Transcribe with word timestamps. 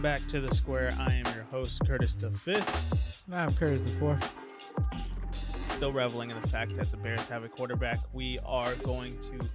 Welcome 0.00 0.22
back 0.22 0.30
to 0.30 0.40
the 0.40 0.54
square. 0.54 0.90
I 0.98 1.12
am 1.12 1.34
your 1.34 1.44
host, 1.50 1.82
Curtis 1.86 2.14
the 2.14 2.30
Fifth. 2.30 3.28
I'm 3.30 3.52
Curtis 3.52 3.82
the 3.82 3.98
Fourth. 3.98 4.34
Still 5.72 5.92
reveling 5.92 6.30
in 6.30 6.40
the 6.40 6.48
fact 6.48 6.74
that 6.76 6.90
the 6.90 6.96
Bears 6.96 7.28
have 7.28 7.44
a 7.44 7.50
quarterback. 7.50 7.98
We 8.14 8.38
are 8.46 8.74
going 8.76 9.18
to 9.20 9.46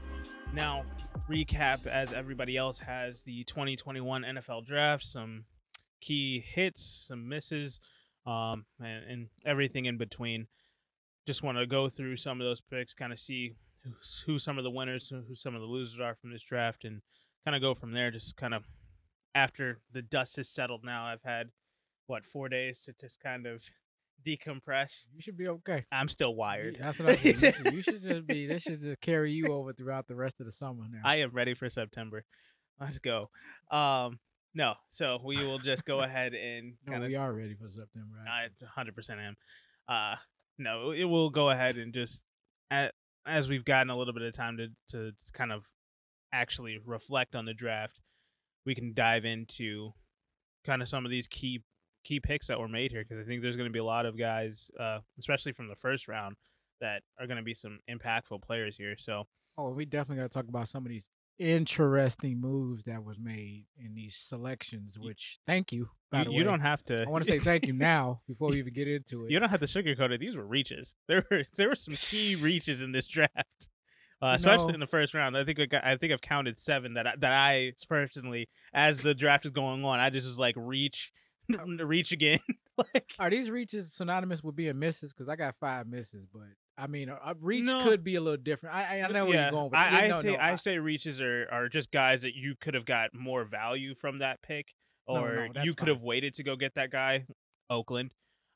now 0.54 0.86
recap, 1.28 1.88
as 1.88 2.14
everybody 2.14 2.58
else 2.58 2.78
has, 2.78 3.24
the 3.24 3.44
2021 3.46 4.22
NFL 4.22 4.68
draft, 4.68 5.04
some 5.04 5.46
key 6.00 6.42
hits, 6.42 7.06
some 7.08 7.28
misses, 7.28 7.80
um, 8.28 8.66
and, 8.80 9.04
and 9.10 9.28
everything 9.48 9.86
in 9.86 9.98
between. 9.98 10.46
Just 11.26 11.42
want 11.42 11.58
to 11.58 11.66
go 11.66 11.90
through 11.90 12.18
some 12.18 12.40
of 12.40 12.46
those 12.46 12.62
picks, 12.62 12.94
kind 12.94 13.12
of 13.12 13.20
see 13.20 13.56
who, 13.84 13.94
who 14.28 14.38
some 14.38 14.60
of 14.60 14.64
the 14.64 14.70
winners, 14.70 15.10
who 15.10 15.34
some 15.34 15.56
of 15.56 15.62
the 15.62 15.68
losers 15.68 16.00
are 16.00 16.14
from 16.14 16.32
this 16.32 16.44
draft, 16.44 16.86
and 16.86 17.02
kind 17.46 17.56
of 17.56 17.64
go 17.64 17.74
from 17.74 17.94
there. 17.94 18.12
Just 18.12 18.38
kind 18.38 18.54
of 18.54 18.64
after 19.36 19.82
the 19.92 20.02
dust 20.02 20.38
has 20.38 20.50
settled 20.50 20.84
now, 20.84 21.06
I've 21.06 21.22
had 21.24 21.50
what 22.08 22.26
four 22.26 22.50
days 22.50 22.80
to 22.86 22.94
just 23.00 23.20
kind 23.20 23.46
of 23.46 23.62
decompress. 24.26 25.06
You 25.14 25.22
should 25.22 25.38
be 25.38 25.48
okay. 25.48 25.86
I'm 25.92 26.08
still 26.08 26.34
wired. 26.34 26.78
That's 26.80 26.98
what 26.98 27.10
I'm 27.10 27.18
saying. 27.18 27.54
You 27.72 27.82
should, 27.82 28.02
just 28.02 28.26
be. 28.26 28.48
This 28.48 28.64
should 28.64 28.82
just 28.82 29.02
carry 29.02 29.34
you 29.34 29.48
over 29.48 29.74
throughout 29.74 30.08
the 30.08 30.16
rest 30.16 30.40
of 30.40 30.46
the 30.46 30.52
summer. 30.52 30.84
Now. 30.90 31.02
I 31.04 31.18
am 31.18 31.32
ready 31.32 31.54
for 31.54 31.70
September. 31.70 32.24
Let's 32.80 33.00
go. 33.00 33.30
Um, 33.70 34.20
no, 34.54 34.76
so 34.94 35.20
we 35.24 35.38
will 35.46 35.60
just 35.60 35.86
go 35.86 36.00
ahead 36.02 36.34
and 36.34 36.74
no, 36.86 36.94
kind 36.94 37.04
of. 37.04 37.10
we 37.10 37.16
are 37.16 37.32
ready 37.34 37.56
for 37.56 37.68
September. 37.68 38.18
I 38.28 38.48
100% 38.82 39.10
am. 39.20 39.36
Uh, 39.88 40.16
no, 40.58 40.92
it 40.92 41.04
will 41.04 41.30
go 41.30 41.50
ahead 41.50 41.76
and 41.76 41.94
just 41.94 42.22
as 42.72 43.50
we've 43.50 43.66
gotten 43.66 43.90
a 43.90 43.98
little 43.98 44.14
bit 44.14 44.24
of 44.24 44.34
time 44.34 44.58
to 44.58 44.68
to 44.90 45.12
kind 45.34 45.52
of 45.52 45.66
actually 46.32 46.80
reflect 46.86 47.36
on 47.36 47.46
the 47.46 47.54
draft, 47.54 48.00
we 48.66 48.76
can 48.76 48.94
dive 48.94 49.26
into 49.26 49.92
kind 50.66 50.82
of 50.82 50.90
some 50.90 51.06
of 51.06 51.12
these 51.12 51.28
key 51.28 51.64
key 52.04 52.20
picks 52.20 52.48
that 52.48 52.60
were 52.60 52.68
made 52.68 52.92
here 52.92 53.04
because 53.04 53.24
I 53.24 53.28
think 53.28 53.42
there's 53.42 53.56
going 53.56 53.70
to 53.70 53.74
be 53.74 53.80
a 53.80 53.84
lot 53.84 54.06
of 54.06 54.18
guys, 54.18 54.70
uh, 54.80 55.00
especially 55.20 55.52
from 55.54 55.68
the 55.68 55.76
first 55.76 56.08
round, 56.08 56.36
that 56.80 57.02
are 57.20 57.28
going 57.28 57.38
to 57.38 57.44
be 57.44 57.54
some 57.54 57.80
impactful 57.90 58.42
players 58.44 58.78
here. 58.78 58.96
So, 58.98 59.24
oh, 59.58 59.72
we 59.72 59.86
definitely 59.86 60.18
got 60.18 60.32
to 60.32 60.38
talk 60.38 60.48
about 60.48 60.70
some 60.70 60.86
of 60.86 60.90
these 60.90 61.10
interesting 61.40 62.40
moves 62.40 62.84
that 62.86 63.04
was 63.04 63.18
made 63.20 63.66
in 63.78 63.94
these 63.96 64.16
selections. 64.16 64.98
Which, 65.00 65.40
thank 65.46 65.72
you. 65.72 65.90
By 66.12 66.20
you, 66.20 66.26
the 66.26 66.32
you 66.32 66.44
don't 66.44 66.62
have 66.62 66.84
to. 66.86 67.04
I 67.04 67.10
want 67.10 67.26
to 67.26 67.32
say 67.32 67.40
thank 67.40 67.66
you 67.66 67.74
now 67.94 68.22
before 68.28 68.50
we 68.50 68.60
even 68.60 68.74
get 68.74 68.88
into 68.88 69.26
it. 69.26 69.32
You 69.32 69.40
don't 69.40 69.50
have 69.50 69.62
to 69.62 69.68
sugarcoat 69.68 70.12
it. 70.12 70.20
These 70.20 70.36
were 70.36 70.46
reaches. 70.46 70.96
There 71.08 71.26
were 71.30 71.44
there 71.56 71.70
were 71.70 71.76
some 71.76 71.96
key 71.96 72.36
reaches 72.40 72.82
in 72.82 72.92
this 72.92 73.08
draft, 73.08 73.68
uh, 74.22 74.34
especially 74.36 74.68
know- 74.68 74.74
in 74.76 74.80
the 74.80 74.88
first 74.88 75.14
round. 75.14 75.38
I 75.38 75.44
think 75.44 75.60
I, 75.60 75.66
got, 75.66 75.86
I 75.86 75.98
think 75.98 76.14
I've 76.14 76.22
counted 76.22 76.60
seven 76.60 76.94
that 76.96 77.08
I, 77.08 77.14
that 77.20 77.32
I 77.32 77.74
personally, 77.88 78.50
as 78.74 79.00
the 79.00 79.14
draft 79.14 79.46
is 79.46 79.52
going 79.52 79.84
on, 79.84 80.00
I 80.00 80.10
just 80.10 80.28
was 80.28 80.38
like 80.38 80.56
reach, 80.58 81.12
reach 81.80 82.12
again. 82.12 82.40
like 82.78 83.14
Are 83.20 83.30
these 83.30 83.50
reaches 83.50 83.94
synonymous 83.94 84.44
with 84.44 84.56
being 84.56 84.78
misses? 84.80 85.14
Because 85.14 85.30
I 85.30 85.36
got 85.36 85.56
five 85.60 85.88
misses, 85.88 86.26
but 86.32 86.44
I 86.78 86.88
mean, 86.88 87.10
a, 87.10 87.14
a 87.14 87.36
reach 87.40 87.66
No. 87.66 87.84
could 87.84 88.04
be 88.04 88.16
a 88.16 88.22
little 88.22 88.38
different. 88.42 88.76
I 88.76 89.00
I, 89.00 89.04
I 89.04 89.08
know 89.12 89.26
where 89.26 89.36
yeah, 89.36 89.42
you're 89.44 89.52
going, 89.52 89.70
but 89.70 89.78
I, 89.80 90.06
I 90.06 90.08
no, 90.08 90.22
say 90.22 90.32
no, 90.34 90.38
I, 90.40 90.56
say 90.56 90.78
reaches 90.80 91.22
are 91.22 91.48
are 91.52 91.70
just 91.70 91.92
guys 91.92 92.22
that 92.24 92.36
you 92.36 92.56
could 92.60 92.74
have 92.74 92.86
got 92.86 93.14
more 93.14 93.46
value 93.46 93.96
from 93.96 94.20
that 94.20 94.42
pick, 94.42 94.74
or 95.08 95.50
no, 95.54 95.64
you 95.64 95.74
could 95.74 95.88
have 95.88 96.02
waited 96.02 96.34
to 96.36 96.44
go 96.44 96.56
get 96.56 96.76
that 96.76 96.92
guy, 96.92 97.26
Oakland, 97.70 98.12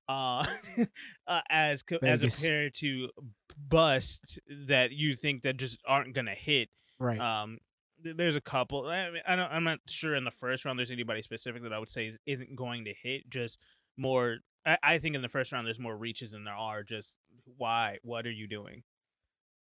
uh, 0.09 0.45
uh 1.27 1.41
as 1.49 1.83
co- 1.83 1.99
as 2.03 2.21
compared 2.21 2.75
to 2.75 3.09
bust 3.57 4.39
that 4.67 4.91
you 4.91 5.15
think 5.15 5.43
that 5.43 5.57
just 5.57 5.77
aren't 5.87 6.13
gonna 6.13 6.33
hit. 6.33 6.69
right. 6.99 7.19
Um, 7.19 7.59
th- 8.03 8.17
there's 8.17 8.35
a 8.35 8.41
couple. 8.41 8.85
I 8.87 9.11
mean, 9.11 9.21
I 9.27 9.35
don't. 9.35 9.51
I'm 9.51 9.63
not 9.63 9.79
sure 9.87 10.15
in 10.15 10.25
the 10.25 10.31
first 10.31 10.65
round 10.65 10.79
there's 10.79 10.91
anybody 10.91 11.21
specific 11.21 11.63
that 11.63 11.73
I 11.73 11.79
would 11.79 11.89
say 11.89 12.07
is, 12.07 12.17
isn't 12.25 12.55
going 12.55 12.85
to 12.85 12.93
hit. 12.93 13.29
Just 13.29 13.59
more. 13.95 14.37
I, 14.65 14.77
I 14.83 14.97
think 14.97 15.15
in 15.15 15.21
the 15.21 15.29
first 15.29 15.51
round 15.51 15.65
there's 15.65 15.79
more 15.79 15.95
reaches 15.95 16.31
than 16.31 16.43
there 16.43 16.55
are. 16.55 16.83
Just 16.83 17.15
why? 17.57 17.99
What 18.03 18.25
are 18.25 18.31
you 18.31 18.47
doing? 18.47 18.83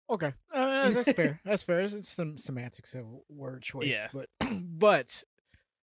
Okay, 0.10 0.34
uh, 0.54 0.90
that's, 0.92 1.12
fair. 1.14 1.40
That's 1.46 1.64
fair. 1.64 1.82
It's 1.82 2.10
some 2.10 2.38
semantics 2.38 2.96
of 2.96 3.06
word 3.30 3.62
choice, 3.62 3.92
Yeah. 3.92 4.08
but 4.14 4.28
but 4.52 5.24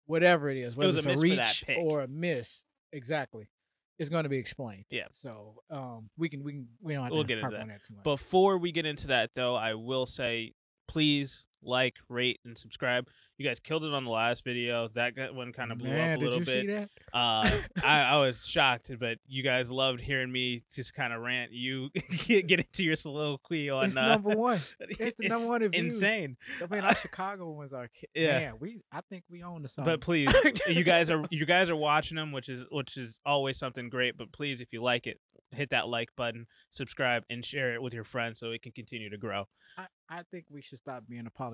whatever 0.08 0.50
it 0.50 0.58
is, 0.58 0.76
whether 0.76 0.88
was 0.88 0.96
a 0.96 0.98
it's 1.00 1.06
a, 1.06 1.10
miss 1.10 1.20
reach 1.20 1.78
or 1.78 2.02
a 2.02 2.08
miss, 2.08 2.66
exactly, 2.92 3.50
it's 4.00 4.10
going 4.10 4.24
to 4.24 4.30
be 4.30 4.38
explained. 4.38 4.86
Yeah. 4.90 5.06
So 5.12 5.62
um, 5.70 6.10
we 6.18 6.30
can 6.30 6.44
we 6.44 6.54
can 6.54 6.68
we 6.82 6.94
don't 6.94 7.04
have 7.04 7.12
We'll 7.12 7.24
to 7.24 7.28
get 7.28 7.38
into 7.40 7.52
that. 7.52 7.68
that 7.68 7.86
too 7.86 7.96
much. 7.96 8.04
Before 8.04 8.58
we 8.58 8.72
get 8.72 8.86
into 8.86 9.08
that, 9.08 9.32
though, 9.36 9.56
I 9.56 9.76
will 9.76 10.06
say 10.06 10.54
please 10.88 11.46
like, 11.64 11.96
rate, 12.08 12.40
and 12.46 12.58
subscribe. 12.58 13.08
You 13.38 13.48
guys 13.48 13.60
killed 13.60 13.84
it 13.86 13.94
on 13.94 14.04
the 14.04 14.10
last 14.12 14.44
video. 14.44 14.90
That 14.96 15.14
one 15.34 15.54
kind 15.54 15.72
of 15.72 15.78
blew 15.78 15.90
Man, 15.90 16.14
up 16.14 16.18
a 16.18 16.20
did 16.20 16.26
little 16.26 16.40
you 16.40 16.46
bit. 16.46 16.62
see 16.62 16.68
that? 16.68 16.90
Uh, 17.14 17.50
I, 17.84 18.02
I 18.02 18.20
was 18.20 18.46
shocked, 18.46 18.92
but 19.00 19.18
you 19.28 19.44
guys 19.44 19.70
loved 19.70 20.02
hearing 20.02 20.32
me 20.32 20.64
just 20.74 20.94
kind 20.94 21.14
of 21.14 21.22
rant. 21.22 21.52
You 21.52 21.90
get 22.28 22.52
into 22.52 22.84
your 22.84 22.96
soliloquy 22.96 23.70
on 23.70 23.86
It's 23.86 23.98
uh, 23.98 24.08
number 24.08 24.30
one. 24.32 24.60
It's 25.00 25.16
the 25.18 25.30
number 25.30 25.48
one 25.48 25.62
insane. 25.74 26.38
I 26.62 26.74
mean, 26.74 26.84
our 26.84 26.96
Chicago 26.96 27.50
ones 27.52 27.74
are. 27.74 27.90
Yeah. 28.14 28.40
Man, 28.40 28.54
we 28.60 28.82
I 28.92 29.02
think 29.10 29.24
we 29.30 29.42
own 29.42 29.62
the 29.62 29.70
song. 29.70 29.86
But 29.86 30.02
please, 30.02 30.30
you 30.68 30.84
guys 30.84 31.10
are 31.10 31.26
you 31.30 31.46
guys 31.46 31.70
are 31.70 31.76
watching 31.76 32.16
them, 32.16 32.32
which 32.32 32.50
is 32.50 32.64
which 32.72 32.98
is 32.98 33.20
always 33.26 33.58
something 33.58 33.90
great. 33.90 34.18
But 34.18 34.32
please, 34.32 34.60
if 34.62 34.74
you 34.74 34.82
like 34.84 35.08
it, 35.08 35.20
hit 35.52 35.70
that 35.72 35.88
like 35.88 36.10
button, 36.16 36.48
subscribe, 36.72 37.24
and 37.30 37.44
share 37.44 37.74
it 37.74 37.82
with 37.82 37.94
your 37.94 38.04
friends 38.04 38.40
so 38.40 38.52
it 38.52 38.62
can 38.62 38.72
continue 38.72 39.10
to 39.10 39.18
grow. 39.18 39.46
I, 39.78 39.86
I 40.10 40.24
think 40.32 40.46
we 40.50 40.62
should 40.62 40.80
stop 40.80 41.04
being 41.08 41.26
apologetic 41.26 41.49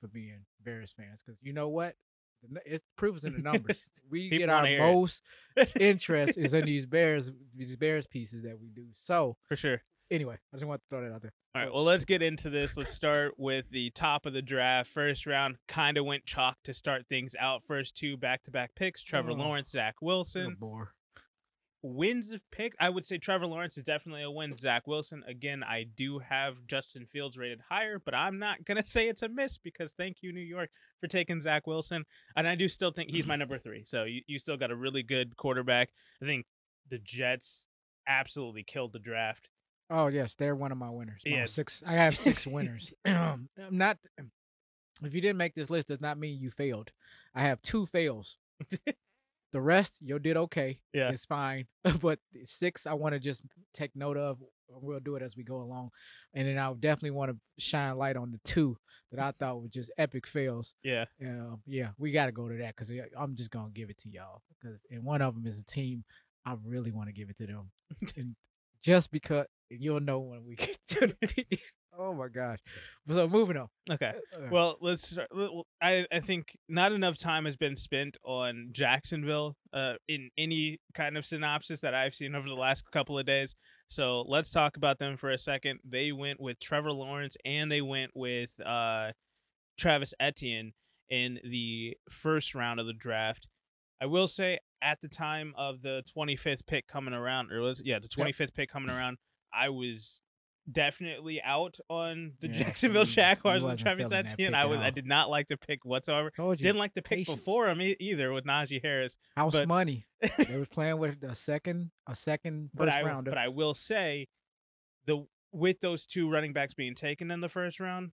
for 0.00 0.08
being 0.08 0.44
Bears 0.64 0.92
fans 0.92 1.22
because 1.24 1.38
you 1.42 1.52
know 1.52 1.68
what? 1.68 1.94
It 2.66 2.82
proves 2.96 3.24
in 3.24 3.32
the 3.32 3.38
numbers. 3.38 3.86
We 4.10 4.28
People 4.28 4.38
get 4.38 4.48
our 4.50 4.56
wanna 4.56 4.68
hear 4.68 4.78
it. 4.84 4.92
most 4.92 5.22
interest 5.80 6.36
is 6.36 6.52
in 6.52 6.64
these 6.66 6.84
Bears 6.86 7.30
these 7.56 7.74
Bears 7.76 8.06
pieces 8.06 8.42
that 8.44 8.60
we 8.60 8.68
do. 8.70 8.86
So 8.92 9.36
For 9.48 9.56
sure. 9.56 9.80
anyway, 10.10 10.36
I 10.52 10.56
just 10.56 10.66
want 10.66 10.82
to 10.82 10.86
throw 10.90 11.02
that 11.08 11.14
out 11.14 11.22
there. 11.22 11.32
All 11.54 11.62
right, 11.62 11.72
well, 11.72 11.84
let's 11.84 12.04
get 12.04 12.20
into 12.20 12.50
this. 12.50 12.76
Let's 12.76 12.92
start 12.92 13.34
with 13.38 13.70
the 13.70 13.90
top 13.90 14.26
of 14.26 14.32
the 14.34 14.42
draft. 14.42 14.90
First 14.90 15.24
round 15.24 15.56
kind 15.68 15.96
of 15.96 16.04
went 16.04 16.26
chalk 16.26 16.58
to 16.64 16.74
start 16.74 17.06
things 17.08 17.34
out. 17.38 17.62
First 17.64 17.96
two 17.96 18.16
back 18.18 18.42
to 18.42 18.50
back 18.50 18.74
picks 18.74 19.02
Trevor 19.02 19.30
Oh. 19.30 19.34
Lawrence, 19.34 19.70
Zach 19.70 19.94
Wilson. 20.02 20.56
bore. 20.58 20.92
Wins 21.86 22.32
of 22.32 22.40
pick, 22.50 22.74
I 22.80 22.88
would 22.88 23.04
say 23.04 23.18
Trevor 23.18 23.46
Lawrence 23.46 23.76
is 23.76 23.84
definitely 23.84 24.22
a 24.22 24.30
win. 24.30 24.56
Zach 24.56 24.86
Wilson, 24.86 25.22
again, 25.28 25.62
I 25.62 25.84
do 25.96 26.18
have 26.18 26.54
Justin 26.66 27.04
Fields 27.12 27.36
rated 27.36 27.60
higher, 27.68 27.98
but 28.02 28.14
I'm 28.14 28.38
not 28.38 28.64
going 28.64 28.76
to 28.82 28.88
say 28.88 29.06
it's 29.08 29.20
a 29.20 29.28
miss 29.28 29.58
because 29.58 29.92
thank 29.98 30.22
you, 30.22 30.32
New 30.32 30.40
York, 30.40 30.70
for 30.98 31.08
taking 31.08 31.42
Zach 31.42 31.66
Wilson. 31.66 32.04
And 32.36 32.48
I 32.48 32.54
do 32.54 32.68
still 32.70 32.90
think 32.90 33.10
he's 33.10 33.26
my 33.26 33.36
number 33.36 33.58
three. 33.58 33.84
So 33.84 34.04
you, 34.04 34.22
you 34.26 34.38
still 34.38 34.56
got 34.56 34.70
a 34.70 34.74
really 34.76 35.02
good 35.02 35.36
quarterback. 35.36 35.90
I 36.22 36.24
think 36.24 36.46
the 36.88 36.98
Jets 36.98 37.64
absolutely 38.08 38.62
killed 38.62 38.92
the 38.94 38.98
draft. 38.98 39.50
Oh 39.90 40.06
yes, 40.06 40.34
they're 40.34 40.56
one 40.56 40.72
of 40.72 40.78
my 40.78 40.88
winners. 40.88 41.20
My 41.26 41.36
Yeah. 41.36 41.44
six. 41.44 41.82
I 41.86 41.92
have 41.92 42.16
six 42.16 42.46
winners. 42.46 42.94
Um, 43.06 43.50
I'm 43.62 43.76
not. 43.76 43.98
If 45.02 45.14
you 45.14 45.20
didn't 45.20 45.36
make 45.36 45.54
this 45.54 45.68
list, 45.68 45.88
does 45.88 46.00
not 46.00 46.18
mean 46.18 46.40
you 46.40 46.50
failed. 46.50 46.92
I 47.34 47.42
have 47.42 47.60
two 47.60 47.84
fails. 47.84 48.38
the 49.54 49.60
rest, 49.60 50.00
you 50.02 50.18
did 50.18 50.36
okay. 50.36 50.80
Yeah. 50.92 51.10
it's 51.10 51.24
fine. 51.24 51.66
but 52.00 52.18
the 52.32 52.44
six, 52.44 52.88
I 52.88 52.92
want 52.94 53.14
to 53.14 53.20
just 53.20 53.42
take 53.72 53.94
note 53.94 54.16
of. 54.16 54.38
We'll 54.68 54.98
do 54.98 55.14
it 55.14 55.22
as 55.22 55.36
we 55.36 55.44
go 55.44 55.58
along, 55.58 55.90
and 56.34 56.48
then 56.48 56.58
I 56.58 56.72
definitely 56.72 57.12
want 57.12 57.30
to 57.30 57.36
shine 57.62 57.96
light 57.96 58.16
on 58.16 58.32
the 58.32 58.40
two 58.44 58.76
that 59.12 59.20
I 59.20 59.30
thought 59.30 59.62
were 59.62 59.68
just 59.68 59.92
epic 59.96 60.26
fails. 60.26 60.74
Yeah. 60.82 61.04
Um, 61.22 61.60
yeah, 61.66 61.90
we 61.96 62.10
got 62.10 62.26
to 62.26 62.32
go 62.32 62.48
to 62.48 62.56
that 62.58 62.74
because 62.74 62.90
I'm 63.16 63.36
just 63.36 63.52
gonna 63.52 63.70
give 63.72 63.90
it 63.90 63.98
to 63.98 64.08
y'all. 64.08 64.42
Because 64.60 64.80
and 64.90 65.04
one 65.04 65.22
of 65.22 65.34
them 65.34 65.46
is 65.46 65.60
a 65.60 65.64
team 65.64 66.02
I 66.44 66.56
really 66.64 66.90
want 66.90 67.08
to 67.08 67.12
give 67.12 67.30
it 67.30 67.36
to 67.36 67.46
them, 67.46 67.70
and 68.16 68.34
just 68.84 69.10
because 69.10 69.46
you'll 69.70 69.98
know 70.00 70.20
when 70.20 70.44
we 70.46 70.54
get 70.56 70.76
to 70.88 71.06
the 71.08 71.26
piece. 71.26 71.76
Oh 71.96 72.12
my 72.12 72.26
gosh! 72.28 72.58
So 73.08 73.28
moving 73.28 73.56
on. 73.56 73.68
Okay. 73.88 74.12
Uh, 74.36 74.48
Well, 74.50 74.76
let's. 74.80 75.10
start- 75.10 75.28
I 75.80 76.06
I 76.12 76.18
think 76.20 76.56
not 76.68 76.90
enough 76.92 77.18
time 77.18 77.44
has 77.44 77.56
been 77.56 77.76
spent 77.76 78.16
on 78.24 78.70
Jacksonville 78.72 79.56
uh, 79.72 79.94
in 80.08 80.30
any 80.36 80.78
kind 80.92 81.16
of 81.16 81.24
synopsis 81.24 81.80
that 81.80 81.94
I've 81.94 82.14
seen 82.14 82.34
over 82.34 82.48
the 82.48 82.54
last 82.54 82.84
couple 82.92 83.16
of 83.18 83.26
days. 83.26 83.54
So 83.88 84.22
let's 84.26 84.50
talk 84.50 84.76
about 84.76 84.98
them 84.98 85.16
for 85.16 85.30
a 85.30 85.38
second. 85.38 85.78
They 85.88 86.10
went 86.10 86.40
with 86.40 86.58
Trevor 86.58 86.90
Lawrence 86.90 87.36
and 87.44 87.70
they 87.70 87.80
went 87.82 88.10
with 88.14 88.50
uh, 88.64 89.12
Travis 89.78 90.14
Etienne 90.18 90.72
in 91.08 91.38
the 91.48 91.96
first 92.10 92.54
round 92.56 92.80
of 92.80 92.86
the 92.86 92.92
draft. 92.92 93.46
I 94.00 94.06
will 94.06 94.26
say 94.26 94.58
at 94.84 95.00
the 95.00 95.08
time 95.08 95.54
of 95.56 95.82
the 95.82 96.02
25th 96.16 96.66
pick 96.66 96.86
coming 96.86 97.14
around, 97.14 97.50
or 97.50 97.60
was 97.60 97.82
yeah 97.84 97.98
the 97.98 98.08
25th 98.08 98.54
pick 98.54 98.70
coming 98.70 98.90
around, 98.90 99.16
I 99.52 99.70
was 99.70 100.20
definitely 100.70 101.42
out 101.42 101.76
on 101.88 102.32
the 102.40 102.48
Yeah, 102.48 102.54
Jacksonville 102.64 103.04
Jaguars 103.04 103.62
with 103.62 103.78
Travis 103.80 104.10
Etienne. 104.12 104.54
I 104.54 104.64
was 104.66 104.78
I 104.78 104.90
did 104.90 105.06
not 105.06 105.28
like 105.30 105.48
the 105.48 105.56
pick 105.56 105.84
whatsoever. 105.84 106.30
told 106.30 106.58
you. 106.60 106.64
Didn't 106.64 106.78
like 106.78 106.94
the 106.94 107.02
pick 107.02 107.18
patience. 107.18 107.36
before 107.40 107.68
him 107.68 107.80
e- 107.82 107.96
either 108.00 108.32
with 108.32 108.44
Najee 108.44 108.82
Harris. 108.82 109.16
house 109.36 109.52
but- 109.52 109.68
money. 109.68 110.06
They 110.38 110.56
was 110.58 110.68
playing 110.68 110.98
with 110.98 111.22
a 111.22 111.34
second, 111.34 111.90
a 112.08 112.16
second 112.16 112.70
but 112.72 112.86
first 112.88 112.96
I 112.98 113.02
rounder. 113.02 113.30
but 113.30 113.38
I 113.38 113.48
will 113.48 113.74
say 113.74 114.28
the 115.06 115.26
with 115.52 115.80
those 115.80 116.06
two 116.06 116.30
running 116.30 116.52
backs 116.52 116.72
being 116.74 116.94
taken 116.94 117.30
in 117.30 117.40
the 117.40 117.48
first 117.48 117.78
round, 117.78 118.12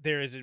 there 0.00 0.20
is 0.22 0.34
a 0.36 0.42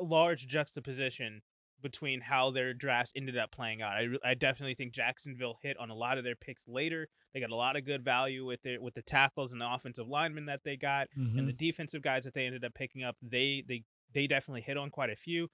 large 0.00 0.46
juxtaposition 0.46 1.42
between 1.82 2.20
how 2.20 2.50
their 2.50 2.72
drafts 2.72 3.12
ended 3.16 3.36
up 3.36 3.50
playing 3.50 3.82
out. 3.82 3.92
I, 3.92 4.02
re- 4.02 4.18
I 4.24 4.34
definitely 4.34 4.74
think 4.74 4.92
Jacksonville 4.92 5.58
hit 5.62 5.76
on 5.78 5.90
a 5.90 5.94
lot 5.94 6.16
of 6.18 6.24
their 6.24 6.36
picks 6.36 6.66
later. 6.66 7.08
They 7.34 7.40
got 7.40 7.50
a 7.50 7.56
lot 7.56 7.76
of 7.76 7.84
good 7.84 8.04
value 8.04 8.44
with 8.46 8.62
their 8.62 8.80
with 8.80 8.94
the 8.94 9.02
tackles 9.02 9.52
and 9.52 9.60
the 9.60 9.70
offensive 9.72 10.06
linemen 10.08 10.46
that 10.46 10.60
they 10.64 10.76
got 10.76 11.08
and 11.16 11.36
Mhm. 11.36 11.46
the 11.46 11.52
defensive 11.52 12.02
guys 12.02 12.24
that 12.24 12.34
they 12.34 12.46
ended 12.46 12.64
up 12.64 12.74
picking 12.74 13.02
up. 13.02 13.16
They 13.22 13.64
they 13.66 13.84
they 14.14 14.26
definitely 14.26 14.60
hit 14.62 14.76
on 14.76 14.90
quite 14.90 15.10
a 15.10 15.16
few. 15.16 15.48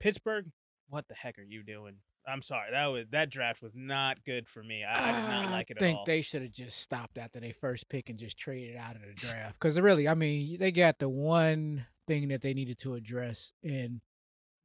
Pittsburgh, 0.00 0.50
what 0.88 1.08
the 1.08 1.14
heck 1.14 1.38
are 1.38 1.42
you 1.42 1.62
doing? 1.62 1.96
I'm 2.28 2.42
sorry. 2.42 2.72
That 2.72 2.86
was 2.86 3.06
that 3.12 3.30
draft 3.30 3.62
was 3.62 3.72
not 3.76 4.24
good 4.24 4.48
for 4.48 4.62
me. 4.62 4.82
I, 4.82 4.94
I 5.10 5.12
did 5.20 5.28
not 5.28 5.50
like 5.52 5.70
it 5.70 5.76
I 5.76 5.80
think 5.80 6.04
they 6.06 6.22
should 6.22 6.42
have 6.42 6.50
just 6.50 6.80
stopped 6.80 7.18
after 7.18 7.38
they 7.38 7.52
first 7.52 7.88
pick 7.88 8.10
and 8.10 8.18
just 8.18 8.36
traded 8.36 8.76
out 8.76 8.96
of 8.96 9.02
the 9.02 9.12
draft. 9.14 9.54
Because 9.60 9.78
really, 9.80 10.08
I 10.08 10.14
mean, 10.14 10.58
they 10.58 10.72
got 10.72 10.98
the 10.98 11.08
one 11.08 11.86
thing 12.08 12.28
that 12.28 12.42
they 12.42 12.52
needed 12.52 12.78
to 12.78 12.94
address, 12.94 13.52
and 13.62 14.00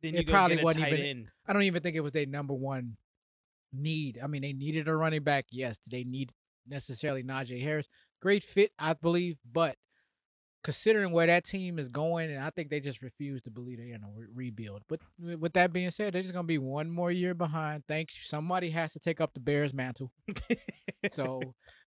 then 0.01 0.15
it 0.15 0.27
probably 0.27 0.63
wasn't 0.63 0.87
even- 0.87 0.99
end. 1.05 1.31
I 1.47 1.53
don't 1.53 1.63
even 1.63 1.81
think 1.81 1.95
it 1.95 2.01
was 2.01 2.11
their 2.11 2.25
number 2.25 2.53
one 2.53 2.97
need. 3.73 4.19
I 4.21 4.27
mean, 4.27 4.41
they 4.41 4.53
needed 4.53 4.87
a 4.87 4.95
running 4.95 5.23
back. 5.23 5.45
Yes, 5.51 5.77
did 5.77 5.91
they 5.91 6.03
need 6.03 6.33
necessarily 6.67 7.23
Najee 7.23 7.61
Harris? 7.61 7.87
Great 8.21 8.43
fit, 8.43 8.71
I 8.77 8.93
believe, 8.93 9.37
but 9.51 9.77
considering 10.63 11.11
where 11.11 11.27
that 11.27 11.43
team 11.45 11.79
is 11.79 11.89
going, 11.89 12.31
and 12.31 12.43
I 12.43 12.49
think 12.51 12.69
they 12.69 12.79
just 12.79 13.01
refuse 13.01 13.41
to 13.43 13.51
believe 13.51 13.77
they're 13.77 13.87
in 13.95 14.03
a 14.03 14.09
re- 14.15 14.27
rebuild. 14.33 14.83
But 14.87 14.99
with 15.19 15.53
that 15.53 15.73
being 15.73 15.89
said, 15.89 16.13
they're 16.13 16.21
just 16.21 16.33
gonna 16.33 16.45
be 16.47 16.57
one 16.57 16.89
more 16.91 17.11
year 17.11 17.33
behind. 17.33 17.83
Thanks. 17.87 18.27
Somebody 18.27 18.69
has 18.71 18.93
to 18.93 18.99
take 18.99 19.19
up 19.21 19.33
the 19.33 19.39
Bears' 19.39 19.73
mantle. 19.73 20.11
So, 21.11 21.41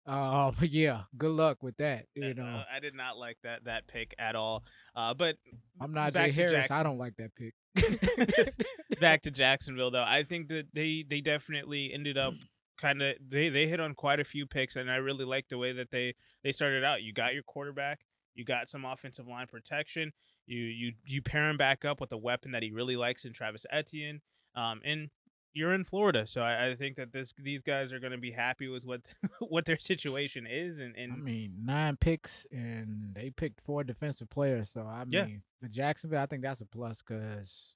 uh, 0.05 0.51
yeah, 0.61 1.03
good 1.17 1.31
luck 1.31 1.63
with 1.63 1.77
that. 1.77 2.05
You 2.15 2.33
know, 2.33 2.43
Uh, 2.43 2.63
I 2.69 2.81
did 2.81 2.93
not 2.95 3.17
like 3.17 3.37
that 3.43 3.63
that 3.63 3.87
pick 3.87 4.13
at 4.19 4.35
all. 4.35 4.65
Uh, 4.93 5.13
but 5.13 5.37
I'm 5.79 5.93
not 5.93 6.11
Jay 6.13 6.31
Harris. 6.31 6.69
I 6.69 6.83
don't 6.83 6.97
like 6.97 7.13
that 7.15 7.31
pick. 7.35 7.53
back 8.99 9.21
to 9.23 9.31
Jacksonville 9.31 9.91
though. 9.91 10.03
I 10.05 10.23
think 10.23 10.49
that 10.49 10.65
they 10.73 11.05
they 11.09 11.21
definitely 11.21 11.91
ended 11.93 12.17
up 12.17 12.33
kind 12.81 13.01
of 13.01 13.15
they 13.25 13.47
they 13.47 13.67
hit 13.67 13.79
on 13.79 13.93
quite 13.93 14.19
a 14.19 14.25
few 14.25 14.45
picks, 14.45 14.75
and 14.75 14.91
I 14.91 14.97
really 14.97 15.23
like 15.23 15.47
the 15.49 15.57
way 15.57 15.71
that 15.71 15.91
they 15.91 16.13
they 16.43 16.51
started 16.51 16.83
out. 16.83 17.01
You 17.01 17.13
got 17.13 17.33
your 17.33 17.43
quarterback, 17.43 17.99
you 18.35 18.45
got 18.45 18.69
some 18.69 18.85
offensive 18.85 19.27
line 19.27 19.47
protection. 19.47 20.11
You 20.47 20.59
you 20.59 20.91
you 21.05 21.21
pair 21.21 21.49
him 21.49 21.57
back 21.57 21.85
up 21.85 21.99
with 21.99 22.11
a 22.11 22.17
weapon 22.17 22.51
that 22.51 22.61
he 22.63 22.71
really 22.71 22.95
likes 22.95 23.25
in 23.25 23.33
Travis 23.33 23.65
Etienne, 23.71 24.21
um, 24.55 24.81
and 24.85 25.09
you're 25.53 25.73
in 25.73 25.85
Florida, 25.85 26.27
so 26.27 26.41
I, 26.41 26.71
I 26.71 26.75
think 26.75 26.97
that 26.97 27.13
this 27.13 27.33
these 27.41 27.61
guys 27.61 27.93
are 27.93 27.99
going 27.99 28.11
to 28.11 28.17
be 28.17 28.31
happy 28.31 28.67
with 28.67 28.83
what 28.83 29.01
what 29.39 29.65
their 29.65 29.79
situation 29.79 30.45
is, 30.45 30.77
and 30.77 30.95
and 30.97 31.13
I 31.13 31.15
mean, 31.15 31.53
nine 31.63 31.97
picks 31.97 32.45
and 32.51 33.15
they 33.15 33.29
picked 33.31 33.61
four 33.61 33.83
defensive 33.83 34.29
players. 34.29 34.69
So 34.69 34.81
I 34.81 35.05
mean, 35.05 35.11
Yeah. 35.13 35.25
for 35.61 35.67
Jacksonville, 35.69 36.21
I 36.21 36.25
think 36.25 36.41
that's 36.43 36.59
a 36.61 36.65
plus 36.65 37.01
because 37.01 37.73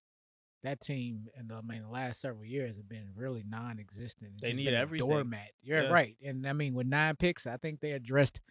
that 0.62 0.81
team 0.81 1.29
in 1.39 1.47
the 1.47 1.55
I 1.55 1.62
mean 1.62 1.83
the 1.83 1.89
last 1.89 2.19
several 2.19 2.44
years 2.45 2.75
have 2.75 2.89
been 2.89 3.12
really 3.15 3.45
non-existent. 3.47 4.31
It's 4.33 4.41
They 4.41 4.51
need 4.63 4.73
everything. 4.73 5.07
Doormat. 5.07 5.51
You're 5.63 5.83
Yeah. 5.83 5.89
right, 5.89 6.17
and 6.23 6.45
I 6.45 6.51
mean 6.53 6.73
with 6.75 6.85
nine 6.88 7.15
picks, 7.15 7.47
I 7.47 7.55
think 7.55 7.79
they 7.79 7.94
addressed 7.94 8.41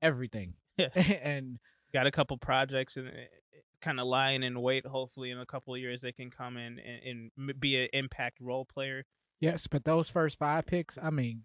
everything. 0.00 0.54
Yeah. 0.94 1.02
and 1.22 1.58
got 1.92 2.06
a 2.06 2.10
couple 2.10 2.36
projects 2.38 2.96
and 2.96 3.08
eh, 3.08 3.10
eh, 3.12 3.58
kind 3.82 3.98
of 4.00 4.06
lying 4.06 4.42
in 4.42 4.60
wait. 4.60 4.86
Hopefully, 4.86 5.30
in 5.30 5.38
a 5.38 5.46
couple 5.46 5.74
of 5.74 5.80
years, 5.80 6.00
they 6.02 6.12
can 6.12 6.30
come 6.30 6.56
in 6.56 6.78
and, 6.78 7.30
and 7.38 7.60
be 7.60 7.82
an 7.82 7.88
impact 7.92 8.38
role 8.40 8.64
player. 8.64 9.04
yes, 9.40 9.66
but 9.66 9.84
those 9.84 10.08
first 10.10 10.38
five 10.38 10.66
picks, 10.66 10.98
I 11.02 11.10
mean, 11.10 11.42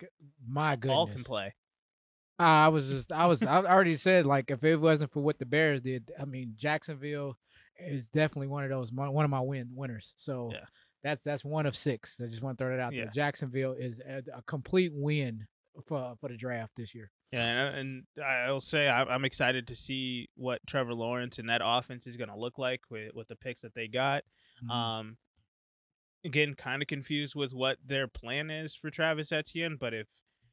my 0.48 0.76
goodness, 0.76 0.96
All 0.98 1.08
can 1.08 1.24
play. 1.24 1.54
I 2.40 2.68
was 2.70 2.90
just, 2.90 3.12
I 3.12 3.26
was, 3.28 3.44
I 3.44 3.58
already 3.64 3.96
said 3.96 4.26
like 4.26 4.50
if 4.52 4.64
it 4.64 4.78
wasn't 4.78 5.12
for 5.12 5.22
what 5.22 5.40
the 5.40 5.46
Bears 5.46 5.82
did, 5.82 6.12
I 6.20 6.26
mean 6.26 6.54
Jacksonville 6.56 7.38
is 7.80 8.08
definitely 8.10 8.48
one 8.48 8.64
of 8.64 8.70
those 8.70 8.92
one 8.92 9.24
of 9.24 9.30
my 9.32 9.40
win 9.42 9.70
winners. 9.76 10.14
So 10.18 10.50
Yeah. 10.52 10.66
that's 11.04 11.24
that's 11.24 11.46
one 11.46 11.66
of 11.66 11.76
six. 11.76 12.20
I 12.22 12.28
just 12.28 12.42
want 12.44 12.58
to 12.58 12.64
throw 12.64 12.76
that 12.76 12.82
out 12.82 12.94
Yeah. 12.94 13.04
there. 13.06 13.12
Jacksonville 13.14 13.74
is 13.74 14.00
a, 14.00 14.24
a 14.36 14.42
complete 14.44 14.92
win 14.94 15.46
for 15.86 16.16
for 16.20 16.30
the 16.30 16.38
draft 16.38 16.74
this 16.76 16.94
year. 16.96 17.12
Yeah, 17.34 17.70
and, 17.70 18.06
and 18.16 18.26
I'll 18.26 18.62
say 18.62 18.88
I'm, 18.88 19.26
excited 19.26 19.68
to 19.68 19.76
see 19.76 20.30
what 20.36 20.62
Trevor 20.68 20.94
Lawrence 20.94 21.40
and 21.40 21.50
that 21.50 21.62
offense 21.64 22.06
is 22.06 22.16
going 22.16 22.30
to 22.30 22.38
look 22.38 22.60
like 22.60 22.82
with 22.92 23.14
with 23.16 23.28
the 23.28 23.36
picks 23.36 23.62
that 23.62 23.74
they 23.74 23.88
got. 23.88 24.24
Mhm. 24.64 24.72
Um, 24.72 25.18
again, 26.24 26.54
kind 26.54 26.84
of 26.84 26.88
confused 26.88 27.34
with 27.34 27.52
what 27.52 27.78
their 27.84 28.08
plan 28.08 28.52
is 28.52 28.76
for 28.76 28.92
Travis 28.92 29.32
Etienne, 29.32 29.78
but 29.80 29.96
if 29.96 30.08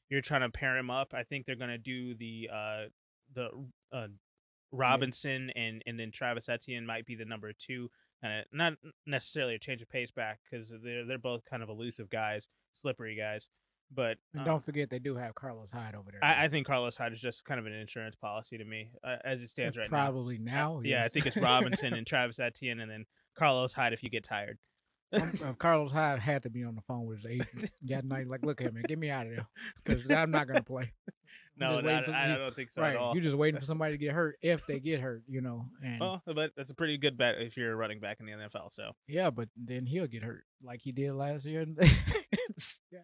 you're 0.08 0.22
trying 0.22 0.40
to 0.40 0.48
pair 0.48 0.78
him 0.78 0.90
up, 0.90 1.12
I 1.12 1.22
think 1.22 1.44
they're 1.44 1.54
going 1.54 1.68
to 1.70 1.78
do 1.78 2.14
the 2.14 2.48
uh 2.50 2.84
the 3.34 3.50
uh 3.92 4.08
Robinson 4.72 5.50
and 5.50 5.82
and 5.86 6.00
then 6.00 6.10
Travis 6.10 6.48
Etienne 6.48 6.86
might 6.86 7.04
be 7.04 7.14
the 7.14 7.26
number 7.26 7.52
two. 7.52 7.90
Uh, 8.24 8.40
not 8.52 8.74
necessarily 9.06 9.54
a 9.54 9.58
change 9.58 9.82
of 9.82 9.88
pace 9.90 10.10
back 10.10 10.38
because 10.50 10.70
they're 10.82 11.04
they're 11.04 11.18
both 11.18 11.44
kind 11.44 11.62
of 11.62 11.68
elusive 11.68 12.08
guys, 12.08 12.46
slippery 12.74 13.16
guys. 13.16 13.48
But 13.92 14.18
uh, 14.38 14.44
don't 14.44 14.64
forget 14.64 14.88
they 14.88 14.98
do 15.00 15.16
have 15.16 15.34
Carlos 15.34 15.70
Hyde 15.72 15.94
over 15.96 16.10
there. 16.12 16.20
I, 16.22 16.44
I 16.44 16.48
think 16.48 16.66
Carlos 16.66 16.96
Hyde 16.96 17.12
is 17.12 17.20
just 17.20 17.44
kind 17.44 17.58
of 17.58 17.66
an 17.66 17.72
insurance 17.72 18.14
policy 18.14 18.56
to 18.58 18.64
me 18.64 18.90
uh, 19.02 19.16
as 19.24 19.42
it 19.42 19.50
stands 19.50 19.76
right 19.76 19.90
now. 19.90 19.96
probably 20.04 20.38
now. 20.38 20.80
Yeah, 20.84 21.04
I 21.04 21.08
think 21.08 21.26
it's 21.26 21.36
Robinson 21.36 21.94
and 21.94 22.06
Travis 22.06 22.38
Etienne, 22.38 22.80
and 22.80 22.90
then 22.90 23.06
Carlos 23.36 23.72
Hyde 23.72 23.92
if 23.92 24.02
you 24.02 24.10
get 24.10 24.22
tired. 24.24 24.58
Um, 25.12 25.32
uh, 25.44 25.52
Carlos 25.54 25.90
Hyde 25.90 26.20
had 26.20 26.44
to 26.44 26.50
be 26.50 26.62
on 26.62 26.76
the 26.76 26.82
phone 26.82 27.04
with 27.04 27.18
his 27.24 27.26
agent 27.26 27.70
that 27.88 28.04
night. 28.04 28.28
Like, 28.28 28.44
look 28.44 28.60
at 28.60 28.72
me, 28.72 28.82
get 28.86 28.96
me 28.96 29.10
out 29.10 29.26
of 29.26 29.32
there 29.32 29.46
because 29.84 30.08
I'm 30.08 30.30
not 30.30 30.46
gonna 30.46 30.62
play. 30.62 30.92
No, 31.56 31.78
no, 31.80 32.02
for- 32.04 32.12
I, 32.12 32.30
you- 32.32 32.38
don't 32.38 32.54
think 32.54 32.70
so 32.70 32.80
right, 32.80 32.92
at 32.92 32.96
all. 32.96 33.12
you're 33.14 33.22
just 33.22 33.36
waiting 33.36 33.60
for 33.60 33.66
somebody 33.72 33.92
to 33.92 33.98
get 33.98 34.14
hurt 34.14 34.38
if 34.40 34.66
they 34.66 34.80
get 34.80 34.98
hurt, 35.00 35.24
you 35.28 35.42
know. 35.42 35.66
And 35.84 36.00
Well, 36.00 36.22
but 36.24 36.52
that's 36.56 36.70
a 36.70 36.74
pretty 36.74 36.96
good 36.96 37.18
bet 37.18 37.34
if 37.38 37.54
you're 37.58 37.76
running 37.76 38.00
back 38.00 38.16
in 38.18 38.24
the 38.24 38.32
NFL. 38.32 38.72
So 38.72 38.92
yeah, 39.06 39.28
but 39.28 39.50
then 39.56 39.84
he'll 39.84 40.06
get 40.06 40.22
hurt 40.22 40.44
like 40.62 40.80
he 40.82 40.90
did 40.92 41.12
last 41.12 41.44
year. 41.44 41.66
yeah. 42.90 43.00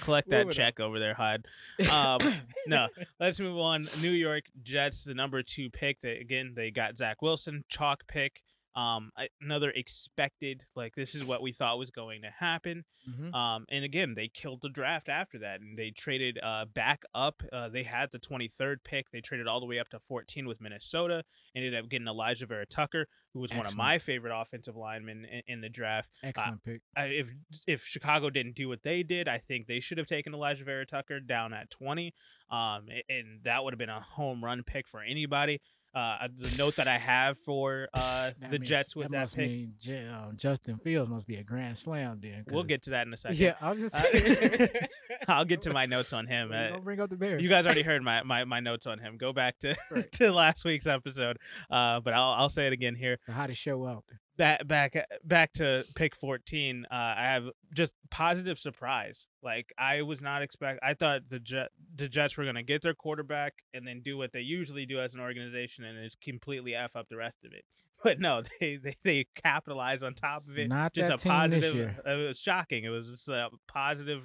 Collect 0.00 0.28
that 0.30 0.46
Moving 0.46 0.48
on. 0.48 0.54
check 0.54 0.80
over 0.80 0.98
there, 0.98 1.14
Hyde. 1.14 1.46
Um, 1.90 2.18
no, 2.66 2.88
let's 3.20 3.38
move 3.40 3.58
on. 3.58 3.84
New 4.00 4.10
York 4.12 4.44
Jets, 4.62 5.04
the 5.04 5.14
number 5.14 5.42
two 5.42 5.68
pick. 5.70 6.00
They, 6.00 6.18
again, 6.18 6.52
they 6.54 6.70
got 6.70 6.96
Zach 6.96 7.20
Wilson, 7.22 7.64
chalk 7.68 8.06
pick. 8.06 8.42
Um, 8.74 9.10
another 9.40 9.70
expected, 9.70 10.62
like 10.74 10.94
this 10.94 11.14
is 11.14 11.24
what 11.24 11.42
we 11.42 11.52
thought 11.52 11.78
was 11.78 11.90
going 11.90 12.22
to 12.22 12.30
happen. 12.30 12.84
Mhm. 13.08 13.34
Um, 13.34 13.66
and 13.68 13.84
again, 13.84 14.14
they 14.14 14.28
killed 14.28 14.60
the 14.62 14.68
draft 14.68 15.08
after 15.08 15.38
that, 15.40 15.60
and 15.60 15.76
they 15.78 15.90
traded 15.90 16.38
uh, 16.42 16.64
back 16.66 17.02
up. 17.14 17.42
Uh, 17.52 17.68
they 17.68 17.82
had 17.82 18.10
the 18.12 18.18
23rd 18.18 18.76
pick. 18.84 19.10
They 19.10 19.20
traded 19.20 19.46
all 19.46 19.60
the 19.60 19.66
way 19.66 19.78
up 19.78 19.88
to 19.90 19.98
14 19.98 20.46
with 20.46 20.60
Minnesota. 20.60 21.24
Ended 21.54 21.74
up 21.74 21.88
getting 21.88 22.06
Alijah 22.06 22.48
Vera-Tucker, 22.48 23.08
who 23.34 23.40
was 23.40 23.50
one 23.52 23.66
of 23.66 23.76
my 23.76 23.98
favorite 23.98 24.32
offensive 24.34 24.76
linemen 24.76 25.24
in, 25.26 25.42
in 25.46 25.60
the 25.60 25.68
draft. 25.68 26.08
Excellent 26.22 26.62
pick. 26.64 26.82
I, 26.96 27.06
if 27.06 27.30
if 27.66 27.84
Chicago 27.84 28.30
didn't 28.30 28.54
do 28.54 28.68
what 28.68 28.82
they 28.84 29.02
did, 29.02 29.28
I 29.28 29.38
think 29.38 29.66
they 29.66 29.80
should 29.80 29.98
have 29.98 30.06
taken 30.06 30.32
Alijah 30.32 30.64
Vera-Tucker 30.64 31.20
down 31.20 31.52
at 31.52 31.70
20. 31.70 32.14
Um, 32.50 32.86
and 33.08 33.40
that 33.44 33.64
would 33.64 33.72
have 33.74 33.78
been 33.78 33.88
a 33.88 34.00
home 34.00 34.44
run 34.44 34.62
pick 34.62 34.86
for 34.86 35.02
anybody. 35.02 35.60
Uh, 35.94 36.26
the 36.38 36.56
note 36.56 36.76
that 36.76 36.88
I 36.88 36.96
have 36.96 37.36
for 37.38 37.86
uh, 37.92 38.30
That 38.40 38.50
the 38.50 38.58
means- 38.58 38.68
Jets 38.68 38.96
with 38.96 39.10
that, 39.10 39.20
must 39.20 39.36
pick, 39.36 39.50
mean 39.50 39.74
J- 39.78 40.06
um, 40.08 40.36
Justin 40.38 40.78
Fields 40.78 41.10
must 41.10 41.26
be 41.26 41.36
a 41.36 41.42
grand 41.44 41.76
slam. 41.76 42.18
Then 42.22 42.44
We'll 42.50 42.62
get 42.64 42.82
to 42.84 42.90
that 42.90 43.06
in 43.06 43.12
a 43.12 43.16
second. 43.18 43.38
Yeah, 43.38 43.54
I'll 43.60 43.74
just. 43.74 43.94
Uh, 43.94 44.02
I'll 45.28 45.44
get 45.44 45.62
to 45.62 45.72
my 45.72 45.86
notes 45.86 46.12
on 46.12 46.26
him. 46.26 46.50
Uh, 46.50 46.68
don't 46.70 46.84
bring 46.84 46.98
up 47.00 47.10
the 47.10 47.16
Bears. 47.16 47.42
you 47.42 47.48
guys 47.48 47.66
already 47.66 47.82
heard 47.82 48.02
my, 48.02 48.22
my, 48.22 48.44
my 48.44 48.60
notes 48.60 48.86
on 48.86 48.98
him. 48.98 49.16
Go 49.18 49.32
back 49.32 49.58
to 49.60 49.76
Right. 49.90 50.10
to 50.12 50.32
last 50.32 50.64
week's 50.64 50.86
episode. 50.86 51.36
Uh, 51.70 52.00
but 52.00 52.14
I'll 52.14 52.32
I'll 52.32 52.48
say 52.48 52.66
it 52.66 52.72
again 52.72 52.94
here. 52.94 53.18
the 53.26 53.32
hottest 53.34 53.60
show 53.60 53.86
out. 53.86 54.04
Back 54.38 54.66
back 54.66 54.96
back 55.24 55.52
to 55.54 55.84
pick 55.94 56.16
14. 56.16 56.86
Uh, 56.90 56.94
I 56.94 57.22
have 57.24 57.44
just 57.74 57.92
positive 58.10 58.58
surprise. 58.58 59.26
Like 59.42 59.72
I 59.78 60.02
was 60.02 60.20
not 60.20 60.42
expect. 60.42 60.80
I 60.82 60.94
thought 60.94 61.22
the 61.28 61.38
Jet 61.38 61.68
the 61.94 62.08
Jets 62.08 62.36
were 62.36 62.44
gonna 62.44 62.62
get 62.62 62.82
their 62.82 62.94
quarterback 62.94 63.54
and 63.74 63.86
then 63.86 64.00
do 64.02 64.16
what 64.16 64.32
they 64.32 64.40
usually 64.40 64.86
do 64.86 65.00
as 65.00 65.12
an 65.14 65.20
organization 65.20 65.84
and 65.84 65.98
it's 65.98 66.16
completely 66.16 66.74
f 66.74 66.96
up 66.96 67.08
the 67.08 67.16
rest 67.16 67.44
of 67.44 67.52
it. 67.52 67.64
But 68.02 68.18
no, 68.18 68.42
they 68.58 68.76
they, 68.76 68.96
they 69.04 69.26
capitalize 69.36 70.02
on 70.02 70.14
top 70.14 70.42
of 70.48 70.58
it. 70.58 70.68
Not 70.68 70.92
just 70.92 71.08
that 71.08 71.20
a 71.20 71.22
team 71.22 71.30
positive. 71.30 71.62
this 71.62 71.74
year. 71.74 71.96
It 72.04 72.28
was 72.28 72.36
shocking. 72.36 72.82
It 72.82 72.88
was 72.88 73.08
just 73.08 73.28
a 73.28 73.48
positive 73.68 74.24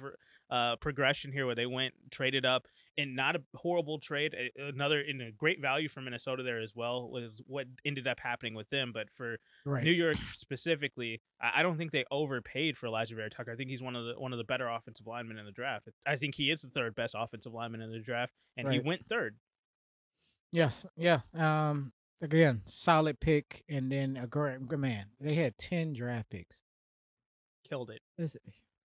uh, 0.50 0.74
progression 0.76 1.30
here 1.30 1.46
where 1.46 1.54
they 1.54 1.66
went 1.66 1.94
traded 2.10 2.44
up 2.44 2.66
and 2.98 3.16
not 3.16 3.36
a 3.36 3.42
horrible 3.54 3.98
trade. 3.98 4.34
Another 4.58 5.00
in 5.00 5.20
a 5.22 5.30
great 5.30 5.62
value 5.62 5.88
for 5.88 6.00
Minnesota 6.02 6.42
there 6.42 6.60
as 6.60 6.74
well 6.74 7.08
was 7.08 7.40
what 7.46 7.66
ended 7.86 8.06
up 8.06 8.20
happening 8.20 8.54
with 8.54 8.68
them. 8.68 8.90
But 8.92 9.08
for 9.10 9.38
Right. 9.64 9.84
New 9.84 9.92
York 9.92 10.16
specifically, 10.36 11.22
I 11.40 11.62
don't 11.62 11.78
think 11.78 11.92
they 11.92 12.04
overpaid 12.10 12.76
for 12.76 12.88
Alijah 12.88 13.14
Vera-Tucker. 13.14 13.52
I 13.52 13.56
think 13.56 13.70
he's 13.70 13.80
one 13.80 13.96
of 13.96 14.04
the 14.04 14.14
one 14.20 14.32
of 14.32 14.38
the 14.38 14.44
better 14.44 14.68
offensive 14.68 15.06
linemen 15.06 15.38
in 15.38 15.46
the 15.46 15.52
draft. 15.52 15.88
I 16.04 16.16
think 16.16 16.34
he 16.34 16.50
is 16.50 16.60
the 16.62 16.68
third 16.68 16.94
best 16.94 17.14
offensive 17.16 17.54
lineman 17.54 17.80
in 17.80 17.90
the 17.92 18.00
draft, 18.00 18.34
and 18.56 18.70
he 18.72 18.80
went 18.80 19.06
third. 19.08 19.36
Yes. 20.52 20.84
Yeah. 20.96 21.20
Um. 21.34 21.92
Again, 22.20 22.62
solid 22.66 23.20
pick, 23.20 23.62
and 23.68 23.92
then 23.92 24.16
a 24.16 24.26
great 24.26 24.60
man. 24.72 25.06
They 25.20 25.34
had 25.34 25.56
ten 25.56 25.92
draft 25.92 26.30
picks. 26.30 26.62
Killed 27.68 27.90
it. 27.90 28.00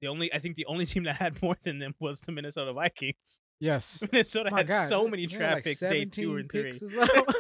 The 0.02 0.08
only 0.08 0.32
I 0.34 0.40
think 0.40 0.56
the 0.56 0.66
only 0.68 0.86
team 0.94 1.04
that 1.06 1.16
had 1.16 1.42
more 1.42 1.56
than 1.64 1.80
them 1.80 1.96
was 2.00 2.22
the 2.22 2.32
Minnesota 2.32 2.74
Vikings. 2.74 3.40
Yes. 3.64 4.04
Minnesota 4.12 4.54
had 4.54 4.68
God, 4.68 4.90
so 4.90 5.08
many 5.08 5.26
had 5.26 5.54
like 5.54 5.64
day 5.64 6.04
two 6.04 6.38
17 6.38 6.40
and 6.40 6.52
three. 6.52 6.74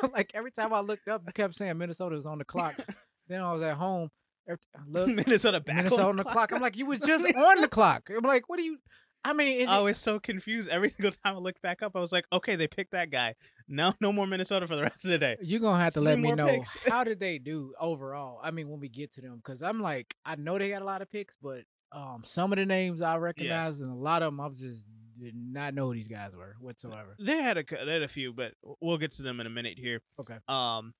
like 0.13 0.31
every 0.33 0.51
time 0.51 0.73
I 0.73 0.79
looked 0.79 1.09
up, 1.09 1.23
you 1.27 1.33
kept 1.33 1.53
saying 1.55 1.77
Minnesota 1.77 2.15
was 2.15 2.25
on 2.25 2.37
the 2.37 2.45
clock. 2.45 2.75
then 3.27 3.41
I 3.41 3.51
was 3.51 3.61
at 3.61 3.75
home. 3.75 4.09
Every 4.47 4.57
t- 4.57 4.67
I 4.73 4.81
look, 4.87 5.09
Minnesota 5.09 5.59
back 5.59 5.75
Minnesota 5.75 6.03
on 6.03 6.15
the 6.15 6.23
clock. 6.23 6.53
I'm 6.53 6.61
like, 6.61 6.77
you 6.77 6.85
was 6.85 6.99
just 6.99 7.25
on 7.25 7.61
the 7.61 7.67
clock. 7.67 8.09
I'm 8.09 8.23
like, 8.23 8.47
what 8.47 8.55
do 8.55 8.63
you? 8.63 8.77
I 9.25 9.33
mean, 9.33 9.61
it, 9.61 9.69
I 9.69 9.79
was 9.79 9.97
so 9.97 10.17
confused 10.17 10.69
every 10.69 10.89
single 10.91 11.11
time 11.11 11.35
I 11.35 11.39
looked 11.39 11.61
back 11.61 11.81
up. 11.81 11.91
I 11.93 11.99
was 11.99 12.13
like, 12.13 12.25
okay, 12.31 12.55
they 12.55 12.67
picked 12.67 12.91
that 12.91 13.11
guy. 13.11 13.35
No, 13.67 13.93
no 13.99 14.13
more 14.13 14.25
Minnesota 14.25 14.65
for 14.65 14.77
the 14.77 14.83
rest 14.83 15.03
of 15.03 15.11
the 15.11 15.17
day. 15.17 15.35
you're 15.41 15.59
gonna 15.59 15.81
have 15.83 15.93
to 15.95 15.99
three 15.99 16.07
let 16.07 16.19
me 16.19 16.31
know 16.31 16.47
picks. 16.47 16.73
how 16.87 17.03
did 17.03 17.19
they 17.19 17.37
do 17.37 17.73
overall. 17.81 18.39
I 18.41 18.51
mean, 18.51 18.69
when 18.69 18.79
we 18.79 18.87
get 18.87 19.11
to 19.15 19.21
them, 19.21 19.41
because 19.43 19.61
I'm 19.61 19.81
like, 19.81 20.15
I 20.25 20.35
know 20.35 20.57
they 20.57 20.69
got 20.69 20.81
a 20.81 20.85
lot 20.85 21.01
of 21.01 21.11
picks, 21.11 21.35
but 21.35 21.63
um, 21.91 22.21
some 22.23 22.53
of 22.53 22.57
the 22.57 22.65
names 22.65 23.01
I 23.01 23.17
recognize, 23.17 23.81
and 23.81 23.91
a 23.91 23.95
lot 23.95 24.23
of 24.23 24.27
them 24.27 24.39
I'm 24.39 24.55
just 24.55 24.85
did 25.19 25.35
not 25.35 25.73
know 25.73 25.87
who 25.87 25.93
these 25.93 26.07
guys 26.07 26.31
were 26.35 26.55
whatsoever. 26.59 27.15
They 27.19 27.41
had 27.41 27.57
a 27.57 27.63
they 27.63 27.93
had 27.93 28.03
a 28.03 28.07
few, 28.07 28.33
but 28.33 28.53
we'll 28.81 28.97
get 28.97 29.13
to 29.13 29.23
them 29.23 29.39
in 29.39 29.47
a 29.47 29.49
minute 29.49 29.77
here. 29.77 30.01
Okay. 30.19 30.37
Um, 30.47 30.93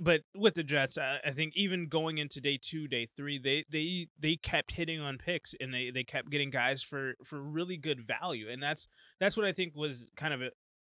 but 0.00 0.22
with 0.34 0.54
the 0.54 0.62
Jets, 0.62 0.96
I, 0.96 1.18
I 1.24 1.30
think 1.32 1.54
even 1.56 1.88
going 1.88 2.18
into 2.18 2.40
day 2.40 2.58
two, 2.60 2.88
day 2.88 3.08
three, 3.16 3.38
they 3.38 3.64
they 3.70 4.08
they 4.18 4.36
kept 4.36 4.72
hitting 4.72 5.00
on 5.00 5.18
picks 5.18 5.54
and 5.60 5.72
they 5.72 5.90
they 5.90 6.04
kept 6.04 6.30
getting 6.30 6.50
guys 6.50 6.82
for 6.82 7.14
for 7.24 7.40
really 7.40 7.76
good 7.76 8.06
value, 8.06 8.48
and 8.48 8.62
that's 8.62 8.86
that's 9.20 9.36
what 9.36 9.46
I 9.46 9.52
think 9.52 9.74
was 9.74 10.06
kind 10.16 10.34
of 10.34 10.42
a, 10.42 10.50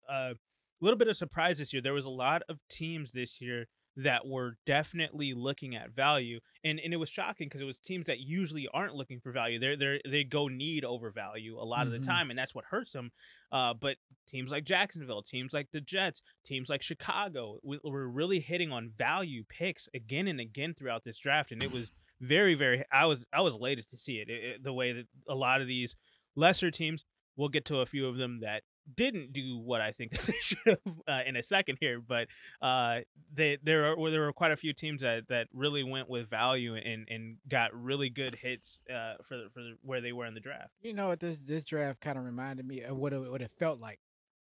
a 0.08 0.34
little 0.80 0.98
bit 0.98 1.08
of 1.08 1.16
surprise 1.16 1.58
this 1.58 1.72
year. 1.72 1.82
There 1.82 1.94
was 1.94 2.04
a 2.04 2.10
lot 2.10 2.42
of 2.48 2.58
teams 2.68 3.12
this 3.12 3.40
year 3.40 3.66
that 3.98 4.26
were 4.26 4.58
definitely 4.66 5.32
looking 5.32 5.74
at 5.74 5.90
value, 5.90 6.38
and 6.64 6.78
and 6.80 6.92
it 6.92 6.98
was 6.98 7.08
shocking 7.08 7.46
because 7.48 7.60
it 7.62 7.64
was 7.64 7.78
teams 7.78 8.06
that 8.06 8.20
usually 8.20 8.68
aren't 8.74 8.94
looking 8.94 9.20
for 9.20 9.32
value. 9.32 9.58
They're 9.58 9.76
they 9.76 10.00
they 10.08 10.24
go 10.24 10.48
need 10.48 10.84
over 10.84 11.10
value 11.10 11.58
a 11.58 11.64
lot 11.64 11.86
of 11.86 11.92
Mhm. 11.92 12.00
the 12.00 12.06
time, 12.06 12.30
and 12.30 12.38
that's 12.38 12.54
what 12.54 12.64
hurts 12.66 12.92
them. 12.92 13.10
Uh, 13.50 13.72
but 13.74 13.96
teams 14.28 14.50
like 14.50 14.64
Jacksonville, 14.64 15.22
teams 15.22 15.52
like 15.54 15.68
the 15.72 15.80
Jets, 15.80 16.20
teams 16.44 16.68
like 16.68 16.82
Chicago 16.82 17.58
we, 17.62 17.78
were 17.84 18.08
really 18.10 18.40
hitting 18.40 18.70
on 18.72 18.90
value 18.98 19.44
picks 19.48 19.88
again 19.94 20.28
and 20.28 20.40
again 20.40 20.74
throughout 20.74 21.04
this 21.04 21.18
draft, 21.18 21.52
and 21.52 21.62
it 21.62 21.72
was 21.72 21.90
very, 22.20 22.54
very. 22.54 22.84
I 22.92 23.06
was 23.06 23.24
I 23.32 23.40
was 23.40 23.54
elated 23.54 23.86
to 23.90 23.98
see 23.98 24.18
it, 24.18 24.28
it, 24.28 24.44
it- 24.44 24.62
the 24.62 24.72
way 24.72 24.92
that 24.92 25.06
a 25.28 25.34
lot 25.34 25.60
of 25.60 25.66
these 25.68 25.96
lesser 26.34 26.70
teams. 26.70 27.04
We'll 27.38 27.50
get 27.50 27.66
to 27.66 27.80
a 27.80 27.86
few 27.86 28.06
of 28.06 28.16
them 28.16 28.40
that 28.40 28.62
didn't 28.95 29.33
do 29.33 29.59
what 29.59 29.81
I 29.81 29.93
think 29.93 30.12
they 30.26 30.35
should 30.40 30.59
have 30.66 30.78
uh, 31.09 31.23
in 31.26 31.37
a 31.37 31.43
second 31.43 31.78
here, 31.81 32.00
but 32.00 32.28
uh, 32.62 33.00
they 33.35 33.59
there 33.62 33.97
well, 33.97 34.11
there 34.12 34.23
were 34.23 34.33
quite 34.33 34.52
a 34.52 34.57
few 34.57 34.73
teams 34.73 35.02
that, 35.02 35.28
that 35.28 35.49
really 35.52 35.83
went 35.83 36.09
with 36.09 36.28
value 36.28 36.75
and, 36.75 37.07
and 37.09 37.37
got 37.49 37.71
really 37.75 38.11
good 38.11 38.37
hits 38.37 38.78
uh, 38.93 39.14
for 39.23 39.49
for 39.52 39.62
where 39.83 40.00
they 40.00 40.12
were 40.12 40.26
in 40.26 40.35
the 40.35 40.40
draft. 40.40 40.71
You 40.83 40.95
know 40.95 41.09
what? 41.09 41.21
This 41.21 41.38
this 41.38 41.64
draft 41.64 42.00
kind 42.00 42.19
of 42.19 42.25
reminded 42.25 42.66
me 42.66 42.83
of 42.83 42.97
what 42.97 43.12
it, 43.12 43.31
what 43.31 43.43
it 43.43 43.50
felt 43.59 43.81
like. 43.81 43.99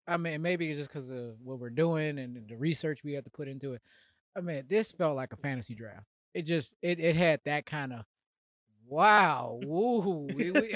I 0.08 0.18
mean, 0.18 0.42
maybe 0.42 0.70
it's 0.70 0.77
just 0.77 0.89
because 0.89 1.10
of 1.10 1.36
what 1.44 1.60
we're 1.60 1.70
doing 1.70 2.20
and 2.20 2.48
the 2.48 2.56
research 2.56 3.04
we 3.04 3.13
had 3.13 3.25
to 3.25 3.32
put 3.32 3.48
into 3.48 3.74
it. 3.74 3.82
I 4.38 4.42
mean, 4.42 4.65
this 4.70 4.92
felt 4.92 5.15
like 5.15 5.34
a 5.34 5.38
fantasy 5.38 5.74
draft. 5.74 6.06
It 6.34 6.44
just 6.44 6.75
it 6.82 7.00
it 7.00 7.15
had 7.15 7.39
that 7.46 7.65
kind 7.65 7.94
of 7.94 8.06
wow, 8.88 9.60
woo. 9.63 10.27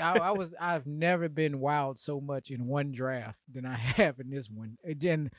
I, 0.01 0.19
I 0.19 0.31
was 0.31 0.53
I've 0.59 0.85
never 0.87 1.29
been 1.29 1.59
wowed 1.59 1.99
so 1.99 2.19
much 2.19 2.51
in 2.51 2.65
one 2.67 2.91
draft 2.91 3.37
than 3.51 3.65
I 3.65 3.73
have 3.77 4.19
in 4.19 4.29
this 4.29 4.49
one. 4.49 4.77
And 4.83 4.99
then 4.99 5.31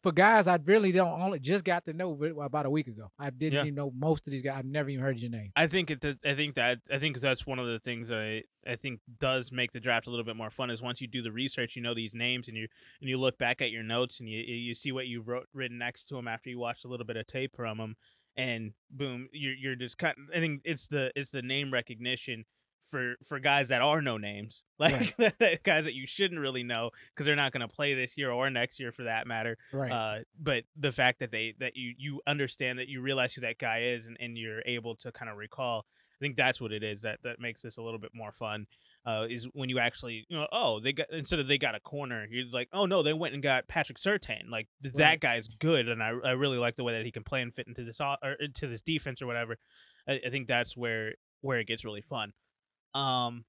for 0.00 0.12
guys, 0.12 0.46
I 0.46 0.56
really 0.64 0.92
don't 0.92 1.20
only 1.20 1.40
just 1.40 1.64
got 1.64 1.84
to 1.86 1.92
know 1.92 2.16
about 2.40 2.66
a 2.66 2.70
week 2.70 2.86
ago. 2.86 3.10
I 3.18 3.30
didn't 3.30 3.54
Yeah. 3.54 3.62
even 3.62 3.74
know 3.74 3.90
most 3.98 4.28
of 4.28 4.30
these 4.30 4.42
guys. 4.42 4.54
I've 4.58 4.64
never 4.64 4.88
even 4.90 5.02
heard 5.02 5.18
your 5.18 5.30
name. 5.30 5.50
I 5.56 5.66
think 5.66 5.90
it. 5.90 6.04
I 6.24 6.34
think 6.34 6.54
that. 6.54 6.78
I 6.92 7.00
think 7.00 7.18
that's 7.18 7.44
one 7.46 7.58
of 7.58 7.66
the 7.66 7.80
things 7.80 8.08
that 8.10 8.18
I. 8.18 8.42
I 8.70 8.76
think 8.76 9.00
does 9.18 9.50
make 9.50 9.72
the 9.72 9.80
draft 9.80 10.06
a 10.06 10.10
little 10.10 10.24
bit 10.26 10.36
more 10.36 10.50
fun 10.50 10.70
is 10.70 10.80
once 10.82 11.00
you 11.00 11.08
do 11.08 11.20
the 11.22 11.32
research, 11.32 11.74
you 11.74 11.82
know 11.82 11.94
these 11.94 12.14
names, 12.14 12.46
and 12.48 12.56
you 12.56 12.68
and 13.00 13.08
you 13.10 13.18
look 13.18 13.38
back 13.38 13.60
at 13.60 13.70
your 13.72 13.82
notes 13.82 14.20
and 14.20 14.28
you 14.28 14.38
you 14.40 14.74
see 14.74 14.92
what 14.92 15.06
you 15.08 15.20
wrote 15.20 15.48
written 15.52 15.78
next 15.78 16.04
to 16.08 16.14
them 16.14 16.28
after 16.28 16.48
you 16.50 16.58
watched 16.60 16.84
a 16.84 16.88
little 16.88 17.06
bit 17.06 17.16
of 17.16 17.26
tape 17.26 17.56
from 17.56 17.78
them, 17.78 17.96
and 18.38 18.72
boom, 18.88 19.28
you're 19.32 19.54
you're 19.54 19.74
just 19.74 19.98
kind. 19.98 20.14
I 20.34 20.38
think 20.38 20.62
it's 20.64 20.86
the 20.86 21.10
it's 21.16 21.30
the 21.30 21.42
name 21.42 21.72
recognition 21.72 22.44
for 22.88 23.16
for 23.26 23.40
guys 23.40 23.68
that 23.68 23.82
are 23.82 24.00
no 24.00 24.16
names, 24.16 24.62
like 24.78 25.16
guys 25.64 25.84
that 25.84 25.94
you 25.94 26.06
shouldn't 26.06 26.40
really 26.40 26.62
know 26.62 26.90
because 27.10 27.26
they're 27.26 27.36
not 27.36 27.52
going 27.52 27.68
to 27.68 27.74
play 27.74 27.94
this 27.94 28.16
year 28.16 28.30
or 28.30 28.48
next 28.48 28.78
year 28.78 28.92
for 28.92 29.02
that 29.02 29.26
matter. 29.26 29.58
Right. 29.72 29.90
Uh, 29.90 30.18
but 30.40 30.62
the 30.76 30.92
fact 30.92 31.18
that 31.18 31.32
they 31.32 31.54
that 31.58 31.76
you 31.76 31.94
you 31.98 32.20
understand 32.28 32.78
that 32.78 32.88
you 32.88 33.02
realize 33.02 33.34
who 33.34 33.40
that 33.40 33.58
guy 33.58 33.80
is 33.82 34.06
and, 34.06 34.16
and 34.20 34.38
you're 34.38 34.62
able 34.64 34.94
to 34.96 35.10
kind 35.10 35.30
of 35.30 35.36
recall, 35.36 35.84
I 36.14 36.18
think 36.20 36.36
that's 36.36 36.60
what 36.60 36.72
it 36.72 36.84
is 36.84 37.02
that 37.02 37.18
that 37.24 37.40
makes 37.40 37.62
this 37.62 37.76
a 37.76 37.82
little 37.82 38.00
bit 38.00 38.12
more 38.14 38.32
fun. 38.32 38.68
Uh, 39.06 39.26
is 39.30 39.48
when 39.54 39.70
you 39.70 39.78
actually 39.78 40.26
you 40.28 40.36
know 40.36 40.46
oh 40.52 40.80
they 40.80 40.92
got 40.92 41.06
instead 41.10 41.38
of 41.38 41.48
they 41.48 41.56
got 41.56 41.74
a 41.74 41.80
corner 41.80 42.26
you're 42.30 42.44
like 42.52 42.68
oh 42.74 42.84
no 42.84 43.02
they 43.02 43.14
went 43.14 43.32
and 43.32 43.42
got 43.42 43.66
Patrick 43.66 43.96
Surtain 43.96 44.50
like 44.50 44.68
th- 44.82 44.94
that 44.96 45.20
guy's 45.20 45.48
good 45.48 45.88
and 45.88 46.02
I, 46.02 46.08
I 46.22 46.32
really 46.32 46.58
like 46.58 46.76
the 46.76 46.84
way 46.84 46.92
that 46.92 47.06
he 47.06 47.12
can 47.12 47.24
play 47.24 47.40
and 47.40 47.54
fit 47.54 47.68
into 47.68 47.84
this 47.84 48.00
or 48.00 48.32
into 48.38 48.66
this 48.66 48.82
defense 48.82 49.22
or 49.22 49.26
whatever. 49.26 49.56
I, 50.06 50.20
I 50.26 50.30
think 50.30 50.46
that's 50.46 50.76
where 50.76 51.14
where 51.40 51.58
it 51.58 51.66
gets 51.66 51.84
really 51.84 52.02
fun. 52.02 52.32
Um, 52.94 53.44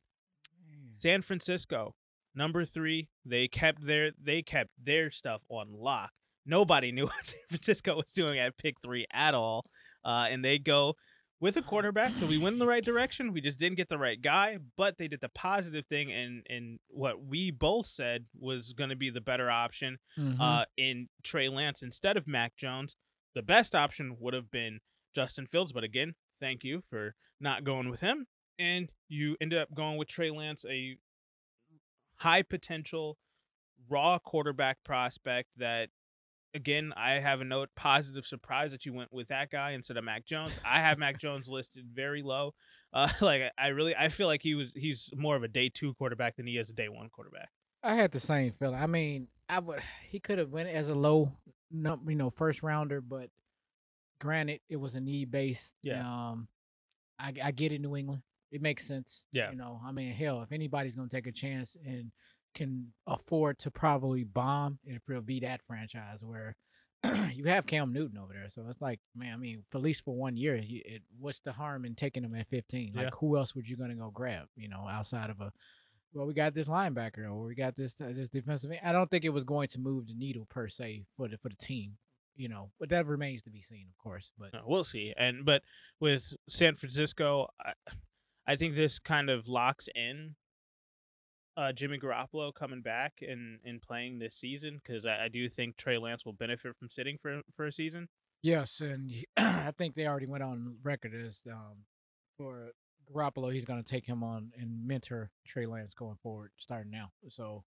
San 0.95 1.21
Francisco, 1.21 1.95
number 2.35 2.65
three. 2.65 3.09
They 3.25 3.47
kept 3.47 3.85
their 3.85 4.11
they 4.21 4.41
kept 4.41 4.71
their 4.81 5.11
stuff 5.11 5.41
on 5.49 5.73
lock. 5.73 6.11
Nobody 6.45 6.91
knew 6.93 7.05
what 7.05 7.25
San 7.25 7.39
Francisco 7.49 7.95
was 7.97 8.11
doing 8.13 8.39
at 8.39 8.57
pick 8.57 8.75
three 8.83 9.05
at 9.11 9.33
all, 9.33 9.65
uh, 10.03 10.27
and 10.29 10.43
they 10.43 10.59
go 10.59 10.95
with 11.41 11.55
a 11.57 11.61
quarterback. 11.61 12.15
So 12.17 12.25
we 12.25 12.37
went 12.37 12.53
in 12.53 12.59
the 12.59 12.67
right 12.67 12.83
direction. 12.83 13.31
We 13.33 13.41
just 13.41 13.57
didn't 13.57 13.77
get 13.77 13.87
the 13.89 13.97
right 13.97 14.21
guy, 14.21 14.57
but 14.77 14.97
they 14.97 15.07
did 15.07 15.21
the 15.21 15.29
positive 15.29 15.85
thing, 15.87 16.11
and 16.11 16.45
and 16.49 16.79
what 16.89 17.23
we 17.23 17.51
both 17.51 17.85
said 17.87 18.25
was 18.37 18.73
going 18.73 18.89
to 18.89 18.95
be 18.95 19.09
the 19.09 19.21
better 19.21 19.49
option 19.49 19.99
Mhm. 20.17 20.37
uh, 20.39 20.65
in 20.77 21.09
Trey 21.23 21.47
Lance 21.49 21.81
instead 21.81 22.17
of 22.17 22.27
Mac 22.27 22.55
Jones. 22.57 22.95
The 23.35 23.41
best 23.43 23.73
option 23.75 24.17
would 24.19 24.33
have 24.33 24.51
been 24.51 24.79
Justin 25.15 25.47
Fields, 25.47 25.71
but 25.71 25.83
again, 25.83 26.15
thank 26.39 26.63
you 26.63 26.81
for 26.89 27.15
not 27.39 27.63
going 27.63 27.89
with 27.89 28.01
him. 28.01 28.27
And 28.57 28.89
you 29.07 29.37
ended 29.39 29.59
up 29.59 29.73
going 29.73 29.97
with 29.97 30.07
Trey 30.09 30.31
Lance, 30.31 30.65
a 30.67 30.97
high 32.17 32.41
potential, 32.43 33.17
raw 33.87 34.19
quarterback 34.19 34.83
prospect 34.83 35.49
that, 35.57 35.89
again, 36.53 36.93
I 36.95 37.13
have 37.13 37.41
a 37.41 37.45
note 37.45 37.69
positive 37.75 38.25
surprise 38.25 38.71
that 38.71 38.85
you 38.85 38.93
went 38.93 39.13
with 39.13 39.27
that 39.27 39.51
guy 39.51 39.71
instead 39.71 39.97
of 39.97 40.03
Mac 40.03 40.25
Jones. 40.25 40.53
I 40.65 40.79
have 40.79 40.97
Mac 40.97 41.19
Jones 41.19 41.47
listed 41.47 41.85
very 41.93 42.21
low. 42.21 42.53
Uh, 42.91 43.07
like 43.21 43.43
I 43.55 43.67
really, 43.67 43.95
I 43.95 44.09
feel 44.09 44.25
like 44.25 44.41
he 44.41 44.55
was 44.55 44.71
he's 44.73 45.11
more 45.15 45.35
of 45.35 45.43
a 45.43 45.47
day 45.47 45.69
two 45.69 45.93
quarterback 45.93 46.37
than 46.37 46.47
he 46.47 46.57
is 46.57 46.71
a 46.71 46.73
day 46.73 46.89
one 46.89 47.07
quarterback. 47.09 47.49
I 47.83 47.93
had 47.93 48.11
the 48.11 48.19
same 48.19 48.51
feeling. 48.53 48.81
I 48.81 48.87
mean, 48.87 49.27
I 49.47 49.59
would 49.59 49.81
he 50.09 50.19
could 50.19 50.39
have 50.39 50.49
went 50.49 50.69
as 50.69 50.89
a 50.89 50.95
low, 50.95 51.31
you 51.71 52.15
know, 52.15 52.31
first 52.31 52.63
rounder, 52.63 52.99
but 52.99 53.29
granted, 54.19 54.61
it 54.69 54.77
was 54.77 54.95
a 54.95 54.99
need 54.99 55.29
base. 55.29 55.75
Yeah. 55.83 56.01
Um, 56.01 56.47
I, 57.19 57.31
I 57.43 57.51
get 57.51 57.71
it, 57.71 57.79
New 57.79 57.95
England. 57.95 58.23
It 58.51 58.63
makes 58.63 58.87
sense. 58.87 59.25
Yeah. 59.31 59.51
You 59.51 59.57
know, 59.57 59.79
I 59.85 59.91
mean, 59.91 60.11
hell, 60.11 60.41
if 60.41 60.51
anybody's 60.51 60.95
gonna 60.95 61.09
take 61.09 61.27
a 61.27 61.31
chance 61.31 61.77
and 61.85 62.11
can 62.53 62.93
afford 63.07 63.59
to 63.59 63.71
probably 63.71 64.23
bomb, 64.23 64.79
if 64.85 65.01
it 65.07 65.13
will 65.13 65.21
be 65.21 65.39
that 65.41 65.61
franchise 65.67 66.23
where 66.23 66.55
you 67.33 67.45
have 67.45 67.65
Cam 67.65 67.93
Newton 67.93 68.17
over 68.17 68.33
there. 68.33 68.49
So 68.49 68.65
it's 68.69 68.81
like, 68.81 68.99
man, 69.15 69.33
I 69.33 69.37
mean, 69.37 69.63
for 69.69 69.77
at 69.77 69.83
least 69.83 70.03
for 70.03 70.15
one 70.15 70.35
year, 70.35 70.55
you, 70.57 70.81
it, 70.85 71.01
what's 71.19 71.39
the 71.39 71.53
harm 71.53 71.85
in 71.85 71.95
taking 71.95 72.23
him 72.23 72.35
at 72.35 72.47
15? 72.49 72.93
Like, 72.95 73.03
Yeah. 73.05 73.09
who 73.19 73.37
else 73.37 73.55
would 73.55 73.69
you 73.69 73.77
gonna 73.77 73.95
go 73.95 74.09
grab? 74.09 74.47
You 74.55 74.67
know, 74.69 74.85
outside 74.89 75.29
of 75.29 75.39
a 75.41 75.51
well, 76.11 76.25
we 76.25 76.33
got 76.33 76.55
this 76.55 76.67
linebacker 76.67 77.25
or 77.25 77.45
we 77.45 77.53
got 77.55 77.75
this 77.75 77.95
uh, 78.01 78.07
this 78.13 78.29
defensive. 78.29 78.71
end. 78.71 78.79
I 78.83 78.91
don't 78.91 79.09
think 79.11 79.25
it 79.25 79.29
was 79.29 79.43
going 79.43 79.67
to 79.69 79.79
move 79.79 80.07
the 80.07 80.15
needle 80.15 80.47
per 80.49 80.67
se 80.67 81.03
for 81.15 81.27
the 81.27 81.37
for 81.37 81.49
the 81.49 81.55
team, 81.55 81.97
you 82.35 82.49
know. 82.49 82.71
But 82.79 82.89
that 82.89 83.05
remains 83.05 83.43
to 83.43 83.51
be 83.51 83.61
seen, 83.61 83.85
of 83.89 83.97
course. 84.03 84.31
But 84.39 84.55
Uh, 84.55 84.61
we'll 84.65 84.83
see. 84.83 85.13
And 85.15 85.45
but 85.45 85.61
with 85.99 86.33
San 86.49 86.75
Francisco, 86.75 87.47
I, 87.63 87.73
I 88.47 88.55
think 88.55 88.75
this 88.75 88.97
kind 88.97 89.29
of 89.29 89.47
locks 89.47 89.87
in 89.93 90.35
uh, 91.59 91.71
Jimmy 91.73 91.97
Garoppolo 91.99 92.53
coming 92.53 92.81
back 92.81 93.13
and, 93.21 93.59
and 93.65 93.81
playing 93.81 94.19
this 94.19 94.35
season 94.35 94.79
because 94.81 95.05
I, 95.05 95.25
I 95.25 95.27
do 95.27 95.49
think 95.49 95.75
Trey 95.77 95.97
Lance 95.97 96.23
will 96.25 96.33
benefit 96.33 96.75
from 96.77 96.89
sitting 96.89 97.17
for 97.21 97.41
for 97.55 97.65
a 97.65 97.71
season. 97.71 98.07
yes, 98.41 98.79
and 98.79 99.09
he- 99.11 99.27
I 99.37 99.71
think 99.77 99.95
they 99.95 100.07
already 100.07 100.27
went 100.27 100.43
on 100.43 100.77
record 100.83 101.13
as 101.13 101.41
um, 101.51 101.83
for 102.37 102.71
Garoppolo, 103.13 103.51
he's 103.51 103.65
going 103.65 103.83
to 103.83 103.89
take 103.89 104.05
him 104.05 104.23
on 104.23 104.51
and 104.57 104.87
mentor 104.87 105.31
Trey 105.45 105.65
Lance 105.65 105.93
going 105.93 106.17
forward, 106.23 106.51
starting 106.57 106.91
now. 106.91 107.09
So, 107.29 107.63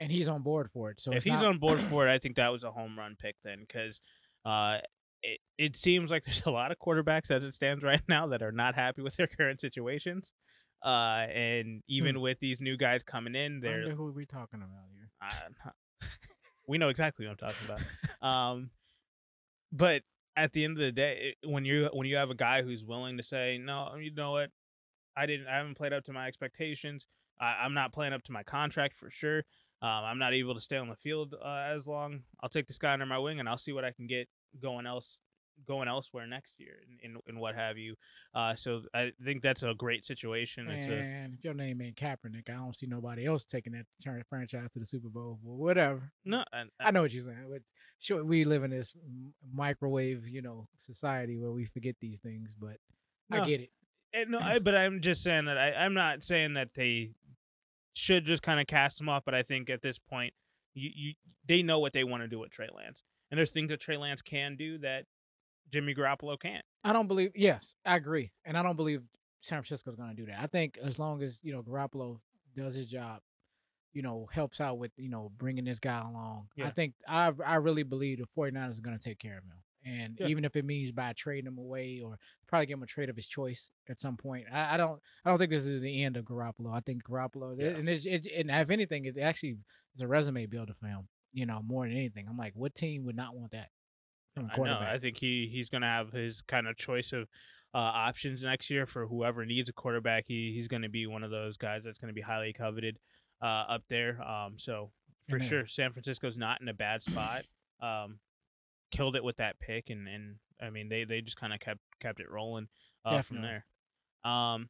and 0.00 0.10
he's 0.10 0.26
on 0.26 0.42
board 0.42 0.70
for 0.72 0.90
it. 0.90 1.00
So 1.00 1.12
if 1.12 1.22
he's 1.22 1.34
not- 1.34 1.44
on 1.44 1.58
board 1.58 1.78
for 1.80 2.08
it, 2.08 2.12
I 2.12 2.18
think 2.22 2.36
that 2.36 2.50
was 2.50 2.64
a 2.64 2.70
home 2.72 2.98
run 2.98 3.14
pick 3.20 3.36
then 3.44 3.60
because 3.60 4.00
uh, 4.46 4.78
it, 5.22 5.38
it 5.58 5.76
seems 5.76 6.10
like 6.10 6.24
there's 6.24 6.42
a 6.46 6.50
lot 6.50 6.72
of 6.72 6.78
quarterbacks 6.78 7.30
as 7.30 7.44
it 7.44 7.52
stands 7.54 7.84
right 7.84 8.00
now 8.08 8.26
that 8.28 8.42
are 8.42 8.52
not 8.52 8.74
happy 8.74 9.02
with 9.02 9.16
their 9.16 9.26
current 9.28 9.60
situations. 9.60 10.32
Uh, 10.84 11.26
and 11.32 11.82
even 11.88 12.20
with 12.20 12.38
these 12.40 12.60
new 12.60 12.76
guys 12.76 13.02
coming 13.02 13.34
in, 13.34 13.60
they're 13.60 13.82
who 13.94 14.06
are 14.06 14.12
we 14.12 14.24
talking 14.26 14.60
about 14.62 14.86
here? 14.94 15.10
We 16.66 16.78
know 16.78 16.88
exactly 16.88 17.26
what 17.26 17.32
I'm 17.42 17.48
talking 17.48 17.66
about. 17.66 18.26
Um, 18.26 18.70
but 19.72 20.02
at 20.36 20.52
the 20.52 20.64
end 20.64 20.78
of 20.78 20.82
the 20.84 20.92
day, 20.92 21.34
it- 21.42 21.48
when 21.48 21.64
you 21.64 21.88
when 21.92 22.06
you 22.06 22.16
have 22.16 22.30
a 22.30 22.34
guy 22.34 22.62
who's 22.62 22.84
willing 22.84 23.16
to 23.16 23.22
say, 23.22 23.58
no, 23.58 23.94
you 23.96 24.12
know 24.14 24.32
what, 24.32 24.50
I 25.16 25.26
didn't, 25.26 25.48
I 25.48 25.56
haven't 25.56 25.74
played 25.76 25.92
up 25.92 26.04
to 26.04 26.12
my 26.12 26.26
expectations. 26.28 27.06
I, 27.40 27.56
I'm 27.64 27.74
not 27.74 27.92
playing 27.92 28.12
up 28.12 28.22
to 28.24 28.32
my 28.32 28.42
contract 28.42 28.96
for 28.98 29.10
sure. 29.10 29.38
Um, 29.82 30.04
I'm 30.04 30.18
not 30.18 30.34
able 30.34 30.54
to 30.54 30.60
stay 30.60 30.76
on 30.76 30.88
the 30.88 30.94
field 30.96 31.34
uh, 31.42 31.64
as 31.74 31.86
long. 31.86 32.20
I'll 32.42 32.50
take 32.50 32.68
this 32.68 32.78
guy 32.78 32.92
under 32.92 33.06
my 33.06 33.18
wing 33.18 33.40
and 33.40 33.48
I'll 33.48 33.58
see 33.58 33.72
what 33.72 33.84
I 33.84 33.92
can 33.92 34.06
get 34.06 34.28
going 34.62 34.86
else 34.86 35.18
going 35.66 35.88
elsewhere 35.88 36.26
next 36.26 36.54
year 36.58 36.74
and, 36.88 36.98
and, 37.02 37.22
and 37.28 37.40
what 37.40 37.54
have 37.54 37.78
you. 37.78 37.94
Uh, 38.34 38.54
so 38.54 38.82
I 38.94 39.12
think 39.24 39.42
that's 39.42 39.62
a 39.62 39.74
great 39.74 40.04
situation. 40.04 40.68
It's 40.68 40.86
a, 40.86 40.92
And 40.92 41.34
if 41.34 41.44
your 41.44 41.54
name 41.54 41.80
ain't 41.82 41.96
Kaepernick, 41.96 42.48
I 42.48 42.52
don't 42.54 42.76
see 42.76 42.86
nobody 42.86 43.26
else 43.26 43.44
taking 43.44 43.72
that 43.74 43.86
turn 44.02 44.22
franchise 44.28 44.70
to 44.72 44.78
the 44.78 44.86
Super 44.86 45.08
Bowl. 45.08 45.38
Well, 45.42 45.56
whatever. 45.56 46.12
no, 46.24 46.44
and, 46.52 46.70
I 46.80 46.90
know 46.90 47.02
what 47.02 47.12
you're 47.12 47.24
saying. 47.24 47.46
But 47.50 47.62
sure, 47.98 48.24
we 48.24 48.44
live 48.44 48.64
in 48.64 48.70
this 48.70 48.94
microwave, 49.52 50.26
you 50.26 50.42
know, 50.42 50.68
society 50.76 51.38
where 51.38 51.52
we 51.52 51.64
forget 51.66 51.96
these 52.00 52.20
things. 52.20 52.54
But 52.58 52.76
No. 53.30 53.42
I 53.42 53.46
get 53.46 53.60
it. 53.60 53.70
and 54.12 54.30
no, 54.30 54.38
I, 54.38 54.58
but 54.60 54.76
I'm 54.76 55.00
just 55.00 55.22
saying 55.22 55.46
that 55.46 55.58
I, 55.58 55.72
I'm 55.72 55.94
not 55.94 56.22
saying 56.22 56.54
that 56.54 56.74
they 56.74 57.10
should 57.94 58.24
just 58.24 58.42
kind 58.42 58.60
of 58.60 58.66
cast 58.66 58.98
them 58.98 59.08
off. 59.08 59.24
But 59.24 59.34
I 59.34 59.42
think 59.42 59.70
at 59.70 59.82
this 59.82 59.98
point, 59.98 60.32
you, 60.74 60.90
you 60.94 61.14
they 61.46 61.62
know 61.62 61.78
what 61.78 61.92
they 61.92 62.04
want 62.04 62.22
to 62.22 62.28
do 62.28 62.38
with 62.38 62.50
Trey 62.50 62.68
Lance, 62.74 63.02
and 63.30 63.38
there's 63.38 63.50
things 63.50 63.70
that 63.70 63.80
Trey 63.80 63.96
Lance 63.96 64.22
can 64.22 64.56
do 64.56 64.78
that 64.78 65.04
Jimmy 65.72 65.94
Garoppolo 65.94 66.38
can't. 66.40 66.64
I 66.84 66.92
don't 66.92 67.06
believe. 67.06 67.32
Yes, 67.34 67.74
I 67.84 67.96
agree, 67.96 68.32
and 68.44 68.56
I 68.56 68.62
don't 68.62 68.76
believe 68.76 69.02
San 69.40 69.58
Francisco's 69.62 69.96
going 69.96 70.10
to 70.10 70.16
do 70.16 70.26
that. 70.26 70.40
I 70.40 70.46
think 70.46 70.78
as 70.82 70.98
long 70.98 71.22
as 71.22 71.40
you 71.42 71.52
know 71.52 71.62
Garoppolo 71.62 72.18
does 72.56 72.74
his 72.74 72.88
job, 72.88 73.20
you 73.92 74.02
know, 74.02 74.28
helps 74.32 74.60
out 74.60 74.78
with 74.78 74.92
you 74.96 75.08
know 75.10 75.30
bringing 75.36 75.64
this 75.64 75.80
guy 75.80 76.00
along. 76.00 76.48
I 76.62 76.70
think 76.70 76.94
I 77.08 77.32
I 77.44 77.56
really 77.56 77.82
believe 77.82 78.18
the 78.18 78.26
49ers 78.36 78.78
are 78.78 78.82
going 78.82 78.98
to 78.98 79.02
take 79.02 79.18
care 79.18 79.38
of 79.38 79.44
him. 79.44 79.62
And 79.82 80.18
Yeah. 80.20 80.26
even 80.26 80.44
if 80.44 80.56
it 80.56 80.64
means 80.66 80.92
by 80.92 81.14
trading 81.14 81.46
him 81.46 81.56
away 81.56 82.02
or 82.04 82.18
probably 82.46 82.66
give 82.66 82.76
him 82.76 82.82
a 82.82 82.86
trade 82.86 83.08
of 83.08 83.16
his 83.16 83.26
choice 83.26 83.70
at 83.88 83.98
some 83.98 84.14
point, 84.16 84.44
I, 84.52 84.74
I 84.74 84.76
don't 84.76 85.00
I 85.24 85.30
don't 85.30 85.38
think 85.38 85.50
this 85.50 85.64
is 85.64 85.80
the 85.80 86.04
end 86.04 86.18
of 86.18 86.26
Garoppolo. 86.26 86.70
I 86.74 86.80
think 86.80 87.02
Garoppolo 87.04 87.56
Yeah. 87.58 87.68
and 87.78 87.88
it's, 87.88 88.04
it, 88.04 88.26
and 88.36 88.50
if 88.50 88.68
anything, 88.70 89.06
it 89.06 89.16
actually 89.18 89.56
is 89.96 90.02
a 90.02 90.06
resume 90.06 90.44
builder 90.46 90.74
for 90.78 90.86
him. 90.86 91.08
You 91.32 91.46
know, 91.46 91.62
more 91.64 91.86
than 91.86 91.96
anything. 91.96 92.26
I'm 92.28 92.36
like, 92.36 92.52
what 92.56 92.74
team 92.74 93.04
would 93.04 93.16
not 93.16 93.34
want 93.36 93.52
that? 93.52 93.68
I 94.36 94.56
know. 94.56 94.78
I 94.80 94.98
think 94.98 95.18
he 95.18 95.48
he's 95.52 95.68
gonna 95.70 95.86
have 95.86 96.12
his 96.12 96.42
kind 96.42 96.66
of 96.66 96.76
choice 96.76 97.12
of 97.12 97.28
uh, 97.74 97.78
options 97.78 98.42
next 98.42 98.70
year 98.70 98.86
for 98.86 99.06
whoever 99.06 99.44
needs 99.44 99.68
a 99.68 99.72
quarterback. 99.72 100.24
He 100.26 100.52
he's 100.54 100.68
gonna 100.68 100.88
be 100.88 101.06
one 101.06 101.22
of 101.24 101.30
those 101.30 101.56
guys 101.56 101.82
that's 101.84 101.98
gonna 101.98 102.12
be 102.12 102.20
highly 102.20 102.52
coveted 102.52 102.98
uh, 103.42 103.64
up 103.68 103.82
there. 103.88 104.22
Um, 104.22 104.54
so 104.56 104.90
for 105.28 105.38
sure, 105.40 105.66
San 105.66 105.92
Francisco's 105.92 106.36
not 106.36 106.60
in 106.60 106.68
a 106.68 106.74
bad 106.74 107.02
spot. 107.02 107.44
Um, 107.82 108.18
killed 108.90 109.16
it 109.16 109.24
with 109.24 109.36
that 109.36 109.58
pick, 109.60 109.90
and 109.90 110.08
and 110.08 110.36
I 110.60 110.70
mean 110.70 110.88
they 110.88 111.04
they 111.04 111.20
just 111.20 111.36
kind 111.36 111.52
of 111.52 111.60
kept 111.60 111.80
kept 112.00 112.20
it 112.20 112.30
rolling 112.30 112.68
uh, 113.04 113.22
from 113.22 113.42
there. 113.42 113.66
Um, 114.24 114.68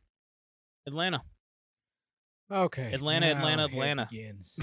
Atlanta. 0.86 1.22
Okay. 2.52 2.92
Atlanta, 2.92 3.26
Atlanta, 3.26 3.56
now 3.56 3.64
it 3.64 3.72
Atlanta. 3.72 4.08
begins. 4.10 4.58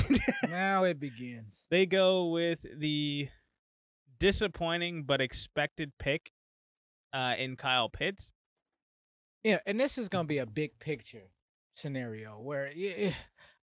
now 0.50 0.84
it 0.84 1.00
begins. 1.00 1.66
They 1.70 1.86
go 1.86 2.28
with 2.28 2.60
the 2.78 3.30
disappointing 4.20 5.04
but 5.04 5.22
expected 5.22 5.92
pick 6.00 6.32
uh, 7.14 7.36
in 7.38 7.56
Kyle 7.56 7.90
Pitts. 7.90 8.32
Yeah, 9.44 9.60
and 9.66 9.80
this 9.80 9.98
is 9.98 10.10
gonna 10.10 10.28
be 10.28 10.40
a 10.40 10.46
big 10.46 10.78
picture 10.80 11.30
scenario 11.76 12.32
where 12.42 12.72
yeah, 12.74 13.14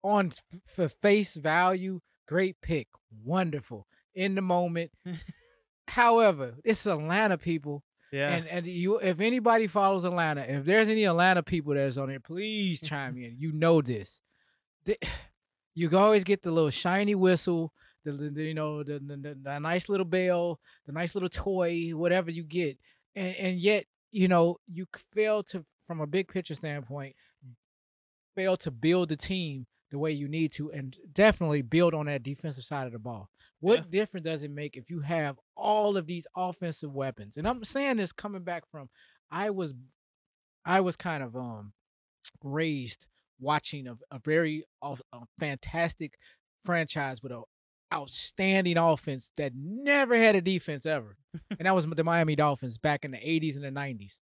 on 0.02 0.32
for 0.66 0.88
face 0.88 1.34
value, 1.34 2.00
great 2.28 2.56
pick, 2.60 2.88
wonderful 3.24 3.86
in 4.14 4.34
the 4.34 4.42
moment. 4.42 4.90
However, 5.88 6.54
it's 6.64 6.86
Atlanta 6.86 7.38
people, 7.38 7.82
Yeah. 8.12 8.28
and 8.30 8.46
and 8.46 8.66
you 8.66 8.98
if 8.98 9.20
anybody 9.20 9.66
follows 9.66 10.04
Atlanta, 10.04 10.42
and 10.42 10.58
if 10.58 10.64
there's 10.64 10.88
any 10.88 11.04
Atlanta 11.04 11.42
people 11.42 11.74
that's 11.74 11.96
on 11.96 12.08
there, 12.08 12.20
please 12.20 12.80
chime 12.80 13.16
in. 13.16 13.36
You 13.38 13.52
know 13.52 13.80
this. 13.82 14.22
The- 14.84 14.98
you 15.74 15.96
always 15.96 16.24
get 16.24 16.42
the 16.42 16.50
little 16.50 16.70
shiny 16.70 17.14
whistle, 17.14 17.72
the, 18.04 18.12
the- 18.12 18.30
the, 18.30 18.44
you 18.44 18.54
know 18.54 18.82
the, 18.82 18.98
the, 18.98 19.36
the, 19.42 19.58
nice 19.58 19.88
little 19.88 20.06
bell, 20.06 20.58
the 20.86 20.92
nice 20.92 21.14
little 21.14 21.28
toy, 21.28 21.90
whatever 21.90 22.30
you 22.30 22.42
get, 22.44 22.78
and 23.14 23.36
and 23.36 23.58
yet 23.60 23.84
you 24.12 24.28
know 24.28 24.56
you 24.72 24.86
fail 25.14 25.42
to 25.44 25.64
from 25.86 26.00
a 26.00 26.06
big 26.06 26.28
picture 26.28 26.54
standpoint 26.54 27.14
fail 28.36 28.56
to 28.56 28.70
build 28.70 29.08
the 29.08 29.16
team 29.16 29.66
the 29.90 29.98
way 29.98 30.12
you 30.12 30.28
need 30.28 30.52
to 30.52 30.70
and 30.70 30.96
definitely 31.12 31.62
build 31.62 31.94
on 31.94 32.06
that 32.06 32.22
defensive 32.22 32.64
side 32.64 32.86
of 32.86 32.92
the 32.92 32.98
ball. 32.98 33.28
What 33.58 33.80
Yeah. 33.80 33.84
difference 33.90 34.24
does 34.24 34.44
it 34.44 34.50
make 34.52 34.76
if 34.76 34.88
you 34.88 35.00
have 35.00 35.36
all 35.56 35.96
of 35.96 36.06
these 36.06 36.26
offensive 36.36 36.92
weapons? 36.92 37.36
And 37.36 37.46
i'm 37.48 37.64
saying 37.64 37.96
this 37.96 38.12
coming 38.12 38.44
back 38.44 38.62
from 38.70 38.88
i 39.32 39.50
was 39.50 39.74
i 40.64 40.80
was 40.80 40.94
kind 40.96 41.22
of 41.24 41.34
um 41.34 41.72
raised 42.44 43.06
watching 43.40 43.88
a, 43.88 43.96
a 44.12 44.20
very 44.24 44.64
a 44.82 44.96
fantastic 45.38 46.16
franchise 46.64 47.22
with 47.22 47.32
a 47.32 47.42
outstanding 47.92 48.76
offense 48.76 49.30
that 49.36 49.52
never 49.54 50.16
had 50.16 50.36
a 50.36 50.40
defense 50.40 50.86
ever 50.86 51.16
and 51.50 51.66
that 51.66 51.74
was 51.74 51.86
the 51.86 52.04
miami 52.04 52.36
dolphins 52.36 52.78
back 52.78 53.04
in 53.04 53.10
the 53.10 53.18
80s 53.18 53.56
and 53.56 53.64
the 53.64 53.80
90s 53.80 54.18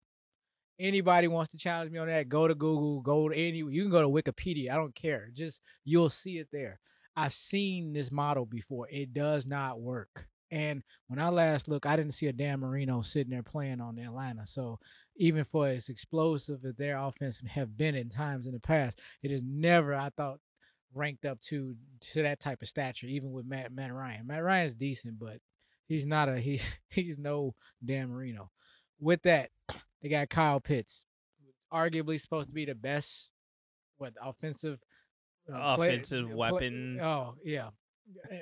anybody 0.79 1.29
wants 1.29 1.51
to 1.53 1.59
challenge 1.59 1.91
me 1.91 1.99
on 1.99 2.09
that 2.09 2.29
go 2.29 2.47
to 2.47 2.55
google 2.55 3.01
go 3.01 3.29
to 3.29 3.35
any 3.35 3.59
you 3.59 3.83
can 3.83 3.91
go 3.91 4.03
to 4.03 4.09
wikipedia 4.09 4.71
i 4.71 4.77
don't 4.77 4.95
care 4.95 5.31
just 5.33 5.61
you'll 5.85 6.09
see 6.09 6.39
it 6.39 6.49
there. 6.53 6.79
I've 7.19 7.33
seen 7.33 7.95
this 7.95 8.13
model 8.13 8.45
before 8.45 8.89
it 8.91 9.15
does 9.15 9.47
not 9.47 9.81
work 9.81 10.27
and 10.51 10.83
when 11.09 11.19
i 11.19 11.29
last 11.29 11.67
looked 11.67 11.87
i 11.87 11.97
didn't 11.97 12.15
see 12.15 12.27
a 12.27 12.33
dan 12.33 12.61
marino 12.61 13.01
sitting 13.01 13.31
there 13.31 13.43
playing 13.43 13.81
on 13.81 13.97
the 13.97 14.03
atlanta 14.03 14.47
so 14.47 14.79
even 15.17 15.45
for 15.45 15.67
as 15.67 15.89
explosive 15.89 16.65
as 16.65 16.77
their 16.77 16.99
offense 16.99 17.43
have 17.49 17.77
been 17.77 17.95
in 17.95 18.09
times 18.09 18.47
in 18.47 18.53
the 18.53 18.61
past 18.61 19.01
it 19.23 19.31
is 19.33 19.43
never 19.45 19.95
i 19.95 20.11
thought 20.17 20.39
ranked 20.97 21.25
up 21.27 21.41
to 21.43 21.77
to 22.01 22.23
that 22.23 22.41
type 22.41 22.63
of 22.63 22.69
stature 22.69 23.07
even 23.07 23.31
with 23.33 23.45
matt, 23.47 23.71
matt 23.73 23.93
ryan 23.93 24.27
matt 24.27 24.43
ryan's 24.43 24.75
decent 24.75 25.19
but 25.19 25.39
he's 25.87 26.07
not 26.07 26.29
a 26.29 26.39
he, 26.41 26.61
he's 26.89 27.19
no 27.19 27.55
dan 27.85 28.09
marino 28.09 28.51
with 28.99 29.23
that 29.23 29.51
they 30.03 30.09
got 30.09 30.29
Kyle 30.31 30.61
Pitts, 30.61 31.05
arguably 31.73 32.21
supposed 32.21 32.49
to 32.49 32.55
be 32.55 32.65
the 32.65 32.75
best, 32.75 33.31
what 33.99 34.13
offensive, 34.23 34.79
uh, 35.53 35.77
Offensive 35.79 36.27
play- 36.27 36.35
weapon. 36.35 37.01
oh 37.01 37.35
yeah, 37.45 37.69
Eh, 38.31 38.41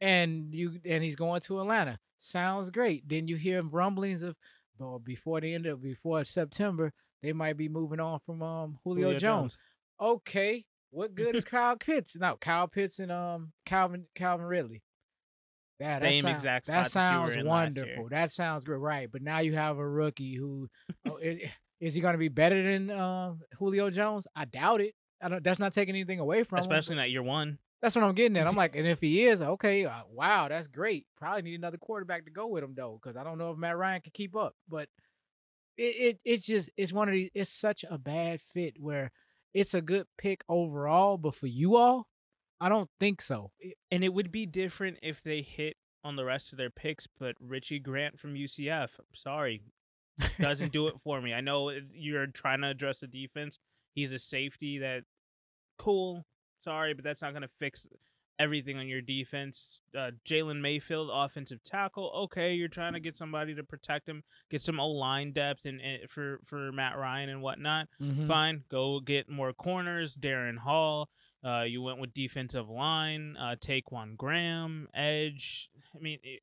and 0.00 0.54
you 0.54 0.78
and 0.84 1.02
he's 1.02 1.16
going 1.16 1.40
to 1.42 1.60
Atlanta. 1.60 1.98
Sounds 2.18 2.70
great. 2.70 3.08
Then 3.08 3.28
you 3.28 3.36
hear 3.36 3.62
rumblings 3.62 4.22
of, 4.22 4.36
well, 4.78 4.98
before 4.98 5.40
the 5.40 5.54
end 5.54 5.66
of 5.66 5.82
before 5.82 6.24
September, 6.24 6.92
they 7.22 7.32
might 7.32 7.56
be 7.56 7.68
moving 7.68 8.00
on 8.00 8.18
from 8.26 8.42
um 8.42 8.78
Julio, 8.84 9.16
Jones. 9.16 9.56
Okay, 10.00 10.64
what 10.94 11.14
good 11.14 11.34
is 11.36 11.44
Kyle 11.44 11.76
Pitts? 11.76 12.16
No, 12.16 12.36
Kyle 12.40 12.68
Pitts 12.68 12.98
and 12.98 13.12
um 13.12 13.52
Calvin 13.66 14.06
Calvin 14.14 14.46
Ridley. 14.46 14.82
Yeah, 15.80 15.98
that 15.98 16.12
Same 16.12 16.22
sound- 16.22 16.34
exact 16.36 16.66
That 16.66 16.90
sounds 16.90 17.34
in 17.34 17.46
last 17.46 17.74
year. 17.76 17.84
wonderful. 17.84 18.08
That 18.10 18.30
sounds 18.30 18.64
great, 18.64 18.78
right? 18.78 19.10
But 19.10 19.22
now 19.22 19.40
you 19.40 19.54
have 19.54 19.78
a 19.78 19.88
rookie 19.88 20.36
who 20.36 20.68
oh, 21.08 21.16
is, 21.16 21.40
is 21.80 21.94
he 21.94 22.00
going 22.00 22.14
to 22.14 22.18
be 22.18 22.28
better 22.28 22.62
than 22.62 22.90
uh, 22.90 23.34
Julio 23.58 23.90
Jones? 23.90 24.26
I 24.36 24.44
doubt 24.44 24.80
it. 24.80 24.94
I 25.20 25.28
don't. 25.28 25.42
That's 25.42 25.58
not 25.58 25.72
taking 25.72 25.94
anything 25.94 26.20
away 26.20 26.44
from 26.44 26.58
him. 26.58 26.62
Especially 26.62 26.96
not 26.96 27.10
year 27.10 27.22
one. 27.22 27.58
That's 27.82 27.96
what 27.96 28.04
I'm 28.04 28.14
getting 28.14 28.36
at. 28.38 28.46
I'm 28.46 28.56
like, 28.56 28.76
and 28.76 28.86
if 28.86 29.00
he 29.00 29.26
is, 29.26 29.42
okay, 29.42 29.84
uh, 29.84 30.02
wow, 30.10 30.48
that's 30.48 30.68
great. 30.68 31.06
Probably 31.18 31.42
need 31.42 31.58
another 31.58 31.76
quarterback 31.76 32.24
to 32.24 32.30
go 32.30 32.46
with 32.46 32.62
him 32.62 32.74
though, 32.74 32.98
because 33.02 33.16
I 33.16 33.24
don't 33.24 33.36
know 33.36 33.50
if 33.50 33.58
Matt 33.58 33.76
Ryan 33.76 34.00
can 34.00 34.12
keep 34.14 34.36
up. 34.36 34.54
But 34.68 34.88
it, 35.76 35.82
it 35.82 36.20
it's 36.24 36.46
just 36.46 36.70
it's 36.76 36.92
one 36.92 37.08
of 37.08 37.14
these. 37.14 37.30
It's 37.34 37.50
such 37.50 37.84
a 37.90 37.98
bad 37.98 38.40
fit 38.40 38.74
where 38.78 39.10
it's 39.54 39.74
a 39.74 39.80
good 39.80 40.06
pick 40.18 40.44
overall, 40.48 41.16
but 41.16 41.34
for 41.34 41.46
you 41.46 41.76
all, 41.76 42.08
I 42.60 42.68
don't 42.68 42.90
think 42.98 43.22
so. 43.22 43.52
And 43.90 44.04
it 44.04 44.12
would 44.12 44.32
be 44.32 44.46
different 44.46 44.98
if 45.02 45.22
they 45.22 45.42
hit 45.42 45.76
on 46.02 46.16
the 46.16 46.24
rest 46.24 46.52
of 46.52 46.58
their 46.58 46.70
picks, 46.70 47.06
but 47.18 47.36
Richie 47.40 47.78
Grant 47.78 48.18
from 48.18 48.34
UCF, 48.34 48.90
I'm 48.98 49.14
sorry, 49.14 49.62
doesn't 50.38 50.72
do 50.72 50.88
it 50.88 50.94
for 51.04 51.20
me. 51.20 51.32
I 51.32 51.40
know 51.40 51.70
you're 51.92 52.26
trying 52.26 52.60
to 52.60 52.68
address 52.68 53.00
the 53.00 53.06
defense. 53.06 53.58
He's 53.94 54.12
a 54.12 54.18
safety 54.18 54.78
that 54.78 55.04
cool. 55.78 56.26
Sorry, 56.62 56.94
but 56.94 57.04
that's 57.04 57.22
not 57.22 57.32
going 57.32 57.42
to 57.42 57.48
fix 57.48 57.86
everything 58.38 58.76
on 58.78 58.86
your 58.88 59.00
defense. 59.00 59.80
Uh, 59.96 60.10
Jalen 60.26 60.60
Mayfield, 60.60 61.10
offensive 61.12 61.62
tackle. 61.64 62.10
Okay, 62.24 62.54
you're 62.54 62.68
trying 62.68 62.92
to 62.94 63.00
get 63.00 63.16
somebody 63.16 63.54
to 63.54 63.62
protect 63.64 64.08
him, 64.08 64.22
get 64.50 64.60
some 64.62 64.80
O 64.80 64.88
line 64.90 65.32
depth, 65.32 65.64
and, 65.66 65.80
and 65.80 66.10
for 66.10 66.40
for 66.44 66.72
Matt 66.72 66.96
Ryan 66.98 67.28
and 67.28 67.42
whatnot. 67.42 67.88
Mhm. 68.00 68.26
Fine, 68.26 68.64
go 68.68 69.00
get 69.00 69.28
more 69.28 69.52
corners. 69.52 70.16
Darren 70.16 70.58
Hall. 70.58 71.08
Uh, 71.44 71.62
you 71.62 71.82
went 71.82 71.98
with 71.98 72.14
defensive 72.14 72.68
line. 72.70 73.36
Uh, 73.36 73.54
Ta'Quon 73.60 74.16
Graham, 74.16 74.88
edge. 74.94 75.68
I 75.94 75.98
mean, 75.98 76.18
it- 76.22 76.42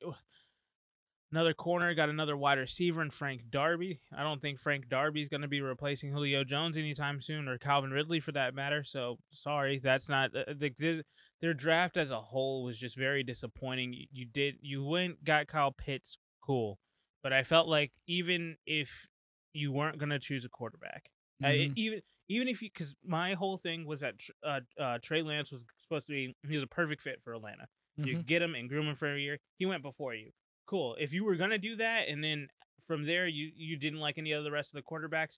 another 1.32 1.54
corner. 1.54 1.92
Got 1.94 2.08
another 2.08 2.36
wide 2.36 2.58
receiver 2.58 3.02
in 3.02 3.10
Frank 3.10 3.50
Darby. 3.50 4.00
I 4.16 4.22
don't 4.22 4.40
think 4.40 4.60
Frank 4.60 4.88
Darby 4.88 5.22
is 5.22 5.28
going 5.28 5.40
to 5.40 5.48
be 5.48 5.60
replacing 5.60 6.12
Julio 6.12 6.44
Jones 6.44 6.76
anytime 6.76 7.20
soon, 7.20 7.48
or 7.48 7.58
Calvin 7.58 7.90
Ridley 7.90 8.20
for 8.20 8.32
that 8.32 8.54
matter. 8.54 8.84
So 8.84 9.18
sorry, 9.32 9.78
that's 9.82 10.08
not 10.08 10.34
uh, 10.36 10.44
the, 10.56 11.02
their 11.42 11.52
draft 11.54 11.96
as 11.98 12.10
a 12.10 12.20
whole 12.20 12.62
was 12.64 12.78
just 12.78 12.96
very 12.96 13.22
disappointing. 13.22 13.92
You, 13.92 14.06
you 14.12 14.24
did 14.24 14.54
you 14.62 14.84
went 14.84 15.22
got 15.24 15.48
Kyle 15.48 15.72
Pitts, 15.72 16.16
cool, 16.42 16.78
but 17.22 17.32
I 17.32 17.42
felt 17.42 17.68
like 17.68 17.92
even 18.06 18.56
if 18.66 19.06
you 19.52 19.70
weren't 19.72 19.98
going 19.98 20.08
to 20.10 20.18
choose 20.18 20.44
a 20.46 20.48
quarterback. 20.48 21.10
I- 21.42 21.46
Mhm. 21.54 21.72
even 21.76 22.02
even 22.28 22.48
if 22.48 22.62
you 22.62 22.70
because 22.72 22.94
my 23.04 23.34
whole 23.34 23.58
thing 23.58 23.84
was 23.84 24.00
that 24.00 24.14
uh, 24.42 24.60
uh, 24.80 24.98
Trey 25.02 25.20
Lance 25.22 25.50
was 25.52 25.64
supposed 25.82 26.06
to 26.06 26.12
be 26.12 26.34
he 26.48 26.54
was 26.54 26.62
a 26.62 26.66
perfect 26.68 27.02
fit 27.02 27.20
for 27.22 27.34
Atlanta. 27.34 27.66
You 27.96 28.18
Mhm. 28.18 28.26
get 28.26 28.40
him 28.40 28.54
and 28.54 28.68
groom 28.68 28.86
him 28.86 28.94
for 28.96 29.12
a 29.12 29.18
year. 29.20 29.38
He 29.58 29.66
went 29.66 29.82
before 29.82 30.14
you. 30.14 30.30
cool. 30.66 30.94
If 30.98 31.12
you 31.12 31.24
were 31.24 31.34
gonna 31.36 31.58
do 31.58 31.76
that, 31.76 32.08
and 32.08 32.22
then 32.24 32.48
from 32.86 33.02
there 33.02 33.26
you 33.26 33.52
you 33.54 33.76
didn't 33.76 33.98
like 34.00 34.16
any 34.16 34.32
of 34.32 34.44
the 34.44 34.50
rest 34.52 34.72
of 34.72 34.76
the 34.76 34.82
quarterbacks, 34.82 35.36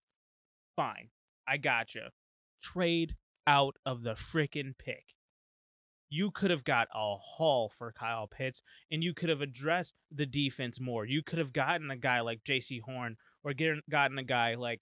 fine, 0.77 1.11
I 1.49 1.57
gotcha. 1.57 2.13
Trade 2.63 3.17
out 3.47 3.77
of 3.85 4.03
the 4.03 4.15
freaking 4.15 4.77
pick. 4.79 5.14
You 6.11 6.31
could 6.31 6.51
have 6.51 6.65
got 6.65 6.89
a 6.95 7.17
haul 7.17 7.69
for 7.69 7.93
Kyle 7.93 8.27
Pitts, 8.27 8.63
and 8.91 9.03
you 9.03 9.15
could 9.15 9.29
have 9.29 9.41
addressed 9.41 9.95
the 10.13 10.27
defense 10.27 10.79
more. 10.81 11.05
You 11.05 11.23
could 11.23 11.39
have 11.39 11.53
gotten 11.53 11.91
a 11.91 11.97
guy 11.97 12.21
like 12.21 12.45
Jaycee 12.45 12.83
Horn, 12.83 13.17
or 13.43 13.53
get, 13.53 13.89
gotten 13.91 14.19
a 14.19 14.23
guy 14.23 14.55
like 14.55 14.81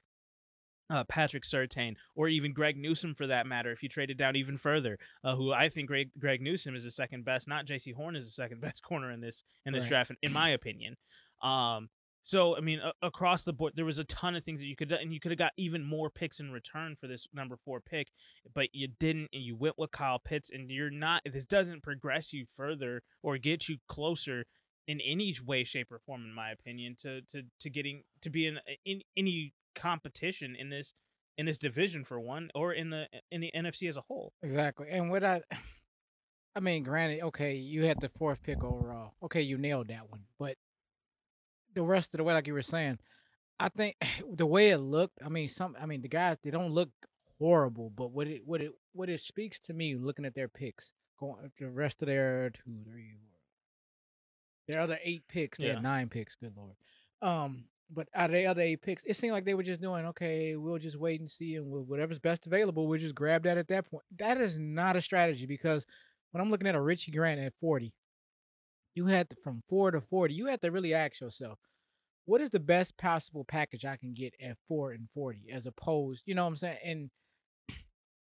uh, 0.91 1.05
Patrick 1.05 1.45
Surtain, 1.45 1.95
or 2.15 2.29
even 2.29 2.53
Greg 2.53 2.77
Newsome 2.77 3.15
for 3.15 3.27
that 3.27 3.47
matter, 3.47 3.73
if 3.73 3.83
you 3.83 3.89
traded 3.89 4.19
down 4.19 4.37
even 4.37 4.59
further, 4.59 4.99
uh, 5.25 5.35
who 5.35 5.53
I 5.53 5.71
think 5.71 5.89
Greg, 5.89 6.11
Greg 6.19 6.43
Newsome 6.43 6.77
is 6.77 6.85
the 6.85 6.91
second 6.91 7.25
best, 7.25 7.49
not 7.49 7.67
Jaycee 7.67 7.95
Horn 7.95 8.15
is 8.15 8.27
the 8.27 8.31
second 8.33 8.61
best 8.61 8.83
corner 8.83 9.11
in 9.11 9.21
this 9.21 9.43
in 9.65 9.73
this 9.73 9.83
Right. 9.85 9.89
draft, 9.89 10.11
in, 10.11 10.17
in 10.23 10.33
my 10.33 10.51
opinion. 10.51 10.97
Um, 11.43 11.89
so 12.25 12.57
I 12.57 12.61
mean, 12.61 12.81
a- 12.81 13.07
across 13.07 13.43
the 13.43 13.53
board, 13.53 13.73
there 13.75 13.85
was 13.85 13.99
a 13.99 14.05
ton 14.05 14.35
of 14.37 14.45
things 14.45 14.61
that 14.61 14.67
you 14.67 14.77
could, 14.77 14.93
and 14.93 15.13
you 15.13 15.21
could 15.21 15.31
have 15.33 15.39
got 15.39 15.53
even 15.57 15.85
more 15.85 16.11
picks 16.11 16.41
in 16.41 16.53
return 16.53 16.97
for 17.01 17.07
this 17.07 17.27
number 17.33 17.57
four 17.65 17.81
pick, 17.81 18.09
but 18.55 18.69
you 18.73 18.89
didn't, 18.89 19.31
and 19.33 19.43
you 19.43 19.57
went 19.57 19.79
with 19.79 19.91
Kyle 19.91 20.19
Pitts, 20.19 20.51
and 20.53 20.71
you're 20.71 20.91
not. 20.91 21.23
This 21.31 21.45
doesn't 21.45 21.83
progress 21.83 22.33
you 22.33 22.47
further 22.55 23.03
or 23.23 23.39
get 23.39 23.69
you 23.69 23.79
closer 23.89 24.45
in 24.87 25.01
any 25.01 25.37
way, 25.45 25.65
shape, 25.65 25.91
or 25.91 26.01
form, 26.01 26.25
in 26.25 26.35
my 26.35 26.51
opinion, 26.51 26.97
to 27.03 27.23
to 27.33 27.43
to 27.61 27.71
getting 27.71 28.03
to 28.21 28.31
be 28.31 28.47
in 28.47 28.59
in 28.85 29.03
any 29.17 29.53
competition 29.75 30.55
in 30.57 30.71
this 30.71 30.95
in 31.39 31.47
this 31.47 31.59
division 31.59 32.05
for 32.05 32.21
one, 32.21 32.51
or 32.55 32.73
in 32.73 32.91
the 32.91 33.07
in 33.31 33.41
the 33.41 33.51
NFC 33.55 33.89
as 33.89 33.97
a 33.97 34.03
whole. 34.03 34.33
Exactly. 34.43 34.89
And 34.91 35.11
what 35.11 35.25
I 35.25 35.43
I 36.55 36.61
mean, 36.61 36.83
granted, 36.83 37.23
okay, 37.23 37.55
you 37.55 37.85
had 37.85 38.01
the 38.01 38.11
fourth 38.11 38.43
pick 38.43 38.63
overall. 38.63 39.15
Okay, 39.23 39.41
you 39.41 39.57
nailed 39.57 39.89
that 39.89 40.11
one. 40.11 40.25
But 40.39 40.57
the 41.75 41.83
rest 41.83 42.15
of 42.15 42.19
the 42.19 42.25
way, 42.25 42.35
like 42.35 42.47
you 42.47 42.55
were 42.55 42.63
saying, 42.63 42.99
I 43.61 43.69
think 43.69 43.97
the 44.33 44.47
way 44.47 44.71
it 44.71 44.79
looked, 44.79 45.19
I 45.25 45.29
mean, 45.29 45.49
some 45.49 45.77
I 45.81 45.87
mean 45.87 46.03
the 46.03 46.09
guys 46.09 46.37
they 46.43 46.51
don't 46.51 46.73
look 46.73 46.91
horrible, 47.39 47.91
but 47.91 48.13
what 48.13 48.27
it 48.27 48.43
what 48.47 48.61
it 48.61 48.73
what 48.93 49.09
it 49.09 49.21
speaks 49.21 49.59
to 49.61 49.75
me 49.75 49.95
looking 49.97 50.25
at 50.25 50.35
their 50.35 50.49
picks, 50.49 50.93
going 51.19 51.51
the 51.59 51.69
rest 51.71 52.03
of 52.03 52.07
their 52.07 52.51
two, 52.51 52.61
three, 52.85 53.13
four, 53.21 53.39
their 54.69 54.81
other 54.83 54.99
eight 55.03 55.25
picks, 55.29 55.59
they 55.59 55.67
Yeah. 55.67 55.75
had 55.75 55.83
nine 55.83 56.09
picks, 56.09 56.35
good 56.37 56.55
lord. 56.57 56.77
Um, 57.21 57.65
but 57.95 58.09
out 58.15 58.31
of 58.31 58.35
the 58.35 58.47
other 58.47 58.63
eight 58.63 58.81
picks, 58.81 59.05
it 59.05 59.17
seemed 59.17 59.33
like 59.33 59.45
they 59.45 59.55
were 59.55 59.63
just 59.63 59.81
doing 59.83 60.07
okay. 60.07 60.57
We'll 60.57 60.79
just 60.79 60.97
wait 60.97 61.21
and 61.21 61.31
see, 61.31 61.57
and 61.57 61.67
we'll, 61.71 61.83
whatever's 61.83 62.19
best 62.19 62.47
available, 62.47 62.87
we'll 62.87 62.99
just 62.99 63.15
grab 63.15 63.43
that 63.45 63.59
at 63.59 63.69
that 63.69 63.91
point. 63.91 64.05
That 64.17 64.41
is 64.41 64.59
not 64.59 64.97
a 64.97 65.01
strategy 65.01 65.47
because 65.47 65.85
when 66.31 66.41
I'm 66.41 66.51
looking 66.51 66.67
at 66.67 66.75
a 66.75 66.81
Richie 66.81 67.13
Grant 67.13 67.39
at 67.41 67.53
40, 67.61 67.93
you 68.95 69.07
had 69.07 69.31
to, 69.31 69.37
from 69.43 69.63
four 69.69 69.91
to 69.91 70.01
40, 70.01 70.35
you 70.35 70.47
had 70.47 70.61
to 70.63 70.71
really 70.71 70.95
ask 70.95 71.21
yourself, 71.21 71.59
what 72.25 72.41
is 72.41 72.51
the 72.51 72.61
best 72.61 72.97
possible 72.99 73.45
package 73.45 73.85
I 73.85 73.97
can 73.97 74.15
get 74.15 74.35
at 74.41 74.57
four 74.69 74.93
and 74.93 75.09
40, 75.13 75.47
as 75.53 75.67
opposed, 75.67 76.23
you 76.27 76.35
know 76.35 76.45
what 76.45 76.51
I'm 76.51 76.57
saying? 76.57 76.79
And 76.85 77.11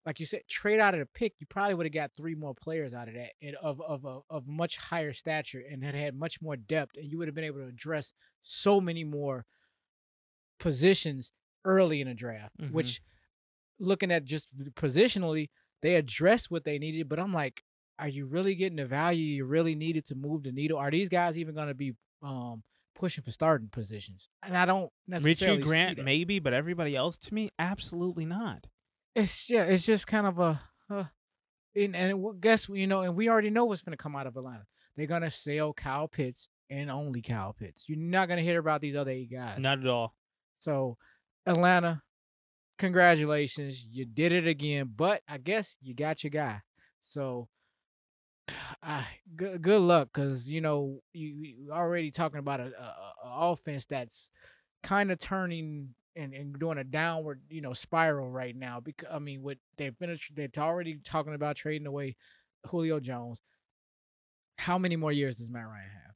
like 0.06 0.20
you 0.20 0.26
said, 0.26 0.42
trade 0.48 0.80
out 0.80 0.94
of 0.94 1.00
the 1.00 1.06
pick, 1.06 1.34
you 1.38 1.46
probably 1.46 1.74
would 1.74 1.86
have 1.86 1.92
got 1.92 2.10
three 2.16 2.34
more 2.34 2.54
players 2.54 2.92
out 2.92 3.08
of 3.08 3.14
that 3.14 3.32
and 3.40 3.56
of 3.56 3.80
of 3.80 4.04
of, 4.04 4.22
of 4.28 4.46
much 4.46 4.76
higher 4.76 5.12
stature 5.12 5.62
and 5.70 5.82
had 5.82 5.94
had 5.94 6.14
much 6.14 6.42
more 6.42 6.56
depth, 6.56 6.96
and 6.96 7.06
you 7.10 7.16
would 7.18 7.28
have 7.28 7.34
been 7.34 7.44
able 7.44 7.60
to 7.60 7.68
address 7.68 8.12
so 8.42 8.80
many 8.80 9.02
more 9.02 9.46
positions 10.58 11.32
early 11.64 12.00
in 12.00 12.08
the 12.08 12.14
draft. 12.14 12.56
Mhm. 12.58 12.72
Which, 12.72 13.00
looking 13.78 14.10
at 14.10 14.24
just 14.24 14.48
positionally, 14.74 15.48
they 15.82 15.94
addressed 15.96 16.50
what 16.50 16.64
they 16.64 16.78
needed, 16.78 17.08
but 17.08 17.18
I'm 17.18 17.32
like, 17.32 17.62
are 17.98 18.08
you 18.08 18.26
really 18.26 18.54
getting 18.54 18.76
the 18.76 18.86
value 18.86 19.24
you 19.24 19.44
really 19.44 19.74
needed 19.74 20.06
to 20.06 20.14
move 20.14 20.42
the 20.42 20.52
needle? 20.52 20.78
Are 20.78 20.90
these 20.90 21.08
guys 21.08 21.38
even 21.38 21.54
going 21.54 21.68
to 21.68 21.74
be 21.74 21.94
um 22.22 22.62
pushing 22.94 23.24
for 23.24 23.32
starting 23.32 23.68
positions? 23.68 24.28
And 24.42 24.56
I 24.56 24.66
don't 24.66 24.90
necessarily 25.06 25.58
Richie 25.58 25.68
Grant 25.68 26.04
maybe, 26.04 26.38
but 26.38 26.52
everybody 26.52 26.96
else 26.96 27.16
to 27.18 27.34
me 27.34 27.50
absolutely 27.58 28.24
not. 28.24 28.66
It's 29.14 29.48
yeah, 29.48 29.62
it's 29.62 29.86
just 29.86 30.06
kind 30.06 30.26
of 30.26 30.38
a, 30.38 30.60
uh, 30.90 31.04
and 31.74 31.96
and 31.96 32.40
guess 32.40 32.68
you 32.68 32.86
know, 32.86 33.00
and 33.00 33.16
we 33.16 33.28
already 33.28 33.50
know 33.50 33.64
what's 33.64 33.82
going 33.82 33.96
to 33.96 34.02
come 34.02 34.14
out 34.14 34.26
of 34.26 34.36
Atlanta. 34.36 34.64
They're 34.96 35.06
gonna 35.06 35.30
sell 35.30 35.72
Kyle 35.72 36.08
Pitts 36.08 36.48
and 36.70 36.90
only 36.90 37.22
Kyle 37.22 37.54
Pitts. 37.58 37.84
You're 37.86 37.98
not 37.98 38.28
gonna 38.28 38.42
hear 38.42 38.58
about 38.58 38.80
these 38.80 38.96
other 38.96 39.10
eight 39.10 39.30
guys. 39.30 39.58
Not 39.58 39.80
at 39.80 39.86
all. 39.86 40.14
So, 40.58 40.96
Atlanta, 41.44 42.02
congratulations, 42.78 43.86
you 43.90 44.04
did 44.06 44.32
it 44.32 44.46
again. 44.46 44.90
But 44.94 45.22
I 45.28 45.38
guess 45.38 45.74
you 45.82 45.94
got 45.94 46.24
your 46.24 46.30
guy. 46.30 46.60
So, 47.04 47.48
I 48.82 49.04
good 49.34 49.60
good 49.62 49.80
luck 49.80 50.08
because 50.12 50.50
you 50.50 50.60
know 50.60 51.00
you, 51.12 51.28
you 51.28 51.72
already 51.72 52.10
talking 52.10 52.38
about 52.38 52.60
a, 52.60 52.66
a, 52.78 53.28
a 53.28 53.50
offense 53.52 53.86
that's 53.86 54.30
kind 54.82 55.10
of 55.10 55.18
turning 55.18 55.94
and, 56.14 56.32
and 56.32 56.58
doing 56.58 56.78
a 56.78 56.84
downward 56.84 57.40
you 57.48 57.60
know 57.60 57.72
spiral 57.72 58.30
right 58.30 58.54
now. 58.56 58.80
Because 58.80 59.08
I 59.12 59.18
mean, 59.18 59.42
what 59.42 59.58
they've 59.76 59.98
been 59.98 60.18
they're 60.34 60.48
already 60.58 60.98
talking 61.04 61.34
about 61.34 61.56
trading 61.56 61.86
away 61.86 62.16
Julio 62.66 63.00
Jones. 63.00 63.40
How 64.58 64.78
many 64.78 64.96
more 64.96 65.12
years 65.12 65.36
does 65.36 65.50
Matt 65.50 65.66
Ryan 65.66 65.90
have? 65.90 66.14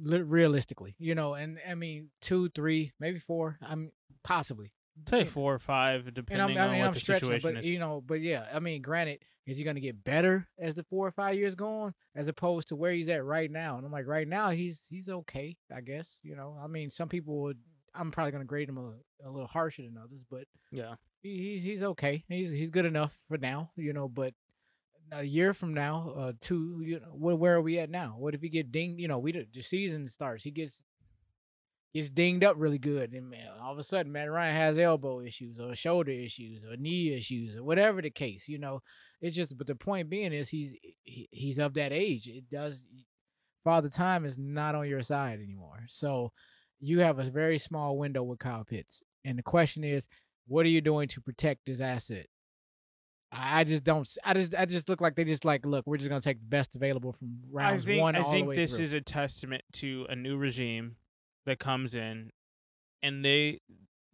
Li- 0.00 0.22
Realistically, 0.22 0.94
you 0.98 1.14
know, 1.14 1.34
and 1.34 1.58
I 1.68 1.74
mean, 1.74 2.10
two, 2.20 2.48
three, 2.50 2.92
maybe 2.98 3.18
four. 3.18 3.58
I'm 3.62 3.92
possibly. 4.24 4.72
Say 5.08 5.24
four 5.24 5.54
or 5.54 5.58
five, 5.58 6.00
And 6.00 6.08
I'm, 6.08 6.14
depending 6.14 6.58
I 6.58 6.64
on 6.64 6.70
mean, 6.70 6.80
what 6.80 6.86
I'm 6.88 6.94
the 6.94 7.00
stretching, 7.00 7.28
situation 7.28 7.54
but 7.54 7.64
is. 7.64 7.68
you 7.68 7.78
know, 7.78 8.02
but 8.04 8.20
yeah, 8.20 8.46
I 8.52 8.60
mean, 8.60 8.82
granted, 8.82 9.20
is 9.46 9.56
he 9.56 9.64
going 9.64 9.76
to 9.76 9.80
get 9.80 10.04
better 10.04 10.46
as 10.58 10.74
the 10.74 10.82
four 10.84 11.06
or 11.06 11.10
five 11.10 11.34
years 11.36 11.54
go 11.54 11.82
on, 11.82 11.94
as 12.14 12.28
opposed 12.28 12.68
to 12.68 12.76
where 12.76 12.92
he's 12.92 13.08
at 13.08 13.24
right 13.24 13.50
now? 13.50 13.76
And 13.76 13.86
I'm 13.86 13.92
like, 13.92 14.06
right 14.06 14.28
now, 14.28 14.50
he's 14.50 14.82
he's 14.88 15.08
okay, 15.08 15.56
I 15.74 15.80
guess. 15.80 16.18
You 16.22 16.36
know, 16.36 16.56
I 16.62 16.66
mean, 16.66 16.90
some 16.90 17.08
people 17.08 17.42
would. 17.42 17.58
I'm 17.94 18.10
probably 18.10 18.32
going 18.32 18.42
to 18.42 18.46
grade 18.46 18.68
him 18.68 18.76
a, 18.78 18.92
a 19.26 19.30
little 19.30 19.48
harsher 19.48 19.82
than 19.82 19.96
others, 19.96 20.20
but 20.30 20.44
yeah. 20.70 20.94
he, 21.22 21.38
he's 21.38 21.62
he's 21.62 21.82
okay. 21.82 22.24
He's 22.28 22.50
he's 22.50 22.70
good 22.70 22.84
enough 22.84 23.14
for 23.28 23.38
now, 23.38 23.70
you 23.76 23.92
know. 23.92 24.08
But 24.08 24.34
a 25.10 25.24
year 25.24 25.54
from 25.54 25.74
now, 25.74 26.12
uh, 26.16 26.32
two, 26.40 26.82
you 26.84 27.00
know, 27.00 27.06
where 27.12 27.36
where 27.36 27.54
are 27.54 27.62
we 27.62 27.78
at 27.78 27.90
now? 27.90 28.16
What 28.18 28.34
if 28.34 28.42
he 28.42 28.48
get 28.48 28.70
dinged? 28.70 29.00
You 29.00 29.08
know, 29.08 29.18
we 29.18 29.32
the 29.32 29.62
season 29.62 30.08
starts. 30.08 30.44
He 30.44 30.50
gets 30.50 30.82
gets 31.94 32.10
dinged 32.10 32.44
up 32.44 32.56
really 32.58 32.78
good, 32.78 33.12
and 33.12 33.30
man, 33.30 33.48
all 33.62 33.72
of 33.72 33.78
a 33.78 33.82
sudden, 33.82 34.12
Matt 34.12 34.30
Ryan 34.30 34.56
has 34.56 34.78
elbow 34.78 35.20
issues 35.20 35.58
or 35.58 35.74
shoulder 35.74 36.12
issues 36.12 36.64
or 36.64 36.76
knee 36.76 37.14
issues 37.14 37.56
or 37.56 37.64
whatever 37.64 38.02
the 38.02 38.10
case. 38.10 38.48
You 38.48 38.58
know, 38.58 38.82
it's 39.20 39.36
just. 39.36 39.56
But 39.56 39.66
the 39.66 39.74
point 39.74 40.10
being 40.10 40.32
is 40.32 40.48
he's 40.48 40.74
he, 41.04 41.28
he's 41.30 41.58
of 41.58 41.74
that 41.74 41.92
age. 41.92 42.28
It 42.28 42.50
does. 42.50 42.84
Father 43.64 43.88
time 43.88 44.24
is 44.24 44.38
not 44.38 44.74
on 44.74 44.88
your 44.88 45.02
side 45.02 45.40
anymore. 45.40 45.84
So 45.88 46.32
you 46.80 47.00
have 47.00 47.18
a 47.18 47.30
very 47.30 47.58
small 47.58 47.98
window 47.98 48.22
with 48.22 48.38
Kyle 48.38 48.64
Pitts, 48.64 49.02
and 49.24 49.38
the 49.38 49.42
question 49.42 49.84
is 49.84 50.08
what 50.46 50.64
are 50.64 50.70
you 50.70 50.80
doing 50.80 51.08
to 51.08 51.20
protect 51.20 51.66
this 51.66 51.80
asset? 51.80 52.26
I 53.30 53.64
just 53.64 53.84
don't. 53.84 54.08
I 54.24 54.32
just. 54.32 54.54
I 54.54 54.64
just 54.64 54.88
look 54.88 55.02
like 55.02 55.14
they 55.14 55.24
just 55.24 55.44
like. 55.44 55.66
Look, 55.66 55.86
we're 55.86 55.98
just 55.98 56.08
gonna 56.08 56.22
take 56.22 56.40
the 56.40 56.46
best 56.46 56.74
available 56.74 57.12
from 57.12 57.38
I 57.58 57.76
think 57.78 58.00
one 58.00 58.16
I 58.16 58.20
all 58.20 58.32
think 58.32 58.54
this 58.54 58.76
through. 58.76 58.84
is 58.84 58.92
a 58.94 59.02
testament 59.02 59.62
to 59.74 60.06
a 60.08 60.16
new 60.16 60.38
regime 60.38 60.96
that 61.46 61.58
comes 61.58 61.94
in, 61.94 62.30
and 63.02 63.24
they 63.24 63.60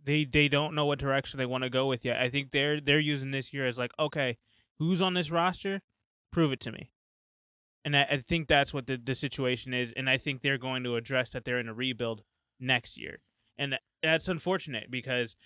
they 0.04 0.24
they 0.24 0.48
don't 0.48 0.74
know 0.74 0.87
what 0.87 0.98
direction 0.98 1.38
they 1.38 1.46
want 1.46 1.64
to 1.64 1.70
go 1.70 1.87
with 1.87 2.04
yet. 2.04 2.20
I 2.20 2.28
think 2.28 2.50
they're 2.50 2.80
they're 2.80 3.00
using 3.00 3.30
this 3.30 3.52
year 3.52 3.66
as 3.66 3.78
like, 3.78 3.92
okay, 3.98 4.38
who's 4.78 5.02
on 5.02 5.14
this 5.14 5.30
roster? 5.30 5.80
Prove 6.32 6.52
it 6.52 6.60
to 6.60 6.72
me. 6.72 6.90
And 7.84 7.96
I, 7.96 8.02
I 8.02 8.24
think 8.26 8.48
that's 8.48 8.72
what 8.72 8.87
the, 8.87 8.96
the 8.96 9.14
situation 9.14 9.74
is, 9.74 9.92
and 9.96 10.08
I 10.08 10.16
think 10.16 10.40
they're 10.40 10.58
going 10.58 10.84
to 10.84 10.96
address 10.96 11.30
that 11.30 11.44
they're 11.44 11.60
in 11.60 11.68
a 11.68 11.74
rebuild 11.74 12.22
next 12.58 12.96
year, 12.96 13.18
and 13.58 13.78
that's 14.02 14.28
unfortunate 14.28 14.90
because 14.90 15.37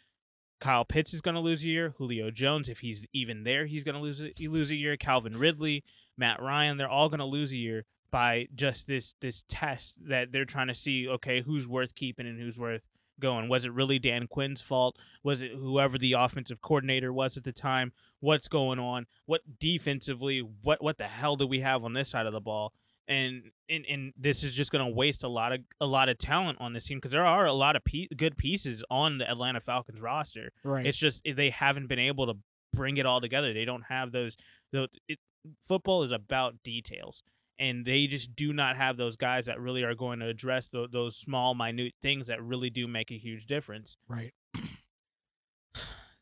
Kyle 0.60 0.84
Pitts 0.84 1.14
is 1.14 1.20
going 1.20 1.34
to 1.34 1.40
lose 1.40 1.62
a 1.62 1.66
year. 1.66 1.94
Julio 1.98 2.30
Jones, 2.30 2.68
if 2.68 2.80
he's 2.80 3.06
even 3.12 3.44
there, 3.44 3.66
he's 3.66 3.84
going 3.84 3.94
to 3.94 4.00
lose 4.00 4.20
a, 4.20 4.32
lose 4.48 4.70
a 4.70 4.76
year. 4.76 4.96
Calvin 4.96 5.38
Ridley, 5.38 5.84
Matt 6.16 6.40
Ryan, 6.42 6.76
they're 6.76 6.88
all 6.88 7.08
going 7.08 7.20
to 7.20 7.24
lose 7.24 7.52
a 7.52 7.56
year 7.56 7.84
by 8.10 8.48
just 8.54 8.86
this 8.86 9.14
this 9.20 9.44
test 9.48 9.94
that 10.08 10.32
they're 10.32 10.44
trying 10.44 10.68
to 10.68 10.74
see. 10.74 11.08
Okay, 11.08 11.42
who's 11.42 11.66
worth 11.66 11.94
keeping 11.94 12.26
and 12.26 12.40
who's 12.40 12.58
worth 12.58 12.82
going? 13.20 13.48
Was 13.48 13.64
it 13.64 13.72
really 13.72 13.98
Dan 13.98 14.26
Quinn's 14.26 14.62
fault? 14.62 14.98
Was 15.22 15.42
it 15.42 15.52
whoever 15.52 15.98
the 15.98 16.14
offensive 16.14 16.60
coordinator 16.60 17.12
was 17.12 17.36
at 17.36 17.44
the 17.44 17.52
time? 17.52 17.92
What's 18.20 18.48
going 18.48 18.78
on? 18.78 19.06
What 19.26 19.42
defensively? 19.58 20.42
What 20.62 20.82
what 20.82 20.98
the 20.98 21.04
hell 21.04 21.36
do 21.36 21.46
we 21.46 21.60
have 21.60 21.84
on 21.84 21.92
this 21.92 22.08
side 22.08 22.26
of 22.26 22.32
the 22.32 22.40
ball? 22.40 22.72
And 23.06 23.44
and, 23.70 23.86
and 23.88 24.12
this 24.18 24.44
is 24.44 24.54
just 24.54 24.70
going 24.70 24.84
to 24.84 24.94
waste 24.94 25.24
a 25.24 25.28
lot 25.28 25.52
of 25.52 25.60
a 25.80 25.86
lot 25.86 26.08
of 26.08 26.18
talent 26.18 26.58
on 26.60 26.72
this 26.72 26.84
team 26.84 26.98
because 26.98 27.12
there 27.12 27.24
are 27.24 27.46
a 27.46 27.52
lot 27.52 27.76
of 27.76 27.84
pe- 27.84 28.08
good 28.16 28.36
pieces 28.36 28.84
on 28.90 29.18
the 29.18 29.30
Atlanta 29.30 29.60
Falcons 29.60 30.00
roster. 30.00 30.52
right. 30.62 30.86
It's 30.86 30.98
just 30.98 31.22
eh, 31.24 31.32
they 31.34 31.50
haven't 31.50 31.86
been 31.86 31.98
able 31.98 32.26
to 32.26 32.34
bring 32.74 32.98
it 32.98 33.06
all 33.06 33.20
together. 33.20 33.52
They 33.54 33.64
don't 33.64 33.84
have 33.88 34.12
those. 34.12 34.36
The 34.72 34.88
it, 35.08 35.18
football 35.62 36.02
is 36.02 36.12
about 36.12 36.62
details, 36.62 37.22
and 37.58 37.84
they 37.84 38.06
just 38.06 38.34
do 38.36 38.52
not 38.52 38.76
have 38.76 38.96
those 38.96 39.16
guys 39.16 39.46
that 39.46 39.60
really 39.60 39.82
are 39.82 39.94
going 39.94 40.20
to 40.20 40.26
address 40.26 40.68
tho- 40.72 40.86
those 40.86 41.16
small, 41.16 41.54
minute 41.54 41.94
things 42.02 42.26
that 42.28 42.42
really 42.42 42.70
do 42.70 42.86
make 42.86 43.10
a 43.10 43.18
huge 43.18 43.46
difference. 43.46 43.96
right. 44.08 44.32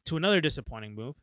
To 0.06 0.16
another 0.16 0.40
disappointing 0.40 0.94
move, 0.94 1.16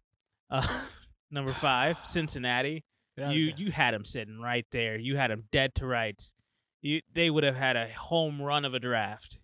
uh, 0.49 0.67
number 1.31 1.53
five, 1.53 1.97
Cincinnati. 2.05 2.83
Of 3.17 3.31
You 3.31 3.53
you 3.55 3.71
had 3.71 3.93
him 3.93 4.03
sitting 4.05 4.39
right 4.41 4.65
there. 4.71 4.97
You 4.97 5.15
had 5.15 5.31
him 5.31 5.45
dead 5.51 5.73
to 5.75 5.85
rights. 5.85 6.33
you 6.81 6.99
they 7.13 7.29
would 7.29 7.43
have 7.45 7.55
had 7.55 7.77
a 7.77 7.87
home 7.93 8.41
run 8.41 8.65
of 8.65 8.73
a 8.73 8.79
draft. 8.79 9.37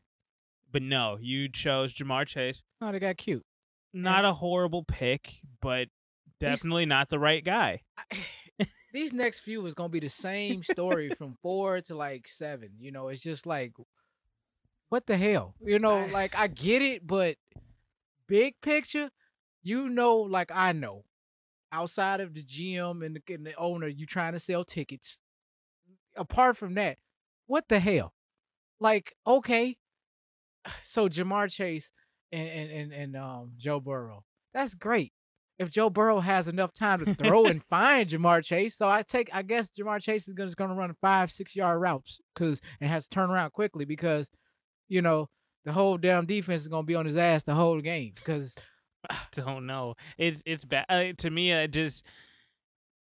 But 0.72 0.82
no, 0.82 1.18
you 1.22 1.48
chose 1.50 1.94
Ja'Marr 1.94 2.28
Chase. 2.28 2.64
No, 2.82 2.92
they 2.92 3.00
got 3.00 3.16
cute. 3.18 3.46
Not 3.94 4.26
a 4.26 4.34
horrible 4.34 4.84
pick, 4.84 5.36
but 5.62 5.88
definitely 6.40 6.86
not 6.86 7.10
the 7.10 7.18
right 7.18 7.44
guy. 7.44 7.82
These 8.92 9.14
next 9.14 9.42
few 9.42 9.66
is 9.66 9.74
gonna 9.74 9.90
be 9.90 10.00
the 10.00 10.10
same 10.10 10.64
story 10.64 11.10
from 11.10 11.38
four 11.42 11.82
to 11.82 11.96
like 11.96 12.28
seven. 12.28 12.72
You 12.80 12.92
know, 12.92 13.10
it's 13.10 13.22
just 13.22 13.46
like, 13.46 13.74
what 14.90 15.06
the 15.06 15.18
hell? 15.18 15.56
You 15.64 15.80
know, 15.80 16.06
like 16.12 16.36
I 16.38 16.48
get 16.48 16.82
it, 16.82 17.06
but 17.06 17.38
big 18.28 18.56
picture, 18.62 19.10
you 19.62 19.90
know, 19.90 20.18
like 20.18 20.52
I 20.54 20.72
know, 20.72 21.04
outside 21.72 22.20
of 22.20 22.34
the 22.34 22.44
GM 22.44 23.06
and 23.06 23.16
the, 23.16 23.34
and 23.34 23.46
the 23.46 23.54
owner, 23.56 23.88
you 23.88 24.06
trying 24.06 24.34
to 24.34 24.40
sell 24.40 24.64
tickets. 24.64 25.20
Apart 26.18 26.58
from 26.58 26.74
that, 26.74 26.98
what 27.46 27.68
the 27.70 27.80
hell? 27.80 28.14
Like, 28.80 29.16
okay, 29.28 29.78
so 30.84 31.08
Ja'Marr 31.08 31.52
Chase 31.52 31.92
and 32.32 32.48
and 32.48 32.72
and, 32.72 32.94
and 32.94 33.16
um 33.16 33.52
Joe 33.58 33.80
Burrow, 33.80 34.24
that's 34.54 34.74
great. 34.74 35.14
If 35.60 35.70
Joe 35.70 35.90
Burrow 35.90 36.22
has 36.22 36.48
enough 36.48 36.74
time 36.74 37.06
to 37.06 37.14
throw 37.16 37.46
and 37.46 37.62
find 37.70 38.10
Ja'Marr 38.10 38.44
Chase, 38.44 38.78
so 38.78 38.88
I 38.88 39.04
take, 39.04 39.30
I 39.34 39.42
guess 39.42 39.70
Ja'Marr 39.78 40.02
Chase 40.02 40.28
is 40.28 40.36
just 40.36 40.56
going 40.56 40.70
to 40.70 40.76
run 40.76 40.96
five, 41.02 41.30
six 41.30 41.56
yard 41.56 41.82
routes 41.82 42.22
because 42.34 42.62
it 42.80 42.88
has 42.88 43.08
to 43.08 43.10
turn 43.10 43.30
around 43.30 43.52
quickly 43.52 43.84
because, 43.84 44.30
you 44.88 45.02
know, 45.02 45.28
the 45.66 45.74
whole 45.74 45.98
damn 45.98 46.26
defense 46.26 46.62
is 46.62 46.70
going 46.70 46.84
to 46.84 46.88
be 46.88 46.96
on 46.96 47.06
his 47.06 47.18
ass 47.18 47.44
the 47.44 47.54
whole 47.54 47.82
game 47.82 48.14
because 48.16 48.56
I 49.10 49.18
don't 49.34 49.66
know. 49.66 49.96
It's 50.18 50.42
it's 50.46 50.66
bad 50.66 50.86
uh, 50.90 51.14
to 51.18 51.30
me. 51.30 51.54
I 51.54 51.68
just 51.68 52.06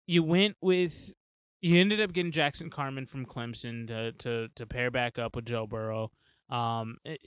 you 0.07 0.23
went 0.23 0.55
with 0.61 1.11
you 1.61 1.79
ended 1.79 1.99
up 1.99 2.13
getting 2.13 2.31
Jackson 2.31 2.69
Carman 2.69 3.05
from 3.05 3.25
Clemson 3.25 3.87
to 3.87 4.11
to 4.13 4.47
to 4.55 4.65
pair 4.65 4.91
back 4.91 5.19
up 5.19 5.35
with 5.35 5.45
Joe 5.45 5.67
Burrow. 5.67 6.11
Um, 6.49 6.97
it, 7.03 7.19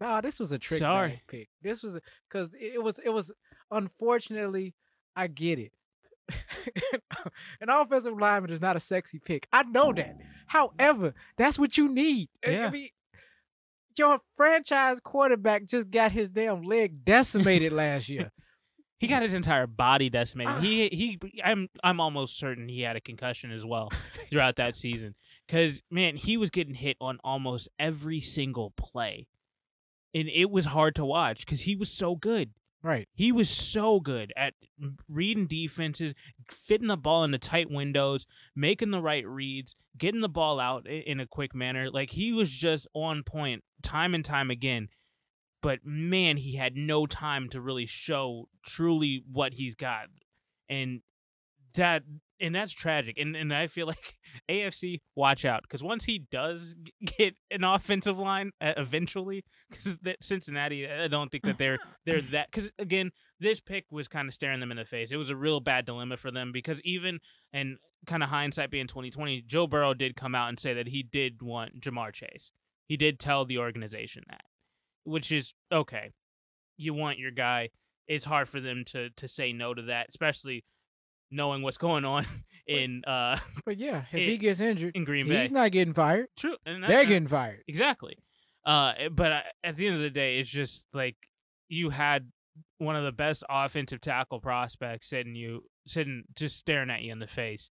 Nah, 0.00 0.20
this 0.20 0.38
was 0.38 0.52
a 0.52 0.58
trick 0.58 0.78
Sorry. 0.78 1.22
pick. 1.26 1.48
This 1.62 1.82
was 1.82 1.98
because 2.28 2.50
it 2.60 2.82
was 2.82 2.98
it 2.98 3.08
was 3.08 3.32
unfortunately 3.70 4.74
I 5.14 5.28
get 5.28 5.58
it. 5.58 5.72
An 7.60 7.68
offensive 7.68 8.18
lineman 8.18 8.50
is 8.50 8.60
not 8.60 8.76
a 8.76 8.80
sexy 8.80 9.18
pick. 9.18 9.46
I 9.52 9.62
know 9.62 9.92
that. 9.92 10.16
However, 10.46 11.14
that's 11.36 11.58
what 11.58 11.76
you 11.76 11.88
need. 11.88 12.28
Yeah. 12.46 12.66
I 12.66 12.70
mean, 12.70 12.88
your 13.96 14.18
franchise 14.36 15.00
quarterback 15.00 15.66
just 15.66 15.90
got 15.90 16.12
his 16.12 16.28
damn 16.28 16.62
leg 16.62 17.04
decimated 17.04 17.72
last 17.72 18.08
year. 18.08 18.30
he 18.98 19.06
got 19.06 19.22
his 19.22 19.34
entire 19.34 19.66
body 19.66 20.10
decimated. 20.10 20.54
Ah. 20.54 20.60
He 20.60 20.88
he. 20.88 21.18
I'm 21.44 21.68
I'm 21.82 22.00
almost 22.00 22.38
certain 22.38 22.68
he 22.68 22.82
had 22.82 22.96
a 22.96 23.00
concussion 23.00 23.50
as 23.50 23.64
well 23.64 23.90
throughout 24.30 24.56
that 24.56 24.76
season. 24.76 25.14
Because 25.46 25.82
man, 25.90 26.16
he 26.16 26.36
was 26.36 26.50
getting 26.50 26.74
hit 26.74 26.96
on 27.00 27.18
almost 27.22 27.68
every 27.78 28.20
single 28.20 28.72
play, 28.76 29.28
and 30.14 30.28
it 30.28 30.50
was 30.50 30.66
hard 30.66 30.96
to 30.96 31.04
watch 31.04 31.40
because 31.46 31.60
he 31.60 31.76
was 31.76 31.90
so 31.90 32.16
good. 32.16 32.50
Right. 32.86 33.08
He 33.14 33.32
was 33.32 33.50
so 33.50 33.98
good 33.98 34.32
at 34.36 34.54
reading 35.08 35.48
defenses, 35.48 36.14
fitting 36.48 36.86
the 36.86 36.96
ball 36.96 37.24
into 37.24 37.36
tight 37.36 37.68
windows, 37.68 38.26
making 38.54 38.92
the 38.92 39.02
right 39.02 39.26
reads, 39.26 39.74
getting 39.98 40.20
the 40.20 40.28
ball 40.28 40.60
out 40.60 40.86
in 40.86 41.18
a 41.18 41.26
quick 41.26 41.52
manner. 41.52 41.90
Like 41.90 42.10
he 42.10 42.32
was 42.32 42.48
just 42.48 42.86
on 42.94 43.24
point 43.24 43.64
time 43.82 44.14
and 44.14 44.24
time 44.24 44.52
again. 44.52 44.86
But 45.62 45.80
man, 45.84 46.36
he 46.36 46.54
had 46.54 46.76
no 46.76 47.06
time 47.06 47.48
to 47.48 47.60
really 47.60 47.86
show 47.86 48.48
truly 48.64 49.24
what 49.32 49.54
he's 49.54 49.74
got. 49.74 50.06
And 50.68 51.00
that 51.76 52.02
and 52.40 52.54
that's 52.54 52.72
tragic. 52.72 53.18
And 53.18 53.36
and 53.36 53.52
I 53.54 53.66
feel 53.66 53.86
like 53.86 54.14
AFC 54.50 55.00
watch 55.14 55.44
out 55.44 55.62
because 55.62 55.82
once 55.82 56.04
he 56.04 56.26
does 56.30 56.74
get 57.18 57.34
an 57.50 57.64
offensive 57.64 58.18
line 58.18 58.52
uh, 58.60 58.72
eventually, 58.76 59.44
because 59.70 59.96
Cincinnati, 60.20 60.88
I 60.88 61.08
don't 61.08 61.30
think 61.30 61.44
that 61.44 61.58
they're 61.58 61.78
they're 62.06 62.20
that 62.32 62.50
because 62.50 62.70
again 62.78 63.12
this 63.38 63.60
pick 63.60 63.84
was 63.90 64.08
kind 64.08 64.28
of 64.28 64.34
staring 64.34 64.60
them 64.60 64.70
in 64.70 64.76
the 64.76 64.84
face. 64.84 65.12
It 65.12 65.16
was 65.16 65.30
a 65.30 65.36
real 65.36 65.60
bad 65.60 65.84
dilemma 65.84 66.16
for 66.16 66.30
them 66.30 66.52
because 66.52 66.80
even 66.82 67.20
and 67.52 67.76
kind 68.06 68.22
of 68.22 68.28
hindsight 68.28 68.70
being 68.70 68.86
2020 68.86 69.42
joe 69.48 69.66
burrow 69.66 69.92
did 69.92 70.14
come 70.14 70.34
out 70.34 70.48
and 70.48 70.60
say 70.60 70.72
that 70.74 70.86
he 70.86 71.02
did 71.02 71.42
want 71.42 71.80
ja'marr 71.80 72.12
chase. 72.12 72.50
He 72.86 72.96
did 72.96 73.18
tell 73.18 73.44
the 73.44 73.58
organization 73.58 74.24
that 74.28 74.42
which 75.04 75.32
is 75.32 75.54
okay. 75.72 76.12
You 76.76 76.92
want 76.94 77.18
your 77.18 77.30
guy. 77.30 77.70
It's 78.06 78.24
hard 78.24 78.48
for 78.48 78.60
them 78.60 78.84
to 78.86 79.10
to 79.10 79.28
say 79.28 79.52
no 79.52 79.74
to 79.74 79.82
that 79.82 80.06
especially 80.08 80.64
knowing 81.30 81.62
what's 81.62 81.78
going 81.78 82.04
on 82.04 82.26
in 82.66 83.02
uh 83.06 83.38
But 83.64 83.78
yeah, 83.78 84.04
if 84.12 84.28
he 84.28 84.36
gets 84.38 84.60
injured, 84.60 84.94
in 84.96 85.04
green 85.04 85.28
bay 85.28 85.40
he's 85.40 85.50
not 85.50 85.70
getting 85.72 85.94
fired. 85.94 86.28
true 86.36 86.56
and 86.66 86.82
They're 86.84 87.00
I- 87.00 87.04
getting 87.04 87.28
fired. 87.28 87.62
Exactly. 87.68 88.16
Uh, 88.64 88.92
but 89.12 89.30
I, 89.32 89.42
at 89.62 89.76
the 89.76 89.86
end 89.86 89.94
of 89.96 90.02
the 90.02 90.10
day, 90.10 90.38
it's 90.40 90.50
just 90.50 90.84
like 90.92 91.14
you 91.68 91.90
had 91.90 92.32
one 92.78 92.96
of 92.96 93.04
the 93.04 93.12
best 93.12 93.44
offensive 93.48 94.00
tackle 94.00 94.40
prospects 94.40 95.08
sitting 95.10 95.36
you 95.36 95.62
sitting 95.86 96.24
just 96.34 96.58
staring 96.58 96.90
at 96.90 97.02
you 97.02 97.12
in 97.12 97.20
the 97.20 97.26
face. 97.28 97.70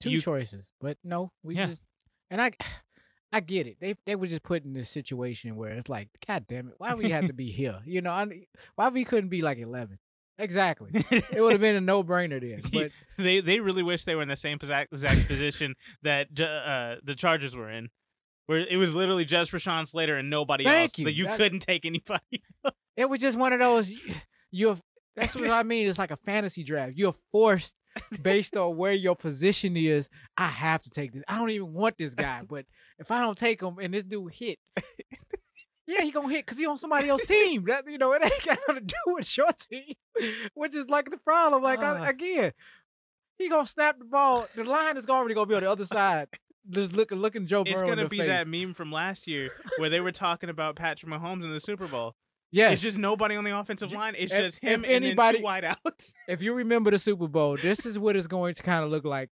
Two 0.00 0.10
You- 0.10 0.20
choices, 0.20 0.72
but 0.80 0.96
no, 1.04 1.30
we 1.44 1.54
Yeah. 1.56 1.66
just 1.66 1.82
and 2.30 2.40
I, 2.42 2.50
I 3.32 3.38
get 3.40 3.66
it. 3.68 3.76
They 3.80 3.94
they 4.04 4.16
were 4.16 4.26
just 4.26 4.42
put 4.42 4.64
in 4.64 4.72
this 4.72 4.90
situation 4.90 5.54
where 5.56 5.70
it's 5.70 5.88
like, 5.88 6.08
God 6.26 6.46
damn 6.48 6.66
it, 6.68 6.74
why 6.78 6.94
we 6.94 7.08
had 7.08 7.28
to 7.28 7.32
be 7.32 7.50
here? 7.52 7.78
You 7.84 8.00
know, 8.02 8.10
I, 8.10 8.26
why 8.74 8.88
we 8.88 9.04
couldn't 9.04 9.30
be 9.30 9.42
like 9.42 9.58
eleven? 9.58 9.98
Exactly. 10.38 10.90
it 11.10 11.40
would 11.40 11.52
have 11.52 11.60
been 11.60 11.76
a 11.76 11.80
no 11.92 12.02
brainer 12.02 12.40
there. 12.40 12.60
But 12.72 12.90
they 13.22 13.40
they 13.40 13.60
really 13.60 13.82
wish 13.82 14.04
they 14.04 14.14
were 14.14 14.22
in 14.22 14.28
the 14.28 14.36
same 14.36 14.58
exact, 14.60 14.90
position 15.28 15.74
that 16.02 16.28
uh, 16.40 16.96
the 17.04 17.14
Chargers 17.14 17.54
were 17.54 17.70
in, 17.70 17.90
where 18.46 18.58
it 18.60 18.76
was 18.76 18.94
literally 18.94 19.24
just 19.24 19.52
Rashawn 19.52 19.86
Slater 19.86 20.16
and 20.16 20.30
nobody 20.30 20.64
Thank 20.64 20.92
else. 20.92 20.98
you. 20.98 21.04
That 21.04 21.12
you 21.14 21.24
That- 21.26 21.36
couldn't 21.36 21.60
take 21.60 21.84
anybody. 21.84 22.42
it 22.96 23.08
was 23.08 23.20
just 23.20 23.36
one 23.38 23.52
of 23.52 23.60
those. 23.60 23.92
You're 24.50 24.78
that's 25.14 25.34
what 25.36 25.50
I 25.50 25.62
mean. 25.62 25.88
It's 25.88 25.98
like 25.98 26.10
a 26.10 26.16
fantasy 26.16 26.64
draft. 26.64 26.94
You're 26.96 27.14
forced 27.30 27.76
based 28.22 28.56
on 28.56 28.74
where 28.78 28.94
your 28.94 29.14
position 29.14 29.76
is. 29.76 30.08
I 30.38 30.46
have 30.48 30.82
to 30.84 30.90
take 30.90 31.12
this. 31.12 31.22
I 31.28 31.36
don't 31.38 31.50
even 31.50 31.72
want 31.74 31.98
this 31.98 32.14
guy, 32.14 32.40
but 32.48 32.64
if 32.98 33.10
I 33.10 33.20
don't 33.20 33.36
take 33.36 33.60
him 33.62 33.76
and 33.78 33.92
this 33.92 34.04
dude 34.04 34.32
hit. 34.32 34.58
Yeah, 35.92 36.02
he 36.02 36.10
gonna 36.10 36.28
hit 36.28 36.46
because 36.46 36.58
he 36.58 36.66
on 36.66 36.78
somebody 36.78 37.08
else's 37.08 37.28
team. 37.28 37.64
That 37.66 37.84
you 37.90 37.98
know, 37.98 38.12
it 38.12 38.22
ain't 38.24 38.42
got 38.44 38.58
nothing 38.66 38.86
to 38.86 38.94
do 39.06 39.14
with 39.14 39.36
your 39.36 39.50
team, 39.52 39.94
which 40.54 40.74
is 40.74 40.88
like 40.88 41.10
the 41.10 41.18
problem. 41.18 41.62
Like 41.62 41.80
I, 41.80 41.98
Ah. 41.98 42.04
again, 42.04 42.52
he 43.38 43.48
gonna 43.48 43.66
snap 43.66 43.98
the 43.98 44.04
ball. 44.04 44.46
The 44.54 44.64
line 44.64 44.96
is 44.96 45.06
already 45.06 45.34
gonna 45.34 45.46
be 45.46 45.54
on 45.54 45.62
the 45.62 45.70
other 45.70 45.86
side. 45.86 46.28
Just 46.70 46.92
looking, 46.94 47.18
looking 47.18 47.46
Joe 47.46 47.62
It's 47.62 47.72
Burrow 47.74 47.88
in 47.90 47.96
gonna 47.96 48.08
be 48.08 48.18
face. 48.18 48.28
that 48.28 48.46
meme 48.46 48.72
from 48.72 48.92
last 48.92 49.26
year 49.26 49.50
where 49.78 49.90
they 49.90 50.00
were 50.00 50.12
talking 50.12 50.48
about 50.48 50.76
Patrick 50.76 51.10
Mahomes 51.10 51.42
in 51.44 51.52
the 51.52 51.60
Super 51.60 51.86
Bowl. 51.88 52.14
Yeah, 52.52 52.70
It's 52.70 52.82
just 52.82 52.98
nobody 52.98 53.34
on 53.34 53.44
the 53.44 53.58
offensive 53.58 53.92
line. 53.92 54.14
It's 54.16 54.30
if- 54.32 54.38
just 54.38 54.58
him 54.60 54.84
if 54.84 54.90
and 54.90 55.04
anybody- 55.04 55.42
then 55.42 55.62
two 55.74 55.88
wideouts. 55.90 56.12
if 56.28 56.40
you 56.42 56.54
remember 56.54 56.90
the 56.90 56.98
Super 56.98 57.26
Bowl, 57.26 57.56
this 57.56 57.84
is 57.86 57.98
what 57.98 58.14
it's 58.14 58.26
going 58.26 58.54
to 58.54 58.62
kind 58.62 58.84
of 58.84 58.90
look 58.90 59.04
like 59.04 59.30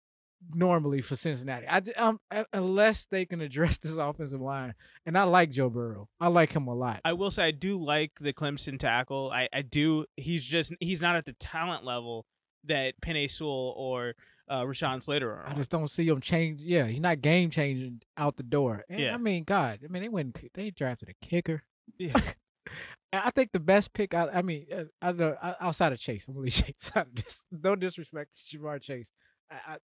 normally 0.54 1.02
for 1.02 1.16
Cincinnati. 1.16 1.66
I, 1.68 1.82
um, 1.96 2.20
unless 2.52 3.06
they 3.06 3.24
can 3.26 3.40
address 3.40 3.78
this 3.82 3.96
offensive 3.96 4.40
line, 4.40 4.74
and 5.06 5.16
I 5.16 5.24
like 5.24 5.50
Joe 5.50 5.70
Burrow. 5.70 6.08
I 6.20 6.28
like 6.28 6.52
him 6.52 6.66
a 6.66 6.74
lot. 6.74 7.00
I 7.04 7.12
will 7.12 7.30
say 7.30 7.44
I 7.44 7.50
do 7.50 7.82
like 7.82 8.12
the 8.20 8.32
Clemson 8.32 8.78
tackle. 8.78 9.30
I, 9.32 9.48
I 9.52 9.62
do. 9.62 10.06
He's 10.16 10.44
just 10.44 10.72
he's 10.80 11.00
not 11.00 11.16
at 11.16 11.26
the 11.26 11.34
talent 11.34 11.84
level 11.84 12.26
that 12.64 13.00
Penei 13.00 13.30
Sewell 13.30 13.74
or 13.76 14.14
uh, 14.48 14.62
Rashawn 14.62 15.02
Slater 15.02 15.30
are. 15.30 15.48
I 15.48 15.54
just 15.54 15.70
don't 15.70 15.90
see 15.90 16.08
him 16.08 16.20
change. 16.20 16.60
Yeah, 16.60 16.86
he's 16.86 17.00
not 17.00 17.20
game 17.20 17.50
changing 17.50 18.02
out 18.16 18.36
the 18.36 18.42
door. 18.42 18.84
And, 18.88 19.00
Yeah. 19.00 19.14
I 19.14 19.18
mean, 19.18 19.44
God, 19.44 19.80
I 19.84 19.88
mean, 19.88 20.02
they 20.02 20.08
went. 20.08 20.38
They 20.54 20.70
drafted 20.70 21.08
a 21.08 21.26
kicker. 21.26 21.62
Yeah. 21.98 22.14
I 23.12 23.30
think 23.30 23.50
the 23.52 23.60
best 23.60 23.92
pick. 23.92 24.14
I, 24.14 24.28
I 24.28 24.42
mean, 24.42 24.66
uh, 24.72 24.84
I 25.02 25.12
know 25.12 25.36
uh, 25.42 25.54
outside 25.60 25.92
of 25.92 25.98
Chase, 25.98 26.26
I'm 26.28 26.34
really 26.34 26.50
Chase. 26.50 26.92
This, 27.14 27.42
no 27.50 27.74
disrespect 27.74 28.50
to 28.50 28.58
Ja'Marr 28.58 28.80
Chase. 28.80 29.10
I, 29.50 29.72
I, 29.72 29.76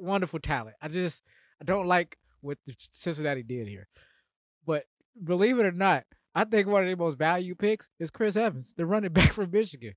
wonderful 0.00 0.40
talent. 0.40 0.76
I 0.80 0.88
just 0.88 1.22
I 1.60 1.64
don't 1.64 1.86
like 1.86 2.16
what 2.40 2.58
the 2.66 2.74
Cincinnati 2.90 3.42
did 3.42 3.68
here. 3.68 3.88
But 4.66 4.84
believe 5.22 5.58
it 5.58 5.66
or 5.66 5.72
not, 5.72 6.04
I 6.34 6.44
think 6.44 6.66
one 6.66 6.82
of 6.82 6.88
their 6.88 6.96
most 6.96 7.18
value 7.18 7.54
picks 7.54 7.88
is 7.98 8.10
Chris 8.10 8.36
Evans, 8.36 8.74
the 8.76 8.86
running 8.86 9.12
back 9.18 9.32
from 9.32 9.50
Michigan. 9.50 9.94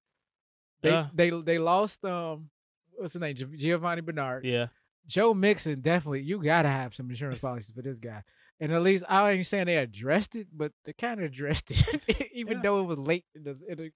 They 0.82 0.90
Yeah. 0.92 1.08
they 1.14 1.30
they 1.30 1.58
lost 1.60 2.04
um 2.06 2.50
what's 2.98 3.14
his 3.14 3.22
name 3.22 3.36
Giovani 3.36 4.02
Bernard. 4.02 4.46
Yeah. 4.46 4.68
Joe 5.08 5.34
Mixon 5.34 5.82
definitely 5.82 6.22
you 6.22 6.42
gotta 6.44 6.70
have 6.70 6.94
some 6.96 7.10
insurance 7.10 7.40
policies 7.40 7.74
for 7.76 7.82
this 7.82 8.00
guy. 8.00 8.24
And 8.60 8.72
at 8.72 8.82
least 8.82 9.04
I 9.10 9.32
ain't 9.32 9.46
saying 9.48 9.66
they 9.66 9.78
addressed 9.78 10.36
it, 10.36 10.48
but 10.54 10.72
they 10.86 10.94
kind 10.94 11.20
of 11.20 11.26
addressed 11.26 11.72
it, 11.72 12.30
even 12.34 12.58
Yeah. 12.58 12.62
though 12.64 12.80
it 12.80 12.84
was 12.84 12.98
late. 12.98 13.26
In 13.36 13.44
the, 13.44 13.60
in 13.68 13.78
the, 13.78 13.92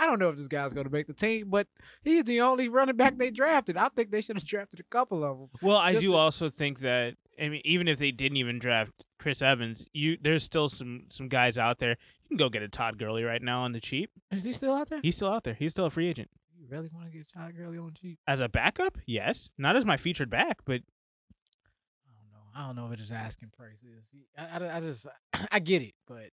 I 0.00 0.06
don't 0.06 0.18
know 0.18 0.30
if 0.30 0.36
this 0.38 0.48
guy's 0.48 0.72
going 0.72 0.86
to 0.86 0.92
make 0.92 1.06
the 1.06 1.12
team, 1.12 1.50
but 1.50 1.66
he's 2.02 2.24
the 2.24 2.40
only 2.40 2.68
running 2.70 2.96
back 2.96 3.18
they 3.18 3.30
drafted. 3.30 3.76
I 3.76 3.90
think 3.90 4.10
they 4.10 4.22
should 4.22 4.36
have 4.36 4.44
drafted 4.46 4.80
a 4.80 4.84
couple 4.84 5.22
of 5.22 5.38
them. 5.38 5.48
Well, 5.60 5.76
I 5.76 5.92
Just 5.92 6.00
do 6.00 6.12
the- 6.12 6.16
also 6.16 6.48
think 6.48 6.80
that 6.80 7.16
I 7.38 7.48
mean, 7.50 7.60
even 7.64 7.86
if 7.86 7.98
they 7.98 8.10
didn't 8.10 8.38
even 8.38 8.58
draft 8.58 8.92
Chris 9.18 9.42
Evans, 9.42 9.86
you 9.92 10.16
there's 10.20 10.42
still 10.42 10.68
some 10.70 11.04
some 11.10 11.28
guys 11.28 11.58
out 11.58 11.78
there. 11.80 11.96
You 12.24 12.28
can 12.28 12.36
go 12.38 12.48
get 12.48 12.62
a 12.62 12.68
Todd 12.68 12.96
Gurley 12.98 13.24
right 13.24 13.42
now 13.42 13.62
on 13.62 13.72
the 13.72 13.80
cheap. 13.80 14.10
Is 14.30 14.44
he 14.44 14.52
still 14.54 14.72
out 14.74 14.88
there? 14.88 15.00
He's 15.02 15.16
still 15.16 15.28
out 15.32 15.44
there. 15.44 15.54
He's 15.54 15.72
still 15.72 15.86
a 15.86 15.90
free 15.90 16.08
agent. 16.08 16.30
You 16.58 16.66
really 16.70 16.88
want 16.94 17.10
to 17.10 17.16
get 17.16 17.26
Todd 17.32 17.54
Gurley 17.56 17.76
on 17.78 17.92
cheap? 18.00 18.18
As 18.26 18.40
a 18.40 18.48
backup, 18.48 18.96
yes. 19.06 19.48
Not 19.58 19.76
as 19.76 19.84
my 19.84 19.96
featured 19.98 20.30
back, 20.30 20.58
but 20.64 20.80
I 22.06 22.12
don't 22.20 22.32
know. 22.32 22.48
I 22.54 22.66
don't 22.66 22.76
know 22.76 22.86
what 22.90 22.98
his 22.98 23.12
asking 23.12 23.50
price 23.56 23.82
is. 23.82 24.08
I, 24.38 24.64
I, 24.64 24.76
I 24.76 24.80
just 24.80 25.06
I 25.52 25.58
get 25.58 25.82
it, 25.82 25.94
but 26.06 26.30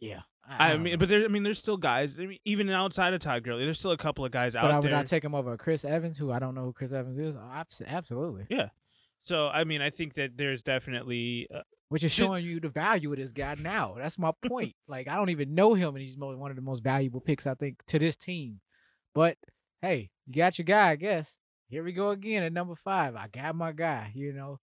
yeah. 0.00 0.20
I, 0.48 0.72
don't 0.72 0.82
mean, 0.84 0.92
know. 0.92 0.98
but 0.98 1.08
there, 1.08 1.24
I 1.24 1.28
mean, 1.28 1.42
there's 1.42 1.58
still 1.58 1.76
guys. 1.76 2.16
I 2.18 2.26
mean, 2.26 2.38
even 2.44 2.70
outside 2.70 3.12
of 3.14 3.20
Todd 3.20 3.42
Gurley, 3.42 3.64
there's 3.64 3.78
still 3.78 3.90
a 3.90 3.96
couple 3.96 4.24
of 4.24 4.30
guys 4.30 4.54
out 4.54 4.62
there. 4.62 4.68
but 4.68 4.74
out 4.74 4.76
I 4.76 4.78
would 4.78 4.86
there. 4.86 4.92
not 4.92 5.06
take 5.06 5.24
him 5.24 5.34
over 5.34 5.56
Chris 5.56 5.84
Evans, 5.84 6.16
who 6.16 6.30
I 6.30 6.38
don't 6.38 6.54
know 6.54 6.64
who 6.64 6.72
Chris 6.72 6.92
Evans 6.92 7.18
is. 7.18 7.36
Absolutely. 7.86 8.46
Yeah. 8.48 8.68
so 9.20 9.48
I 9.48 9.64
mean, 9.64 9.82
I 9.82 9.90
think 9.90 10.14
that 10.14 10.36
there's 10.36 10.62
definitely 10.62 11.48
uh, 11.52 11.62
which 11.88 12.04
is 12.04 12.12
showing 12.12 12.44
you 12.44 12.60
the 12.60 12.68
value 12.68 13.12
of 13.12 13.18
this 13.18 13.32
guy 13.32 13.54
now. 13.60 13.94
That's 13.98 14.18
my 14.18 14.32
point. 14.46 14.74
like 14.88 15.08
I 15.08 15.16
don't 15.16 15.30
even 15.30 15.54
know 15.54 15.74
him, 15.74 15.94
and 15.94 16.04
he's 16.04 16.16
one 16.16 16.50
of 16.50 16.56
the 16.56 16.62
most 16.62 16.82
valuable 16.82 17.20
picks 17.20 17.46
I 17.46 17.54
think 17.54 17.84
to 17.86 17.98
this 17.98 18.16
team. 18.16 18.60
But 19.14 19.36
hey, 19.82 20.10
you 20.26 20.34
got 20.34 20.58
your 20.58 20.64
guy, 20.64 20.90
I 20.90 20.96
guess. 20.96 21.30
Here 21.68 21.82
we 21.82 21.92
go 21.92 22.10
again 22.10 22.44
at 22.44 22.52
number 22.52 22.76
five. 22.76 23.16
I 23.16 23.28
got 23.28 23.56
my 23.56 23.72
guy. 23.72 24.12
You 24.14 24.32
know, 24.32 24.60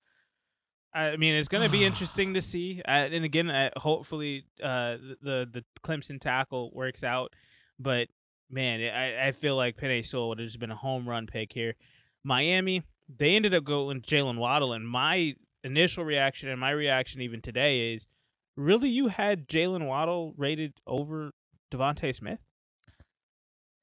I 0.94 1.18
mean, 1.18 1.36
it's 1.36 1.48
going 1.48 1.64
to 1.64 1.70
be 1.70 1.84
interesting 1.86 2.34
to 2.34 2.42
see. 2.42 2.82
Uh, 2.86 3.10
and 3.12 3.26
again, 3.26 3.50
uh, 3.50 3.72
hopefully, 3.78 4.46
uh, 4.62 4.98
the 5.22 5.48
the 5.52 5.64
Clemson 5.84 6.20
tackle 6.20 6.72
works 6.74 7.04
out. 7.04 7.34
But 7.80 8.10
man, 8.50 8.82
I, 8.82 9.28
I 9.28 9.32
feel 9.32 9.56
like 9.56 9.78
Penei 9.78 10.06
Sewell 10.06 10.30
would 10.30 10.40
have 10.40 10.48
just 10.48 10.60
been 10.60 10.72
a 10.72 10.76
home 10.76 11.08
run 11.08 11.28
pick 11.28 11.54
here. 11.54 11.76
Miami, 12.24 12.84
they 13.14 13.36
ended 13.36 13.54
up 13.54 13.64
going 13.64 14.02
Jaylen 14.02 14.38
Waddle, 14.38 14.74
and 14.74 14.88
my 14.88 15.36
initial 15.64 16.06
reaction 16.06 16.50
and 16.50 16.60
my 16.60 16.72
reaction 16.72 17.22
even 17.22 17.42
today 17.42 17.94
is, 17.94 18.08
really, 18.56 18.90
you 18.90 19.08
had 19.08 19.48
Jaylen 19.48 19.88
Waddle 19.88 20.34
rated 20.38 20.74
over 20.86 21.32
DeVonta 21.72 22.14
Smith? 22.16 22.40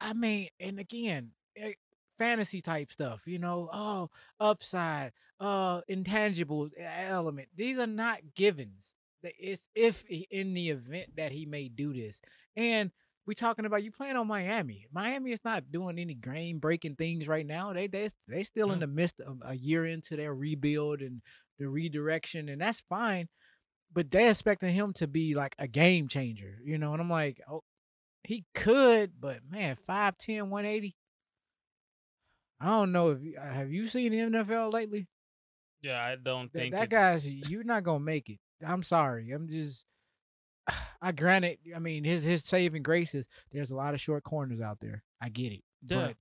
I 0.01 0.15
mean, 0.15 0.49
and 0.59 0.79
again, 0.79 1.33
eh, 1.57 1.73
fantasy 2.21 2.61
type 2.61 2.93
stuff, 2.93 3.23
you 3.25 3.39
know, 3.39 3.71
oh, 3.73 4.11
upside, 4.39 5.13
uh, 5.41 5.81
intangible 5.89 6.69
element. 6.79 7.49
These 7.57 7.79
are 7.79 7.87
not 7.87 8.19
givens. 8.37 8.95
It's 9.23 9.71
if 9.75 10.05
in 10.05 10.53
the 10.53 10.69
event 10.69 11.17
that 11.17 11.33
he 11.33 11.47
may 11.47 11.69
do 11.69 11.95
this. 11.95 12.21
And 12.57 12.91
we 13.27 13.35
talking 13.35 13.65
about 13.65 13.83
you 13.83 13.91
playing 13.91 14.17
on 14.17 14.27
Miami. 14.27 14.87
Miami 14.93 15.33
is 15.33 15.45
not 15.47 15.73
doing 15.73 15.99
any 15.99 16.15
game 16.15 16.59
breaking 16.59 16.97
things 16.97 17.27
right 17.27 17.47
now. 17.47 17.73
They 17.73 17.87
they 17.87 18.11
they 18.29 18.45
still 18.45 18.71
in 18.73 18.81
the 18.81 18.87
midst 18.87 19.21
of 19.21 19.39
a 19.43 19.55
year 19.55 19.87
into 19.87 20.15
their 20.17 20.35
rebuild 20.35 21.01
and 21.01 21.23
the 21.59 21.69
redirection, 21.69 22.51
and 22.51 22.61
that's 22.61 22.83
fine. 22.83 23.29
But 23.93 24.11
they 24.11 24.29
expecting 24.29 24.75
him 24.75 24.93
to 24.95 25.07
be 25.07 25.35
like 25.35 25.55
a 25.59 25.67
game 25.67 26.07
changer, 26.07 26.59
you 26.65 26.77
know. 26.77 26.93
And 26.93 27.01
I'm 27.01 27.11
like, 27.11 27.41
oh, 27.51 27.63
he 28.25 28.45
could, 28.55 29.13
but 29.19 29.41
man, 29.51 29.77
5'10", 29.89 30.49
180. 30.49 30.97
I 32.61 32.67
don't 32.67 32.93
know 32.93 33.11
if 33.11 33.23
you, 33.23 33.37
uh, 33.41 33.53
have 33.53 33.73
you 33.73 33.87
seen 33.87 34.13
the 34.13 34.19
NFL 34.19 34.73
lately. 34.73 35.07
Yeah, 35.83 35.99
I 36.03 36.17
don't 36.23 36.53
think 36.53 36.75
that 36.75 36.91
guy's 36.91 37.25
you're 37.49 37.65
not 37.65 37.85
gonna 37.85 38.01
make 38.05 38.29
it. 38.29 38.39
I'm 38.67 38.83
sorry. 38.83 39.31
I'm 39.31 39.49
just. 39.49 39.87
I 41.03 41.13
granted. 41.13 41.59
I 41.75 41.79
mean, 41.79 42.05
his 42.05 42.23
his 42.23 42.45
saving 42.45 42.83
grace 42.83 43.15
is 43.15 43.27
there's 43.51 43.71
a 43.71 43.77
lot 43.77 43.95
of 43.95 44.01
short 44.01 44.23
corners 44.25 44.61
out 44.61 44.79
there. 44.81 45.03
I 45.23 45.31
get 45.31 45.53
it, 45.53 45.63
Yeah. 45.83 46.09
but 46.09 46.17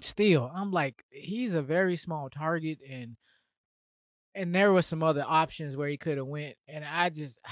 still, 0.00 0.50
I'm 0.54 0.70
like 0.70 1.04
he's 1.10 1.54
a 1.54 1.62
very 1.62 1.96
small 1.96 2.30
target, 2.30 2.78
and 2.88 3.16
and 4.34 4.54
there 4.54 4.72
was 4.72 4.86
some 4.86 5.02
other 5.02 5.24
options 5.26 5.76
where 5.76 5.88
he 5.88 5.96
could 5.98 6.16
have 6.16 6.26
went, 6.26 6.56
and 6.66 6.84
I 6.84 7.10
just. 7.10 7.38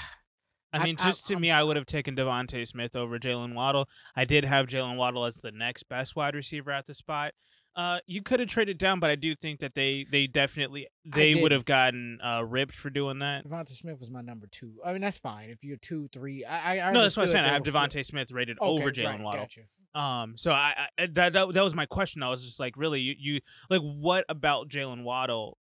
I 0.73 0.79
I- 0.79 0.83
mean, 0.83 0.97
I- 0.99 1.03
just 1.05 1.27
to 1.27 1.35
I'm 1.35 1.41
me, 1.41 1.49
I 1.51 1.63
would 1.63 1.77
have 1.77 1.85
taken 1.85 2.15
DeVonta 2.15 2.67
Smith 2.67 2.95
over 2.95 3.17
Jaylen 3.19 3.53
Waddle. 3.53 3.87
I 4.17 4.25
did 4.25 4.43
have 4.43 4.67
Jaylen 4.67 4.97
Waddle 4.97 5.25
as 5.25 5.35
the 5.37 5.51
next 5.51 5.83
best 5.87 6.15
wide 6.15 6.35
receiver 6.35 6.71
at 6.71 6.85
the 6.87 6.93
spot. 6.93 7.33
Uh, 7.77 7.99
you 8.07 8.23
could 8.23 8.39
have 8.39 8.49
traded 8.49 8.79
down, 8.79 8.99
but 8.99 9.11
I 9.11 9.15
do 9.15 9.35
think 9.35 9.59
that 9.59 9.75
they 9.75 10.07
they 10.11 10.25
definitely 10.25 10.87
they 11.05 11.35
would 11.35 11.51
have 11.51 11.63
gotten 11.63 12.17
uh, 12.25 12.43
ripped 12.43 12.75
for 12.75 12.89
doing 12.89 13.19
that. 13.19 13.47
DeVonta 13.47 13.69
Smith 13.69 13.99
was 13.99 14.09
my 14.09 14.21
number 14.21 14.47
two. 14.51 14.73
I 14.83 14.93
mean, 14.93 15.01
that's 15.01 15.19
fine 15.19 15.51
if 15.51 15.63
you're 15.63 15.77
two, 15.77 16.09
three. 16.11 16.43
I, 16.43 16.79
I 16.79 16.89
I 16.89 16.91
No, 16.91 17.03
that's 17.03 17.15
what 17.15 17.23
I'm 17.23 17.29
saying. 17.29 17.45
I 17.45 17.49
have 17.49 17.63
were 17.63 18.03
Smith 18.03 18.31
rated 18.31 18.57
flip- 18.57 18.67
over 18.67 18.91
Jalen 18.91 19.05
right, 19.05 19.21
Waddle. 19.21 19.41
Gotcha. 19.43 19.61
Um, 19.93 20.33
so 20.37 20.51
I, 20.51 20.87
I 20.97 21.05
that, 21.05 21.33
that 21.33 21.53
that 21.53 21.63
was 21.63 21.75
my 21.75 21.85
question. 21.85 22.23
I 22.23 22.29
was 22.29 22.43
just 22.43 22.59
like, 22.59 22.75
really, 22.77 22.99
you 22.99 23.13
you 23.19 23.41
like 23.69 23.81
what 23.81 24.25
about 24.27 24.69
Jaylen 24.69 25.03
Waddle 25.03 25.59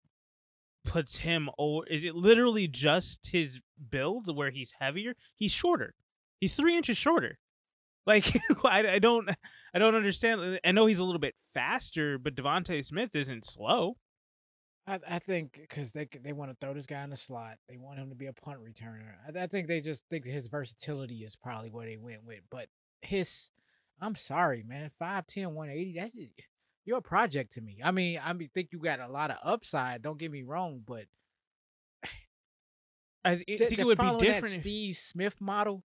puts 0.84 1.18
him 1.18 1.48
over? 1.58 1.86
Is 1.86 2.04
it 2.04 2.14
literally 2.14 2.68
just 2.68 3.20
his 3.32 3.60
build 3.90 4.36
where 4.36 4.50
he's 4.50 4.74
heavier? 4.80 5.14
He's 5.34 5.52
shorter. 5.52 5.94
He's 6.40 6.54
three 6.54 6.76
inches 6.76 6.98
shorter. 6.98 7.38
Like 8.06 8.36
I, 8.64 8.94
I 8.94 8.98
don't 8.98 9.28
I 9.74 9.78
don't 9.78 9.94
understand. 9.94 10.40
Uh, 10.40 10.58
I 10.64 10.72
know 10.72 10.86
he's 10.86 10.98
a 10.98 11.04
little 11.04 11.20
bit 11.20 11.34
faster, 11.54 12.18
but 12.18 12.34
DeVonta 12.34 12.84
Smith 12.84 13.10
isn't 13.14 13.46
slow. 13.46 13.96
I, 14.86 14.98
I 15.08 15.18
think 15.20 15.58
because 15.60 15.92
they 15.92 16.08
they 16.22 16.32
want 16.32 16.50
to 16.50 16.56
throw 16.60 16.74
this 16.74 16.86
guy 16.86 17.02
in 17.04 17.10
the 17.10 17.16
slot, 17.16 17.58
they 17.68 17.76
want 17.76 17.98
him 17.98 18.08
to 18.10 18.16
be 18.16 18.26
a 18.26 18.32
punt 18.32 18.58
returner. 18.58 19.12
I, 19.26 19.44
I 19.44 19.46
think 19.46 19.68
they 19.68 19.80
just 19.80 20.04
think 20.08 20.24
his 20.24 20.48
versatility 20.48 21.18
is 21.18 21.36
probably 21.36 21.70
where 21.70 21.86
they 21.86 21.96
went 21.96 22.24
with. 22.24 22.40
But 22.50 22.66
his, 23.00 23.50
I'm 24.00 24.16
sorry, 24.16 24.64
man, 24.66 24.90
5'10", 25.00 25.52
180, 25.52 25.98
That's 25.98 26.14
you're 26.84 26.98
a 26.98 27.02
project 27.02 27.52
to 27.52 27.60
me. 27.60 27.78
I 27.82 27.92
mean, 27.92 28.20
I 28.22 28.32
mean, 28.32 28.50
think 28.52 28.70
you 28.72 28.80
got 28.80 28.98
a 28.98 29.06
lot 29.06 29.30
of 29.30 29.36
upside. 29.44 30.02
Don't 30.02 30.18
get 30.18 30.32
me 30.32 30.42
wrong, 30.42 30.82
but 30.84 31.04
I 33.24 33.36
think 33.36 33.78
it 33.78 33.86
would 33.86 33.98
be 33.98 34.18
different. 34.18 34.56
if- 34.56 34.60
Steve 34.62 34.96
Smith 34.96 35.40
model. 35.40 35.84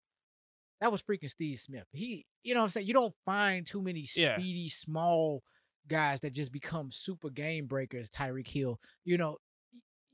That 0.83 0.91
was 0.91 1.01
freaking 1.01 1.31
Steve 1.31 1.61
Smith. 1.61 1.85
He, 1.93 2.27
you 2.43 2.55
know 2.55 2.61
what 2.61 2.65
I'm 2.65 2.71
saying? 2.71 2.89
You 2.89 2.93
don't 2.93 3.15
find 3.25 3.65
too 3.65 3.81
many 3.81 4.05
Yeah. 4.17 4.35
speedy, 4.35 4.69
small 4.69 5.45
guys 5.87 6.21
that 6.23 6.33
just 6.33 6.51
become 6.51 6.91
super 6.91 7.31
game 7.31 7.67
breakers, 7.67 8.11
Tyreek 8.11 8.49
Hill. 8.49 8.81
You 9.05 9.17
know, 9.17 9.37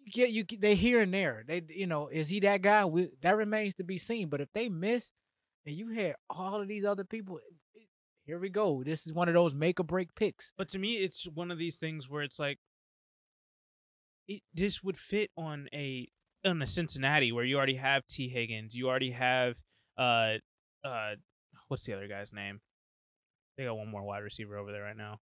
you 0.04 0.12
get 0.12 0.30
you 0.30 0.44
they 0.58 0.74
here 0.74 1.00
and 1.00 1.12
there. 1.12 1.42
They 1.48 1.62
you 1.70 1.86
know, 1.86 2.08
is 2.08 2.28
he 2.28 2.40
that 2.40 2.60
guy? 2.60 2.84
We, 2.84 3.08
that 3.22 3.34
remains 3.38 3.76
to 3.76 3.82
be 3.82 3.96
seen. 3.96 4.28
But 4.28 4.42
if 4.42 4.48
they 4.52 4.68
miss 4.68 5.10
and 5.64 5.74
you 5.74 5.88
had 5.88 6.16
all 6.28 6.60
of 6.60 6.68
these 6.68 6.84
other 6.84 7.04
people, 7.04 7.38
here 8.26 8.38
we 8.38 8.50
go. 8.50 8.82
This 8.84 9.06
is 9.06 9.14
one 9.14 9.28
of 9.28 9.34
those 9.34 9.54
make 9.54 9.80
or 9.80 9.84
break 9.84 10.14
picks. 10.14 10.52
But 10.58 10.68
to 10.72 10.78
me, 10.78 10.96
it's 10.96 11.26
one 11.26 11.50
of 11.50 11.56
these 11.56 11.78
things 11.78 12.10
where 12.10 12.22
it's 12.22 12.38
like, 12.38 12.58
it 14.26 14.42
this 14.52 14.82
would 14.82 14.98
fit 14.98 15.30
on 15.34 15.68
a 15.72 16.08
on 16.44 16.60
a 16.60 16.66
Cincinnati 16.66 17.32
where 17.32 17.44
you 17.44 17.56
already 17.56 17.76
have 17.76 18.06
Tee 18.06 18.28
Higgins, 18.28 18.74
you 18.74 18.86
already 18.90 19.12
have 19.12 19.54
uh 19.96 20.34
uh 20.84 21.14
what's 21.68 21.84
the 21.84 21.94
other 21.94 22.08
guy's 22.08 22.32
name? 22.32 22.60
They 23.56 23.64
got 23.64 23.76
one 23.76 23.90
more 23.90 24.04
wide 24.04 24.22
receiver 24.22 24.56
over 24.56 24.72
there 24.72 24.82
right 24.82 24.96
now. 24.96 25.18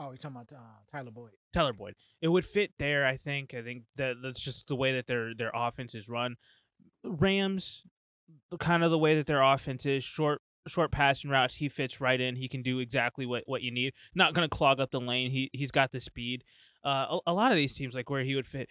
Oh, 0.00 0.06
you're 0.06 0.16
talking 0.16 0.36
about 0.36 0.52
uh, 0.52 0.80
Tyler 0.90 1.12
Boyd. 1.12 1.32
Tyler 1.52 1.72
Boyd. 1.72 1.94
It 2.20 2.28
would 2.28 2.44
fit 2.44 2.72
there, 2.78 3.06
I 3.06 3.16
think. 3.16 3.54
I 3.54 3.62
think 3.62 3.84
that 3.96 4.16
that's 4.22 4.40
just 4.40 4.66
the 4.66 4.74
way 4.74 4.92
that 4.94 5.06
their 5.06 5.34
their 5.34 5.52
offense 5.54 5.94
is 5.94 6.08
run. 6.08 6.36
Rams, 7.04 7.82
kind 8.58 8.82
of 8.82 8.90
the 8.90 8.98
way 8.98 9.14
that 9.14 9.26
their 9.26 9.42
offense 9.42 9.86
is 9.86 10.02
short 10.02 10.42
short 10.66 10.90
passing 10.90 11.30
routes. 11.30 11.56
He 11.56 11.68
fits 11.68 12.00
right 12.00 12.20
in. 12.20 12.36
He 12.36 12.48
can 12.48 12.62
do 12.62 12.80
exactly 12.80 13.26
what, 13.26 13.44
what 13.46 13.62
you 13.62 13.70
need. 13.70 13.92
Not 14.14 14.34
gonna 14.34 14.48
clog 14.48 14.80
up 14.80 14.90
the 14.90 15.00
lane. 15.00 15.30
He 15.30 15.50
he's 15.52 15.70
got 15.70 15.92
the 15.92 16.00
speed. 16.00 16.42
Uh, 16.84 17.06
a, 17.10 17.18
a 17.28 17.34
lot 17.34 17.52
of 17.52 17.56
these 17.56 17.74
teams 17.74 17.94
like 17.94 18.10
where 18.10 18.24
he 18.24 18.34
would 18.34 18.48
fit 18.48 18.68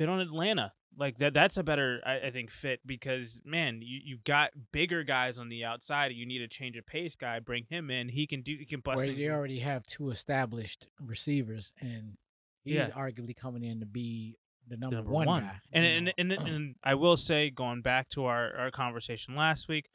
fit 0.00 0.08
on 0.08 0.18
Atlanta. 0.18 0.72
Like 0.98 1.18
that 1.18 1.34
that's 1.34 1.56
a 1.58 1.62
better 1.62 2.00
I, 2.04 2.18
I 2.18 2.30
think 2.30 2.50
fit 2.50 2.80
because 2.84 3.38
man, 3.44 3.80
you 3.82 4.00
you 4.02 4.18
got 4.24 4.50
bigger 4.72 5.04
guys 5.04 5.38
on 5.38 5.48
the 5.50 5.64
outside. 5.64 6.12
You 6.12 6.26
need 6.26 6.40
a 6.40 6.48
change 6.48 6.76
of 6.76 6.86
pace 6.86 7.14
guy. 7.14 7.38
Bring 7.38 7.64
him 7.68 7.90
in. 7.90 8.08
He 8.08 8.26
can 8.26 8.42
do. 8.42 8.56
He 8.58 8.64
can 8.64 8.80
bust. 8.80 8.96
Where 8.96 9.06
they 9.12 9.28
already 9.28 9.60
have 9.60 9.86
two 9.86 10.10
established 10.10 10.88
receivers, 11.00 11.72
and 11.80 12.16
he's 12.64 12.74
Yeah. 12.74 12.88
arguably 12.90 13.36
coming 13.36 13.62
in 13.62 13.80
to 13.80 13.86
be 13.86 14.36
the 14.66 14.76
number, 14.76 14.96
number 14.96 15.10
one, 15.10 15.26
one. 15.26 15.42
guy. 15.44 15.60
And 15.72 16.06
you 16.06 16.12
and, 16.18 16.32
and 16.32 16.48
and 16.48 16.74
I 16.82 16.94
will 16.94 17.16
say, 17.16 17.50
going 17.50 17.82
back 17.82 18.08
to 18.10 18.24
our, 18.24 18.54
our 18.56 18.70
conversation 18.70 19.36
last 19.36 19.68
week, 19.68 19.90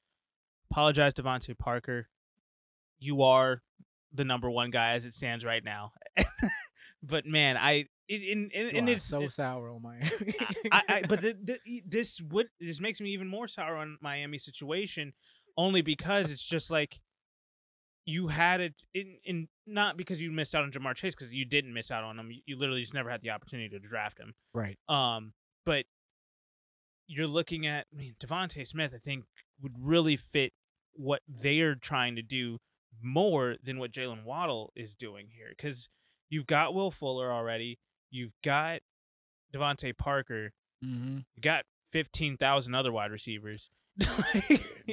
apologize 0.72 1.14
DeVante 1.14 1.58
Parker. 1.58 2.08
You 3.00 3.22
are 3.24 3.64
the 4.14 4.24
number 4.24 4.50
one 4.50 4.72
guy 4.72 4.94
as 4.94 5.06
it 5.06 5.14
stands 5.14 5.44
right 5.44 5.64
now. 5.64 5.92
but 7.04 7.26
man, 7.26 7.58
I 7.58 7.86
it, 8.08 8.22
in, 8.22 8.52
and 8.54 8.88
are 8.88 8.92
it's 8.92 9.06
so 9.06 9.28
sour 9.28 9.70
on 9.70 9.82
Miami. 9.82 10.36
I, 10.72 10.82
I 10.88 11.02
but 11.08 11.22
the, 11.22 11.36
the, 11.44 11.84
this 11.88 12.22
would 12.22 12.48
this 12.60 12.80
makes 12.80 13.02
me 13.02 13.12
even 13.12 13.28
more 13.28 13.48
sour 13.48 13.78
on 13.78 13.98
Miami 14.02 14.38
situation, 14.38 15.14
only 15.58 15.82
because 15.82 16.32
it's 16.32 16.44
just 16.44 16.70
like 16.70 17.00
you 18.06 18.28
had 18.28 18.62
it 18.62 18.76
in, 18.94 19.18
in 19.24 19.48
not 19.66 19.98
because 19.98 20.22
you 20.22 20.32
missed 20.32 20.54
out 20.54 20.64
on 20.64 20.72
Ja'Marr 20.72 20.96
Chase 20.96 21.16
because 21.16 21.34
you 21.34 21.46
didn't 21.46 21.74
miss 21.74 21.90
out 21.90 22.04
on 22.04 22.20
him. 22.20 22.30
You, 22.32 22.42
you 22.46 22.58
literally 22.58 22.82
just 22.82 22.94
never 22.94 23.10
had 23.10 23.22
the 23.22 23.32
opportunity 23.32 23.70
to 23.70 23.80
draft 23.80 24.20
him. 24.20 24.34
right. 24.54 24.78
Um, 24.88 25.34
but 25.66 25.86
you're 27.08 27.28
looking 27.28 27.66
at, 27.66 27.88
I 27.94 27.98
mean, 27.98 28.16
DeVonta 28.24 28.66
Smith. 28.68 28.92
I 28.94 29.00
think 29.00 29.26
would 29.62 29.74
really 29.80 30.18
fit 30.18 30.54
what 30.94 31.22
they 31.28 31.60
are 31.62 31.76
trying 31.76 32.16
to 32.16 32.22
do 32.22 32.60
more 33.02 33.56
than 33.64 33.80
what 33.80 33.92
Jaylen 33.92 34.24
Waddle 34.24 34.72
is 34.76 34.94
doing 34.94 35.28
here, 35.36 35.48
because 35.50 35.90
you've 36.30 36.48
got 36.48 36.74
Will 36.74 36.92
Fuller 36.92 37.32
already, 37.32 37.80
you've 38.12 38.34
got 38.44 38.80
DeVante 39.54 39.98
Parker, 39.98 40.52
Mm-hmm. 40.84 41.20
you 41.36 41.42
got 41.42 41.64
fifteen 41.90 42.38
thousand 42.38 42.76
other 42.76 42.92
wide 42.92 43.10
receivers. 43.12 43.70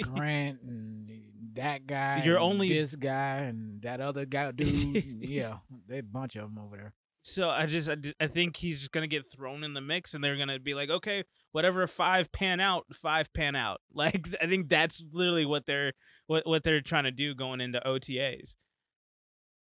Grant 0.02 0.60
and 0.62 1.10
that 1.54 1.86
guy. 1.86 2.22
You're 2.24 2.38
only- 2.38 2.68
this 2.68 2.94
guy 2.94 3.38
and 3.38 3.82
that 3.82 4.00
other 4.00 4.24
guy 4.24 4.52
dude. 4.52 5.04
yeah, 5.20 5.56
they 5.88 5.98
a 5.98 6.02
bunch 6.02 6.36
of 6.36 6.42
them 6.54 6.62
over 6.64 6.76
there. 6.76 6.94
So 7.24 7.48
I 7.50 7.66
just 7.66 7.88
I 8.20 8.26
think 8.26 8.56
he's 8.56 8.78
just 8.80 8.90
gonna 8.92 9.06
get 9.06 9.28
thrown 9.30 9.62
in 9.64 9.74
the 9.74 9.80
mix, 9.80 10.14
and 10.14 10.22
they're 10.24 10.36
gonna 10.36 10.58
be 10.58 10.74
like, 10.74 10.88
okay, 10.90 11.24
whatever 11.52 11.86
five 11.86 12.32
pan 12.32 12.58
out, 12.60 12.84
five 12.92 13.32
pan 13.34 13.54
out. 13.56 13.80
Like 13.94 14.28
I 14.40 14.46
think 14.46 14.68
that's 14.68 15.02
literally 15.12 15.44
what 15.46 15.66
they're 15.66 15.92
what 16.26 16.46
what 16.46 16.64
they're 16.64 16.80
trying 16.80 17.04
to 17.04 17.10
do 17.12 17.34
going 17.34 17.60
into 17.60 17.80
OTAs. 17.84 18.54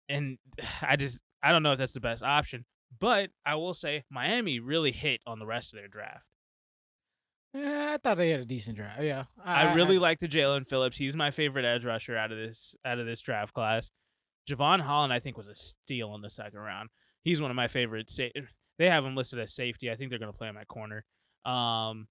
And 0.09 0.39
I 0.83 0.97
just 0.97 1.19
I 1.43 1.53
don't 1.53 1.63
know 1.63 1.73
if 1.73 1.79
that's 1.79 1.93
the 1.93 2.01
best 2.01 2.23
option, 2.23 2.65
but 2.99 3.31
I 3.45 3.55
will 3.55 3.75
say 3.75 4.05
Miami 4.11 4.61
really 4.61 4.93
hit 4.93 5.21
on 5.27 5.39
the 5.39 5.47
rest 5.47 5.73
of 5.73 5.79
their 5.79 5.89
draft. 5.89 6.25
Yeah, 7.55 7.93
I 7.95 7.97
thought 7.97 8.17
they 8.17 8.31
had 8.31 8.41
a 8.41 8.45
decent 8.45 8.77
draft. 8.77 9.03
Yeah, 9.03 9.25
I, 9.45 9.75
really 9.75 9.99
like 9.99 10.21
the 10.21 10.29
Jaelan 10.29 10.67
Phillips. 10.67 10.97
He's 10.97 11.17
my 11.17 11.33
favorite 11.33 11.65
edge 11.65 11.85
rusher 11.85 12.17
out 12.17 12.31
of 12.31 12.39
this 12.39 12.77
out 12.85 12.99
of 12.99 13.07
this 13.07 13.21
draft 13.21 13.53
class. 13.53 13.91
Jevon 14.49 14.81
Holland, 14.81 15.13
I 15.13 15.19
think, 15.19 15.37
was 15.37 15.49
a 15.49 15.55
steal 15.55 16.15
in 16.15 16.23
the 16.23 16.31
second 16.31 16.61
round. 16.61 16.91
He's 17.25 17.41
one 17.41 17.51
of 17.51 17.57
my 17.57 17.69
favorites. 17.69 18.19
They 18.79 18.89
have 18.89 19.05
him 19.05 19.17
listed 19.17 19.41
as 19.41 19.53
safety. 19.53 19.91
I 19.91 19.97
think 19.97 20.11
they're 20.11 20.19
going 20.19 20.33
to 20.33 20.37
play 20.37 20.49
him 20.49 20.57
at 20.57 20.69
corner. 20.69 21.05
Um, 21.45 22.07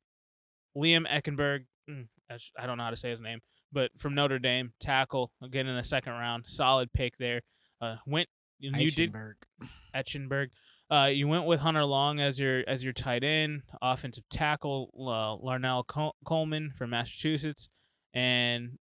Liam 0.77 1.07
Eichenberg, 1.07 1.65
mm, 1.89 2.07
I 2.29 2.67
don't 2.67 2.77
know 2.77 2.83
how 2.83 2.91
to 2.91 2.97
say 2.97 3.09
his 3.09 3.21
name, 3.21 3.39
but 3.71 3.91
from 3.97 4.15
Notre 4.15 4.39
Dame, 4.39 4.73
tackle 4.79 5.31
again 5.41 5.67
in 5.67 5.75
the 5.75 5.83
second 5.83 6.13
round, 6.13 6.43
solid 6.47 6.91
pick 6.93 7.17
there. 7.17 7.41
Uh, 7.81 7.95
went 8.05 8.27
you 8.59 8.71
you 8.75 8.91
did 8.91 9.11
Eichenberg. 9.13 9.33
Etchenberg. 9.95 10.47
Uh, 10.91 11.05
you 11.05 11.27
went 11.27 11.45
with 11.45 11.59
Hunter 11.59 11.85
Long 11.85 12.19
as 12.19 12.39
your 12.39 12.63
as 12.67 12.83
your 12.83 12.93
tight 12.93 13.23
end, 13.23 13.61
offensive 13.81 14.23
tackle 14.29 14.89
uh, 14.97 15.43
Larnel 15.45 15.85
Col- 15.85 16.15
Coleman 16.25 16.73
from 16.77 16.89
Massachusetts, 16.91 17.69
and 18.13 18.77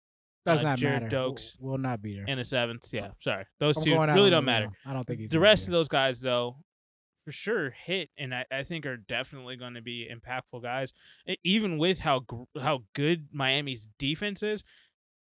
Does 0.45 0.59
uh, 0.59 0.63
not 0.63 0.77
Jared 0.79 1.03
matter. 1.03 1.17
Will- 1.19 1.33
Dokes. 1.33 1.51
will 1.59 1.77
not 1.77 2.01
be 2.01 2.15
there. 2.15 2.25
in 2.25 2.37
the 2.37 2.45
seventh. 2.45 2.87
Yeah, 2.91 3.07
sorry, 3.19 3.45
those 3.59 3.75
I'm 3.77 3.83
two 3.83 3.99
really 3.99 4.29
don't 4.29 4.45
matter. 4.45 4.65
limb. 4.67 4.75
I 4.85 4.93
don't 4.93 5.05
think 5.05 5.19
he's 5.19 5.31
The 5.31 5.39
rest 5.39 5.65
of 5.67 5.71
those 5.73 5.89
guys, 5.89 6.21
though, 6.21 6.55
for 7.25 7.33
sure 7.33 7.71
hit, 7.71 8.09
and 8.17 8.33
I, 8.33 8.45
I 8.49 8.63
think 8.63 8.85
are 8.85 8.95
definitely 8.95 9.57
going 9.57 9.73
to 9.73 9.81
be 9.81 10.09
impactful 10.09 10.63
guys. 10.63 10.93
Even 11.43 11.77
with 11.77 11.99
how 11.99 12.19
gr- 12.19 12.43
how 12.61 12.83
good 12.93 13.27
Miami's 13.33 13.85
defense 13.99 14.41
is, 14.41 14.63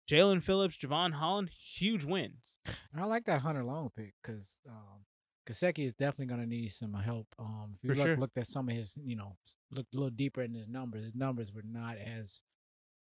Jaelan 0.10 0.42
Phillips, 0.44 0.78
Jevon 0.78 1.14
Holland, 1.14 1.52
huge 1.52 2.04
wins. 2.06 2.51
I 2.96 3.06
like 3.06 3.26
that 3.26 3.42
Hunter 3.42 3.64
Long 3.64 3.90
pick 3.96 4.14
because 4.22 4.58
um, 4.70 5.06
Gesicki 5.50 5.86
is 5.86 5.94
definitely 5.94 6.28
going 6.28 6.42
to 6.42 6.48
need 6.48 6.72
some 6.72 6.94
help. 6.94 7.28
Um, 7.40 7.76
if 7.76 7.84
you 7.84 7.90
For 7.90 7.96
look, 7.96 8.06
sure. 8.06 8.18
looked 8.18 8.38
at 8.38 8.48
some 8.48 8.70
of 8.70 8.76
his, 8.76 8.94
you 9.04 9.16
know, 9.16 9.36
looked 9.76 9.94
a 9.94 9.98
little 9.98 10.12
deeper 10.12 10.42
in 10.42 10.54
his 10.54 10.68
numbers, 10.68 11.06
his 11.06 11.16
numbers 11.16 11.52
were 11.54 11.64
not 11.66 11.98
as 11.98 12.44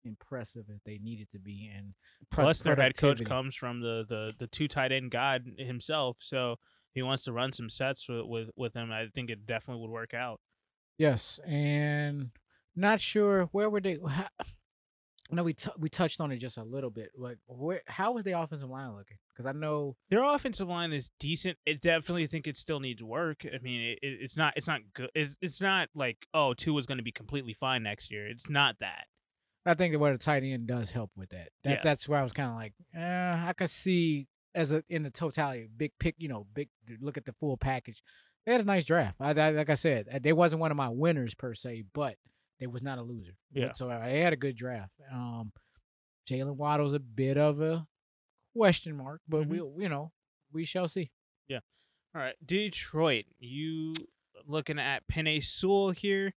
impressive 0.04 0.66
as 0.72 0.80
they 0.84 0.98
needed 1.02 1.30
to 1.30 1.38
be. 1.38 1.70
And 1.74 1.94
Plus, 2.30 2.60
their 2.60 2.76
head 2.76 2.96
coach 2.96 3.24
comes 3.24 3.54
from 3.54 3.80
the, 3.80 4.04
the, 4.08 4.32
the 4.38 4.46
two 4.46 4.68
tight 4.68 4.92
end 4.92 5.10
god 5.10 5.44
himself, 5.58 6.18
so 6.20 6.56
he 6.94 7.02
wants 7.02 7.24
to 7.24 7.32
run 7.32 7.52
some 7.52 7.68
sets 7.68 8.08
with, 8.08 8.24
with 8.24 8.48
with 8.56 8.74
him. 8.74 8.90
I 8.92 9.06
think 9.14 9.30
it 9.30 9.46
definitely 9.46 9.82
would 9.82 9.90
work 9.92 10.14
out. 10.14 10.40
Yes, 10.98 11.40
and 11.46 12.30
not 12.74 13.00
sure 13.00 13.44
where 13.52 13.68
were 13.68 13.80
they. 13.80 13.98
How, 14.08 14.28
I 15.30 15.34
know 15.34 15.42
we 15.42 15.54
t- 15.54 15.70
we 15.78 15.88
touched 15.88 16.20
on 16.20 16.30
it 16.30 16.36
just 16.38 16.56
a 16.56 16.62
little 16.62 16.90
bit. 16.90 17.10
Like, 17.16 17.38
where 17.48 17.82
how 17.86 18.12
was 18.12 18.22
the 18.24 18.38
offensive 18.38 18.68
line 18.70 18.90
looking? 18.94 19.16
Because 19.32 19.46
I 19.46 19.52
know 19.52 19.96
Their 20.08 20.22
offensive 20.22 20.68
line 20.68 20.92
is 20.92 21.10
decent. 21.18 21.58
It 21.66 21.80
definitely 21.80 22.26
think 22.28 22.46
it 22.46 22.56
still 22.56 22.78
needs 22.78 23.02
work. 23.02 23.38
I 23.44 23.58
mean, 23.60 23.80
it, 23.80 23.98
it, 24.02 24.18
it's 24.22 24.36
not 24.36 24.52
it's 24.56 24.68
not 24.68 24.80
good. 24.94 25.10
It's, 25.14 25.34
it's 25.40 25.60
not 25.60 25.88
like 25.94 26.18
oh 26.32 26.54
two 26.54 26.78
is 26.78 26.86
going 26.86 26.98
to 26.98 27.04
be 27.04 27.12
completely 27.12 27.54
fine 27.54 27.82
next 27.82 28.12
year. 28.12 28.26
It's 28.28 28.48
not 28.48 28.78
that. 28.78 29.06
I 29.64 29.74
think 29.74 29.92
that 29.94 29.98
what 29.98 30.12
a 30.12 30.18
tight 30.18 30.44
end 30.44 30.68
does 30.68 30.92
help 30.92 31.10
with 31.16 31.30
that. 31.30 31.48
That 31.64 31.70
Yeah. 31.70 31.80
that's 31.82 32.08
where 32.08 32.20
I 32.20 32.22
was 32.22 32.32
kind 32.32 32.50
of 32.50 32.54
like, 32.54 32.74
eh, 32.94 33.48
I 33.48 33.52
could 33.52 33.70
see 33.70 34.28
as 34.54 34.70
a 34.70 34.84
in 34.88 35.02
the 35.02 35.10
totality, 35.10 35.66
big 35.76 35.90
pick, 35.98 36.14
you 36.18 36.28
know, 36.28 36.46
big 36.54 36.68
look 37.00 37.16
at 37.16 37.24
the 37.24 37.32
full 37.40 37.56
package. 37.56 38.00
They 38.46 38.52
had 38.52 38.60
a 38.60 38.64
nice 38.64 38.84
draft. 38.84 39.16
I, 39.20 39.30
I 39.30 39.50
like 39.50 39.70
I 39.70 39.74
said, 39.74 40.20
they 40.22 40.32
wasn't 40.32 40.60
one 40.60 40.70
of 40.70 40.76
my 40.76 40.88
winners 40.88 41.34
per 41.34 41.52
se, 41.52 41.82
but 41.92 42.14
they 42.60 42.66
was 42.66 42.82
not 42.82 42.98
a 42.98 43.02
loser. 43.02 43.36
Yeah. 43.52 43.72
So 43.72 43.90
uh, 43.90 44.04
they 44.04 44.20
had 44.20 44.32
a 44.32 44.36
good 44.36 44.56
draft. 44.56 44.92
Um, 45.12 45.52
Jaylen 46.28 46.56
Waddle's 46.56 46.94
a 46.94 46.98
bit 46.98 47.36
of 47.38 47.60
a 47.60 47.86
question 48.56 48.96
mark, 48.96 49.20
but 49.28 49.42
Mhm. 49.42 49.48
we'll 49.48 49.74
you 49.78 49.88
know 49.88 50.12
we 50.52 50.64
shall 50.64 50.88
see. 50.88 51.10
Yeah. 51.48 51.60
All 52.14 52.20
right, 52.20 52.34
Detroit. 52.44 53.26
You 53.38 53.92
looking 54.46 54.78
at 54.78 55.06
Penei 55.08 55.42
Sewell 55.42 55.90
here? 55.90 56.34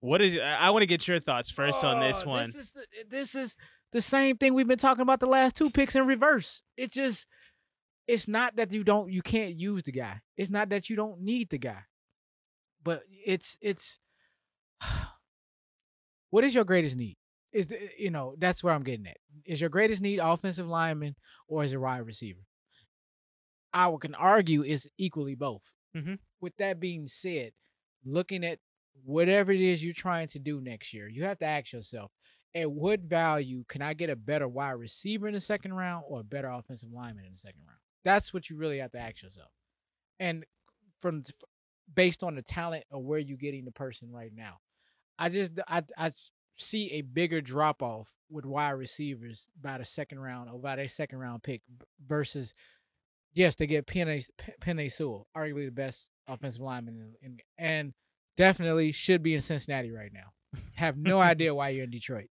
What 0.00 0.22
is? 0.22 0.38
I, 0.38 0.70
want 0.70 0.82
to 0.82 0.86
get 0.86 1.06
your 1.06 1.20
thoughts 1.20 1.50
first 1.50 1.84
on 1.84 2.00
this 2.00 2.24
one. 2.24 2.46
This 2.46 2.56
is 2.56 2.70
the, 2.70 2.86
this 3.08 3.34
is 3.34 3.56
the 3.92 4.00
same 4.00 4.36
thing 4.38 4.54
we've 4.54 4.66
been 4.68 4.78
talking 4.78 5.02
about 5.02 5.20
the 5.20 5.26
last 5.26 5.56
two 5.56 5.68
picks 5.68 5.94
in 5.94 6.06
reverse. 6.06 6.62
It's 6.76 6.94
just 6.94 7.26
it's 8.06 8.26
not 8.26 8.56
that 8.56 8.72
you 8.72 8.82
don't 8.82 9.12
you 9.12 9.20
can't 9.20 9.54
use 9.56 9.82
the 9.82 9.92
guy. 9.92 10.20
It's 10.38 10.50
not 10.50 10.70
that 10.70 10.88
you 10.88 10.96
don't 10.96 11.20
need 11.20 11.50
the 11.50 11.58
guy. 11.58 11.82
But 12.82 13.02
it's 13.10 13.58
it's 13.60 13.98
what 16.30 16.44
is 16.44 16.54
your 16.54 16.64
greatest 16.64 16.96
need? 16.96 17.16
Is 17.52 17.66
the, 17.68 17.78
you 17.98 18.10
know, 18.10 18.34
that's 18.38 18.62
where 18.62 18.72
I'm 18.72 18.84
getting 18.84 19.06
at. 19.06 19.16
Is 19.44 19.60
your 19.60 19.70
greatest 19.70 20.00
need 20.00 20.18
offensive 20.18 20.68
lineman 20.68 21.16
or 21.48 21.64
is 21.64 21.72
it 21.72 21.80
wide 21.80 22.06
receiver? 22.06 22.40
I 23.72 23.92
can 24.00 24.14
argue 24.14 24.62
it's 24.62 24.88
equally 24.98 25.34
both. 25.34 25.72
Mhm. 25.96 26.18
With 26.40 26.56
that 26.56 26.80
being 26.80 27.06
said, 27.08 27.52
looking 28.04 28.44
at 28.44 28.60
whatever 29.04 29.52
it 29.52 29.60
is 29.60 29.84
you're 29.84 29.94
trying 29.94 30.28
to 30.28 30.38
do 30.38 30.60
next 30.60 30.92
year, 30.92 31.08
you 31.08 31.24
have 31.24 31.38
to 31.38 31.44
ask 31.44 31.72
yourself, 31.72 32.12
at 32.54 32.70
what 32.70 33.00
value 33.00 33.64
can 33.68 33.80
I 33.82 33.94
get 33.94 34.10
a 34.10 34.16
better 34.16 34.48
wide 34.48 34.72
receiver 34.72 35.28
in 35.28 35.34
the 35.34 35.40
second 35.40 35.72
round 35.74 36.04
or 36.08 36.20
a 36.20 36.24
better 36.24 36.48
offensive 36.48 36.90
lineman 36.92 37.24
in 37.24 37.32
the 37.32 37.38
second 37.38 37.62
round? 37.66 37.78
That's 38.04 38.34
what 38.34 38.50
you 38.50 38.56
really 38.56 38.78
have 38.78 38.90
to 38.92 38.98
ask 38.98 39.22
yourself. 39.22 39.50
And 40.18 40.44
from 41.00 41.24
based 41.94 42.22
on 42.22 42.34
the 42.34 42.42
talent 42.42 42.84
of 42.90 43.02
where 43.02 43.18
you're 43.18 43.36
getting 43.36 43.64
the 43.64 43.72
person 43.72 44.10
right 44.10 44.32
now, 44.32 44.58
I 45.20 45.28
just 45.28 45.52
I 45.68 45.82
I 45.98 46.12
see 46.56 46.92
a 46.92 47.02
bigger 47.02 47.40
drop 47.40 47.82
off 47.82 48.10
with 48.30 48.46
wide 48.46 48.70
receivers 48.70 49.48
by 49.60 49.78
the 49.78 49.84
second 49.84 50.18
round 50.18 50.48
or 50.50 50.58
by 50.58 50.76
their 50.76 50.88
second 50.88 51.18
round 51.18 51.42
pick 51.42 51.62
versus 52.06 52.54
yes 53.34 53.54
they 53.54 53.66
get 53.66 53.86
Penei 53.86 54.26
Penei 54.62 54.90
Sewell, 54.90 55.28
arguably 55.36 55.66
the 55.66 55.72
best 55.72 56.08
offensive 56.26 56.62
lineman 56.62 57.14
in, 57.22 57.32
in, 57.32 57.38
and 57.58 57.92
definitely 58.36 58.92
should 58.92 59.22
be 59.22 59.34
in 59.34 59.42
Cincinnati 59.42 59.92
right 59.92 60.12
now. 60.12 60.32
Have 60.76 60.96
no 60.96 61.20
idea 61.20 61.54
why 61.54 61.68
you're 61.68 61.84
in 61.84 61.90
Detroit 61.90 62.30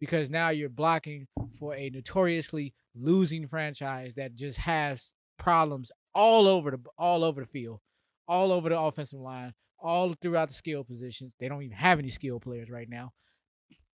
because 0.00 0.28
now 0.28 0.48
you're 0.48 0.68
blocking 0.68 1.28
for 1.60 1.74
a 1.76 1.90
notoriously 1.90 2.74
losing 2.94 3.46
franchise 3.46 4.14
that 4.14 4.34
just 4.34 4.58
has 4.58 5.12
problems 5.38 5.92
all 6.12 6.48
over 6.48 6.72
the 6.72 6.80
all 6.98 7.22
over 7.22 7.42
the 7.42 7.46
field, 7.46 7.78
all 8.26 8.50
over 8.50 8.68
the 8.68 8.78
offensive 8.78 9.20
line, 9.20 9.54
all 9.78 10.14
throughout 10.20 10.48
the 10.48 10.54
skill 10.54 10.84
positions. 10.84 11.32
They 11.38 11.48
don't 11.48 11.62
even 11.62 11.76
have 11.76 11.98
any 11.98 12.10
skill 12.10 12.40
players 12.40 12.70
right 12.70 12.88
now, 12.88 13.12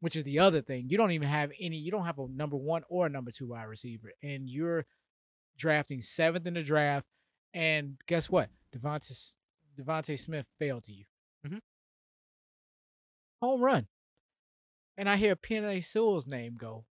which 0.00 0.16
is 0.16 0.24
the 0.24 0.38
other 0.38 0.62
thing. 0.62 0.88
You 0.88 0.98
don't 0.98 1.12
even 1.12 1.28
have 1.28 1.52
any. 1.60 1.76
You 1.76 1.90
don't 1.90 2.04
have 2.04 2.18
a 2.18 2.26
number 2.28 2.56
one 2.56 2.82
or 2.88 3.06
a 3.06 3.10
number 3.10 3.30
two 3.30 3.48
wide 3.48 3.64
receiver, 3.64 4.12
and 4.22 4.48
you're 4.48 4.86
drafting 5.56 6.00
seventh 6.00 6.46
in 6.46 6.54
the 6.54 6.62
draft. 6.62 7.06
And 7.54 7.96
guess 8.06 8.30
what? 8.30 8.50
Devontae 8.74 9.34
DeVonta 9.78 10.18
Smith 10.18 10.46
failed 10.58 10.84
to 10.84 10.92
you. 10.92 11.04
Mhm. 11.46 11.60
Home 13.42 13.60
run. 13.60 13.88
And 14.96 15.08
I 15.08 15.16
hear 15.16 15.34
Penei 15.34 15.84
Sewell's 15.84 16.26
name 16.26 16.56
go, 16.56 16.84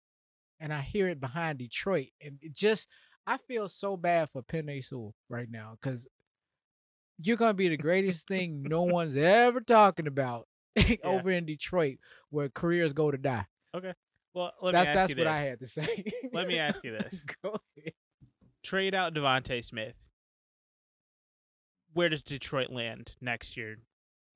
and 0.59 0.73
I 0.73 0.81
hear 0.81 1.07
it 1.09 1.19
behind 1.19 1.59
Detroit, 1.59 2.09
and 2.21 2.39
it 2.41 2.53
just 2.53 2.88
I 3.25 3.38
feel 3.38 3.67
so 3.67 3.97
bad 3.97 4.29
for 4.31 4.41
Penei 4.41 4.83
Sewell 4.83 5.13
right 5.27 5.49
now 5.49 5.77
because 5.79 6.07
you're 7.20 7.38
gonna 7.38 7.53
be 7.53 7.68
the 7.70 7.78
greatest 7.78 8.28
thing 8.28 8.63
no 8.63 8.82
one's 8.84 9.15
ever 9.18 9.61
talking 9.61 10.07
about 10.07 10.47
over 11.03 11.32
in 11.32 11.45
Detroit, 11.45 11.97
where 12.30 12.49
careers 12.49 12.93
go 12.93 13.09
to 13.11 13.18
die. 13.18 13.45
Okay. 13.76 13.93
Well, 14.34 14.51
let 14.61 14.74
that's 14.74 14.86
me 14.86 14.89
ask 14.89 14.95
that's 14.95 15.09
you 15.11 15.15
what 15.18 15.24
this. 15.24 15.32
I 15.32 15.39
had 15.39 15.59
to 15.59 15.68
say. 15.68 16.03
Let 16.34 16.47
me 16.47 16.59
ask 16.59 16.84
you 16.84 16.91
this. 16.97 17.24
Trade 18.63 18.93
out 18.93 19.13
DeVonta 19.13 19.63
Smith. 19.63 19.95
Where 21.93 22.09
does 22.09 22.22
Detroit 22.22 22.70
land 22.70 23.13
next 23.22 23.57
year? 23.57 23.78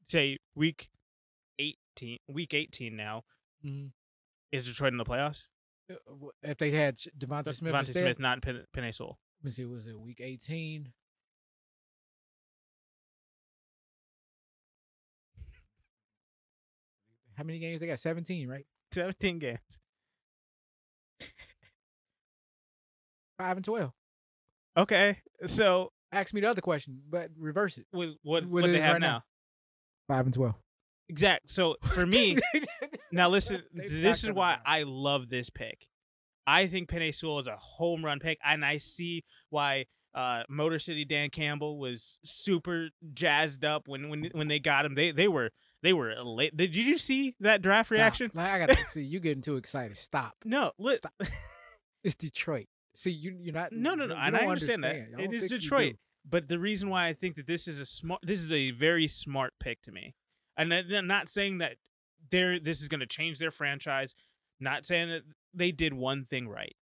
Say 0.10 0.40
week 0.56 0.90
eighteen, 1.60 2.18
week 2.28 2.54
eighteen 2.54 2.96
now. 2.96 3.24
Is 4.52 4.66
Detroit 4.66 4.92
in 4.94 4.98
the 4.98 5.06
playoffs? 5.06 5.44
Uh, 5.92 5.96
If 6.42 6.58
they 6.58 6.72
had 6.72 6.98
DeVonta 6.98 7.54
Smith 7.54 7.74
Devontae 7.74 7.80
instead, 7.80 8.04
Smith, 8.04 8.20
not 8.20 8.42
Pen- 8.42 8.66
Penei 8.76 9.00
let 9.00 9.16
me 9.44 9.52
see, 9.52 9.66
was 9.66 9.88
it 9.88 10.00
week 10.00 10.22
18? 10.22 10.92
How 17.42 17.46
many 17.46 17.58
games 17.58 17.80
they 17.80 17.88
got? 17.88 17.98
17, 17.98 18.48
right? 18.48 18.68
Seventeen 18.94 19.40
games. 19.40 19.58
Five 23.40 23.58
and 23.58 23.66
12. 23.66 23.92
Okay, 24.78 25.18
so 25.48 25.92
Ask 26.12 26.34
me 26.36 26.42
the 26.42 26.50
other 26.50 26.62
question, 26.62 27.02
but 27.10 27.30
reverse 27.36 27.78
it. 27.80 27.86
what 27.92 28.10
what, 28.22 28.46
What 28.46 28.62
what 28.64 28.72
they 28.72 28.80
have 28.80 28.94
right 28.94 29.02
now? 29.02 29.08
now. 29.08 29.24
Five 30.08 30.26
and 30.26 30.34
12. 30.36 30.54
Exact. 31.10 31.50
So 31.50 31.78
for 31.82 32.06
me, 32.06 32.38
now 33.12 33.28
listen. 33.30 33.64
They 33.74 33.88
this 33.88 34.24
is 34.24 34.32
why. 34.32 34.60
I 34.64 34.84
love 34.84 35.30
this 35.30 35.50
pick. 35.50 35.88
I 36.46 36.68
think 36.68 36.90
Penei 36.90 37.16
Sewell 37.16 37.40
is 37.40 37.48
a 37.48 37.56
home 37.56 38.06
run 38.06 38.20
pick, 38.20 38.38
and 38.46 38.64
I 38.64 38.78
see 38.78 39.24
why 39.50 39.86
Uh, 40.14 40.44
Motor 40.50 40.78
City 40.80 41.06
Dan 41.06 41.30
Campbell 41.32 41.80
was 41.80 42.20
super 42.24 42.90
jazzed 43.14 43.64
up 43.66 43.88
when 43.88 44.10
when 44.10 44.30
when 44.34 44.48
they 44.50 44.60
got 44.60 44.86
him. 44.86 44.94
They 44.96 45.12
they 45.12 45.28
were 45.30 45.50
they 45.84 45.94
were 45.94 46.14
late. 46.24 46.56
Did 46.56 46.76
you 46.76 46.98
see 46.98 47.36
that 47.40 47.62
draft 47.62 47.88
Stop. 47.90 47.96
reaction? 47.96 48.32
Like, 48.34 48.52
I 48.52 48.60
gotta 48.60 48.86
see 48.86 49.04
you 49.04 49.20
getting 49.20 49.42
too 49.42 49.56
excited. 49.58 49.98
Stop. 49.98 50.36
No, 50.46 50.72
li- 50.78 50.96
Stop. 50.98 51.14
It's 52.04 52.16
Detroit. 52.16 52.68
See, 52.96 53.12
you 53.12 53.36
you're 53.40 53.54
not. 53.54 53.72
No, 53.72 53.94
no, 53.94 54.06
no, 54.08 54.16
and 54.16 54.36
I 54.36 54.40
don't 54.42 54.50
understand 54.50 54.84
that. 54.84 54.96
understand. 54.96 55.22
I 55.22 55.24
It 55.24 55.34
is 55.34 55.50
Detroit. 55.50 55.96
But 56.28 56.48
the 56.50 56.60
reason 56.60 56.90
why 56.90 57.08
I 57.08 57.14
think 57.14 57.36
that 57.36 57.48
this 57.48 57.68
is 57.68 57.80
a 57.80 57.86
smart, 57.86 58.22
this 58.24 58.40
is 58.40 58.52
a 58.52 58.72
very 58.72 59.08
smart 59.08 59.54
pick 59.60 59.82
to 59.84 59.92
me, 59.92 60.14
and 60.58 60.74
I'm 60.74 61.08
not 61.08 61.30
saying 61.30 61.60
that 61.60 61.78
they're 62.32 62.60
this 62.60 62.82
is 62.82 62.88
going 62.88 63.00
to 63.00 63.06
change 63.08 63.40
their 63.40 63.52
franchise. 63.52 64.14
Not 64.60 64.86
saying 64.86 65.10
that 65.10 65.22
they 65.54 65.72
did 65.72 65.94
one 65.94 66.24
thing 66.24 66.48
right, 66.48 66.76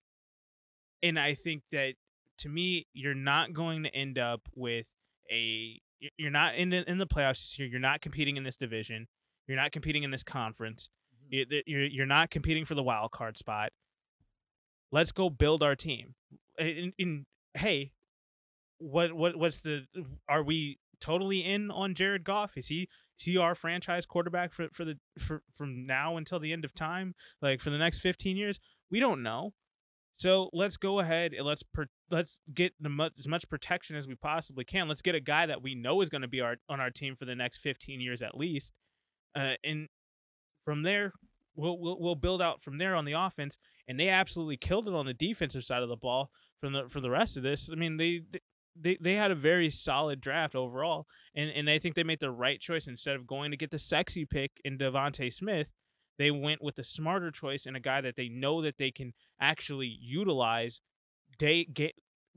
and 1.03 1.19
I 1.19 1.35
think 1.35 1.63
that 1.73 1.95
to 2.39 2.49
me, 2.49 2.87
you're 2.93 3.15
not 3.15 3.53
going 3.53 3.83
to 3.85 3.95
end 3.95 4.19
up 4.19 4.43
with 4.55 4.87
a. 5.31 5.81
You're 6.17 6.31
not 6.31 6.55
in 6.57 6.71
the, 6.71 6.89
in 6.89 6.99
the 6.99 7.07
playoffs 7.07 7.41
this 7.41 7.59
year. 7.59 7.69
You're 7.69 7.81
not 7.81 8.01
competing 8.01 8.37
in 8.37 8.45
this 8.45 8.57
division. 8.57 9.07
You're 9.47 9.57
not 9.57 9.73
competing 9.73 10.03
in 10.03 10.11
this 10.11 10.23
conference. 10.23 10.89
Mhm. 11.33 11.49
That 11.49 11.63
You're 11.67 11.85
you're 11.85 12.07
not 12.07 12.31
competing 12.31 12.65
for 12.65 12.75
the 12.75 12.83
wild 12.83 13.13
card 13.13 13.39
spot. 13.39 13.73
Let's 14.93 15.13
go 15.13 15.31
build 15.31 15.63
our 15.63 15.75
team. 15.75 16.15
In, 16.59 16.93
in 16.99 17.27
hey, 17.55 17.93
what 18.79 19.13
what 19.13 19.37
what's 19.37 19.61
the 19.61 19.87
are 20.29 20.43
we 20.43 20.79
totally 21.01 21.41
in 21.41 21.71
on 21.71 21.95
Jared 21.95 22.25
Goff? 22.25 22.57
Is 22.57 22.69
he 22.69 22.89
is 23.19 23.25
he 23.25 23.37
our 23.37 23.55
franchise 23.55 24.07
quarterback 24.07 24.53
for 24.53 24.69
for 24.73 24.85
the 24.85 24.99
for 25.19 25.43
from 25.53 25.87
now 25.87 26.17
until 26.17 26.39
the 26.39 26.53
end 26.53 26.65
of 26.65 26.75
time? 26.75 27.15
Like 27.43 27.61
for 27.61 27.71
the 27.71 27.79
next 27.79 28.01
15 28.01 28.37
years? 28.37 28.61
We 28.91 29.01
don't 29.01 29.23
know. 29.23 29.55
So 30.17 30.49
let's 30.53 30.77
go 30.77 31.01
ahead 31.01 31.35
and 31.35 31.47
let's 31.47 31.63
per, 31.63 31.87
let's 32.11 32.39
get 32.53 32.73
as 33.19 33.29
much 33.29 33.49
protection 33.49 33.97
as 33.97 34.07
we 34.07 34.15
possibly 34.15 34.65
can. 34.65 34.89
Let's 34.89 35.03
get 35.03 35.15
a 35.15 35.21
guy 35.21 35.47
that 35.47 35.63
we 35.63 35.75
know 35.75 36.01
is 36.01 36.09
going 36.09 36.23
to 36.23 36.29
be 36.29 36.41
our 36.41 36.57
on 36.69 36.81
our 36.81 36.91
team 36.91 37.17
for 37.17 37.27
the 37.27 37.35
next 37.35 37.59
15 37.59 38.01
years 38.01 38.23
at 38.23 38.37
least. 38.37 38.73
Uh, 39.35 39.55
and 39.63 39.89
from 40.65 40.83
there, 40.83 41.13
we'll, 41.55 41.79
we'll 41.79 42.01
we'll 42.01 42.15
build 42.15 42.41
out 42.41 42.63
from 42.63 42.79
there 42.79 42.95
on 42.95 43.05
the 43.05 43.13
offense. 43.13 43.59
And 43.89 44.01
they 44.01 44.09
absolutely 44.09 44.57
killed 44.57 44.89
it 44.89 44.95
on 44.95 45.07
the 45.07 45.15
defensive 45.15 45.65
side 45.65 45.83
of 45.83 45.89
the 45.89 45.97
ball 45.97 46.31
from 46.61 46.73
the 46.73 46.89
for 46.89 47.01
the 47.01 47.11
rest 47.11 47.37
of 47.37 47.43
this. 47.43 47.69
I 47.71 47.77
mean, 47.77 47.99
they 47.99 48.23
they 48.81 48.97
they 49.01 49.15
had 49.15 49.31
a 49.31 49.37
very 49.37 49.71
solid 49.71 50.21
draft 50.21 50.55
overall, 50.55 51.07
and 51.35 51.51
and 51.51 51.69
I 51.69 51.79
think 51.79 51.95
they 51.95 52.05
made 52.05 52.21
the 52.21 52.31
right 52.31 52.61
choice 52.61 52.87
instead 52.87 53.17
of 53.17 53.27
going 53.27 53.51
to 53.51 53.57
get 53.57 53.71
the 53.71 53.79
sexy 53.79 54.25
pick 54.25 54.53
in 54.65 54.79
DeVonta 54.79 55.33
Smith. 55.33 55.69
They 56.19 56.31
went 56.31 56.63
with 56.63 56.79
a 56.79 56.85
smarter 56.85 57.31
choice 57.31 57.67
and 57.67 57.77
a 57.77 57.81
guy 57.81 58.01
that 58.01 58.17
they 58.17 58.29
know 58.29 58.63
that 58.63 58.79
they 58.79 58.91
can 58.91 59.13
actually 59.41 59.99
utilize, 60.01 60.81
day 61.39 61.65
get 61.65 61.95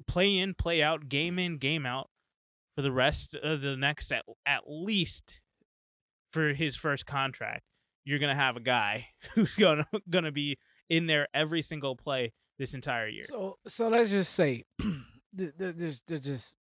play 0.08 0.38
in, 0.38 0.54
play 0.54 0.82
out, 0.82 1.10
game 1.10 1.40
in, 1.40 1.58
game 1.58 1.86
out 1.86 2.10
for 2.76 2.82
the 2.82 2.92
rest 2.92 3.36
of 3.36 3.62
the 3.62 3.76
next 3.76 4.12
at 4.12 4.26
at 4.46 4.64
least 4.68 5.42
for 6.32 6.54
his 6.54 6.76
first 6.76 7.06
contract. 7.06 7.64
You're 8.06 8.20
gonna 8.20 8.36
have 8.36 8.58
a 8.58 8.62
guy 8.62 9.08
who's 9.34 9.54
gonna 9.56 9.86
gonna 10.10 10.32
be 10.32 10.58
in 10.90 11.08
there 11.08 11.28
every 11.34 11.62
single 11.62 11.96
play 11.96 12.34
this 12.58 12.74
entire 12.74 13.08
year. 13.08 13.24
So 13.24 13.58
so 13.68 13.88
let's 13.88 14.10
just 14.10 14.34
say, 14.34 14.66
th- 15.38 15.52
th- 15.58 15.78
just 15.78 16.08
th- 16.08 16.22
just 16.22 16.56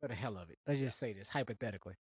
for 0.00 0.08
the 0.08 0.14
hell 0.14 0.36
of 0.36 0.50
it, 0.50 0.58
let's 0.66 0.80
just 0.80 0.98
say 0.98 1.12
this 1.12 1.28
hypothetically. 1.28 1.94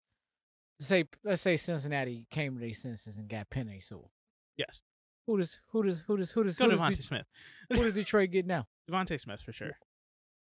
Say 0.79 1.05
let's 1.23 1.41
say 1.41 1.57
Cincinnati 1.57 2.25
came 2.31 2.55
to 2.55 2.59
their 2.59 2.73
senses 2.73 3.17
and 3.17 3.29
got 3.29 3.49
Penei 3.49 3.83
Sewell. 3.83 4.11
Yes, 4.57 4.81
Who 5.27 5.37
does 5.37 5.59
who 5.69 5.83
does 5.83 6.01
who 6.05 6.17
does 6.17 6.31
who 6.31 6.43
does 6.43 6.57
go 6.57 6.65
who 6.65 6.71
does, 6.71 6.79
Devontae 6.81 6.97
De- 6.97 7.03
Smith. 7.03 7.25
who 7.69 7.83
does 7.83 7.93
Detroit 8.01 8.31
get 8.31 8.45
now? 8.45 8.67
DeVonta 8.89 9.19
Smith 9.19 9.41
for 9.41 9.53
sure. 9.53 9.71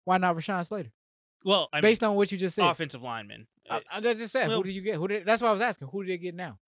Why 0.04 0.18
not 0.18 0.36
Rashawn 0.36 0.64
Slater? 0.66 0.92
Well, 1.44 1.68
I 1.72 1.76
mean, 1.78 1.82
Based 1.82 2.02
on 2.04 2.14
what 2.16 2.30
you 2.32 2.38
just 2.38 2.54
said, 2.56 2.64
offensive 2.64 3.02
lineman. 3.02 3.46
Uh, 3.68 3.80
I, 3.90 3.98
I 3.98 4.00
just 4.00 4.32
said 4.32 4.48
well- 4.48 4.58
who 4.58 4.64
do 4.64 4.70
you 4.70 4.82
get? 4.82 4.96
Who 4.96 5.08
did, 5.08 5.26
that's 5.26 5.42
what 5.42 5.48
I 5.48 5.52
was 5.52 5.60
asking. 5.60 5.88
Who 5.88 6.02
do 6.04 6.08
they 6.08 6.18
get 6.18 6.34
now? 6.34 6.58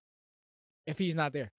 If 0.86 0.98
he's 0.98 1.14
not 1.14 1.32
there, 1.32 1.52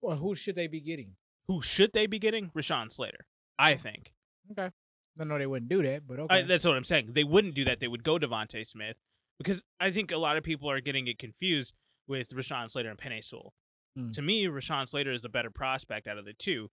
or 0.00 0.16
who 0.16 0.34
should 0.34 0.56
they 0.56 0.66
be 0.66 0.80
getting? 0.80 1.16
who 1.46 1.60
should 1.60 1.92
they 1.92 2.06
be 2.06 2.18
getting? 2.18 2.50
Rashawn 2.56 2.90
Slater, 2.90 3.26
I 3.58 3.74
think. 3.74 4.12
Okay, 4.52 4.70
I 5.20 5.24
know 5.24 5.38
they 5.38 5.46
wouldn't 5.46 5.68
do 5.68 5.82
that, 5.82 6.06
but 6.06 6.18
okay. 6.20 6.34
I, 6.36 6.42
that's 6.42 6.64
what 6.64 6.74
I'm 6.76 6.84
saying. 6.84 7.10
They 7.12 7.24
wouldn't 7.24 7.54
do 7.54 7.64
that. 7.66 7.80
They 7.80 7.88
would 7.88 8.02
go 8.02 8.18
DeVonta 8.18 8.66
Smith 8.66 8.96
because 9.38 9.62
I 9.78 9.90
think 9.90 10.10
a 10.10 10.16
lot 10.16 10.36
of 10.38 10.42
people 10.44 10.70
are 10.70 10.80
getting 10.80 11.06
it 11.06 11.18
confused 11.18 11.74
with 12.08 12.30
Rashawn 12.30 12.70
Slater 12.70 12.88
and 12.88 12.98
Penei 12.98 13.22
Sewell. 13.22 13.52
Hmm. 13.96 14.10
To 14.12 14.22
me, 14.22 14.46
Rashawn 14.46 14.88
Slater 14.88 15.12
is 15.12 15.22
the 15.22 15.28
better 15.28 15.50
prospect 15.50 16.06
out 16.06 16.18
of 16.18 16.24
the 16.24 16.32
two. 16.32 16.70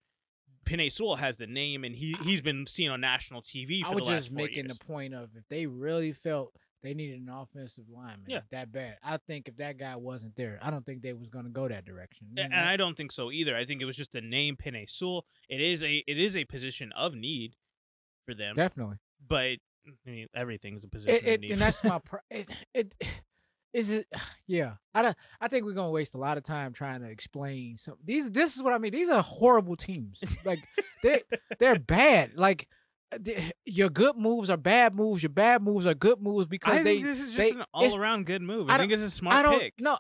Penei 0.66 0.92
Sewell 0.92 1.16
has 1.16 1.38
the 1.38 1.48
name, 1.48 1.84
and 1.84 1.96
he 1.96 2.16
he's 2.24 2.42
been 2.42 2.68
seen 2.68 2.90
on 2.92 3.02
national 3.02 3.42
TV 3.42 3.82
for 3.82 3.92
I 3.92 3.96
was 3.96 4.08
just 4.08 4.32
making 4.32 4.66
years. 4.66 4.78
the 4.78 4.86
point 4.86 5.14
of 5.14 5.30
if 5.36 5.44
they 5.50 5.66
really 5.66 6.14
felt 6.14 6.56
they 6.84 6.94
needed 6.94 7.20
an 7.22 7.30
offensive 7.30 7.86
lineman 7.90 8.26
Yeah. 8.28 8.42
that 8.52 8.72
bad, 8.72 8.98
I 9.04 9.18
think 9.18 9.48
if 9.48 9.58
that 9.58 9.78
guy 9.78 9.96
wasn't 9.96 10.36
there, 10.36 10.60
I 10.62 10.70
don't 10.72 10.84
think 10.86 11.02
they 11.04 11.14
was 11.14 11.30
going 11.30 11.46
to 11.46 11.52
go 11.52 11.68
that 11.68 11.86
direction. 11.86 12.28
you 12.36 12.44
and 12.44 12.52
know? 12.52 12.58
I 12.60 12.76
don't 12.78 12.96
think 12.96 13.12
so 13.12 13.32
either. 13.32 13.56
I 13.56 13.66
think 13.66 13.82
it 13.82 13.86
was 13.86 13.96
just 13.98 14.12
the 14.14 14.22
name 14.22 14.56
Penei 14.56 14.90
Sewell. 14.90 15.26
It 15.50 15.62
is 15.62 15.84
a 15.84 16.04
it 16.08 16.20
is 16.20 16.36
a 16.36 16.46
position 16.46 16.92
of 16.94 17.16
need 17.16 17.56
for 18.28 18.34
them, 18.36 18.54
definitely. 18.56 18.98
but 19.28 19.58
I 19.88 20.10
mean, 20.10 20.28
everything's 20.36 20.84
a 20.84 20.88
position 20.88 21.16
It, 21.16 21.22
of 21.24 21.28
it, 21.28 21.40
need. 21.42 21.52
and 21.54 21.62
that's 21.62 21.84
my 21.84 21.98
pr- 22.06 22.18
it, 22.30 22.50
it 22.76 22.94
is 23.74 23.90
it 23.92 24.08
yeah 24.48 24.74
i 24.94 25.02
don't 25.02 25.16
i 25.40 25.48
think 25.48 25.66
we're 25.66 25.74
gonna 25.74 25.90
waste 25.92 26.14
a 26.16 26.18
lot 26.18 26.38
of 26.38 26.44
time 26.44 26.74
trying 26.74 27.02
to 27.02 27.08
explain 27.08 27.78
some 27.78 27.96
these 28.04 28.30
this 28.32 28.56
is 28.56 28.64
what 28.64 28.74
i 28.74 28.78
mean 28.78 28.92
these 28.92 29.10
are 29.10 29.22
horrible 29.24 29.76
teams 29.76 30.24
like 30.46 30.60
they 31.04 31.22
they're 31.60 31.80
bad 31.80 32.32
like 32.36 32.68
uh, 33.14 33.18
your 33.66 33.90
good 33.90 34.18
moves 34.18 34.50
are 34.50 34.58
bad 34.58 34.96
moves 34.96 35.24
your 35.24 35.30
bad 35.30 35.62
moves 35.62 35.86
are 35.86 35.94
good 35.94 36.22
moves 36.22 36.48
because 36.48 36.74
I 36.80 36.84
they 36.84 36.96
think 36.96 37.06
this 37.06 37.20
is 37.20 37.26
just 37.28 37.38
they- 37.38 37.52
an 37.52 37.64
all 37.74 37.98
around 37.98 38.26
good 38.26 38.42
move. 38.42 38.70
I 38.70 38.76
I, 38.76 38.78
think 38.78 38.92
it's 38.92 39.02
a 39.02 39.10
smart 39.10 39.36
i 39.36 39.42
don't 39.42 39.60
pick. 39.60 39.74
no 39.80 39.98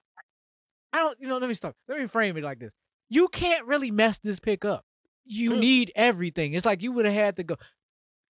i 0.94 1.00
don't 1.00 1.18
you 1.20 1.28
know 1.28 1.38
let 1.38 1.48
me 1.48 1.54
stop 1.54 1.76
let 1.88 2.00
me 2.00 2.08
frame 2.08 2.36
it 2.38 2.44
like 2.44 2.60
this 2.60 2.74
you 3.10 3.28
can't 3.28 3.68
really 3.68 3.92
mess 3.92 4.20
this 4.20 4.40
pick 4.40 4.66
up 4.66 4.86
you 5.26 5.50
True. 5.52 5.60
need 5.60 5.92
everything 5.96 6.54
it's 6.54 6.66
like 6.66 6.82
you 6.82 6.92
would 6.94 7.06
have 7.06 7.14
had 7.14 7.36
to 7.38 7.44
go 7.44 7.56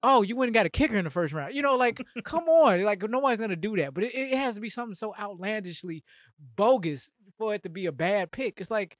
oh, 0.02 0.22
you 0.22 0.40
and 0.42 0.54
got 0.54 0.66
a 0.66 0.70
kicker 0.70 0.96
in 0.96 1.04
the 1.04 1.10
first 1.10 1.34
round. 1.34 1.54
You 1.54 1.62
know, 1.62 1.76
like, 1.76 2.00
come 2.24 2.44
on. 2.44 2.82
Like, 2.82 3.02
nobody's 3.08 3.38
going 3.38 3.50
to 3.50 3.56
do 3.56 3.76
that. 3.76 3.94
But 3.94 4.04
it, 4.04 4.14
it 4.14 4.36
has 4.36 4.54
to 4.54 4.60
be 4.60 4.68
something 4.68 4.94
so 4.94 5.14
outlandishly 5.18 6.04
bogus 6.56 7.10
for 7.38 7.54
it 7.54 7.62
to 7.64 7.68
be 7.68 7.86
a 7.86 7.92
bad 7.92 8.30
pick. 8.30 8.60
It's 8.60 8.70
like, 8.70 8.96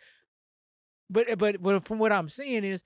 but 1.09 1.29
eh, 1.29 1.35
but, 1.35 1.63
but 1.63 1.85
from 1.85 1.99
what 1.99 2.13
I'm 2.13 2.29
seeing 2.29 2.65
is, 2.65 2.85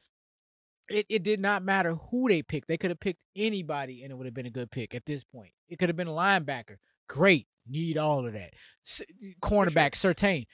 it, 0.89 1.07
it 1.09 1.23
did 1.23 1.41
not 1.41 1.63
matter 1.65 1.95
who 2.11 2.29
they 2.29 2.43
picked. 2.43 2.69
They 2.69 2.77
could 2.77 2.91
have 2.91 3.01
picked 3.01 3.21
anybody 3.37 4.03
and 4.03 4.11
it 4.11 4.17
would 4.17 4.27
have 4.27 4.35
been 4.35 4.47
a 4.47 4.51
good 4.51 4.71
pick 4.71 4.95
at 4.95 5.07
this 5.07 5.25
point. 5.25 5.53
It 5.69 5.79
could 5.79 5.89
have 5.89 5.97
been 5.97 6.09
a 6.09 6.13
linebacker. 6.13 6.77
Great. 7.09 7.47
Need 7.67 7.97
all 7.97 8.27
of 8.27 8.35
that. 8.35 8.53
S- 8.87 9.03
cornerback, 9.41 9.95
certain. 9.95 10.45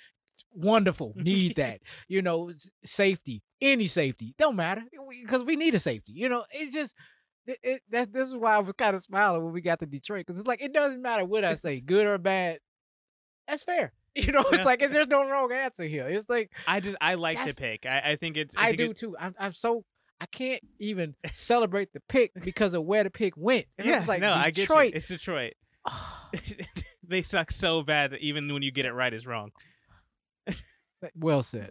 Wonderful. 0.52 1.14
Need 1.16 1.56
that. 1.56 1.80
You 2.08 2.22
know, 2.22 2.52
safety. 2.84 3.42
Any 3.60 3.88
safety. 3.88 4.34
Don't 4.38 4.56
matter. 4.56 4.82
Because 5.22 5.42
we 5.42 5.56
need 5.56 5.74
a 5.74 5.80
safety. 5.80 6.12
You 6.12 6.28
know, 6.28 6.44
it's 6.52 6.74
just 6.74 6.94
it, 7.50 7.58
it, 7.62 7.82
that's 7.90 8.10
this 8.12 8.28
is 8.28 8.34
why 8.36 8.54
I 8.56 8.58
was 8.58 8.72
kind 8.76 8.94
of 8.94 9.02
smiling 9.02 9.42
when 9.44 9.52
we 9.52 9.60
got 9.60 9.80
to 9.80 9.86
Detroit 9.86 10.26
because 10.26 10.38
it's 10.38 10.48
like 10.48 10.62
it 10.62 10.72
doesn't 10.72 11.02
matter 11.02 11.24
what 11.24 11.44
I 11.44 11.54
say, 11.54 11.80
good 11.80 12.06
or 12.06 12.18
bad. 12.18 12.58
That's 13.48 13.62
fair. 13.62 13.92
You 14.16 14.32
know, 14.32 14.44
Yeah. 14.50 14.56
it's 14.58 14.64
like 14.64 14.80
there's 14.90 15.06
no 15.06 15.24
wrong 15.28 15.52
answer 15.52 15.84
here. 15.84 16.08
It's 16.08 16.28
like 16.28 16.50
I 16.66 16.80
just 16.80 16.96
I 17.00 17.14
like 17.14 17.38
the 17.46 17.54
pick. 17.54 17.86
I, 17.86 18.00
I 18.12 18.16
think 18.16 18.36
it's. 18.36 18.56
I, 18.56 18.66
think 18.66 18.78
do 18.78 18.90
it- 18.90 18.96
too. 18.96 19.16
I'm, 19.16 19.36
I'm 19.38 19.52
so 19.52 19.84
I 20.20 20.26
can't 20.26 20.60
even 20.80 21.14
celebrate 21.32 21.92
the 21.92 22.00
pick 22.08 22.32
because 22.42 22.74
of 22.74 22.82
where 22.84 23.04
the 23.04 23.10
pick 23.10 23.34
went. 23.36 23.66
And 23.78 23.86
yeah, 23.86 24.00
it's 24.00 24.08
like 24.08 24.20
no, 24.20 24.32
I 24.32 24.46
get 24.50 24.56
you. 24.56 24.62
Detroit. 24.64 24.92
It's 24.96 25.06
Detroit. 25.06 25.52
Ah. 25.86 26.28
they 27.08 27.22
suck 27.22 27.52
so 27.52 27.82
bad 27.84 28.10
that 28.10 28.20
even 28.20 28.52
when 28.52 28.62
you 28.62 28.72
get 28.72 28.84
it 28.84 28.92
right, 28.92 29.14
is 29.14 29.28
wrong. 29.28 29.50
well 31.14 31.42
said. 31.44 31.70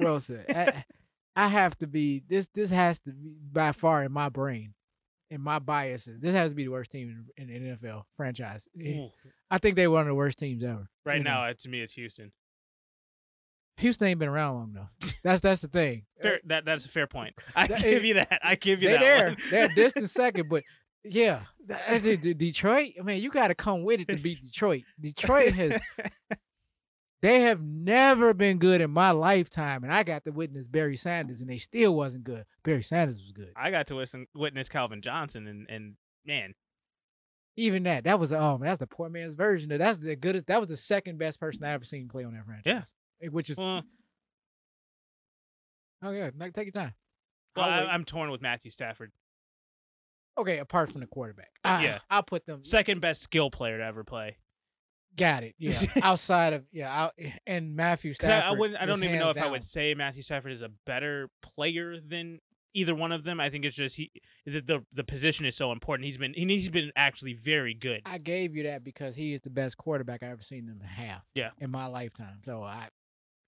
Well 0.00 0.18
said. 0.20 0.46
I, 0.48 0.84
I 1.36 1.46
have 1.48 1.78
to 1.78 1.86
be 1.86 2.22
this. 2.28 2.48
This 2.52 2.70
has 2.70 2.98
to 3.00 3.12
be 3.12 3.36
by 3.52 3.70
far 3.72 4.02
in 4.02 4.10
my 4.12 4.28
brain, 4.28 4.74
in 5.30 5.40
my 5.42 5.58
biases. 5.58 6.20
This 6.20 6.34
has 6.34 6.52
to 6.52 6.56
be 6.56 6.64
the 6.64 6.70
worst 6.70 6.90
team 6.90 7.26
in, 7.36 7.48
in 7.50 7.76
NFL 7.78 8.02
franchise. 8.16 8.66
Ooh. 8.80 9.10
I 9.50 9.58
think 9.58 9.76
they're 9.76 9.90
one 9.90 10.02
of 10.02 10.06
the 10.06 10.14
worst 10.14 10.38
teams 10.38 10.62
ever. 10.64 10.88
right 11.04 11.18
you 11.18 11.24
know. 11.24 11.30
now, 11.30 11.44
uh, 11.44 11.54
to 11.60 11.68
me, 11.68 11.80
it's 11.80 11.94
Houston. 11.94 12.32
Houston 13.78 14.08
ain't 14.08 14.18
been 14.18 14.28
around 14.28 14.54
long 14.56 14.70
enough. 14.74 15.14
That's 15.22 15.40
that's 15.40 15.60
the 15.60 15.68
thing. 15.68 16.04
Fair, 16.22 16.40
that 16.46 16.64
that's 16.64 16.86
a 16.86 16.88
fair 16.88 17.06
point. 17.06 17.34
I 17.56 17.66
That- 17.66 17.80
give 17.82 18.04
you 18.04 18.14
that. 18.14 18.40
I 18.42 18.54
give 18.54 18.82
you 18.82 18.88
They're 18.88 18.98
that. 18.98 19.38
there. 19.50 19.66
They're 19.68 19.74
distant 19.74 20.10
second, 20.10 20.48
but 20.48 20.62
yeah, 21.04 21.42
that- 21.66 22.02
the- 22.02 22.16
the 22.16 22.34
Detroit. 22.34 22.92
I 22.98 23.02
mean, 23.02 23.22
you 23.22 23.30
got 23.30 23.48
to 23.48 23.54
come 23.54 23.82
with 23.84 24.00
it 24.00 24.08
to 24.08 24.16
beat 24.16 24.44
Detroit. 24.44 24.82
Detroit 25.00 25.52
has. 25.52 25.80
They 27.20 27.40
have 27.42 27.62
never 27.62 28.32
been 28.32 28.58
good 28.58 28.80
in 28.80 28.92
my 28.92 29.10
lifetime, 29.10 29.82
and 29.82 29.92
I 29.92 30.04
got 30.04 30.24
to 30.24 30.30
witness 30.30 30.68
Barry 30.68 30.96
Sanders, 30.96 31.40
and 31.40 31.50
they 31.50 31.58
still 31.58 31.94
wasn't 31.94 32.24
good. 32.24 32.44
Barry 32.62 32.82
Sanders 32.82 33.20
was 33.20 33.32
good. 33.32 33.52
I 33.56 33.70
got 33.72 33.88
to 33.88 33.96
listen, 33.96 34.26
witness 34.34 34.68
Calvin 34.68 35.02
Johnson, 35.02 35.48
and 35.48 35.66
and 35.68 35.96
man, 36.24 36.54
Even 37.56 37.82
that, 37.84 38.04
that 38.04 38.20
was 38.20 38.32
oh 38.32 38.58
that's 38.62 38.78
the 38.78 38.86
poor 38.86 39.08
man's 39.08 39.34
version. 39.34 39.72
Of, 39.72 39.80
that's 39.80 39.98
the 39.98 40.14
goodest. 40.14 40.46
That 40.46 40.60
was 40.60 40.68
the 40.68 40.76
second 40.76 41.18
best 41.18 41.40
person 41.40 41.64
I 41.64 41.72
ever 41.72 41.84
seen 41.84 42.08
play 42.08 42.22
on 42.24 42.34
that 42.34 42.46
franchise. 42.46 42.94
Eh, 43.20 43.28
which 43.28 43.50
is 43.50 43.56
well, 43.58 43.82
oh 46.04 46.10
yeah, 46.10 46.30
take 46.52 46.66
your 46.66 46.72
time. 46.72 46.94
well 47.56 47.68
I. 47.68 47.80
I'm 47.80 48.04
torn 48.04 48.30
with 48.30 48.40
Matthew 48.40 48.70
Stafford. 48.70 49.10
Okay, 50.38 50.58
apart 50.58 50.92
from 50.92 51.00
the 51.00 51.08
quarterback. 51.08 51.50
I, 51.64 51.82
Yeah. 51.82 51.98
I'll 52.08 52.22
put 52.22 52.46
them. 52.46 52.62
Second 52.62 53.00
best 53.00 53.22
skill 53.22 53.50
player 53.50 53.78
to 53.78 53.84
ever 53.84 54.04
play. 54.04 54.36
Got 55.18 55.42
it. 55.42 55.54
Yeah. 55.58 55.78
Outside 56.02 56.52
of 56.54 56.64
yeah, 56.72 56.90
out, 57.04 57.12
eh, 57.18 57.30
and 57.46 57.74
Matthew 57.76 58.12
'Cause 58.14 58.24
I, 58.24 58.38
Stafford. 58.38 58.44
I 58.56 58.58
wouldn't. 58.58 58.80
I 58.80 58.86
don't 58.86 59.02
even 59.04 59.18
know 59.18 59.30
if 59.30 59.36
I 59.38 59.50
would 59.50 59.64
say 59.64 59.92
Matthew 59.94 60.22
Stafford 60.22 60.52
is 60.52 60.62
a 60.62 60.70
better 60.86 61.28
player 61.42 61.98
than 62.00 62.38
either 62.74 62.94
one 62.94 63.10
of 63.12 63.24
them. 63.24 63.40
I 63.40 63.50
think 63.50 63.64
it's 63.64 63.74
just 63.76 63.96
he 63.96 64.10
the 64.46 64.60
the, 64.60 64.84
the 64.92 65.04
position 65.04 65.44
is 65.44 65.56
so 65.56 65.72
important. 65.72 66.06
He's 66.06 66.18
been 66.18 66.32
he's 66.34 66.68
been 66.70 66.92
actually 66.96 67.34
very 67.34 67.74
good. 67.74 68.02
I 68.06 68.18
gave 68.18 68.54
you 68.56 68.62
that 68.64 68.84
because 68.84 69.16
he 69.16 69.32
is 69.34 69.40
the 69.40 69.50
best 69.50 69.76
quarterback 69.76 70.22
I've 70.22 70.30
ever 70.30 70.42
seen 70.42 70.66
them 70.66 70.80
have. 70.80 71.22
Yeah. 71.34 71.50
In 71.58 71.70
my 71.70 71.86
lifetime. 71.86 72.38
So 72.44 72.62
I, 72.62 72.88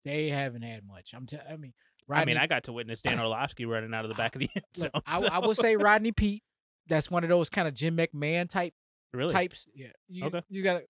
they 0.05 0.29
haven't 0.31 0.62
had 0.62 0.85
much. 0.87 1.12
I'm. 1.14 1.27
T- 1.27 1.39
I 1.49 1.57
mean, 1.57 1.73
I 2.11 2.25
mean, 2.25 2.37
I 2.39 2.47
got 2.49 2.64
to 2.64 2.73
witness 2.73 3.03
Dan 3.03 3.21
Orlovsky 3.21 3.64
running 3.66 3.95
out 3.95 4.05
of 4.05 4.09
the 4.09 4.14
back 4.16 4.35
of 4.35 4.41
the 4.41 4.51
end 4.57 4.64
zone. 4.77 4.91
look, 4.95 5.05
I, 5.07 5.21
I 5.27 5.39
will 5.39 5.55
say 5.55 5.77
Rodney 5.77 6.12
Peete. 6.12 6.43
That's 6.89 7.09
one 7.11 7.23
of 7.23 7.29
those 7.31 7.49
kind 7.49 7.68
of 7.68 7.75
Jim 7.75 7.97
McMahon 7.97 8.49
type 8.49 8.75
really. 9.12 9.33
types. 9.33 9.68
Yeah. 9.75 9.89
You, 10.09 10.25
Okay. 10.25 10.43
you 10.49 10.62
gotta 10.64 10.83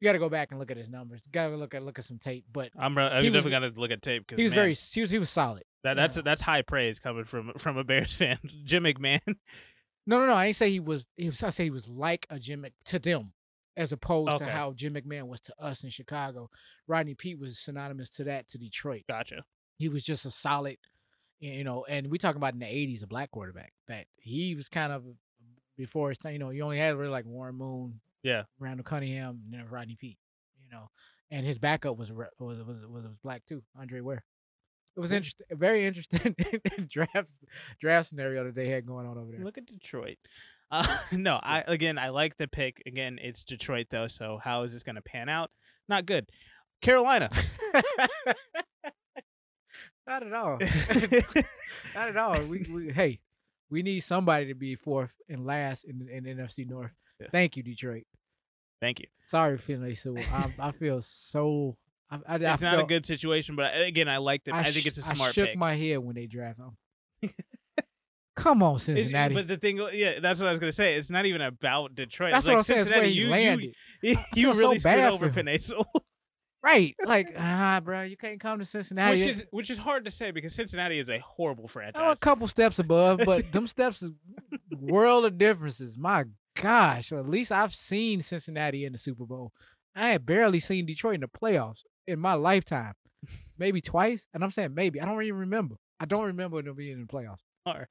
you 0.00 0.06
gotta 0.06 0.18
go 0.18 0.28
back 0.28 0.50
and 0.50 0.58
look 0.58 0.70
at 0.70 0.76
his 0.76 0.88
numbers. 0.88 1.20
You 1.24 1.32
gotta 1.32 1.56
look 1.56 1.74
at 1.74 1.82
look 1.82 1.98
at 1.98 2.04
some 2.04 2.18
tape. 2.18 2.44
But 2.50 2.70
I'm, 2.78 2.96
I'm 2.96 3.22
definitely 3.22 3.50
gonna 3.50 3.72
look 3.76 3.90
at 3.90 4.02
tape 4.02 4.26
because 4.26 4.38
he 4.38 4.44
was 4.44 4.52
very 4.52 4.74
he 4.74 5.00
was 5.00 5.10
he 5.10 5.18
was 5.18 5.30
solid. 5.30 5.64
that, 5.84 5.94
that's 5.94 6.16
yeah. 6.16 6.22
that's 6.24 6.40
high 6.40 6.62
praise 6.62 6.98
coming 6.98 7.24
from 7.24 7.52
from 7.58 7.76
a 7.76 7.84
Bears 7.84 8.12
fan. 8.14 8.38
Jim 8.64 8.84
McMahon. 8.84 9.36
No, 10.06 10.18
no, 10.18 10.26
no. 10.26 10.34
I 10.34 10.46
ain't 10.46 10.56
say 10.56 10.70
he 10.70 10.80
was. 10.80 11.06
He 11.16 11.26
was. 11.26 11.42
I 11.42 11.50
say 11.50 11.64
he 11.64 11.70
was 11.70 11.88
like 11.88 12.26
a 12.30 12.38
Jim 12.38 12.62
Mc, 12.62 12.72
to 12.86 12.98
them, 12.98 13.32
as 13.76 13.92
opposed 13.92 14.38
to 14.38 14.46
how 14.46 14.72
Jim 14.72 14.94
McMahon 14.94 15.28
was 15.28 15.40
to 15.42 15.54
us 15.60 15.84
in 15.84 15.90
Chicago. 15.90 16.48
Rodney 16.88 17.14
Peete 17.14 17.38
was 17.38 17.58
synonymous 17.58 18.10
to 18.10 18.24
that 18.24 18.48
to 18.48 18.58
Detroit. 18.58 19.02
Gotcha. 19.08 19.44
He 19.78 19.88
was 19.88 20.02
just 20.02 20.24
a 20.24 20.30
solid, 20.30 20.78
you 21.38 21.62
know. 21.62 21.84
And 21.84 22.08
we 22.08 22.18
talking 22.18 22.38
about 22.38 22.54
in 22.54 22.60
the 22.60 22.66
'80s, 22.66 23.02
a 23.02 23.06
black 23.06 23.30
quarterback 23.30 23.72
that 23.88 24.06
he 24.16 24.54
was 24.54 24.68
kind 24.68 24.92
of 24.92 25.04
before 25.76 26.08
his 26.08 26.18
time. 26.18 26.32
You 26.32 26.38
know, 26.38 26.50
you 26.50 26.62
only 26.62 26.78
had 26.78 26.96
really 26.96 27.10
like 27.10 27.26
Warren 27.26 27.56
Moon, 27.56 28.00
Yeah. 28.22 28.42
Randall 28.58 28.84
Cunningham, 28.84 29.40
and 29.44 29.52
then 29.52 29.66
Rodney 29.68 29.96
Peete. 29.98 30.18
You 30.64 30.76
know, 30.76 30.88
and 31.30 31.44
his 31.44 31.58
backup 31.58 31.96
was 31.96 32.12
was 32.12 32.28
was, 32.38 32.58
was, 32.64 32.86
was 32.88 33.16
black 33.22 33.44
too, 33.46 33.62
Andre 33.78 34.00
Ware. 34.00 34.24
It 34.96 35.00
was 35.00 35.12
interesting, 35.12 35.46
very 35.52 35.86
interesting 35.86 36.34
draft 36.90 37.28
draft 37.80 38.08
scenario 38.08 38.44
that 38.44 38.54
they 38.54 38.68
had 38.68 38.86
going 38.86 39.06
on 39.06 39.16
over 39.18 39.30
there. 39.30 39.44
Look 39.44 39.58
at 39.58 39.66
Detroit. 39.66 40.18
Uh, 40.70 40.84
no, 41.12 41.38
I 41.42 41.64
again 41.66 41.98
I 41.98 42.08
like 42.10 42.36
the 42.36 42.48
pick. 42.48 42.82
Again, 42.86 43.18
it's 43.22 43.44
Detroit 43.44 43.86
though, 43.90 44.08
so 44.08 44.40
how 44.42 44.62
is 44.64 44.72
this 44.72 44.82
gonna 44.82 45.02
pan 45.02 45.28
out? 45.28 45.50
Not 45.88 46.06
good. 46.06 46.28
Carolina. 46.82 47.30
Not 50.06 50.26
at 50.26 50.32
all. 50.32 50.58
Not 51.94 52.08
at 52.08 52.16
all. 52.16 52.42
We, 52.42 52.66
we 52.72 52.92
hey, 52.92 53.20
we 53.70 53.82
need 53.82 54.00
somebody 54.00 54.46
to 54.46 54.54
be 54.54 54.74
fourth 54.74 55.12
and 55.28 55.46
last 55.46 55.84
in 55.84 56.08
in 56.10 56.24
NFC 56.24 56.68
North. 56.68 56.90
Yeah. 57.20 57.26
Thank 57.30 57.56
you, 57.56 57.62
Detroit. 57.62 58.04
Thank 58.80 59.00
you. 59.00 59.06
Sorry, 59.26 59.58
Finlay 59.58 59.94
Sewell. 59.94 60.24
I, 60.32 60.50
I 60.68 60.72
feel 60.72 61.00
so. 61.02 61.76
I, 62.10 62.16
I, 62.26 62.34
I 62.34 62.52
It's 62.54 62.62
not 62.62 62.80
a 62.80 62.84
good 62.84 63.06
situation, 63.06 63.56
but 63.56 63.74
uh, 63.74 63.84
again, 63.84 64.08
I 64.08 64.16
like 64.16 64.44
the. 64.44 64.54
I, 64.54 64.64
think 64.64 64.86
it's 64.86 64.98
a 64.98 65.02
smart 65.02 65.30
I 65.30 65.32
shook 65.32 65.48
pick. 65.50 65.58
my 65.58 65.76
head 65.76 65.98
when 65.98 66.14
they 66.14 66.26
draft 66.26 66.58
him. 66.58 67.30
Come 68.36 68.62
on, 68.62 68.78
Cincinnati. 68.78 69.34
but 69.34 69.48
the 69.48 69.58
thing, 69.58 69.86
yeah, 69.92 70.20
that's 70.20 70.40
what 70.40 70.48
I 70.48 70.52
was 70.52 70.60
gonna 70.60 70.72
say. 70.72 70.94
It's 70.94 71.10
not 71.10 71.26
even 71.26 71.42
about 71.42 71.94
Detroit. 71.94 72.32
That's 72.32 72.46
like 72.46 72.54
what 72.54 72.58
I'm 72.60 72.64
saying. 72.64 72.80
It's 72.80 72.90
where 72.90 73.04
he 73.04 73.12
you, 73.12 73.28
landed. 73.28 73.74
You, 74.02 74.16
I 74.16 74.24
you 74.34 74.46
feel 74.46 74.54
so 74.54 74.60
really 74.60 74.78
screwed 74.78 74.94
bad 74.94 75.12
over 75.12 75.58
Sewell. 75.58 75.92
right? 76.62 76.96
Like, 77.04 77.34
ah, 77.36 77.82
bro, 77.84 78.00
you 78.04 78.16
can't 78.16 78.40
come 78.40 78.58
to 78.58 78.64
Cincinnati. 78.64 79.20
which 79.20 79.28
is 79.28 79.44
which 79.50 79.70
is 79.70 79.76
hard 79.76 80.06
to 80.06 80.10
say 80.10 80.30
because 80.30 80.54
Cincinnati 80.54 80.98
is 80.98 81.10
a 81.10 81.18
horrible 81.18 81.68
franchise. 81.68 82.00
Oh, 82.02 82.12
a 82.12 82.16
couple 82.16 82.48
steps 82.48 82.78
above, 82.78 83.20
but 83.26 83.52
them 83.52 83.66
steps 83.66 84.00
is 84.00 84.12
world 84.72 85.26
of 85.26 85.36
differences. 85.36 85.98
My 85.98 86.24
gosh, 86.56 87.12
at 87.12 87.28
least 87.28 87.52
I've 87.52 87.74
seen 87.74 88.20
Cincinnati 88.22 88.84
in 88.84 88.92
the 88.92 88.98
Super 88.98 89.24
Bowl. 89.26 89.52
I 89.94 90.10
had 90.10 90.26
barely 90.26 90.60
seen 90.60 90.86
Detroit 90.86 91.16
in 91.16 91.20
the 91.22 91.28
playoffs 91.28 91.82
in 92.06 92.18
my 92.20 92.34
lifetime, 92.34 92.94
maybe 93.58 93.80
twice. 93.80 94.26
And 94.34 94.44
I'm 94.44 94.50
saying 94.50 94.74
maybe. 94.74 95.00
I 95.00 95.04
don't 95.04 95.22
even 95.22 95.40
remember. 95.40 95.76
I 95.98 96.04
don't 96.06 96.26
remember 96.26 96.62
them 96.62 96.76
being 96.76 96.92
in 96.92 97.00
the 97.00 97.06
playoffs. 97.06 97.40
All 97.66 97.74
right. 97.74 97.86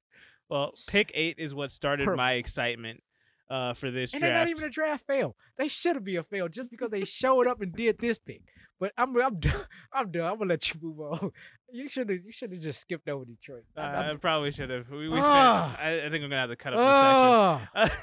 Well, 0.49 0.72
pick 0.88 1.12
eight 1.14 1.36
is 1.38 1.53
what 1.53 1.72
started 1.72 2.05
Perfect. 2.05 2.18
my 2.18 2.34
excitement 2.34 3.03
uh, 3.51 3.74
for 3.76 3.91
this 3.91 4.14
And 4.14 4.24
they're 4.24 4.34
not 4.34 4.47
even 4.49 4.64
a 4.64 4.70
draft 4.70 5.05
fail. 5.05 5.36
They 5.57 5.68
should 5.68 5.95
have 5.95 6.03
been 6.03 6.18
a 6.18 6.24
fail 6.24 6.47
just 6.47 6.72
because 6.72 6.89
they 6.89 7.05
showed 7.05 7.45
up 7.47 7.62
and 7.62 7.72
did 7.74 7.99
this 7.99 8.18
pick. 8.18 8.41
But 8.80 8.93
I'm 8.97 9.16
I'm 9.22 9.39
done. 9.39 9.62
I'm 9.93 10.10
done. 10.12 10.24
I'm 10.24 10.38
gonna 10.39 10.49
let 10.49 10.74
you 10.74 10.80
move 10.82 10.99
on. 11.01 11.32
You 11.72 11.88
should 11.88 12.10
have 12.10 12.18
you 12.26 12.32
should 12.32 12.51
have 12.51 12.62
just 12.62 12.82
skipped 12.82 13.07
over 13.07 13.26
Detroit. 13.26 13.64
Uh, 13.78 13.82
I- 13.82 13.93
I'm- 14.07 14.16
I 14.16 14.18
probably 14.18 14.49
should 14.51 14.72
have. 14.72 14.89
We, 14.89 15.07
we 15.07 15.18
spent, 15.18 15.24
Ah. 15.28 15.78
I, 15.80 15.97
I 16.05 16.10
think 16.10 16.16
I'm 16.16 16.22
gonna 16.32 16.39
have 16.39 16.49
to 16.49 16.55
cut 16.55 16.74
up 16.74 17.70
this 17.76 17.89
section. 17.91 17.99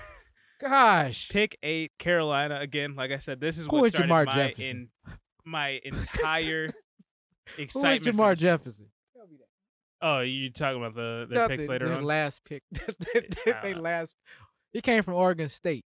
Gosh. 0.61 1.29
Pick 1.29 1.59
eight, 1.63 1.93
Carolina 1.99 2.59
again. 2.61 2.95
Like 2.97 3.11
I 3.11 3.19
said, 3.19 3.41
this 3.41 3.59
is 3.59 3.67
Who 3.67 3.77
what 3.79 3.87
is 3.87 3.93
started 3.93 4.11
Jamar 4.11 4.27
my 4.27 4.35
Jefferson? 4.35 4.65
in 4.65 4.89
my 5.45 5.81
entire 5.85 6.67
Who 7.57 7.63
is 7.63 7.65
excitement. 7.65 8.17
Jermar 8.17 8.37
Jefferson? 8.37 8.87
Oh, 10.03 10.21
you 10.21 10.51
talking 10.51 10.79
about 10.79 10.95
the 10.95 11.27
their 11.31 11.49
picks 11.49 11.67
later 11.67 11.87
their 11.89 11.97
on? 11.99 12.05
last 12.05 12.45
pick. 12.45 12.63
They 13.63 13.73
uh, 13.73 13.79
last. 13.81 14.15
He 14.73 14.81
came 14.83 15.03
from 15.03 15.15
Oregon 15.15 15.49
State. 15.49 15.85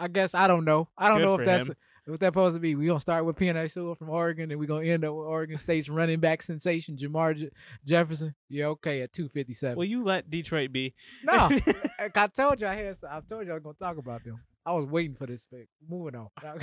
I 0.00 0.08
guess 0.08 0.34
I 0.34 0.48
don't 0.48 0.64
know. 0.64 0.88
I 0.96 1.08
don't 1.08 1.18
Good 1.18 1.24
know 1.24 1.34
if 1.36 1.44
that's. 1.44 1.70
What 2.04 2.18
that's 2.18 2.28
supposed 2.28 2.56
to 2.56 2.60
be. 2.60 2.74
We're 2.74 2.88
gonna 2.88 3.00
start 3.00 3.24
with 3.24 3.36
Penei 3.36 3.70
Sewell 3.70 3.94
from 3.94 4.10
Oregon, 4.10 4.50
and 4.50 4.58
we're 4.58 4.66
gonna 4.66 4.86
end 4.86 5.04
up 5.04 5.14
with 5.14 5.26
Oregon 5.26 5.56
State's 5.56 5.88
running 5.88 6.18
back 6.18 6.42
sensation 6.42 6.96
Jermar 6.96 7.36
Je- 7.36 7.50
Jefferson. 7.86 8.34
Yeah, 8.48 8.66
okay, 8.66 9.02
at 9.02 9.12
two 9.12 9.28
fifty 9.28 9.54
seven. 9.54 9.76
Will 9.76 9.84
you 9.84 10.02
let 10.02 10.28
Detroit 10.28 10.72
be? 10.72 10.94
no, 11.24 11.48
I 11.98 12.26
told 12.28 12.60
you 12.60 12.66
I 12.66 12.74
had. 12.74 12.96
I 13.08 13.20
told 13.20 13.46
you 13.46 13.52
I 13.52 13.54
was 13.54 13.62
gonna 13.62 13.76
talk 13.78 13.98
about 13.98 14.24
them. 14.24 14.40
I 14.66 14.72
was 14.72 14.86
waiting 14.86 15.14
for 15.14 15.26
this 15.26 15.46
pick. 15.46 15.68
Moving 15.88 16.16
on. 16.16 16.28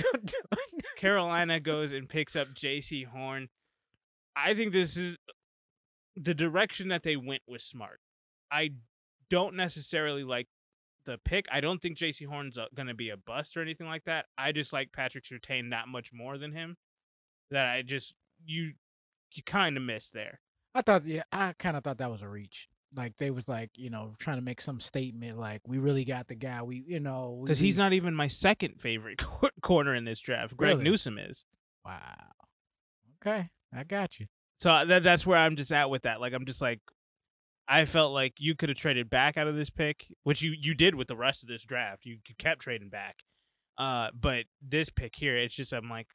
Carolina 0.96 1.60
goes 1.60 1.92
and 1.92 2.08
picks 2.08 2.36
up 2.36 2.48
Jaycee 2.48 3.06
Horn. 3.06 3.48
I 4.36 4.54
think 4.54 4.72
this 4.72 4.96
is 4.96 5.16
the 6.16 6.34
direction 6.34 6.88
that 6.88 7.02
they 7.02 7.16
went 7.16 7.42
was 7.46 7.62
smart. 7.62 8.00
I 8.50 8.70
don't 9.28 9.54
necessarily 9.54 10.24
like 10.24 10.48
the 11.06 11.18
pick. 11.24 11.46
I 11.50 11.60
don't 11.60 11.80
think 11.80 11.96
Jaycee 11.98 12.26
Horn's 12.26 12.58
going 12.74 12.88
to 12.88 12.94
be 12.94 13.10
a 13.10 13.16
bust 13.16 13.56
or 13.56 13.62
anything 13.62 13.86
like 13.86 14.04
that. 14.04 14.26
I 14.36 14.52
just 14.52 14.72
like 14.72 14.92
Patrick 14.92 15.24
Surtain 15.24 15.70
that 15.70 15.88
much 15.88 16.12
more 16.12 16.38
than 16.38 16.52
him. 16.52 16.76
That 17.50 17.66
I 17.66 17.82
just 17.82 18.14
you 18.44 18.72
you 19.34 19.42
kind 19.44 19.76
of 19.76 19.82
missed 19.82 20.12
there. 20.12 20.40
I 20.74 20.82
thought, 20.82 21.04
yeah, 21.04 21.22
I 21.32 21.54
kind 21.58 21.76
of 21.76 21.82
thought 21.84 21.98
that 21.98 22.10
was 22.10 22.22
a 22.22 22.28
reach. 22.28 22.68
Like 22.94 23.16
they 23.18 23.30
was 23.30 23.48
like, 23.48 23.70
you 23.76 23.90
know, 23.90 24.14
trying 24.18 24.38
to 24.38 24.44
make 24.44 24.60
some 24.60 24.80
statement, 24.80 25.38
like 25.38 25.60
we 25.66 25.78
really 25.78 26.04
got 26.04 26.28
the 26.28 26.34
guy. 26.34 26.62
We, 26.62 26.84
you 26.86 27.00
know, 27.00 27.40
Because 27.44 27.58
he's 27.60 27.76
not 27.76 27.92
even 27.92 28.14
my 28.14 28.28
second 28.28 28.80
favorite 28.80 29.18
cor- 29.22 29.50
corner 29.62 29.94
in 29.94 30.04
this 30.04 30.20
draft. 30.20 30.56
Greg 30.56 30.70
Really? 30.72 30.84
Newsome 30.84 31.18
is. 31.18 31.44
Wow. 31.84 32.00
Okay, 33.24 33.48
I 33.74 33.84
got 33.84 34.18
you. 34.18 34.26
So 34.58 34.70
uh, 34.70 34.84
that 34.86 35.02
that's 35.02 35.24
where 35.26 35.38
I'm 35.38 35.56
just 35.56 35.72
at 35.72 35.88
with 35.90 36.02
that. 36.02 36.20
Like 36.20 36.32
I'm 36.32 36.44
just 36.46 36.60
like 36.60 36.80
I 37.70 37.84
felt 37.84 38.12
like 38.12 38.34
you 38.38 38.56
could 38.56 38.68
have 38.68 38.76
traded 38.76 39.08
back 39.08 39.36
out 39.36 39.46
of 39.46 39.54
this 39.54 39.70
pick, 39.70 40.06
which 40.24 40.42
you 40.42 40.52
you 40.58 40.74
did 40.74 40.96
with 40.96 41.06
the 41.06 41.16
rest 41.16 41.42
of 41.44 41.48
this 41.48 41.64
draft. 41.64 42.04
You, 42.04 42.18
kept 42.36 42.62
trading 42.62 42.88
back. 42.88 43.20
Uh 43.78 44.08
but 44.18 44.46
this 44.60 44.90
pick 44.90 45.14
here, 45.16 45.38
it's 45.38 45.54
just 45.54 45.72
I'm 45.72 45.88
like 45.88 46.08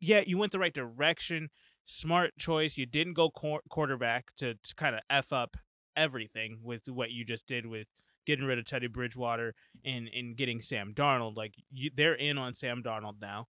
yeah, 0.00 0.22
you 0.26 0.38
went 0.38 0.52
the 0.52 0.58
right 0.58 0.74
direction. 0.74 1.50
Smart 1.84 2.36
choice. 2.38 2.76
You 2.76 2.86
didn't 2.86 3.14
go 3.14 3.30
quar- 3.30 3.62
quarterback 3.70 4.36
to, 4.38 4.54
to 4.54 4.74
kind 4.74 4.94
of 4.94 5.00
f 5.08 5.32
up 5.32 5.56
everything 5.96 6.58
with 6.62 6.88
what 6.88 7.10
you 7.10 7.24
just 7.24 7.46
did 7.46 7.66
with 7.66 7.86
getting 8.26 8.44
rid 8.44 8.58
of 8.58 8.64
Teddy 8.64 8.88
Bridgewater 8.88 9.54
and 9.84 10.08
and 10.12 10.36
getting 10.36 10.62
Sam 10.62 10.92
Darnold. 10.94 11.36
Like 11.36 11.54
you, 11.70 11.90
they're 11.96 12.14
in 12.14 12.38
on 12.38 12.56
Sam 12.56 12.82
Darnold 12.82 13.20
now. 13.20 13.46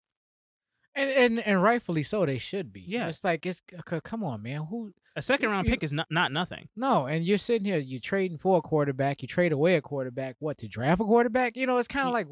And 0.99 1.11
and 1.11 1.41
and 1.47 1.63
rightfully 1.63 2.03
so, 2.03 2.27
they 2.27 2.39
should 2.39 2.73
be. 2.73 2.81
Yeah. 2.81 3.09
it's 3.09 3.23
like 3.23 3.47
it's 3.47 3.63
c- 3.89 4.01
come 4.03 4.25
on, 4.25 4.43
man. 4.43 4.63
Who? 4.69 4.93
A 5.17 5.23
second 5.23 5.51
round 5.51 5.67
You- 5.67 5.73
pick 5.73 5.83
is 5.85 5.93
not 5.93 6.09
not 6.11 6.33
nothing. 6.33 6.69
No, 6.77 7.07
and 7.07 7.25
you're 7.25 7.39
sitting 7.39 7.65
here, 7.65 7.79
you're 7.79 8.01
trading 8.01 8.39
for 8.39 8.59
a 8.59 8.63
quarterback. 8.63 9.23
You 9.23 9.29
trade 9.29 9.53
away 9.53 9.77
a 9.77 9.81
quarterback. 9.81 10.37
What 10.41 10.59
to 10.59 10.69
draft 10.69 11.01
a 11.01 11.05
quarterback? 11.05 11.57
You 11.57 11.67
know, 11.67 11.79
it's 11.79 11.89
kind 11.89 12.07
of 12.09 12.13
like 12.13 12.27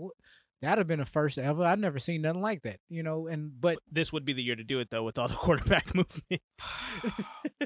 that'd 0.62 0.78
have 0.78 0.86
been 0.86 1.00
a 1.00 1.04
first 1.06 1.38
ever. 1.38 1.62
I've 1.64 1.78
never 1.78 1.98
seen 1.98 2.22
nothing 2.22 2.40
like 2.42 2.62
that. 2.62 2.80
You 2.88 3.02
know, 3.02 3.26
and 3.28 3.52
but 3.60 3.78
This 3.90 4.12
would 4.12 4.24
be 4.24 4.32
the 4.32 4.42
year 4.42 4.56
to 4.56 4.64
do 4.64 4.80
it 4.80 4.88
though, 4.90 5.04
with 5.04 5.16
all 5.18 5.28
the 5.28 5.34
quarterback 5.46 5.94
movement. 5.94 6.42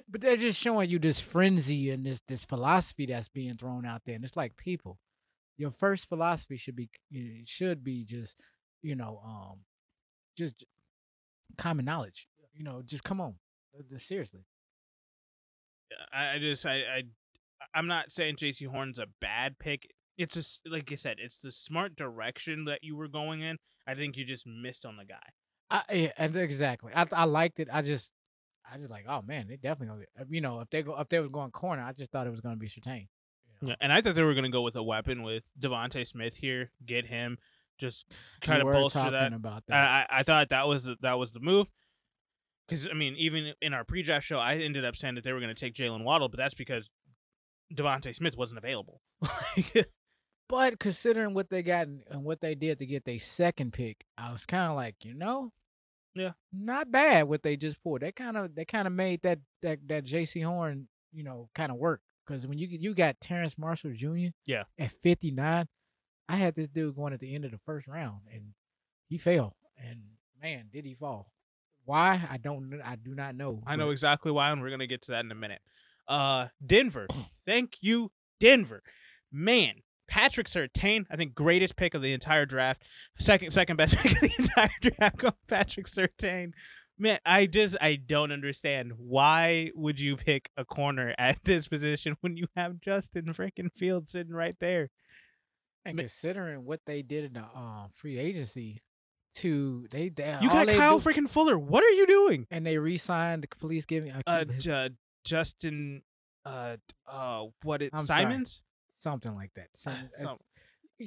but 0.09 0.21
they're 0.21 0.37
just 0.37 0.61
showing 0.61 0.91
you 0.91 0.99
this 0.99 1.21
frenzy 1.21 1.91
and 1.91 2.05
this 2.05 2.21
this 2.29 2.45
philosophy 2.45 3.07
that's 3.07 3.29
being 3.29 3.57
thrown 3.57 3.87
out 3.87 4.03
there, 4.07 4.15
and 4.17 4.25
it's 4.25 4.37
like 4.37 4.57
people, 4.57 4.99
your 5.57 5.71
first 5.71 6.09
philosophy 6.09 6.57
should 6.57 6.77
be 6.77 6.91
it 7.11 7.49
should 7.49 7.83
be 7.85 8.05
just 8.05 8.37
you 8.83 8.95
know 8.97 9.21
um 9.25 9.61
just 10.37 10.65
common 11.57 11.85
knowledge. 11.85 12.29
You 12.53 12.65
know, 12.65 12.83
just 12.85 13.05
come 13.05 13.21
on, 13.21 13.37
Uh, 13.79 13.99
seriously. 13.99 14.45
I, 16.13 16.39
just 16.39 16.65
I, 16.67 16.77
I 16.77 17.03
I'm 17.75 17.87
not 17.87 18.13
saying 18.13 18.37
Jaycee 18.37 18.69
Horn's 18.69 18.99
a 18.99 19.07
bad 19.21 19.59
pick. 19.59 19.89
It's 20.19 20.35
just 20.35 20.61
like 20.67 20.91
you 20.91 20.97
said, 20.97 21.17
it's 21.19 21.39
the 21.39 21.51
smart 21.51 21.97
direction 21.97 22.65
that 22.67 22.81
you 22.83 22.97
were 22.97 23.09
going 23.09 23.41
in. 23.41 23.57
I 23.87 23.95
think 23.95 24.17
you 24.17 24.25
just 24.25 24.47
missed 24.47 24.85
on 24.85 24.97
the 24.97 25.05
guy. 25.05 25.17
I 25.71 25.83
yeah, 25.93 26.13
exactly. 26.19 26.93
I 26.95 27.07
I 27.13 27.25
liked 27.25 27.61
it. 27.61 27.69
I 27.73 27.83
just 27.83 28.13
I 28.71 28.77
just 28.77 28.91
like, 28.91 29.05
oh 29.09 29.23
man, 29.23 29.47
they 29.49 29.57
definitely 29.57 29.87
gonna 29.87 30.01
get, 30.19 30.27
you 30.31 30.41
know, 30.41 30.61
if 30.61 30.71
they 30.71 30.83
go 30.83 30.97
if 30.99 31.09
they 31.09 31.21
was 31.21 31.31
going 31.31 31.51
corner, 31.51 31.83
I 31.83 31.93
just 31.93 32.11
thought 32.11 32.27
it 32.27 32.31
was 32.31 32.41
gonna 32.41 32.57
be 32.57 32.69
Surtain. 32.69 33.09
You 33.63 33.69
Yeah, 33.69 33.75
and 33.81 33.93
I 33.93 34.01
thought 34.01 34.15
they 34.15 34.23
were 34.23 34.35
going 34.35 34.45
to 34.45 34.51
go 34.51 34.63
with 34.63 34.77
a 34.77 34.83
weapon 34.83 35.23
with 35.23 35.45
DeVonta 35.59 36.07
Smith 36.07 36.37
here, 36.37 36.71
get 36.87 37.07
him, 37.07 37.37
just 37.81 38.07
kind 38.41 38.63
We 38.63 38.71
of 38.71 38.77
bolster 38.77 39.11
that. 39.11 39.33
about 39.33 39.65
that. 39.67 39.75
I, 40.11 40.21
I 40.21 40.23
thought 40.23 40.51
that 40.51 40.69
was 40.69 40.85
the- 40.85 40.97
that 41.01 41.19
was 41.19 41.33
the 41.33 41.41
move. 41.41 41.69
Because 42.69 42.87
I 42.89 42.93
mean, 42.95 43.15
even 43.17 43.55
in 43.61 43.75
our 43.75 43.83
pre-draft 43.85 44.25
show, 44.25 44.39
I 44.39 44.55
ended 44.57 44.85
up 44.85 44.95
saying 44.97 45.17
that 45.17 45.25
they 45.25 45.33
were 45.33 45.41
going 45.41 45.53
to 45.55 45.61
take 45.61 45.75
Jaylen 45.75 46.05
Waddle, 46.05 46.29
but 46.29 46.37
that's 46.39 46.55
because 46.55 46.89
DeVonta 47.75 48.15
Smith 48.15 48.37
wasn't 48.37 48.59
available. 48.59 49.01
But 50.49 50.81
considering 50.81 51.33
what 51.33 51.49
they 51.49 51.63
got 51.63 51.87
and 51.87 52.03
and 52.11 52.25
what 52.25 52.41
they 52.41 52.57
did 52.57 52.81
to 52.81 52.87
get 52.87 53.05
their 53.05 53.21
second 53.21 53.73
pick, 53.73 54.05
I 54.19 54.33
was 54.33 54.47
kind 54.47 54.69
of 54.69 54.75
like, 54.77 54.97
you 55.05 55.15
know, 55.15 55.53
Yeah. 56.17 56.33
not 56.53 56.91
bad 56.91 57.29
what 57.29 57.45
they 57.45 57.57
just 57.57 57.81
pulled. 57.85 58.01
They 58.01 58.11
kind 58.11 58.37
of 58.37 58.55
they 58.57 58.65
kind 58.65 58.89
of 58.89 58.93
made 58.93 59.23
that 59.23 59.39
that 59.63 59.79
that 59.87 60.05
Jaycee 60.05 60.45
Horn, 60.45 60.89
you 61.13 61.23
know, 61.23 61.49
kind 61.55 61.71
of 61.71 61.79
work 61.79 62.01
because 62.27 62.49
when 62.49 62.59
you 62.59 62.67
you 62.69 62.95
got 62.97 63.21
Terrace 63.21 63.57
Marshall 63.57 63.93
Jr. 63.95 64.31
Yeah. 64.45 64.65
at 64.77 64.91
fifty 65.05 65.31
nine, 65.31 65.69
I 66.31 66.37
had 66.37 66.55
this 66.55 66.69
dude 66.69 66.97
going 66.97 67.13
at 67.13 67.21
the 67.21 67.35
end 67.35 67.45
of 67.45 67.51
the 67.51 67.59
first 67.67 67.87
round 67.87 68.21
and 68.33 68.55
he 69.09 69.19
fell. 69.19 69.57
And 69.79 70.01
man, 70.41 70.67
did 70.73 70.85
he 70.85 70.95
fall? 70.95 71.33
Why? 71.85 72.23
I 72.31 72.37
don't. 72.37 72.81
I 72.85 72.97
do 72.97 73.15
not 73.15 73.35
know. 73.35 73.63
I 73.67 73.77
know 73.77 73.91
exactly 73.91 74.31
why, 74.31 74.53
and 74.53 74.61
we're 74.61 74.71
gonna 74.71 74.87
get 74.87 75.03
to 75.03 75.13
that 75.13 75.25
in 75.25 75.33
a 75.33 75.35
minute. 75.35 75.61
Uh, 76.07 76.49
Denver, 76.65 77.09
thank 77.47 77.75
you, 77.81 78.13
Denver. 78.39 78.83
Man, 79.33 79.77
Patrick 80.07 80.49
Surtain, 80.49 81.07
I 81.11 81.17
think 81.17 81.35
greatest 81.35 81.77
pick 81.77 81.95
of 81.95 82.03
the 82.03 82.13
entire 82.13 82.47
draft. 82.47 82.83
Second, 83.19 83.53
second 83.53 83.77
best 83.77 83.97
pick 83.99 84.13
of 84.13 84.21
the 84.21 84.33
entire 84.39 84.71
draft. 84.81 85.25
Patrick 85.49 85.87
Surtain. 85.87 86.53
Man, 86.99 87.19
I 87.25 87.47
just 87.47 87.77
I 87.81 87.97
don't 87.97 88.31
understand 88.31 88.93
why 88.99 89.71
would 89.75 89.99
you 89.99 90.17
pick 90.17 90.51
a 90.57 90.67
corner 90.67 91.15
at 91.17 91.39
this 91.45 91.67
position 91.67 92.17
when 92.21 92.37
you 92.37 92.47
have 92.57 92.81
Justin 92.81 93.33
freaking 93.33 93.73
Fields 93.75 94.13
sitting 94.13 94.35
right 94.35 94.57
there. 94.61 94.91
And 95.85 95.97
Ma- 95.97 96.03
considering 96.03 96.65
what 96.65 96.81
they 96.87 97.03
did 97.03 97.25
in 97.25 97.33
the 97.35 97.43
um, 97.43 97.89
free 97.93 98.19
agency, 98.19 98.83
to 99.37 99.87
they, 99.91 100.09
they 100.09 100.37
You 100.43 100.49
got 100.51 100.67
they 100.67 100.77
Kyle 100.77 100.99
do- 100.99 101.09
freaking 101.09 101.29
Fuller. 101.29 101.59
What 101.59 101.85
are 101.85 101.91
you 101.91 102.07
doing? 102.07 102.47
and 102.51 102.67
they 102.67 102.77
re-signed 102.79 103.43
the 103.45 103.49
police 103.57 103.85
giving 103.87 104.13
I 104.13 104.21
Uh, 104.27 104.45
keep 104.45 104.59
Ju- 104.59 104.89
Justin, 105.25 106.03
uh, 106.45 106.77
uh, 107.07 107.47
what 107.63 107.81
it 107.83 107.91
I'm 107.93 108.07
sorry. 108.07 108.23
Simmons? 108.23 108.63
something 108.93 109.35
like 109.35 109.53
that. 109.55 109.69
Some, 109.77 109.95
some- 110.19 110.37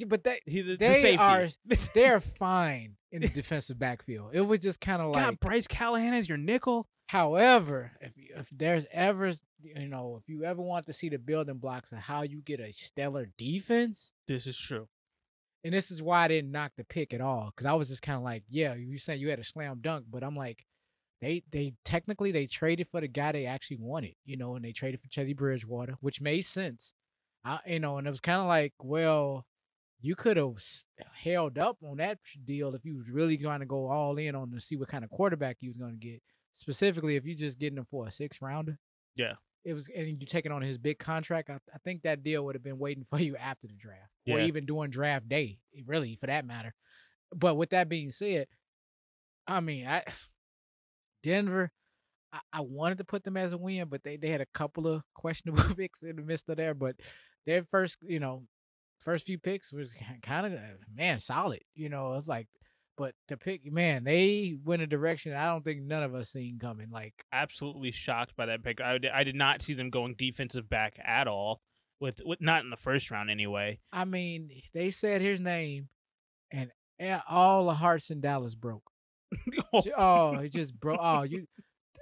but 0.07 0.23
they 0.23 0.39
He 0.45 0.61
the, 0.61 0.71
the 0.73 0.77
They 0.77 1.01
safety. 1.01 1.17
are- 1.17 1.47
they're 1.93 2.19
fine 2.21 2.95
in 3.11 3.21
the 3.21 3.27
defensive 3.29 3.77
backfield. 3.79 4.31
It 4.33 4.41
was 4.41 4.59
just 4.59 4.81
kind 4.81 5.01
of 5.01 5.13
got 5.13 5.27
like, 5.29 5.39
Bryce 5.39 5.67
Callahan 5.67 6.13
is 6.13 6.27
your 6.27 6.37
nickel. 6.37 6.87
however, 7.07 7.91
if 8.01 8.11
if 8.17 8.47
there's 8.51 8.85
ever 8.91 9.31
you 9.61 9.87
know 9.87 10.17
if 10.21 10.27
you 10.27 10.43
ever 10.45 10.61
want 10.61 10.85
to 10.87 10.93
see 10.93 11.09
the 11.09 11.17
building 11.19 11.57
blocks 11.57 11.91
of 11.91 11.99
how 11.99 12.23
you 12.23 12.41
get 12.41 12.59
a 12.59 12.71
stellar 12.71 13.27
defense, 13.37 14.11
This 14.27 14.47
is 14.47 14.57
true. 14.57 14.87
and 15.63 15.73
this 15.73 15.91
is 15.91 16.01
why 16.01 16.23
I 16.25 16.27
didn't 16.27 16.51
knock 16.51 16.71
the 16.77 16.83
pick 16.83 17.13
at 17.13 17.21
all 17.21 17.51
because 17.55 17.65
I 17.65 17.73
was 17.73 17.89
just 17.89 18.01
kind 18.01 18.17
of 18.17 18.23
like, 18.23 18.43
yeah, 18.49 18.73
you 18.73 18.97
saying 18.97 19.21
you 19.21 19.29
had 19.29 19.39
a 19.39 19.43
slam 19.43 19.79
dunk, 19.81 20.05
but 20.09 20.23
I'm 20.23 20.35
like, 20.35 20.65
they 21.21 21.43
they 21.51 21.73
technically 21.85 22.31
they 22.31 22.47
traded 22.47 22.87
for 22.89 22.99
the 22.99 23.07
guy 23.07 23.31
they 23.31 23.45
actually 23.45 23.77
wanted, 23.77 24.15
you 24.25 24.35
know, 24.37 24.55
and 24.55 24.65
they 24.65 24.71
traded 24.73 24.99
for 25.01 25.07
Teddy 25.09 25.33
Bridgewater, 25.33 25.95
which 26.01 26.19
made 26.19 26.41
sense, 26.41 26.93
I, 27.45 27.59
you 27.67 27.79
know, 27.79 27.97
and 27.97 28.07
it 28.07 28.09
was 28.11 28.19
kind 28.21 28.41
of 28.41 28.47
like, 28.47 28.73
well, 28.81 29.45
you 30.03 30.15
could 30.15 30.35
have 30.35 30.55
held 31.15 31.57
up 31.57 31.77
on 31.81 31.97
that 31.97 32.19
deal 32.43 32.75
if 32.75 32.83
you 32.83 32.97
was 32.97 33.09
really 33.09 33.37
going 33.37 33.61
to 33.61 33.65
go 33.65 33.89
all 33.89 34.17
in 34.17 34.35
on 34.35 34.51
to 34.51 34.59
see 34.59 34.75
what 34.75 34.89
kind 34.89 35.05
of 35.05 35.09
quarterback 35.09 35.57
you 35.61 35.69
was 35.69 35.77
going 35.77 35.97
to 35.97 36.07
get, 36.07 36.21
specifically 36.55 37.15
if 37.15 37.25
you 37.25 37.33
just 37.33 37.57
getting 37.57 37.77
him 37.77 37.87
for 37.89 38.05
a 38.05 38.11
six 38.11 38.41
rounder. 38.41 38.77
Yeah. 39.15 39.33
It 39.63 39.73
was, 39.73 39.89
and 39.95 40.19
you 40.19 40.27
taking 40.27 40.51
on 40.51 40.61
his 40.61 40.77
big 40.77 40.99
contract. 40.99 41.49
I, 41.49 41.53
I 41.53 41.77
think 41.85 42.01
that 42.01 42.21
deal 42.21 42.43
would 42.43 42.55
have 42.55 42.63
been 42.63 42.79
waiting 42.79 43.05
for 43.09 43.17
you 43.21 43.37
after 43.37 43.65
the 43.65 43.75
draft, 43.75 44.11
or 44.27 44.39
even 44.41 44.65
during 44.65 44.91
draft 44.91 45.29
day, 45.29 45.59
eh, 45.75 45.81
really, 45.85 46.17
for 46.19 46.27
that 46.27 46.45
matter. 46.45 46.73
But 47.33 47.55
with 47.55 47.69
that 47.69 47.87
being 47.87 48.11
said, 48.11 48.47
I 49.47 49.61
mean, 49.61 49.87
I 49.87 50.03
Denver, 51.23 51.71
I, 52.33 52.39
I 52.51 52.59
wanted 52.59 52.97
to 52.97 53.05
put 53.05 53.23
them 53.23 53.37
as 53.37 53.53
a 53.53 53.57
win, 53.57 53.87
but 53.87 54.03
they, 54.03 54.17
they 54.17 54.27
had 54.27 54.41
a 54.41 54.47
couple 54.53 54.85
of 54.85 55.01
questionable 55.13 55.63
picks 55.77 56.03
in 56.03 56.17
the 56.17 56.21
midst 56.21 56.49
of 56.49 56.57
there. 56.57 56.73
But 56.73 56.97
their 57.45 57.63
first, 57.63 57.99
you 58.01 58.19
know, 58.19 58.43
first 59.03 59.25
few 59.27 59.37
picks 59.37 59.71
was 59.71 59.93
kind 60.21 60.45
of 60.45 60.53
man 60.93 61.19
solid. 61.19 61.61
You 61.75 61.89
know, 61.89 62.13
it's 62.15 62.27
like, 62.27 62.47
but 62.97 63.13
to 63.27 63.37
pick 63.37 63.71
man, 63.71 64.03
they 64.03 64.55
went 64.63 64.81
a 64.81 64.87
direction 64.87 65.33
I 65.33 65.45
don't 65.45 65.63
think 65.63 65.81
none 65.81 66.03
of 66.03 66.13
us 66.15 66.29
seen 66.31 66.59
coming. 66.59 66.89
Like 66.91 67.13
Absolutely 67.31 67.91
shocked 67.91 68.35
by 68.35 68.45
that 68.47 68.63
pick. 68.63 68.81
I, 68.81 68.97
did- 68.97 69.11
I 69.11 69.23
did 69.23 69.35
not 69.35 69.61
see 69.61 69.73
them 69.73 69.89
going 69.89 70.15
defensive 70.17 70.69
back 70.69 70.95
at 71.03 71.27
all. 71.27 71.61
With, 71.99 72.19
with 72.25 72.41
not 72.41 72.63
in 72.65 72.69
the 72.69 72.75
first 72.75 73.11
round 73.11 73.29
anyway. 73.29 73.79
I 73.93 74.03
mean, 74.03 74.49
they 74.73 74.89
said 74.89 75.21
his 75.21 75.39
name, 75.39 75.87
and 76.51 76.69
eh, 76.99 77.17
all 77.29 77.65
the 77.67 77.73
hearts 77.73 78.09
in 78.09 78.19
Dallas 78.19 78.55
broke. 78.55 78.83
Oh, 79.97 80.33
it 80.35 80.51
just 80.51 80.77
broke. 80.77 80.99
Oh, 81.01 81.21
you. 81.23 81.47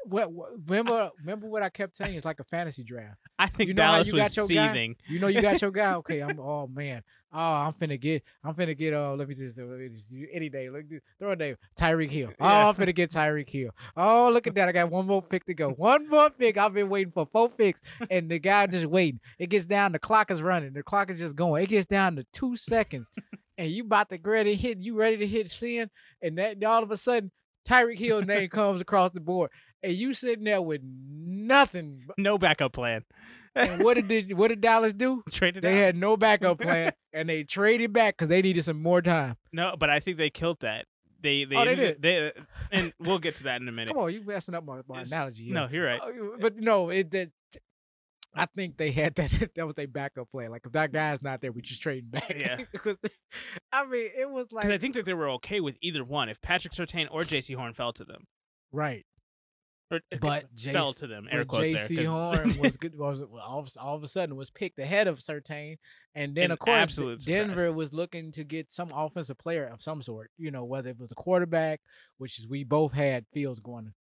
What, 0.05 0.31
what? 0.31 0.49
Remember? 0.67 1.09
Remember 1.19 1.47
what 1.47 1.63
I 1.63 1.69
kept 1.69 1.95
telling 1.97 2.13
you? 2.13 2.17
It's 2.17 2.25
like 2.25 2.39
a 2.39 2.43
fantasy 2.45 2.83
draft. 2.83 3.17
I 3.37 3.47
think 3.47 3.67
You 3.69 3.73
know 3.73 3.83
how 3.83 3.91
Dallas 3.93 4.07
you 4.07 4.13
was 4.13 4.21
got 4.23 4.35
your 4.37 4.47
guy? 4.47 4.67
seething. 4.73 4.95
You 5.07 5.19
know, 5.19 5.27
you 5.27 5.41
got 5.41 5.61
your 5.61 5.71
guy. 5.71 5.93
Okay, 6.01 6.21
I'm. 6.21 6.39
Oh 6.39 6.67
man. 6.67 7.03
Oh, 7.33 7.39
I'm 7.39 7.71
finna 7.73 7.99
get. 7.99 8.23
I'm 8.43 8.53
finna 8.53 8.77
get. 8.77 8.93
Oh, 8.93 9.15
let 9.17 9.27
me 9.29 9.35
just. 9.35 9.57
Uh, 9.59 9.63
let 9.63 9.79
me 9.79 9.89
just 9.89 10.11
any 10.33 10.49
day. 10.49 10.69
Look, 10.69 10.85
throw 11.19 11.31
a 11.31 11.35
name. 11.35 11.55
Tyreek 11.79 12.09
Hill. 12.09 12.29
Oh, 12.39 12.45
Yeah. 12.45 12.67
I'm 12.67 12.75
finna 12.75 12.93
get 12.95 13.11
Tyreek 13.11 13.49
Hill. 13.49 13.71
Oh, 13.95 14.29
look 14.33 14.47
at 14.47 14.55
that. 14.55 14.67
I 14.67 14.71
got 14.71 14.89
one 14.89 15.05
more 15.07 15.21
pick 15.21 15.45
to 15.45 15.53
go. 15.53 15.69
One 15.71 16.09
more 16.09 16.29
pick. 16.29 16.57
I've 16.57 16.73
been 16.73 16.89
waiting 16.89 17.11
for 17.13 17.25
four 17.31 17.49
picks, 17.49 17.79
and 18.09 18.29
the 18.29 18.39
guy 18.39 18.67
just 18.67 18.85
waiting. 18.87 19.19
It 19.39 19.47
gets 19.49 19.65
down. 19.65 19.91
The 19.93 19.99
clock 19.99 20.31
is 20.31 20.41
running. 20.41 20.73
The 20.73 20.83
clock 20.83 21.09
is 21.09 21.19
just 21.19 21.35
going. 21.35 21.63
It 21.63 21.69
gets 21.69 21.85
down 21.87 22.15
to 22.17 22.25
two 22.33 22.55
seconds, 22.57 23.11
and 23.57 23.69
you 23.71 23.83
about 23.83 24.09
to 24.09 24.19
ready 24.23 24.55
hit. 24.55 24.79
You 24.79 24.97
ready 24.97 25.17
to 25.17 25.27
hit 25.27 25.51
sin, 25.51 25.89
and 26.21 26.37
that 26.37 26.61
all 26.63 26.83
of 26.83 26.91
a 26.91 26.97
sudden 26.97 27.31
Tyreek 27.67 27.97
Hill 27.99 28.23
name 28.23 28.49
comes 28.49 28.81
across 28.81 29.11
the 29.11 29.19
board, 29.21 29.51
and 29.83 29.93
you 29.93 30.13
sitting 30.13 30.43
there 30.45 30.61
with 30.61 30.81
nothing. 30.83 32.07
No 32.17 32.37
backup 32.37 32.73
plan. 32.73 33.03
And 33.55 33.83
what 33.83 34.07
did 34.07 34.33
what 34.33 34.47
did 34.47 34.61
Dallas 34.61 34.93
do? 34.93 35.23
Traded 35.31 35.63
They 35.63 35.73
out. 35.73 35.85
had 35.85 35.95
no 35.97 36.15
backup 36.15 36.59
plan, 36.61 36.93
and 37.11 37.27
they 37.27 37.43
traded 37.43 37.91
back 37.91 38.15
because 38.15 38.29
they 38.29 38.41
needed 38.41 38.63
some 38.63 38.81
more 38.81 39.01
time. 39.01 39.35
no, 39.51 39.75
but 39.77 39.89
I 39.89 39.99
think 39.99 40.17
they 40.17 40.29
killed 40.29 40.61
that. 40.61 40.85
They 41.21 41.43
they 41.43 41.55
Oh, 41.57 41.65
they 41.65 41.71
ended- 41.71 42.01
they 42.01 42.31
and 42.71 42.93
we'll 42.99 43.19
get 43.19 43.35
to 43.37 43.43
that 43.43 43.59
in 43.61 43.67
a 43.67 43.71
minute. 43.71 43.93
Come 43.93 44.03
on, 44.03 44.13
you 44.13 44.23
messing 44.25 44.55
up 44.55 44.63
my, 44.65 44.77
my 44.87 44.95
It's- 45.01 45.11
analogy. 45.11 45.43
here. 45.45 45.53
No, 45.53 45.67
you're 45.69 45.85
right. 45.85 45.99
Uh, 46.01 46.11
but 46.39 46.55
no, 46.57 46.89
it 46.89 47.11
that. 47.11 47.31
I 48.33 48.45
think 48.45 48.77
they 48.77 48.91
had 48.91 49.15
that. 49.15 49.49
That 49.55 49.67
was 49.67 49.77
a 49.77 49.85
backup 49.85 50.31
plan. 50.31 50.51
Like 50.51 50.61
if 50.65 50.71
that 50.71 50.93
guy's 50.93 51.21
not 51.21 51.41
there, 51.41 51.51
we 51.51 51.61
just 51.61 51.81
trade 51.81 52.09
back. 52.09 52.33
Yeah. 52.33 52.61
because 52.71 52.95
I 53.73 53.85
mean, 53.85 54.07
it 54.17 54.29
was 54.31 54.47
like 54.53 54.63
Because 54.63 54.73
I 54.73 54.77
think 54.77 54.93
that 54.95 55.03
they 55.03 55.13
were 55.13 55.29
okay 55.31 55.59
with 55.59 55.75
either 55.81 56.05
one 56.05 56.29
if 56.29 56.39
Patrick 56.41 56.73
Surtain 56.73 57.09
or 57.11 57.23
Jaycee 57.23 57.55
Horn 57.55 57.73
fell 57.73 57.91
to 57.91 58.05
them. 58.05 58.27
right. 58.71 59.05
Or, 59.91 59.99
But 60.21 60.45
fell 60.57 60.93
to 60.93 61.07
them. 61.07 61.27
Air 61.29 61.43
quotes 61.45 61.81
Jaycee 61.81 62.05
Horn 62.05 62.57
was 62.59 62.77
good. 62.77 62.97
Was 62.97 63.21
all 63.21 63.59
of, 63.59 63.69
all 63.79 63.95
of 63.95 64.03
a 64.03 64.07
sudden 64.07 64.35
was 64.35 64.49
picked 64.49 64.79
ahead 64.79 65.07
of 65.07 65.19
Surtain, 65.19 65.77
and 66.15 66.33
then 66.33 66.51
of 66.51 66.59
course 66.59 66.95
surprise. 66.95 67.25
Denver 67.25 67.73
was 67.73 67.91
looking 67.91 68.31
to 68.33 68.43
get 68.43 68.71
some 68.71 68.91
offensive 68.95 69.37
player 69.37 69.65
of 69.65 69.81
some 69.81 70.01
sort. 70.01 70.31
You 70.37 70.51
know, 70.51 70.63
whether 70.63 70.89
it 70.89 70.99
was 70.99 71.11
a 71.11 71.15
quarterback, 71.15 71.81
which 72.17 72.39
is 72.39 72.47
we 72.47 72.63
both 72.63 72.93
had 72.93 73.25
Fields 73.33 73.59
going. 73.59 73.93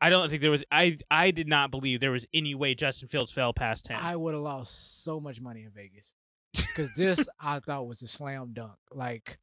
I 0.00 0.08
don't 0.08 0.30
think 0.30 0.42
there 0.42 0.50
was. 0.50 0.64
I 0.70 0.98
I 1.10 1.30
did 1.30 1.48
not 1.48 1.70
believe 1.70 2.00
there 2.00 2.12
was 2.12 2.26
any 2.32 2.54
way 2.54 2.74
Justin 2.74 3.08
Fields 3.08 3.32
fell 3.32 3.52
past 3.52 3.84
ten. 3.84 3.96
I 3.96 4.14
would 4.14 4.34
have 4.34 4.42
lost 4.42 5.04
so 5.04 5.20
much 5.20 5.40
money 5.40 5.64
in 5.64 5.70
Vegas 5.70 6.14
because 6.54 6.90
this 6.96 7.26
I 7.40 7.60
thought 7.60 7.86
was 7.86 8.02
a 8.02 8.06
slam 8.06 8.50
dunk. 8.52 8.76
Like 8.92 9.38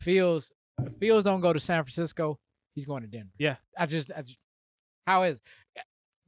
Fields, 0.00 0.52
if 0.80 0.94
Fields 0.94 1.24
don't 1.24 1.40
go 1.40 1.52
to 1.52 1.60
San 1.60 1.82
Francisco, 1.82 2.38
he's 2.74 2.84
going 2.84 3.02
to 3.02 3.08
Denver. 3.08 3.32
Yeah. 3.38 3.56
I 3.76 3.86
just, 3.86 4.10
I 4.16 4.22
just, 4.22 4.38
how 5.08 5.22
is? 5.22 5.40
Eh, 5.76 5.80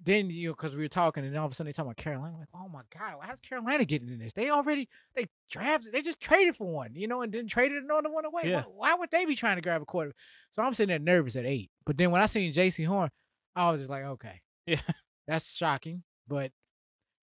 then 0.02 0.30
you 0.30 0.48
know, 0.48 0.54
because 0.54 0.74
we 0.74 0.82
were 0.82 0.88
talking, 0.88 1.24
and 1.24 1.36
all 1.36 1.44
of 1.44 1.52
a 1.52 1.54
sudden 1.54 1.68
they 1.68 1.72
talking 1.74 1.88
about 1.88 1.98
Carolina. 1.98 2.32
I'm 2.32 2.40
like, 2.40 2.48
oh 2.54 2.68
my 2.68 2.80
god, 2.98 3.18
how's 3.20 3.40
Carolina 3.40 3.84
getting 3.84 4.08
in 4.08 4.18
this? 4.18 4.32
They 4.32 4.48
already 4.48 4.88
they 5.14 5.26
drafted, 5.50 5.92
they 5.92 6.00
just 6.00 6.20
traded 6.20 6.56
for 6.56 6.66
one, 6.66 6.94
you 6.94 7.06
know, 7.06 7.20
and 7.20 7.30
then 7.30 7.46
traded 7.46 7.82
another 7.84 8.10
one 8.10 8.24
away. 8.24 8.42
Yeah. 8.46 8.62
Why, 8.62 8.92
why 8.92 8.94
would 8.94 9.10
they 9.10 9.26
be 9.26 9.36
trying 9.36 9.56
to 9.56 9.62
grab 9.62 9.82
a 9.82 9.84
quarter? 9.84 10.14
So 10.52 10.62
I'm 10.62 10.72
sitting 10.72 10.88
there 10.88 10.98
nervous 10.98 11.36
at 11.36 11.44
eight. 11.44 11.70
But 11.84 11.98
then 11.98 12.10
when 12.10 12.22
I 12.22 12.26
seen 12.26 12.50
Jaycee 12.52 12.86
Horn, 12.86 13.10
I 13.54 13.70
was 13.70 13.80
just 13.80 13.90
like, 13.90 14.04
okay, 14.04 14.40
Yeah. 14.66 14.80
that's 15.26 15.54
shocking. 15.54 16.02
But 16.26 16.50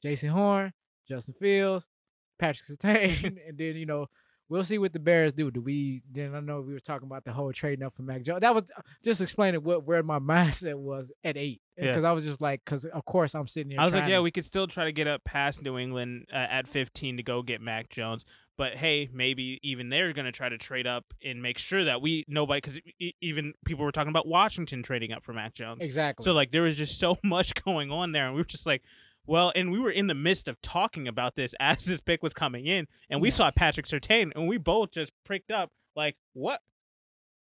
Jaycee 0.06 0.30
Horn, 0.30 0.72
Justin 1.10 1.34
Fields, 1.40 1.88
Patrick 2.38 2.80
Surtain, 2.80 3.40
and 3.48 3.58
then 3.58 3.76
you 3.76 3.88
know 3.88 4.06
we'll 4.50 4.64
see 4.64 4.78
what 4.78 4.94
the 4.94 5.00
Bears 5.00 5.34
do. 5.34 5.52
Do 5.52 5.62
we? 5.62 6.02
Then 6.12 6.34
I 6.36 6.40
know 6.40 6.62
we 6.62 6.74
were 6.74 6.80
talking 6.80 7.06
about 7.08 7.26
the 7.26 7.34
whole 7.34 7.52
trading 7.54 7.84
up 7.86 7.96
for 7.96 8.02
Mac 8.04 8.24
Jones. 8.24 8.42
That 8.42 8.54
was 8.56 8.64
just 9.04 9.22
explaining 9.22 9.64
what 9.64 9.84
where 9.86 10.04
my 10.04 10.20
mindset 10.34 10.76
was 10.76 11.12
at 11.24 11.38
eight, 11.38 11.62
Yeah. 11.78 11.88
because 11.88 12.04
I 12.04 12.12
was 12.12 12.26
just 12.26 12.42
like, 12.42 12.62
because 12.66 12.86
of 12.86 13.06
course 13.06 13.36
I'm 13.36 13.48
sitting 13.48 13.72
here. 13.72 13.80
I 13.80 13.86
was 13.86 13.94
like, 13.94 14.08
yeah, 14.08 14.18
to- 14.18 14.22
we 14.22 14.32
could 14.32 14.46
still 14.46 14.68
try 14.68 14.86
to 14.86 14.92
get 14.92 15.08
up 15.08 15.24
past 15.24 15.62
New 15.62 15.78
England 15.78 16.28
uh, 16.32 16.36
at 16.38 16.68
15 16.68 17.18
to 17.18 17.24
go 17.24 17.42
get 17.42 17.62
Mac 17.62 17.90
Jones. 17.90 18.26
But 18.58 18.74
hey, 18.74 19.08
maybe 19.14 19.60
even 19.62 19.90
they're 19.90 20.14
going 20.14 20.26
to 20.26 20.32
try 20.32 20.50
to 20.50 20.58
trade 20.58 20.88
up 20.88 21.06
and 21.24 21.44
make 21.44 21.60
sure 21.60 21.84
that 21.84 22.02
we 22.02 22.26
nobody 22.28 22.60
because 22.60 22.80
even 23.22 23.54
people 23.66 23.86
were 23.86 23.92
talking 23.92 24.10
about 24.10 24.28
Washington 24.28 24.82
trading 24.82 25.12
up 25.12 25.24
for 25.24 25.32
Mac 25.32 25.54
Jones. 25.54 25.78
exactly. 25.82 26.24
So 26.24 26.34
like 26.34 26.50
there 26.52 26.64
was 26.64 26.76
just 26.76 26.98
so 27.00 27.18
much 27.24 27.54
going 27.64 27.92
on 27.92 28.14
there, 28.14 28.26
and 28.26 28.34
we 28.34 28.42
were 28.42 28.46
just 28.46 28.66
like, 28.66 28.82
Well, 29.28 29.52
and 29.56 29.72
we 29.72 29.80
were 29.80 29.92
in 29.92 30.08
the 30.08 30.14
midst 30.16 30.48
of 30.48 30.60
talking 30.62 31.08
about 31.08 31.36
this 31.36 31.54
as 31.60 31.86
this 31.86 32.02
pick 32.02 32.24
was 32.24 32.34
coming 32.34 32.66
in, 32.66 32.88
and 33.10 33.22
we 33.22 33.30
Yeah. 33.30 33.36
saw 33.36 33.52
Patrick 33.52 33.86
Surtain, 33.86 34.32
and 34.36 34.48
we 34.48 34.58
both 34.58 34.92
just 34.92 35.12
pricked 35.26 35.52
up 35.52 35.72
like, 35.96 36.16
"What? 36.34 36.62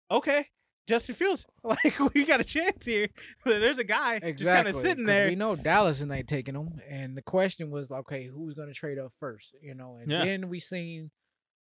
Okay, 0.10 0.48
Justin 0.88 1.16
Fields, 1.16 1.46
like 1.64 2.00
we 2.14 2.26
got 2.26 2.40
a 2.42 2.46
chance 2.46 2.86
here. 2.86 3.10
There's 3.46 3.78
a 3.78 3.84
guy 3.84 4.20
just 4.20 4.46
kind 4.46 4.68
of 4.68 4.76
sitting 4.76 5.06
there." 5.06 5.28
We 5.28 5.36
know 5.36 5.56
Dallas 5.56 6.02
and 6.02 6.10
they 6.12 6.24
taking 6.24 6.56
him, 6.56 6.82
and 6.90 7.16
the 7.16 7.22
question 7.22 7.70
was, 7.70 7.92
okay, 7.92 8.26
who's 8.28 8.56
going 8.56 8.70
to 8.70 8.74
trade 8.74 8.98
up 9.00 9.14
first? 9.20 9.54
You 9.62 9.76
know, 9.76 9.98
and 10.02 10.10
Yeah. 10.10 10.26
then 10.26 10.50
we 10.50 10.60
seen 10.60 11.12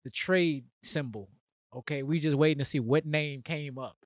the 0.04 0.10
trade 0.10 0.64
symbol. 0.82 1.28
Okay, 1.74 2.02
we 2.02 2.18
just 2.18 2.36
waiting 2.36 2.58
to 2.58 2.64
see 2.64 2.80
what 2.80 3.04
name 3.06 3.42
came 3.42 3.78
up. 3.78 3.96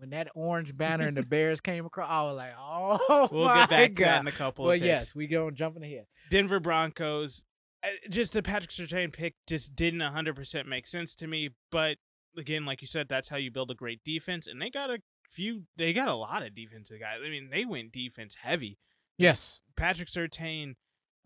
When 0.00 0.10
that 0.10 0.28
orange 0.34 0.76
banner 0.76 1.06
and 1.06 1.16
the 1.16 1.22
Bears 1.28 1.60
came 1.60 1.86
across, 1.86 2.08
I 2.10 2.22
was 2.24 2.36
like, 2.36 2.52
oh 2.58 3.28
We'll 3.30 3.46
get 3.54 3.70
back 3.70 3.94
to 3.94 4.02
that 4.02 4.20
in 4.22 4.26
a 4.26 4.32
couple. 4.32 4.68
Picks. 4.70 4.84
yes, 4.84 5.14
we 5.14 5.26
going 5.26 5.54
jumping 5.54 5.84
ahead. 5.84 6.06
Denver 6.30 6.58
Broncos. 6.60 7.42
uh, 7.84 7.88
Just 8.08 8.32
the 8.32 8.42
Patrick 8.42 8.70
Surtain 8.70 9.12
pick 9.12 9.34
just 9.46 9.76
didn't 9.76 10.00
100% 10.00 10.66
make 10.66 10.86
sense 10.86 11.14
to 11.16 11.26
me. 11.26 11.50
But 11.70 11.98
again, 12.36 12.64
like 12.64 12.80
you 12.80 12.86
said, 12.86 13.08
that's 13.08 13.28
how 13.28 13.36
you 13.36 13.50
build 13.50 13.70
a 13.70 13.74
great 13.74 14.00
defense. 14.04 14.46
And 14.46 14.60
they 14.60 14.70
got 14.70 14.90
a 14.90 14.98
few, 15.30 15.64
they 15.76 15.92
got 15.92 16.08
a 16.08 16.14
lot 16.14 16.42
of 16.42 16.54
defensive 16.54 16.98
guys. 17.00 17.18
I 17.24 17.28
mean, 17.28 17.50
they 17.52 17.64
went 17.64 17.92
defense 17.92 18.36
heavy. 18.42 18.78
Yes, 19.18 19.60
Patrick 19.76 20.08
Surtain, 20.08 20.76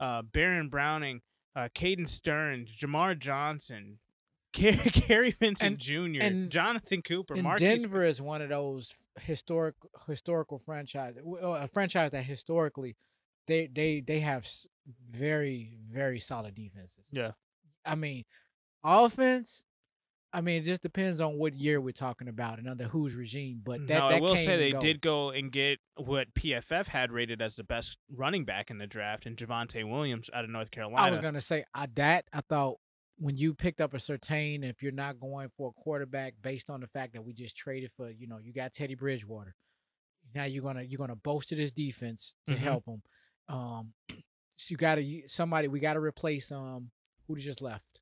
uh, 0.00 0.22
Baron 0.22 0.68
Browning, 0.68 1.20
uh, 1.54 1.68
Caden 1.74 2.08
Stearns, 2.08 2.68
Jamar 2.76 3.16
Johnson, 3.16 4.00
Gary, 4.54 4.76
Gary 5.08 5.36
Vincent 5.38 5.72
And- 5.72 5.78
Jr., 5.78 6.20
and- 6.22 6.50
Jonathan 6.50 7.02
Cooper, 7.02 7.34
and 7.34 7.42
Marquise. 7.42 7.82
Denver 7.82 8.04
is 8.04 8.22
one 8.22 8.40
of 8.40 8.48
those 8.48 8.94
historic 9.20 9.74
historical 10.08 10.58
franchise, 10.64 11.14
well, 11.22 11.52
uh, 11.54 11.64
a 11.64 11.68
franchise 11.68 12.10
that 12.12 12.24
historically 12.24 12.96
they 13.46 13.68
they 13.72 14.00
they 14.00 14.20
have 14.20 14.48
very 15.10 15.76
very 15.92 16.18
solid 16.18 16.54
defenses. 16.54 17.06
Yeah. 17.12 17.32
I 17.84 17.94
mean, 17.94 18.24
offense. 18.82 19.64
I 20.32 20.40
mean, 20.40 20.62
it 20.62 20.64
just 20.64 20.82
depends 20.82 21.20
on 21.20 21.38
what 21.38 21.54
year 21.54 21.80
we're 21.80 21.92
talking 21.92 22.26
about 22.26 22.58
and 22.58 22.68
under 22.68 22.84
whose 22.88 23.14
regime. 23.14 23.60
But 23.64 23.86
that, 23.86 23.94
now, 23.98 24.08
that 24.08 24.16
I 24.16 24.20
will 24.20 24.34
say 24.34 24.56
they 24.56 24.72
go. 24.72 24.80
did 24.80 25.00
go 25.00 25.30
and 25.30 25.52
get 25.52 25.78
what 25.96 26.34
PFF 26.34 26.88
had 26.88 27.12
rated 27.12 27.40
as 27.40 27.54
the 27.54 27.62
best 27.62 27.98
running 28.12 28.44
back 28.44 28.68
in 28.68 28.78
the 28.78 28.88
draft, 28.88 29.26
and 29.26 29.36
Javonte 29.36 29.88
Williams 29.88 30.28
out 30.34 30.42
of 30.42 30.50
North 30.50 30.72
Carolina. 30.72 31.06
I 31.06 31.10
was 31.10 31.20
gonna 31.20 31.40
say 31.40 31.64
I 31.72 31.86
that 31.94 32.24
I 32.32 32.40
thought 32.40 32.78
when 33.18 33.36
you 33.36 33.54
picked 33.54 33.80
up 33.80 33.94
a 33.94 34.00
certain 34.00 34.64
if 34.64 34.82
you're 34.82 34.92
not 34.92 35.20
going 35.20 35.48
for 35.56 35.68
a 35.70 35.80
quarterback 35.82 36.34
based 36.42 36.68
on 36.70 36.80
the 36.80 36.86
fact 36.88 37.12
that 37.12 37.22
we 37.24 37.32
just 37.32 37.56
traded 37.56 37.90
for 37.96 38.10
you 38.10 38.26
know 38.26 38.38
you 38.38 38.52
got 38.52 38.72
Teddy 38.72 38.94
Bridgewater, 38.94 39.54
now 40.34 40.44
you're 40.44 40.62
gonna 40.62 40.82
you're 40.82 40.98
gonna 40.98 41.16
bolster 41.16 41.54
this 41.54 41.72
defense 41.72 42.34
to 42.48 42.54
Mhm. 42.54 42.58
help 42.58 42.84
them. 42.86 43.02
Um, 43.48 43.92
so 44.56 44.70
you 44.72 44.76
got 44.76 44.96
to 44.96 45.22
somebody 45.26 45.68
we 45.68 45.80
got 45.80 45.94
to 45.94 46.00
replace 46.00 46.50
um 46.52 46.90
who 47.26 47.36
just 47.36 47.62
left 47.62 48.00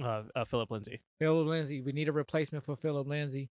uh, 0.00 0.24
uh, 0.34 0.44
Phillip 0.44 0.70
Lindsay. 0.70 1.00
Phillip 1.20 1.46
Lindsay. 1.46 1.80
We 1.80 1.92
need 1.92 2.08
a 2.08 2.12
replacement 2.12 2.64
for 2.64 2.76
Phillip 2.76 3.06
Lindsay, 3.06 3.50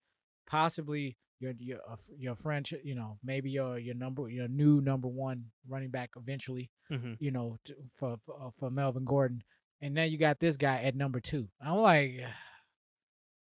possibly 0.48 1.18
your 1.40 1.54
your 1.60 1.80
your 2.18 2.36
French 2.36 2.74
you 2.84 2.96
know 2.96 3.18
maybe 3.24 3.50
your 3.50 3.80
your 3.80 3.96
number 3.96 4.30
your 4.30 4.48
new 4.48 4.82
number 4.82 5.08
one 5.08 5.46
running 5.68 5.90
back 5.90 6.12
eventually 6.18 6.70
hmm 6.90 7.14
you 7.20 7.32
know, 7.32 7.58
to, 7.66 7.76
for 7.96 8.18
for, 8.26 8.36
uh, 8.42 8.50
for 8.52 8.70
Melvin 8.72 9.06
Gordon, 9.06 9.44
and 9.82 9.94
now 9.94 10.04
you 10.04 10.18
got 10.18 10.40
this 10.40 10.58
guy 10.58 10.82
at 10.84 10.96
number 10.96 11.20
two. 11.20 11.48
I'm 11.64 11.78
like, 11.78 12.20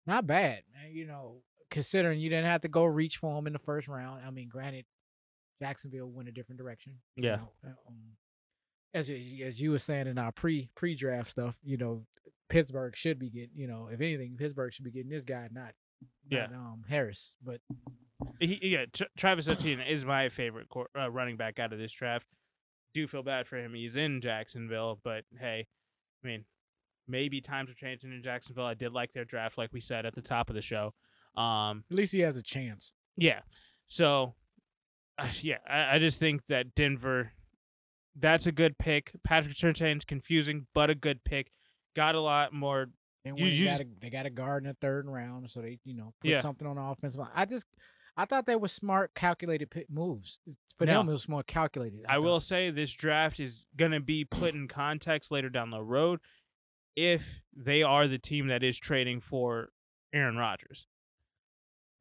not 0.07 0.26
bad, 0.26 0.62
man. 0.74 0.93
You 0.93 1.07
know, 1.07 1.43
considering 1.70 2.20
you 2.20 2.30
didn't 2.30 2.47
have 2.47 2.62
to 2.62 2.68
go 2.68 2.84
reach 2.84 3.18
for 3.18 3.38
him 3.38 3.47
in 3.47 3.53
the 3.53 3.59
first 3.59 3.88
round. 3.88 4.22
I 4.26 4.30
mean, 4.30 4.49
granted, 4.49 4.84
Jacksonville 5.61 6.09
went 6.11 6.28
a 6.28 6.32
different 6.32 6.59
direction. 6.59 6.95
Yeah. 7.16 7.36
know, 7.36 7.53
uh, 7.64 7.68
um, 7.88 7.97
as 8.95 9.11
as 9.11 9.61
you 9.61 9.70
were 9.70 9.78
saying 9.78 10.07
in 10.09 10.18
our 10.18 10.32
pre 10.32 10.68
pre 10.74 10.95
draft 10.95 11.30
stuff, 11.30 11.55
you 11.62 11.76
know, 11.76 12.05
Pittsburgh 12.49 12.97
should 12.97 13.18
be 13.18 13.30
getting, 13.30 13.51
you 13.55 13.66
know, 13.68 13.88
if 13.93 14.01
anything, 14.01 14.36
Pittsburgh 14.36 14.72
should 14.72 14.84
be 14.84 14.91
getting 14.91 15.11
this 15.11 15.24
guy, 15.24 15.49
not, 15.53 15.74
Yeah. 16.28 16.47
not 16.51 16.55
um 16.55 16.84
Harris. 16.88 17.36
But 17.45 17.61
He, 18.41 18.59
yeah, 18.62 18.86
Tra- 18.93 19.07
Travis 19.16 19.47
Etienne 19.49 19.80
is 19.80 20.05
my 20.05 20.28
favorite 20.30 20.68
cor- 20.68 20.91
uh, 20.99 21.11
running 21.11 21.36
back 21.36 21.59
out 21.61 21.72
of 21.72 21.78
this 21.78 21.93
draft. 21.93 22.26
Do 22.93 23.07
feel 23.07 23.22
bad 23.22 23.47
for 23.47 23.57
him. 23.57 23.72
He's 23.74 23.95
in 23.95 24.20
Jacksonville, 24.20 24.99
but 25.05 25.24
hey, 25.38 25.68
I 26.24 26.26
mean, 26.28 26.44
maybe 27.08 27.40
times 27.40 27.70
are 27.70 27.74
changing 27.74 28.12
in 28.12 28.22
Jacksonville. 28.22 28.64
I 28.66 28.74
did 28.74 28.92
like 28.92 29.12
their 29.12 29.24
draft, 29.24 29.58
like 29.58 29.72
we 29.72 29.80
said 29.80 30.06
at 30.06 30.14
the 30.14 30.22
top 30.22 30.48
of 30.50 30.54
the 30.54 30.62
show. 30.62 30.94
Um, 31.36 31.84
at 31.90 31.96
least 31.96 32.12
he 32.12 32.20
has 32.20 32.36
a 32.36 32.42
chance. 32.42 32.92
Yeah. 33.16 33.40
So, 33.86 34.34
uh, 35.18 35.28
yeah, 35.40 35.58
I, 35.68 35.96
I 35.96 35.98
just 35.98 36.18
think 36.18 36.42
that 36.48 36.74
Denver, 36.74 37.32
that's 38.18 38.46
a 38.46 38.52
good 38.52 38.78
pick. 38.78 39.12
Patrick 39.24 39.54
Surtain's 39.56 40.04
confusing, 40.04 40.66
but 40.74 40.90
a 40.90 40.94
good 40.94 41.22
pick. 41.24 41.50
Got 41.96 42.14
a 42.14 42.20
lot 42.20 42.52
more. 42.52 42.86
And 43.24 43.38
You- 43.38 43.46
you 43.46 43.64
they, 43.64 43.70
just- 43.70 43.78
got 43.82 43.86
a, 43.86 43.90
they 44.00 44.10
got 44.10 44.26
a 44.26 44.30
guard 44.30 44.64
in 44.64 44.68
the 44.68 44.76
third 44.80 45.06
round, 45.06 45.50
so 45.50 45.60
they 45.60 45.78
you 45.84 45.94
know 45.94 46.14
put 46.20 46.30
Yeah. 46.30 46.40
something 46.40 46.66
on 46.66 46.76
the 46.76 46.82
offensive 46.82 47.20
line. 47.20 47.30
I 47.34 47.44
just 47.44 47.66
I 48.20 48.26
thought 48.26 48.44
they 48.46 48.56
were 48.56 48.68
smart, 48.68 49.14
calculated 49.14 49.68
moves. 49.88 50.40
For 50.76 50.84
No. 50.86 50.98
them, 50.98 51.08
it 51.08 51.12
was 51.12 51.28
more 51.28 51.42
calculated. 51.42 52.04
I 52.06 52.14
thought. 52.14 52.22
will 52.22 52.40
say 52.40 52.70
this 52.70 52.92
draft 52.92 53.40
is 53.40 53.64
going 53.76 53.92
to 53.92 54.00
be 54.00 54.24
put 54.24 54.54
in 54.54 54.68
context 54.68 55.30
later 55.30 55.48
down 55.48 55.70
the 55.70 55.82
road 55.82 56.20
if 56.96 57.42
they 57.54 57.82
are 57.82 58.06
the 58.06 58.18
team 58.18 58.48
that 58.48 58.62
is 58.62 58.78
trading 58.78 59.20
for 59.20 59.72
Aaron 60.12 60.36
Rodgers. 60.36 60.86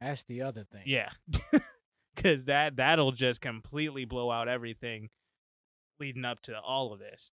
That's 0.01 0.23
the 0.23 0.41
other 0.41 0.63
thing. 0.63 0.83
Yeah. 0.85 1.09
Cuz 2.15 2.45
that 2.45 2.75
that'll 2.75 3.11
just 3.13 3.39
completely 3.39 4.03
blow 4.05 4.29
out 4.31 4.47
everything 4.49 5.09
leading 5.99 6.25
up 6.25 6.41
to 6.43 6.59
all 6.59 6.91
of 6.91 6.99
this. 6.99 7.31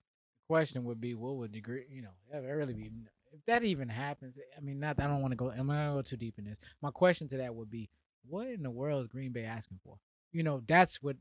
The 0.48 0.54
question 0.54 0.84
would 0.84 1.00
be, 1.00 1.14
what 1.14 1.36
would 1.36 1.52
degree? 1.52 1.86
You 1.88 2.02
know, 2.02 2.14
that 2.32 2.40
really 2.40 2.74
be 2.74 2.90
if 3.32 3.44
that 3.46 3.62
even 3.64 3.88
happens. 3.88 4.36
I 4.56 4.60
mean, 4.60 4.80
not. 4.80 4.98
I 5.00 5.06
don't 5.06 5.22
want 5.22 5.32
to 5.32 5.36
go. 5.36 5.50
I'm 5.50 5.66
not 5.66 5.74
gonna 5.74 5.94
go 5.94 6.02
too 6.02 6.16
deep 6.16 6.38
in 6.38 6.44
this. 6.44 6.58
My 6.80 6.90
question 6.90 7.28
to 7.28 7.36
that 7.38 7.54
would 7.54 7.70
be, 7.70 7.88
what 8.28 8.48
in 8.48 8.62
the 8.62 8.70
world 8.70 9.02
is 9.02 9.08
Green 9.08 9.32
Bay 9.32 9.44
asking 9.44 9.80
for? 9.84 9.96
You 10.32 10.42
know, 10.42 10.62
that's 10.66 11.02
what. 11.02 11.16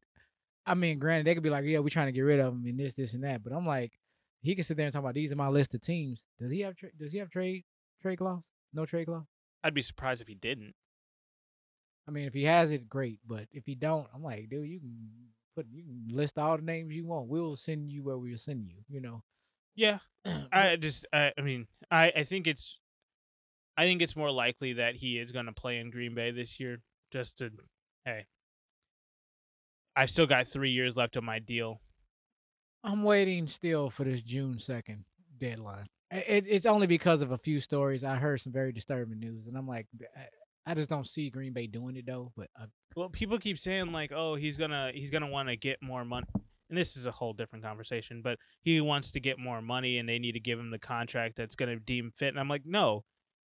I 0.65 0.75
mean, 0.75 0.99
granted, 0.99 1.25
they 1.25 1.33
could 1.33 1.43
be 1.43 1.49
like, 1.49 1.65
yeah, 1.65 1.79
we're 1.79 1.89
trying 1.89 2.05
to 2.05 2.11
get 2.11 2.21
rid 2.21 2.39
of 2.39 2.53
him 2.53 2.65
and 2.67 2.79
this, 2.79 2.93
this, 2.93 3.15
and 3.15 3.23
that. 3.23 3.43
But 3.43 3.51
I'm 3.51 3.65
like, 3.65 3.93
he 4.43 4.53
can 4.53 4.63
sit 4.63 4.77
there 4.77 4.85
and 4.85 4.93
talk 4.93 5.01
about 5.01 5.15
these 5.15 5.31
are 5.31 5.35
my 5.35 5.47
list 5.47 5.73
of 5.73 5.81
teams. 5.81 6.23
Does 6.39 6.51
he 6.51 6.61
have? 6.61 6.75
Tra- 6.75 6.95
does 6.99 7.11
he 7.11 7.19
have 7.19 7.29
trade 7.29 7.63
trade 8.01 8.17
clause? 8.17 8.41
No 8.73 8.85
trade 8.85 9.05
clause. 9.05 9.25
I'd 9.63 9.73
be 9.73 9.81
surprised 9.81 10.21
if 10.21 10.27
he 10.27 10.35
didn't. 10.35 10.73
I 12.07 12.11
mean, 12.11 12.25
if 12.25 12.33
he 12.33 12.43
has 12.43 12.71
it, 12.71 12.89
great. 12.89 13.19
But 13.27 13.47
if 13.51 13.65
he 13.65 13.75
don't, 13.75 14.07
I'm 14.13 14.23
like, 14.23 14.49
dude, 14.49 14.67
you 14.67 14.79
can 14.79 15.09
put 15.55 15.67
you 15.71 15.83
can 15.83 16.15
list 16.15 16.37
all 16.37 16.57
the 16.57 16.63
names 16.63 16.93
you 16.93 17.05
want. 17.05 17.27
We'll 17.27 17.55
send 17.55 17.91
you 17.91 18.03
where 18.03 18.17
we'll 18.17 18.37
send 18.37 18.67
you. 18.67 18.83
You 18.87 19.01
know. 19.01 19.23
Yeah, 19.75 19.99
I 20.51 20.75
just, 20.75 21.05
I, 21.13 21.31
I 21.37 21.41
mean, 21.41 21.67
I, 21.89 22.11
I 22.15 22.23
think 22.23 22.47
it's, 22.47 22.77
I 23.77 23.85
think 23.85 24.01
it's 24.01 24.15
more 24.15 24.31
likely 24.31 24.73
that 24.73 24.95
he 24.95 25.17
is 25.17 25.31
going 25.31 25.45
to 25.45 25.53
play 25.53 25.79
in 25.79 25.91
Green 25.91 26.13
Bay 26.13 26.31
this 26.31 26.59
year. 26.59 26.79
Just 27.11 27.37
to, 27.37 27.51
hey, 28.05 28.25
I've 29.95 30.09
still 30.09 30.27
got 30.27 30.47
three 30.47 30.71
years 30.71 30.95
left 30.95 31.17
on 31.17 31.25
my 31.25 31.39
deal. 31.39 31.81
I'm 32.83 33.03
waiting 33.03 33.47
still 33.47 33.89
for 33.89 34.03
this 34.03 34.21
June 34.21 34.59
second 34.59 35.05
deadline. 35.37 35.87
It, 36.09 36.45
it's 36.47 36.65
only 36.65 36.87
because 36.87 37.21
of 37.21 37.31
a 37.31 37.37
few 37.37 37.59
stories. 37.59 38.03
I 38.03 38.15
heard 38.15 38.41
some 38.41 38.53
very 38.53 38.71
disturbing 38.71 39.19
news, 39.19 39.47
and 39.47 39.57
I'm 39.57 39.67
like, 39.67 39.87
I, 40.17 40.71
I 40.71 40.73
just 40.73 40.89
don't 40.89 41.07
see 41.07 41.29
Green 41.29 41.53
Bay 41.53 41.67
doing 41.67 41.95
it 41.95 42.05
though. 42.05 42.31
But 42.35 42.49
uh, 42.59 42.65
Well, 42.95 43.09
people 43.09 43.37
keep 43.37 43.57
saying 43.57 43.91
like, 43.91 44.11
oh, 44.11 44.35
he's 44.35 44.57
gonna, 44.57 44.91
he's 44.93 45.09
gonna 45.09 45.27
want 45.27 45.49
to 45.49 45.55
get 45.55 45.77
more 45.81 46.03
money. 46.03 46.27
And 46.69 46.77
this 46.77 46.95
is 46.95 47.05
a 47.05 47.11
whole 47.11 47.33
different 47.33 47.65
conversation, 47.65 48.21
but 48.23 48.37
he 48.61 48.79
wants 48.79 49.11
to 49.11 49.19
get 49.19 49.37
more 49.37 49.61
money, 49.61 49.97
and 49.97 50.07
they 50.07 50.19
need 50.19 50.33
to 50.33 50.39
give 50.39 50.57
him 50.57 50.71
the 50.71 50.79
contract 50.79 51.35
that's 51.35 51.55
gonna 51.55 51.77
deem 51.77 52.11
fit. 52.15 52.29
And 52.29 52.39
I'm 52.39 52.49
like, 52.49 52.65
no, 52.65 53.03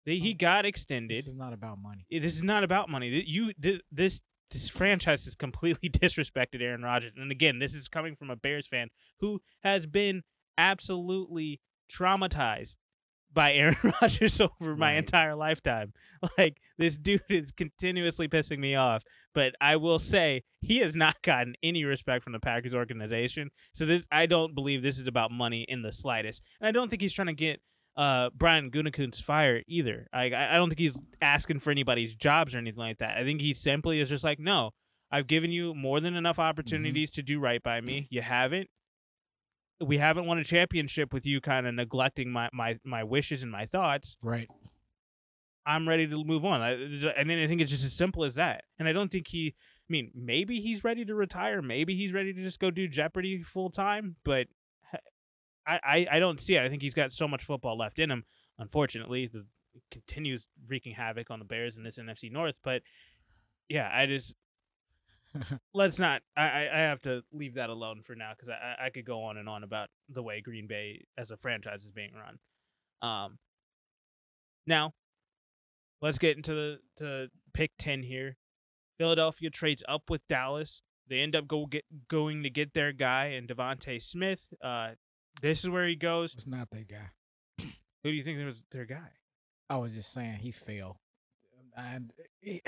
they, 0.05 0.17
he 0.17 0.33
got 0.33 0.65
extended. 0.65 1.17
this 1.17 1.27
is 1.27 1.35
not 1.35 1.53
about 1.53 1.77
money. 1.81 2.05
it 2.09 2.25
is 2.25 2.43
not 2.43 2.63
about 2.63 2.89
money. 2.89 3.23
You 3.25 3.53
this 3.91 4.21
this 4.51 4.69
franchise 4.69 5.25
has 5.25 5.35
completely 5.35 5.89
disrespected 6.01 6.61
Aaron 6.61 6.83
Rodgers. 6.83 7.13
And 7.17 7.31
again, 7.31 7.59
this 7.59 7.73
is 7.73 7.87
coming 7.87 8.15
from 8.15 8.29
a 8.29 8.35
Bears 8.35 8.67
fan 8.67 8.89
who 9.19 9.41
has 9.63 9.85
been 9.87 10.21
absolutely 10.57 11.59
traumatized 11.91 12.75
by 13.33 13.53
Aaron 13.55 13.75
Rodgers 14.01 14.39
over 14.39 14.75
my 14.75 14.91
Right. 14.91 14.97
entire 14.97 15.35
lifetime. 15.35 15.93
Like 16.37 16.57
this 16.77 16.95
dude 16.97 17.21
is 17.29 17.51
continuously 17.51 18.27
pissing 18.29 18.59
me 18.59 18.75
off. 18.75 19.03
But 19.33 19.55
I 19.59 19.75
will 19.75 19.99
say 19.99 20.43
he 20.61 20.77
has 20.77 20.95
not 20.95 21.21
gotten 21.21 21.55
any 21.61 21.83
respect 21.83 22.23
from 22.23 22.31
the 22.33 22.39
Packers 22.39 22.73
organization. 22.75 23.49
So 23.73 23.85
this 23.85 24.05
I 24.11 24.25
don't 24.25 24.53
believe 24.55 24.83
this 24.83 24.99
is 24.99 25.07
about 25.07 25.31
money 25.31 25.65
in 25.67 25.81
the 25.81 25.91
slightest. 25.91 26.41
And 26.61 26.67
I 26.67 26.71
don't 26.71 26.89
think 26.89 27.01
he's 27.01 27.11
trying 27.13 27.27
to 27.27 27.33
get 27.33 27.59
uh 27.95 28.29
Brian 28.33 28.71
Gutekunst 28.71 29.23
fire 29.23 29.61
either. 29.67 30.07
I 30.11 30.25
I 30.25 30.55
don't 30.55 30.69
think 30.69 30.79
he's 30.79 30.97
asking 31.21 31.59
for 31.59 31.71
anybody's 31.71 32.15
jobs 32.15 32.55
or 32.55 32.57
anything 32.57 32.79
like 32.79 32.99
that. 32.99 33.17
I 33.17 33.23
think 33.23 33.41
he 33.41 33.53
simply 33.53 33.99
is 33.99 34.09
just 34.09 34.23
like, 34.23 34.39
no, 34.39 34.71
I've 35.11 35.27
given 35.27 35.51
you 35.51 35.75
more 35.75 35.99
than 35.99 36.15
enough 36.15 36.39
opportunities 36.39 37.11
to 37.11 37.21
do 37.21 37.39
right 37.39 37.61
by 37.61 37.81
me. 37.81 38.07
You 38.09 38.23
haven't. 38.23 38.67
We 39.79 39.97
haven't 39.99 40.25
won 40.25 40.39
a 40.39 40.43
championship 40.43 41.13
with 41.13 41.25
you 41.25 41.39
kind 41.39 41.67
of 41.67 41.75
neglecting 41.75 42.31
my, 42.31 42.49
my, 42.53 42.79
my 42.85 43.03
wishes 43.03 43.43
and 43.43 43.51
my 43.51 43.65
thoughts. 43.65 44.17
Right. 44.21 44.47
I'm 45.65 45.87
ready 45.87 46.07
to 46.07 46.23
move 46.23 46.45
on. 46.45 46.61
I, 46.61 46.71
and 46.71 47.29
then 47.29 47.39
I 47.39 47.47
think 47.47 47.61
it's 47.61 47.69
just 47.69 47.83
as 47.83 47.93
simple 47.93 48.23
as 48.23 48.35
that. 48.35 48.63
And 48.79 48.87
I 48.87 48.93
don't 48.93 49.11
think 49.11 49.27
he 49.27 49.55
I 49.83 49.91
mean, 49.91 50.11
maybe 50.15 50.61
he's 50.61 50.83
ready 50.83 51.03
to 51.05 51.13
retire. 51.13 51.61
Maybe 51.61 51.95
he's 51.95 52.13
ready 52.13 52.33
to 52.33 52.41
just 52.41 52.59
go 52.59 52.71
do 52.71 52.87
Jeopardy 52.87 53.43
full 53.43 53.69
time. 53.69 54.15
But 54.23 54.47
I, 55.65 55.79
I, 55.83 56.07
I 56.11 56.19
don't 56.19 56.41
see 56.41 56.55
it. 56.55 56.63
I 56.63 56.69
think 56.69 56.81
he's 56.81 56.93
got 56.93 57.13
so 57.13 57.27
much 57.27 57.43
football 57.43 57.77
left 57.77 57.99
in 57.99 58.11
him. 58.11 58.25
Unfortunately, 58.59 59.27
the 59.27 59.45
continues 59.91 60.47
wreaking 60.67 60.93
havoc 60.93 61.31
on 61.31 61.39
the 61.39 61.45
Bears 61.45 61.77
in 61.77 61.83
this 61.83 61.97
NFC 61.97 62.31
North. 62.31 62.55
But 62.63 62.81
yeah, 63.69 63.89
I 63.91 64.05
just 64.05 64.35
let's 65.73 65.99
not. 65.99 66.21
I, 66.35 66.67
I 66.71 66.79
have 66.79 67.01
to 67.01 67.23
leave 67.31 67.55
that 67.55 67.69
alone 67.69 68.01
for 68.05 68.15
now 68.15 68.31
because 68.35 68.49
I, 68.49 68.85
I 68.85 68.89
could 68.89 69.05
go 69.05 69.23
on 69.23 69.37
and 69.37 69.49
on 69.49 69.63
about 69.63 69.89
the 70.09 70.23
way 70.23 70.41
Green 70.41 70.67
Bay 70.67 71.05
as 71.17 71.31
a 71.31 71.37
franchise 71.37 71.83
is 71.83 71.91
being 71.91 72.11
run. 72.13 72.39
Um, 73.01 73.37
now 74.65 74.93
let's 76.01 76.19
get 76.19 76.37
into 76.37 76.53
the 76.53 76.79
to 76.97 77.27
pick 77.53 77.71
ten 77.77 78.03
here. 78.03 78.37
Philadelphia 78.97 79.49
trades 79.49 79.83
up 79.87 80.09
with 80.09 80.21
Dallas. 80.27 80.81
They 81.09 81.19
end 81.19 81.35
up 81.35 81.47
go 81.47 81.65
get 81.65 81.85
going 82.07 82.43
to 82.43 82.49
get 82.49 82.73
their 82.73 82.93
guy 82.93 83.27
and 83.27 83.47
DeVonta 83.47 84.01
Smith. 84.01 84.45
Uh, 84.63 84.91
this 85.43 85.59
is 85.59 85.69
where 85.69 85.85
he 85.85 85.95
goes. 85.95 86.33
It's 86.33 86.47
not 86.47 86.69
that 86.71 86.87
guy. 86.87 87.11
Who 88.03 88.09
do 88.09 88.11
you 88.11 88.23
think 88.23 88.43
was 88.45 88.63
their 88.71 88.85
guy? 88.85 89.11
I 89.69 89.77
was 89.77 89.93
just 89.93 90.11
saying 90.11 90.37
he 90.39 90.51
fell, 90.51 90.99
and 91.75 92.11
he, 92.41 92.61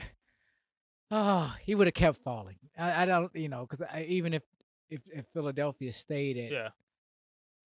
oh, 1.10 1.56
he 1.66 1.74
would 1.74 1.88
have 1.88 1.94
kept 1.94 2.20
falling. 2.24 2.58
I, 2.78 3.04
I 3.04 3.06
don't, 3.06 3.34
you 3.36 3.50
know, 3.50 3.66
because 3.70 3.86
even 4.06 4.34
if, 4.34 4.44
if 4.90 5.02
if 5.12 5.26
Philadelphia 5.34 5.92
stayed 5.92 6.38
at, 6.38 6.52
Yeah, 6.52 6.70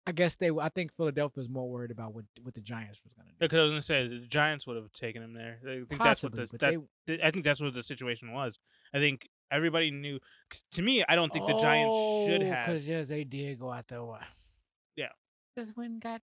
I 0.07 0.13
guess 0.13 0.37
they. 0.37 0.51
I 0.51 0.69
think 0.71 0.95
Philadelphia 0.97 1.41
was 1.41 1.49
more 1.49 1.71
worried 1.71 1.91
about 1.91 2.15
what 2.15 2.25
what 2.43 2.55
the 2.55 2.61
Giants 2.61 3.01
was 3.05 3.13
going 3.13 3.27
to 3.27 3.33
do. 3.33 3.37
because 3.41 3.59
I 3.59 3.63
was 3.63 3.71
gonna 3.71 3.83
say 3.83 4.09
the 4.09 4.27
Giants 4.27 4.67
would 4.67 4.77
have 4.77 4.93
taken 4.93 5.23
him 5.23 5.35
there. 5.35 5.59
I 5.63 5.85
think 5.89 6.01
Possibly, 6.01 6.41
that's 6.41 6.53
what 6.53 6.61
the, 6.61 6.67
that, 7.07 7.19
they, 7.19 7.23
I 7.23 7.31
think 7.31 7.45
that's 7.45 7.61
what 7.61 7.75
the 7.75 7.83
situation 7.83 8.33
was. 8.33 8.59
I 8.95 8.99
think 8.99 9.29
everybody 9.51 9.91
knew. 9.91 10.19
To 10.73 10.83
me, 10.83 11.05
I 11.09 11.15
don't 11.15 11.33
think 11.33 11.47
the 11.47 11.59
Giants 11.59 11.99
should 12.27 12.43
oh, 12.43 12.47
have. 12.47 12.67
because 12.67 12.89
yes, 12.89 13.09
they 13.09 13.25
did 13.25 13.59
go 13.59 13.71
out 13.71 13.89
there. 13.89 14.01
Just 15.59 15.77
went 15.77 15.91
and 15.93 16.01
got 16.01 16.21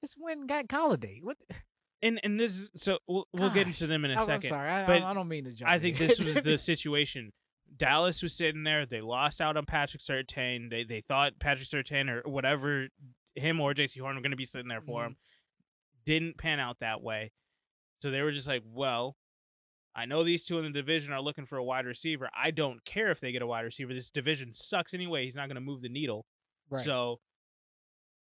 just 0.00 0.16
went 0.18 0.40
and 0.40 0.48
got 0.48 0.66
Golladay. 0.68 1.20
What? 1.22 1.36
And 2.02 2.20
and 2.22 2.38
this 2.38 2.52
is 2.58 2.70
so 2.76 2.98
we'll, 3.08 3.26
we'll 3.32 3.48
get 3.50 3.66
into 3.66 3.86
them 3.86 4.04
in 4.04 4.10
a 4.10 4.14
I'm, 4.14 4.20
I'm 4.20 4.26
second. 4.26 4.50
sorry, 4.50 4.68
I, 4.68 4.86
but 4.86 5.02
I, 5.02 5.10
I 5.10 5.14
don't 5.14 5.28
mean 5.28 5.44
to 5.44 5.52
jump. 5.52 5.70
I 5.70 5.78
think 5.78 5.98
in. 5.98 6.06
this 6.08 6.20
was 6.20 6.34
the 6.34 6.58
situation. 6.72 7.32
Dallas 7.74 8.22
was 8.22 8.34
sitting 8.34 8.64
there. 8.64 8.84
They 8.84 9.00
lost 9.00 9.40
out 9.40 9.56
on 9.56 9.64
Patrick 9.64 10.02
Surtain. 10.02 10.68
They 10.68 10.84
they 10.84 11.00
thought 11.00 11.38
Patrick 11.40 11.66
Surtain 11.66 12.10
or 12.10 12.20
whatever 12.30 12.88
him 13.34 13.62
or 13.62 13.72
Jaycee 13.72 13.98
Horn 13.98 14.14
were 14.14 14.20
going 14.20 14.30
to 14.30 14.36
be 14.36 14.44
sitting 14.44 14.68
there 14.68 14.82
for 14.82 15.04
Mhm. 15.04 15.06
him. 15.06 15.16
Didn't 16.04 16.36
pan 16.36 16.60
out 16.60 16.80
that 16.80 17.00
way. 17.02 17.32
So 18.02 18.10
they 18.10 18.20
were 18.20 18.30
just 18.30 18.46
like, 18.46 18.62
well, 18.70 19.16
I 19.94 20.04
know 20.04 20.22
these 20.22 20.44
two 20.44 20.58
in 20.58 20.64
the 20.64 20.70
division 20.70 21.14
are 21.14 21.22
looking 21.22 21.46
for 21.46 21.56
a 21.56 21.64
wide 21.64 21.86
receiver. 21.86 22.28
I 22.36 22.50
don't 22.50 22.84
care 22.84 23.10
if 23.10 23.20
they 23.20 23.32
get 23.32 23.40
a 23.40 23.46
wide 23.46 23.64
receiver. 23.64 23.94
This 23.94 24.10
division 24.10 24.52
sucks 24.52 24.92
anyway. 24.92 25.24
He's 25.24 25.34
not 25.34 25.48
going 25.48 25.54
to 25.56 25.62
move 25.62 25.80
the 25.80 25.88
needle. 25.88 26.26
right. 26.68 26.84
So 26.84 27.20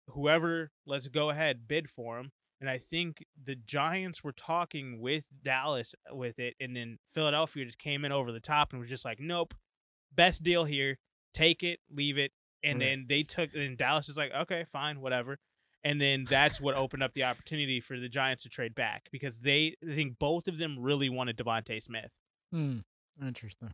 whoever, 0.10 0.72
let's 0.86 1.08
go 1.08 1.30
ahead, 1.30 1.68
bid 1.68 1.90
for 1.90 2.20
him. 2.20 2.32
And 2.60 2.70
I 2.70 2.80
think 2.80 3.24
the 3.42 3.56
Giants 3.56 4.24
were 4.24 4.32
talking 4.32 5.00
with 5.00 5.26
Dallas 5.44 5.94
with 6.12 6.40
it, 6.40 6.56
and 6.60 6.76
then 6.76 6.98
Philadelphia 7.14 7.66
just 7.66 7.78
came 7.78 8.04
in 8.04 8.12
over 8.12 8.32
the 8.32 8.40
top 8.40 8.72
and 8.72 8.80
was 8.80 8.90
just 8.90 9.06
like, 9.06 9.20
"Nope, 9.20 9.54
best 10.12 10.42
deal 10.42 10.66
here. 10.66 10.98
Take 11.36 11.62
it, 11.62 11.80
leave 11.90 12.18
it." 12.18 12.32
And 12.64 12.80
Right. 12.80 12.86
then 12.88 13.06
they 13.08 13.22
took, 13.24 13.54
and 13.54 13.78
Dallas 13.78 14.10
is 14.10 14.18
like, 14.18 14.32
"Okay, 14.32 14.66
fine, 14.72 15.02
whatever." 15.02 15.38
And 15.84 16.02
then 16.02 16.26
that's 16.26 16.60
what 16.60 16.74
opened 16.76 17.04
up 17.04 17.14
the 17.14 17.24
opportunity 17.24 17.80
for 17.80 18.00
the 18.00 18.10
Giants 18.10 18.42
to 18.44 18.50
trade 18.50 18.74
back 18.74 19.08
because 19.12 19.40
they, 19.42 19.76
I 19.88 19.94
think 19.94 20.18
both 20.18 20.48
of 20.48 20.58
them 20.58 20.80
really 20.80 21.10
wanted 21.10 21.38
DeVonta 21.38 21.80
Smith. 21.82 22.12
Hmm. 22.52 22.80
Interesting. 23.22 23.72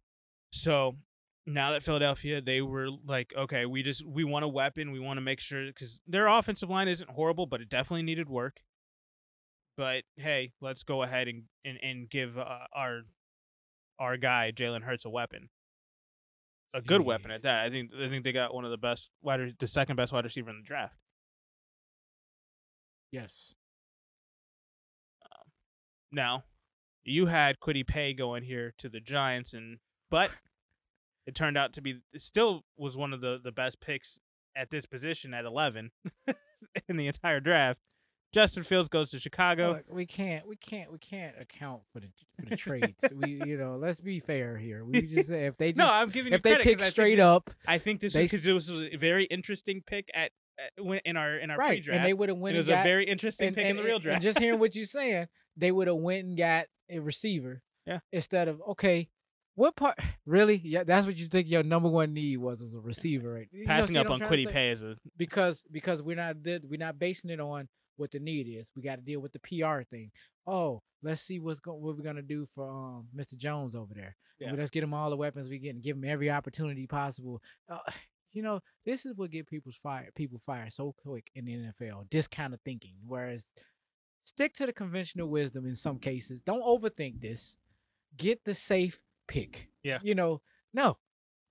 So 0.52 0.98
now 1.46 1.72
that 1.72 1.84
Philadelphia, 1.84 2.42
they 2.42 2.62
were 2.62 2.90
like, 3.06 3.34
okay, 3.38 3.66
we 3.66 3.84
just 3.84 4.06
we 4.06 4.24
want 4.24 4.46
a 4.46 4.48
weapon. 4.48 4.92
We 4.92 5.00
want 5.00 5.18
to 5.18 5.22
make 5.22 5.40
sure 5.40 5.66
because 5.66 6.00
their 6.08 6.28
offensive 6.28 6.70
line 6.70 6.88
isn't 6.88 7.10
horrible, 7.10 7.46
but 7.46 7.62
it 7.62 7.70
definitely 7.70 8.04
needed 8.04 8.30
work. 8.30 8.62
But 9.76 10.04
hey, 10.16 10.54
let's 10.62 10.84
go 10.84 11.04
ahead 11.04 11.28
and 11.28 11.44
and, 11.66 11.78
and 11.82 12.10
give 12.10 12.38
uh, 12.38 12.68
our 12.74 13.02
our 14.00 14.18
guy 14.18 14.52
Jalen 14.56 14.84
Hurts 14.84 15.06
a 15.06 15.10
weapon, 15.10 15.50
a 16.74 16.82
good 16.82 17.02
weapon 17.02 17.32
at 17.32 17.44
that. 17.44 17.66
I 17.66 17.70
think 17.70 17.92
I 17.94 18.08
think 18.08 18.24
they 18.24 18.32
got 18.32 18.54
one 18.54 18.66
of 18.66 18.72
the 18.72 18.78
best 18.78 19.10
wide, 19.22 19.56
the 19.60 19.68
second 19.68 19.96
best 19.96 20.14
wide 20.14 20.24
receiver 20.24 20.50
in 20.50 20.58
the 20.58 20.64
draft. 20.64 20.96
Yes. 23.12 23.54
Now, 26.12 26.44
you 27.04 27.26
had 27.26 27.60
Kwity 27.60 27.86
Paye 27.86 28.14
going 28.14 28.44
here 28.44 28.74
to 28.78 28.88
the 28.88 29.00
Giants, 29.00 29.54
and 29.54 29.80
but 30.12 30.30
it 31.26 31.36
turned 31.36 31.58
out 31.58 31.74
to 31.74 31.82
be 31.82 32.00
still 32.18 32.64
was 32.78 32.96
one 32.98 33.14
of 33.14 33.22
the 33.22 33.40
the 33.44 33.52
best 33.52 33.80
picks 33.80 34.20
at 34.56 34.70
this 34.70 34.86
position 34.86 35.34
at 35.34 35.46
11 35.46 35.92
in 36.88 36.98
the 36.98 37.08
entire 37.08 37.40
draft. 37.40 37.80
Justin 38.34 38.64
Fields 38.64 38.90
goes 38.90 39.12
to 39.12 39.20
Chicago. 39.20 39.74
Look, 39.74 39.86
we 39.96 40.08
can't, 40.08 40.48
we 40.48 40.56
can't, 40.56 40.92
we 40.92 40.98
can't 40.98 41.36
account 41.40 41.82
for 41.94 42.00
the 42.00 42.08
for 42.40 42.50
the 42.50 42.56
trades. 42.56 43.06
we, 43.14 43.42
you 43.46 43.58
know, 43.58 43.78
let's 43.80 44.00
be 44.00 44.20
fair 44.20 44.58
here. 44.58 44.84
We 44.84 45.02
just 45.08 45.30
say 45.30 45.46
if 45.46 45.58
they 45.58 45.68
no, 45.68 45.84
just 45.84 45.94
I'm 45.94 46.10
giving 46.10 46.32
you 46.32 46.38
if 46.38 46.42
they 46.42 46.58
pick 46.58 46.82
I 46.82 46.90
straight 46.90 47.18
that- 47.18 47.28
up, 47.28 47.52
I 47.68 47.78
think 47.78 48.02
this 48.02 48.14
they 48.14 48.24
because 48.24 48.46
it 48.46 48.54
was 48.54 48.72
a 48.72 48.96
very 48.96 49.26
interesting 49.26 49.84
pick 49.86 50.10
at, 50.16 50.32
in 51.06 51.16
our 51.16 51.38
in 51.38 51.52
our 51.52 51.58
right, 51.58 51.68
pre-draft. 51.78 51.96
and 51.96 52.06
they 52.06 52.14
would 52.14 52.30
have 52.30 52.40
went. 52.40 52.56
it 52.56 52.58
was 52.58 52.70
a 52.70 52.82
very 52.84 53.06
interesting 53.06 53.50
and, 53.50 53.56
pick 53.56 53.66
and, 53.66 53.78
in 53.78 53.78
the 53.78 53.88
real 53.88 54.00
draft. 54.00 54.16
and 54.16 54.24
just 54.24 54.40
hearing 54.40 54.60
what 54.60 54.76
you're 54.76 54.86
saying, 54.86 55.28
they 55.56 55.72
would 55.72 55.88
have 55.88 55.98
went 55.98 56.26
and 56.26 56.36
got 56.36 56.66
a 56.90 56.98
receiver. 56.98 57.62
Yeah. 57.86 58.00
Instead 58.12 58.48
of 58.48 58.62
okay, 58.70 59.10
what 59.56 59.76
part 59.76 59.98
really? 60.26 60.62
Yeah, 60.64 60.84
that's 60.84 61.06
what 61.06 61.16
you 61.16 61.28
think 61.28 61.50
your 61.50 61.64
number 61.64 61.90
one 61.90 62.14
need 62.14 62.38
was 62.38 62.62
was 62.62 62.76
a 62.76 62.80
receiver, 62.80 63.34
right? 63.34 63.48
You 63.52 63.66
know, 63.66 63.68
Passing 63.68 63.96
see 63.96 64.00
up 64.00 64.08
on 64.08 64.14
I'm 64.14 64.28
trying 64.28 64.32
to 64.32 64.46
Kwity? 64.46 64.52
Paye 64.52 64.70
is 64.70 64.84
a 64.84 64.96
because 65.18 65.66
because 65.72 66.02
we're 66.02 66.16
not 66.16 66.38
we're 66.44 66.80
not 66.80 67.00
basing 67.00 67.30
it 67.30 67.40
on 67.40 67.68
what 67.98 68.12
the 68.12 68.20
need 68.20 68.48
is. 68.48 68.72
We 68.76 68.82
got 68.82 68.96
to 68.96 69.02
deal 69.02 69.20
with 69.20 69.34
the 69.34 69.40
PR 69.40 69.84
thing. 69.84 70.12
Oh, 70.48 70.82
let's 71.04 71.22
see 71.22 71.40
what's 71.40 71.60
going 71.60 71.82
what 71.82 71.96
we're 71.98 72.04
gonna 72.04 72.22
do 72.22 72.48
for 72.56 72.68
um 72.70 73.08
Mr. 73.16 73.38
Jones 73.38 73.76
over 73.76 73.94
there. 73.94 74.16
Yeah. 74.40 74.54
Let's 74.58 74.72
get 74.72 74.84
him 74.84 74.94
all 74.94 75.10
the 75.10 75.18
weapons 75.18 75.50
we 75.50 75.60
get 75.60 75.76
and 75.76 75.84
give 75.84 75.96
him 75.96 76.06
every 76.06 76.30
opportunity 76.32 76.88
possible. 76.88 77.42
Uh, 77.70 77.78
you 78.34 78.42
know, 78.42 78.62
this 78.84 79.06
is 79.06 79.16
what 79.16 79.30
get 79.30 79.48
people's 79.48 79.78
fire 79.78 80.10
people 80.16 80.42
fired 80.46 80.74
so 80.74 80.96
quick 81.04 81.30
in 81.36 81.46
the 81.46 81.54
NFL. 81.54 82.10
This 82.10 82.28
kind 82.28 82.54
of 82.54 82.60
thinking. 82.62 82.96
Whereas 83.06 83.46
stick 84.26 84.56
to 84.56 84.66
the 84.66 84.74
conventional 84.74 85.28
wisdom 85.28 85.68
in 85.68 85.76
some 85.76 86.00
cases. 86.00 86.42
Don't 86.42 86.64
overthink 86.64 87.22
this. 87.22 87.58
Get 88.18 88.44
the 88.44 88.56
safe 88.56 89.00
pick. 89.28 89.70
Yeah. 89.84 90.00
You 90.02 90.16
know, 90.16 90.42
no. 90.74 90.98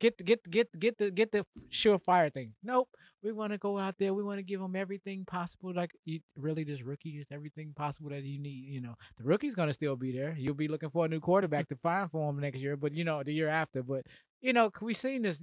Get 0.01 0.19
the 0.19 0.25
get 0.25 0.43
the, 0.43 0.51
get 0.51 0.73
the, 0.73 0.79
get 0.79 0.99
the 0.99 1.11
get 1.13 1.31
the 1.31 1.47
surefire 1.71 2.33
thing. 2.33 2.55
Nope. 2.65 2.89
We 3.23 3.31
want 3.31 3.53
to 3.53 3.59
go 3.59 3.79
out 3.79 3.95
there. 4.01 4.13
We 4.13 4.25
want 4.25 4.39
to 4.39 4.43
give 4.43 4.59
them 4.59 4.75
everything 4.75 5.25
possible. 5.25 5.73
Like 5.73 5.93
you, 6.05 6.19
really, 6.37 6.65
this 6.65 6.83
rookie 6.83 7.11
is 7.21 7.27
everything 7.31 7.73
possible 7.77 8.11
that 8.11 8.25
you 8.25 8.41
need. 8.41 8.65
You 8.67 8.81
know, 8.81 8.97
the 9.17 9.23
rookie's 9.23 9.55
gonna 9.55 9.73
still 9.73 9.95
be 9.95 10.11
there. 10.11 10.35
You'll 10.37 10.55
be 10.55 10.67
looking 10.67 10.91
for 10.91 11.05
a 11.05 11.09
new 11.09 11.21
quarterback 11.21 11.69
to 11.69 11.77
find 11.77 12.11
for 12.11 12.29
him 12.29 12.41
next 12.41 12.59
year. 12.59 12.77
But 12.77 12.95
you 12.95 13.05
know, 13.05 13.23
the 13.23 13.33
year 13.33 13.47
after. 13.47 13.85
But 13.85 14.07
you 14.41 14.53
know, 14.53 14.73
we 14.81 14.93
seen 14.93 15.23
this. 15.23 15.41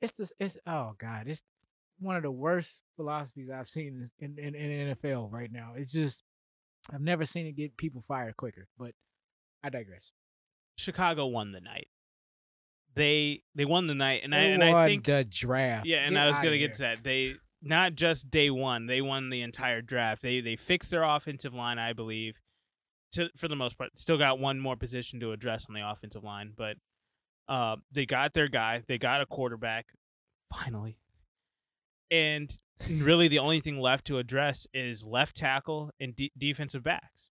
It's 0.00 0.16
just 0.16 0.34
it's 0.38 0.56
oh 0.68 0.94
god, 0.96 1.26
it's 1.26 1.42
one 1.98 2.14
of 2.14 2.22
the 2.22 2.30
worst 2.30 2.82
philosophies 2.94 3.50
I've 3.50 3.68
seen 3.68 4.08
in 4.20 4.38
in, 4.38 4.54
in 4.54 4.94
NFL 4.94 5.32
right 5.32 5.50
now. 5.50 5.72
It's 5.76 5.90
just 5.90 6.22
I've 6.92 7.00
never 7.00 7.24
seen 7.24 7.46
it 7.46 7.56
get 7.56 7.76
people 7.76 8.02
fired 8.06 8.36
quicker. 8.36 8.68
But 8.78 8.92
I 9.64 9.70
digress. 9.70 10.12
Chicago 10.80 11.26
won 11.26 11.52
the 11.52 11.60
night. 11.60 11.88
They 12.94 13.42
they 13.54 13.64
won 13.64 13.86
the 13.86 13.94
night, 13.94 14.22
and 14.24 14.34
I 14.34 14.40
They 14.40 14.52
and 14.52 14.64
I 14.64 14.86
think 14.86 15.04
the 15.06 15.24
draft. 15.24 15.86
Yeah, 15.86 15.98
and 15.98 16.14
Get 16.14 16.22
I 16.22 16.28
was 16.28 16.36
gonna 16.38 16.58
get 16.58 16.74
to 16.74 16.82
that. 16.82 17.04
They 17.04 17.34
not 17.62 17.94
just 17.94 18.30
day 18.30 18.50
one; 18.50 18.86
they 18.86 19.00
won 19.00 19.30
the 19.30 19.42
entire 19.42 19.80
draft. 19.80 20.22
They 20.22 20.40
they 20.40 20.56
fixed 20.56 20.90
their 20.90 21.04
offensive 21.04 21.54
line, 21.54 21.78
I 21.78 21.92
believe, 21.92 22.40
to 23.12 23.30
for 23.36 23.48
the 23.48 23.56
most 23.56 23.78
part. 23.78 23.90
Still 23.96 24.18
got 24.18 24.40
one 24.40 24.58
more 24.58 24.76
position 24.76 25.20
to 25.20 25.32
address 25.32 25.66
on 25.68 25.74
the 25.74 25.88
offensive 25.88 26.24
line, 26.24 26.52
but 26.56 26.76
uh, 27.48 27.76
they 27.92 28.06
got 28.06 28.32
their 28.32 28.48
guy. 28.48 28.82
They 28.86 28.98
got 28.98 29.20
a 29.20 29.26
quarterback, 29.26 29.86
finally, 30.52 30.98
and 32.10 32.52
really 32.88 33.28
the 33.28 33.38
only 33.38 33.60
thing 33.60 33.78
left 33.78 34.06
to 34.06 34.18
address 34.18 34.66
is 34.74 35.04
left 35.04 35.36
tackle 35.36 35.90
and 36.00 36.16
de- 36.16 36.32
defensive 36.36 36.82
backs 36.82 37.30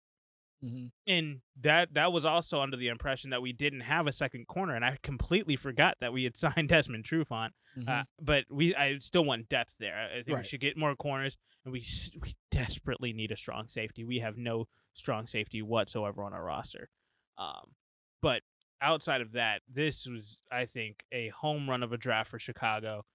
Mhm. 0.64 0.92
and 1.08 1.42
that 1.62 1.94
that 1.94 2.12
was 2.12 2.26
also 2.26 2.60
under 2.62 2.76
the 2.76 2.90
impression 2.90 3.30
that 3.30 3.42
we 3.42 3.54
didn't 3.54 3.82
have 3.82 4.08
a 4.08 4.12
second 4.12 4.48
corner, 4.48 4.76
and 4.76 4.84
I 4.84 4.98
completely 5.02 5.56
forgot 5.56 5.98
that 6.02 6.12
we 6.12 6.24
had 6.26 6.36
signed 6.60 6.70
Desmond 6.70 7.06
Trufant. 7.06 7.52
Uh, 7.78 7.82
Mhm. 7.82 8.06
but 8.20 8.46
we, 8.50 8.76
I 8.76 8.98
still 9.00 9.24
want 9.24 9.48
depth 9.48 9.74
there. 9.80 9.96
I 9.98 10.24
think 10.24 10.28
we 10.28 10.44
should 10.48 10.60
get 10.60 10.76
more 10.76 10.96
corners, 10.96 11.38
and 11.64 11.72
we 11.72 11.86
we 12.22 12.34
desperately 12.52 13.14
need 13.14 13.32
a 13.32 13.38
strong 13.38 13.68
safety. 13.70 14.04
We 14.04 14.20
have 14.20 14.38
no 14.38 14.68
strong 14.94 15.28
safety 15.28 15.62
whatsoever 15.62 16.24
on 16.24 16.34
our 16.34 16.44
roster. 16.44 16.90
Um, 17.38 17.76
but 18.22 18.44
outside 18.82 19.22
of 19.22 19.32
that, 19.34 19.62
this 19.68 20.06
was, 20.08 20.38
I 20.52 20.66
think, 20.66 21.06
a 21.12 21.30
home 21.30 21.70
run 21.70 21.84
of 21.84 21.94
a 21.94 21.98
draft 21.98 22.30
for 22.32 22.40
Chicago. 22.40 23.06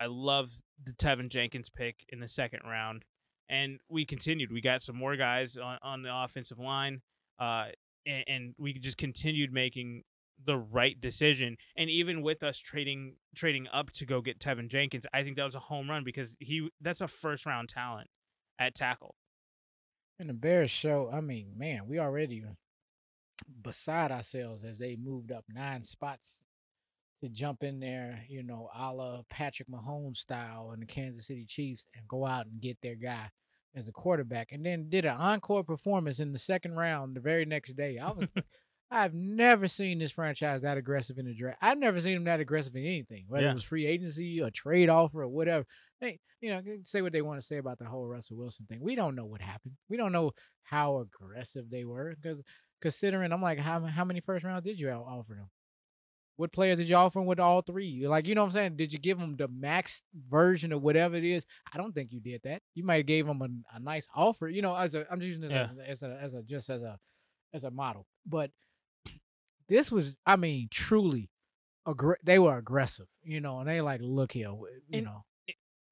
I 0.00 0.06
love 0.06 0.62
the 0.82 0.92
Teven 0.92 1.28
Jenkins 1.28 1.68
pick 1.70 2.04
in 2.08 2.20
the 2.20 2.28
second 2.28 2.60
round, 2.64 3.04
and 3.52 3.80
we 3.90 4.06
continued. 4.06 4.50
We 4.50 4.62
got 4.62 4.82
some 4.82 4.96
more 4.96 5.14
guys 5.14 5.58
on, 5.58 5.78
on 5.82 6.02
the 6.02 6.10
offensive 6.12 6.58
line, 6.58 7.02
uh, 7.38 7.66
and, 8.06 8.24
and 8.26 8.54
we 8.58 8.72
just 8.72 8.96
continued 8.96 9.52
making 9.52 10.04
the 10.44 10.56
right 10.56 10.98
decision. 10.98 11.58
And 11.76 11.90
even 11.90 12.22
with 12.22 12.42
us 12.42 12.58
trading 12.58 13.16
trading 13.36 13.68
up 13.70 13.92
to 13.92 14.06
go 14.06 14.22
get 14.22 14.40
Teven 14.40 14.68
Jenkins, 14.68 15.04
I 15.12 15.22
think 15.22 15.36
that 15.36 15.44
was 15.44 15.54
a 15.54 15.60
home 15.60 15.90
run 15.90 16.02
because 16.02 16.34
he 16.40 16.70
that's 16.80 17.02
a 17.02 17.08
first 17.08 17.44
round 17.44 17.68
talent 17.68 18.08
at 18.58 18.74
tackle. 18.74 19.14
And 20.18 20.30
the 20.30 20.34
Bears 20.34 20.70
show, 20.70 21.10
I 21.12 21.20
mean, 21.20 21.52
man, 21.54 21.86
we 21.86 21.98
already 21.98 22.44
beside 23.60 24.10
ourselves 24.10 24.64
as 24.64 24.78
they 24.78 24.96
moved 24.96 25.30
up 25.30 25.44
nine 25.52 25.84
spots 25.84 26.40
to 27.22 27.28
jump 27.28 27.62
in 27.62 27.80
there, 27.80 28.20
you 28.28 28.42
know, 28.42 28.68
a 28.76 28.92
la 28.92 29.22
Patrick 29.30 29.68
Mahomes 29.68 30.18
style 30.18 30.70
and 30.72 30.82
the 30.82 30.86
Kansas 30.86 31.26
City 31.26 31.44
Chiefs 31.46 31.86
and 31.96 32.06
go 32.08 32.26
out 32.26 32.46
and 32.46 32.60
get 32.60 32.76
their 32.82 32.96
guy 32.96 33.30
as 33.74 33.88
a 33.88 33.92
quarterback. 33.92 34.52
And 34.52 34.64
then 34.66 34.88
did 34.90 35.04
an 35.04 35.16
encore 35.16 35.64
performance 35.64 36.20
in 36.20 36.32
the 36.32 36.38
second 36.38 36.74
round 36.76 37.16
the 37.16 37.20
very 37.20 37.44
next 37.44 37.74
day. 37.76 37.98
I 37.98 38.10
was 38.10 38.26
I've 38.90 39.14
never 39.14 39.68
seen 39.68 39.98
this 40.00 40.12
franchise 40.12 40.60
that 40.62 40.76
aggressive 40.76 41.16
in 41.16 41.24
the 41.24 41.32
draft. 41.32 41.56
I've 41.62 41.78
never 41.78 41.98
seen 41.98 42.12
them 42.12 42.24
that 42.24 42.40
aggressive 42.40 42.74
in 42.76 42.82
anything, 42.84 43.24
whether 43.26 43.44
Yeah. 43.46 43.52
it 43.52 43.54
was 43.54 43.62
free 43.64 43.86
agency, 43.86 44.40
a 44.40 44.50
trade 44.50 44.90
offer, 44.90 45.22
or 45.22 45.28
whatever. 45.28 45.64
They, 46.02 46.18
you 46.42 46.50
know, 46.50 46.60
say 46.82 47.00
what 47.00 47.12
they 47.14 47.22
want 47.22 47.40
to 47.40 47.46
say 47.46 47.56
about 47.56 47.78
the 47.78 47.86
whole 47.86 48.06
Russell 48.06 48.36
Wilson 48.36 48.66
thing. 48.66 48.80
We 48.82 48.94
don't 48.94 49.14
know 49.14 49.24
what 49.24 49.40
happened. 49.40 49.76
We 49.88 49.96
don't 49.96 50.12
know 50.12 50.32
how 50.64 50.98
aggressive 50.98 51.70
they 51.70 51.84
were 51.84 52.14
because 52.20 52.42
considering, 52.82 53.32
I'm 53.32 53.40
like, 53.40 53.58
how 53.58 53.80
how 53.86 54.04
many 54.04 54.20
first 54.20 54.44
rounds 54.44 54.64
did 54.66 54.78
you 54.78 54.90
offer 54.90 55.34
them? 55.34 55.48
What 56.36 56.52
players 56.52 56.78
did 56.78 56.88
you 56.88 56.96
offer 56.96 57.18
them 57.18 57.26
with 57.26 57.38
all 57.38 57.62
three? 57.62 58.06
Like, 58.08 58.26
you 58.26 58.34
know 58.34 58.42
what 58.42 58.46
I'm 58.48 58.52
saying? 58.52 58.76
Did 58.76 58.92
you 58.92 58.98
give 58.98 59.18
them 59.18 59.36
the 59.36 59.48
max 59.48 60.02
version 60.30 60.72
of 60.72 60.82
whatever 60.82 61.14
it 61.16 61.24
is? 61.24 61.44
I 61.72 61.76
don't 61.76 61.94
think 61.94 62.10
you 62.12 62.20
did 62.20 62.40
that. 62.44 62.62
You 62.74 62.84
might 62.84 62.96
have 62.96 63.06
gave 63.06 63.26
them 63.26 63.42
a, 63.42 63.76
a 63.76 63.80
nice 63.80 64.08
offer. 64.14 64.48
You 64.48 64.62
know, 64.62 64.74
as 64.74 64.94
a 64.94 65.06
I'm 65.10 65.18
just 65.20 65.28
using 65.28 65.42
this 65.42 65.52
Yeah. 65.52 65.68
as, 65.86 66.02
a, 66.02 66.10
as 66.10 66.12
a 66.12 66.18
as 66.22 66.34
a 66.34 66.42
just 66.42 66.70
as 66.70 66.82
a 66.82 66.98
as 67.52 67.64
a 67.64 67.70
model, 67.70 68.06
but 68.26 68.50
this 69.68 69.90
was, 69.92 70.16
I 70.26 70.36
mean, 70.36 70.68
truly, 70.70 71.30
aggr- 71.86 72.16
they 72.24 72.38
were 72.38 72.56
aggressive, 72.56 73.06
you 73.22 73.40
know, 73.40 73.60
and 73.60 73.68
they 73.68 73.80
like, 73.80 74.00
look 74.02 74.32
here, 74.32 74.48
you 74.48 74.68
And- 74.92 75.04
know, 75.04 75.24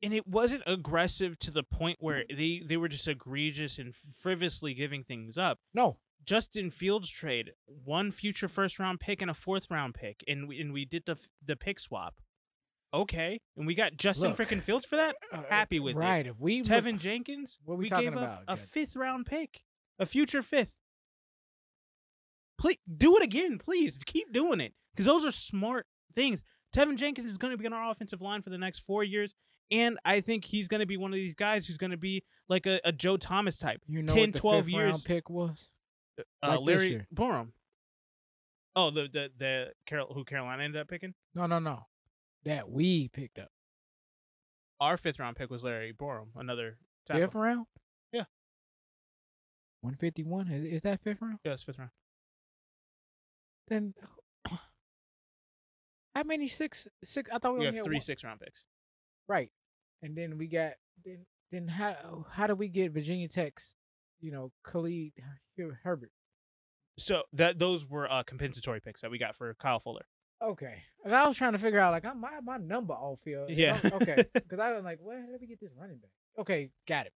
and 0.03 0.15
it 0.15 0.27
wasn't 0.27 0.63
aggressive 0.67 1.39
to 1.41 1.51
the 1.51 1.63
point 1.63 1.99
where 2.01 2.25
mm. 2.25 2.37
they 2.37 2.67
they 2.67 2.79
were 2.79 2.89
just 2.89 3.07
egregious 3.07 3.79
and 3.79 3.95
frivolously 3.95 4.73
giving 4.75 5.05
things 5.05 5.37
up. 5.37 5.59
no, 5.75 5.99
Justin 6.25 6.71
Fields 6.71 7.09
trade 7.09 7.53
one 7.67 8.13
future 8.13 8.49
first 8.49 8.79
round 8.79 9.01
pick 9.01 9.21
and 9.23 9.31
a 9.31 9.35
fourth 9.35 9.71
round 9.71 9.95
pick, 9.95 10.23
and 10.29 10.47
we, 10.49 10.61
and 10.61 10.73
we 10.73 10.85
did 10.85 11.05
the 11.07 11.17
the 11.45 11.57
pick 11.57 11.81
swap. 11.81 12.15
Okay, 12.93 13.41
and 13.57 13.67
we 13.67 13.75
got 13.77 13.97
Justin 13.97 14.29
Look. 14.31 14.37
freaking 14.39 14.61
Fields 14.63 14.85
for 14.85 14.97
that. 14.97 15.15
uh, 15.33 15.43
Happy 15.49 15.79
with 15.79 15.95
it. 15.95 15.99
right. 15.99 16.27
If 16.27 16.41
we 16.41 16.63
Teven 16.63 16.99
Jenkins, 16.99 17.59
What 17.65 17.79
we 17.79 17.85
we 17.85 17.89
talking 17.89 18.07
gave 18.11 18.17
about, 18.19 18.43
a 18.49 18.57
Judge? 18.57 18.67
fifth 18.67 18.97
round 18.97 19.27
pick, 19.27 19.63
a 19.99 20.07
future 20.07 20.43
fifth. 20.43 20.73
Please 22.59 22.79
do 22.97 23.17
it 23.17 23.23
again, 23.23 23.59
please. 23.59 23.99
Keep 24.07 24.33
doing 24.33 24.61
it 24.61 24.75
because 24.93 25.07
those 25.07 25.25
are 25.25 25.33
smart 25.33 25.87
things. 26.15 26.43
Teven 26.75 26.97
Jenkins 26.97 27.31
is 27.31 27.39
going 27.39 27.53
to 27.53 27.57
be 27.57 27.67
on 27.67 27.73
our 27.73 27.91
offensive 27.91 28.21
line 28.21 28.43
for 28.43 28.51
the 28.51 28.59
next 28.59 28.81
four 28.81 29.03
years, 29.03 29.35
and 29.71 29.99
I 30.05 30.21
think 30.21 30.45
he's 30.45 30.69
going 30.69 30.81
to 30.81 30.87
be 30.87 30.97
one 30.97 31.11
of 31.13 31.17
these 31.17 31.35
guys 31.35 31.67
who's 31.67 31.79
going 31.79 31.91
to 31.93 31.97
be 31.97 32.23
like 32.49 32.67
a, 32.67 32.81
a 32.85 32.93
Joe 32.93 33.17
Thomas 33.17 33.57
type. 33.59 33.81
you 33.87 34.03
know 34.03 34.13
10, 34.13 34.21
what 34.21 34.33
the 34.33 34.39
12 34.39 34.65
fifth 34.65 34.73
years. 34.73 34.91
round 34.91 35.05
pick 35.05 35.31
was? 35.31 35.71
Uh, 36.43 36.49
Like 36.49 36.61
Larry. 36.61 37.07
Borom. 37.15 37.49
Oh, 38.77 38.91
the 38.91 39.09
the 39.13 39.31
the 39.39 39.67
Carol 39.87 40.13
who 40.15 40.25
Carolina 40.25 40.63
ended 40.63 40.81
up 40.81 40.89
picking. 40.89 41.15
No, 41.35 41.47
no, 41.47 41.59
no, 41.59 41.81
that 42.45 42.71
we 42.71 43.09
picked 43.09 43.39
up 43.39 43.49
Our 44.81 44.97
fifth 44.97 45.19
round 45.19 45.37
pick 45.37 45.51
was 45.51 45.63
Larry 45.65 45.93
Borom, 45.93 46.29
another 46.37 46.79
tackle. 47.07 47.23
fifth 47.27 47.35
round. 47.35 47.67
Yeah. 48.13 48.25
one 49.81 49.97
fifty 49.97 50.23
one. 50.23 50.49
Is 50.51 50.63
is 50.65 50.81
that 50.83 51.01
fifth 51.03 51.21
round? 51.21 51.39
Yeah, 51.45 51.53
it's 51.55 51.65
fifth 51.65 51.79
round. 51.79 51.91
Then 53.69 53.95
how 56.15 56.23
many 56.25 56.49
six 56.49 56.87
six? 57.05 57.31
I 57.33 57.39
thought 57.39 57.55
we, 57.55 57.61
We 57.61 57.67
only 57.69 57.79
had 57.79 57.85
three 57.85 57.97
one- 57.97 58.01
six 58.03 58.25
round 58.25 58.41
picks. 58.41 58.65
Right. 59.29 59.51
And 60.03 60.17
then 60.17 60.39
we 60.39 60.47
got 60.47 60.73
then 61.05 61.27
then 61.53 61.69
how 61.69 62.27
how 62.31 62.47
do 62.47 62.55
we 62.55 62.69
get 62.69 62.93
Virginia 62.93 63.29
Tech's, 63.29 63.75
you 64.21 64.33
know, 64.33 64.51
Khalil 64.67 65.11
Herbert? 65.83 66.11
So 66.99 67.23
that 67.33 67.59
those 67.59 67.87
were 67.87 68.11
uh, 68.11 68.23
compensatory 68.23 68.81
picks 68.81 69.01
that 69.03 69.11
we 69.11 69.19
got 69.19 69.37
for 69.37 69.55
Kyle 69.55 69.79
Fuller. 69.81 70.07
Okay. 70.43 70.83
I 71.07 71.27
was 71.29 71.37
trying 71.37 71.53
to 71.53 71.59
figure 71.59 71.79
out 71.81 71.93
like 71.93 72.05
I'm 72.05 72.21
my 72.21 72.41
my 72.43 72.57
number 72.57 72.95
off 72.95 73.21
here. 73.25 73.45
Yeah. 73.49 73.79
I'm- 73.83 73.93
okay. 74.03 74.25
Because 74.35 74.59
I 74.59 74.73
was 74.73 74.85
like, 74.85 74.99
where 75.03 75.21
did 75.21 75.41
we 75.41 75.47
get 75.47 75.61
this 75.61 75.71
running 75.79 75.99
back? 75.99 76.11
Okay, 76.39 76.71
got 76.89 77.07
it. 77.07 77.13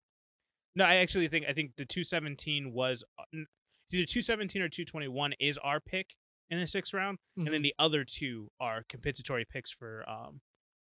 No, 0.75 0.85
I 0.85 0.95
actually 0.97 1.27
think 1.27 1.45
I 1.47 1.53
think 1.53 1.71
the 1.77 1.85
217 1.85 2.71
was 2.73 3.03
uh, 3.19 3.23
it's 3.33 3.93
either 3.93 4.05
217 4.05 4.61
or 4.61 4.69
221 4.69 5.33
is 5.39 5.57
our 5.59 5.79
pick 5.79 6.15
in 6.49 6.59
the 6.59 6.67
sixth 6.67 6.93
round, 6.93 7.17
and 7.37 7.45
Mm-hmm. 7.45 7.53
then 7.53 7.61
the 7.63 7.73
other 7.79 8.03
two 8.03 8.49
are 8.59 8.83
compensatory 8.89 9.45
picks 9.45 9.71
for 9.71 10.07
um 10.09 10.41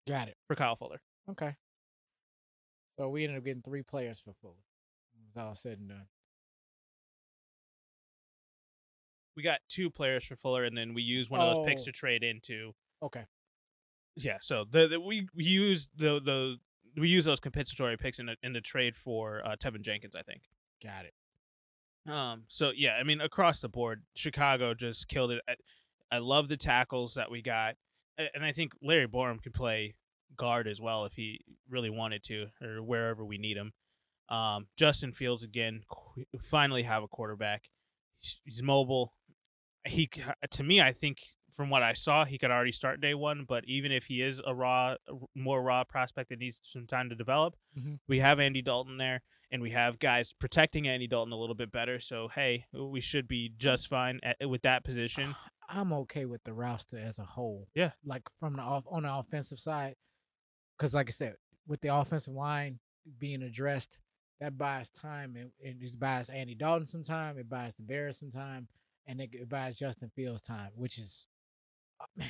Got 0.07 0.27
it. 0.29 0.37
for 0.47 0.55
Kyle 0.55 0.75
Fuller. 0.75 1.01
Okay. 1.29 1.55
So 2.97 3.09
we 3.09 3.23
ended 3.23 3.37
up 3.37 3.45
getting 3.45 3.61
three 3.61 3.81
players 3.83 4.19
for 4.19 4.33
Fuller. 4.41 4.53
It 5.13 5.37
was 5.37 5.43
all 5.45 5.55
said 5.55 5.79
and 5.79 5.89
done. 5.89 6.07
We 9.39 9.43
got 9.43 9.61
two 9.69 9.89
players 9.89 10.25
for 10.25 10.35
Fuller, 10.35 10.65
and 10.65 10.77
then 10.77 10.93
we 10.93 11.01
used 11.01 11.29
one 11.31 11.39
of 11.39 11.55
those 11.55 11.65
picks 11.65 11.83
Oh. 11.83 11.85
to 11.85 11.91
trade 11.93 12.23
into. 12.25 12.73
Okay. 13.01 13.23
Yeah, 14.17 14.35
so 14.41 14.65
the, 14.69 14.89
the 14.89 14.99
we 14.99 15.29
we 15.33 15.45
used 15.45 15.87
the 15.97 16.19
the 16.19 16.57
we 16.99 17.07
used 17.07 17.25
those 17.25 17.39
compensatory 17.39 17.95
picks 17.95 18.19
in 18.19 18.25
the 18.25 18.35
in 18.43 18.51
the 18.51 18.59
trade 18.59 18.97
for 18.97 19.41
uh, 19.45 19.55
Teven 19.55 19.79
Jenkins, 19.81 20.13
I 20.13 20.23
think. 20.23 20.41
Got 20.83 21.05
it. 21.05 22.11
Um. 22.11 22.43
So 22.49 22.71
yeah, 22.75 22.95
I 22.99 23.03
mean, 23.03 23.21
across 23.21 23.61
the 23.61 23.69
board, 23.69 24.03
Chicago 24.13 24.73
just 24.73 25.07
killed 25.07 25.31
it. 25.31 25.41
I, 25.47 25.55
I 26.11 26.17
love 26.17 26.49
the 26.49 26.57
tackles 26.57 27.13
that 27.13 27.31
we 27.31 27.41
got, 27.41 27.75
and 28.17 28.43
I 28.43 28.51
think 28.51 28.73
Larry 28.81 29.07
Borom 29.07 29.41
could 29.41 29.53
play 29.53 29.95
guard 30.35 30.67
as 30.67 30.81
well 30.81 31.05
if 31.05 31.13
he 31.13 31.39
really 31.69 31.89
wanted 31.89 32.25
to, 32.25 32.47
or 32.61 32.83
wherever 32.83 33.23
we 33.23 33.37
need 33.37 33.55
him. 33.55 33.71
Um. 34.27 34.67
Justin 34.75 35.13
Fields 35.13 35.43
again, 35.43 35.83
qu- 35.87 36.25
finally 36.43 36.83
have 36.83 37.03
a 37.03 37.07
quarterback. 37.07 37.69
He's, 38.19 38.39
he's 38.43 38.61
mobile. 38.61 39.13
He 39.85 40.09
to 40.51 40.63
me, 40.63 40.81
I 40.81 40.91
think 40.93 41.17
from 41.53 41.69
what 41.69 41.83
I 41.83 41.93
saw, 41.93 42.25
he 42.25 42.37
could 42.37 42.51
already 42.51 42.71
start 42.71 43.01
day 43.01 43.13
one. 43.13 43.45
But 43.47 43.63
even 43.67 43.91
if 43.91 44.05
he 44.05 44.21
is 44.21 44.41
a 44.45 44.53
raw, 44.53 44.95
more 45.35 45.61
raw 45.61 45.83
prospect 45.83 46.29
that 46.29 46.39
needs 46.39 46.59
some 46.63 46.85
time 46.87 47.09
to 47.09 47.15
develop, 47.15 47.55
Mhm. 47.77 47.99
we 48.07 48.19
have 48.19 48.39
Andy 48.39 48.61
Dalton 48.61 48.97
there 48.97 49.21
and 49.51 49.61
we 49.61 49.71
have 49.71 49.97
guys 49.99 50.31
protecting 50.39 50.87
Andy 50.87 51.07
Dalton 51.07 51.33
a 51.33 51.37
little 51.37 51.55
bit 51.55 51.71
better. 51.71 51.99
So 51.99 52.27
hey, 52.27 52.65
we 52.71 53.01
should 53.01 53.27
be 53.27 53.49
just 53.57 53.87
fine 53.87 54.19
at, 54.23 54.37
with 54.47 54.61
that 54.61 54.83
position. 54.83 55.35
I'm 55.69 55.93
okay 55.93 56.25
with 56.25 56.43
the 56.45 56.53
roster 56.53 56.97
as 56.97 57.19
a 57.19 57.23
whole. 57.25 57.67
Yeah. 57.75 57.91
Like 58.03 58.23
from 58.39 58.55
the 58.55 58.61
off 58.61 58.85
on 58.89 59.03
the 59.03 59.13
offensive 59.13 59.59
side, 59.59 59.95
because 60.77 60.93
like 60.93 61.09
I 61.09 61.11
said, 61.11 61.35
with 61.67 61.81
the 61.81 61.93
offensive 61.93 62.33
line 62.33 62.79
being 63.19 63.43
addressed, 63.43 63.99
that 64.39 64.57
buys 64.57 64.89
time 64.91 65.35
and, 65.35 65.51
and 65.63 65.81
it 65.83 65.99
buys 65.99 66.29
Andy 66.29 66.55
Dalton 66.55 66.87
some 66.87 67.03
time, 67.03 67.37
it 67.37 67.49
buys 67.49 67.75
the 67.75 67.83
Bears 67.83 68.17
some 68.19 68.31
time, 68.31 68.67
and 69.09 69.19
it, 69.19 69.49
buys 69.49 69.75
Justin 69.75 70.11
Fields 70.15 70.41
time, 70.41 70.69
which 70.75 70.97
is, 70.97 71.27
uh, 71.99 72.05
man, 72.15 72.29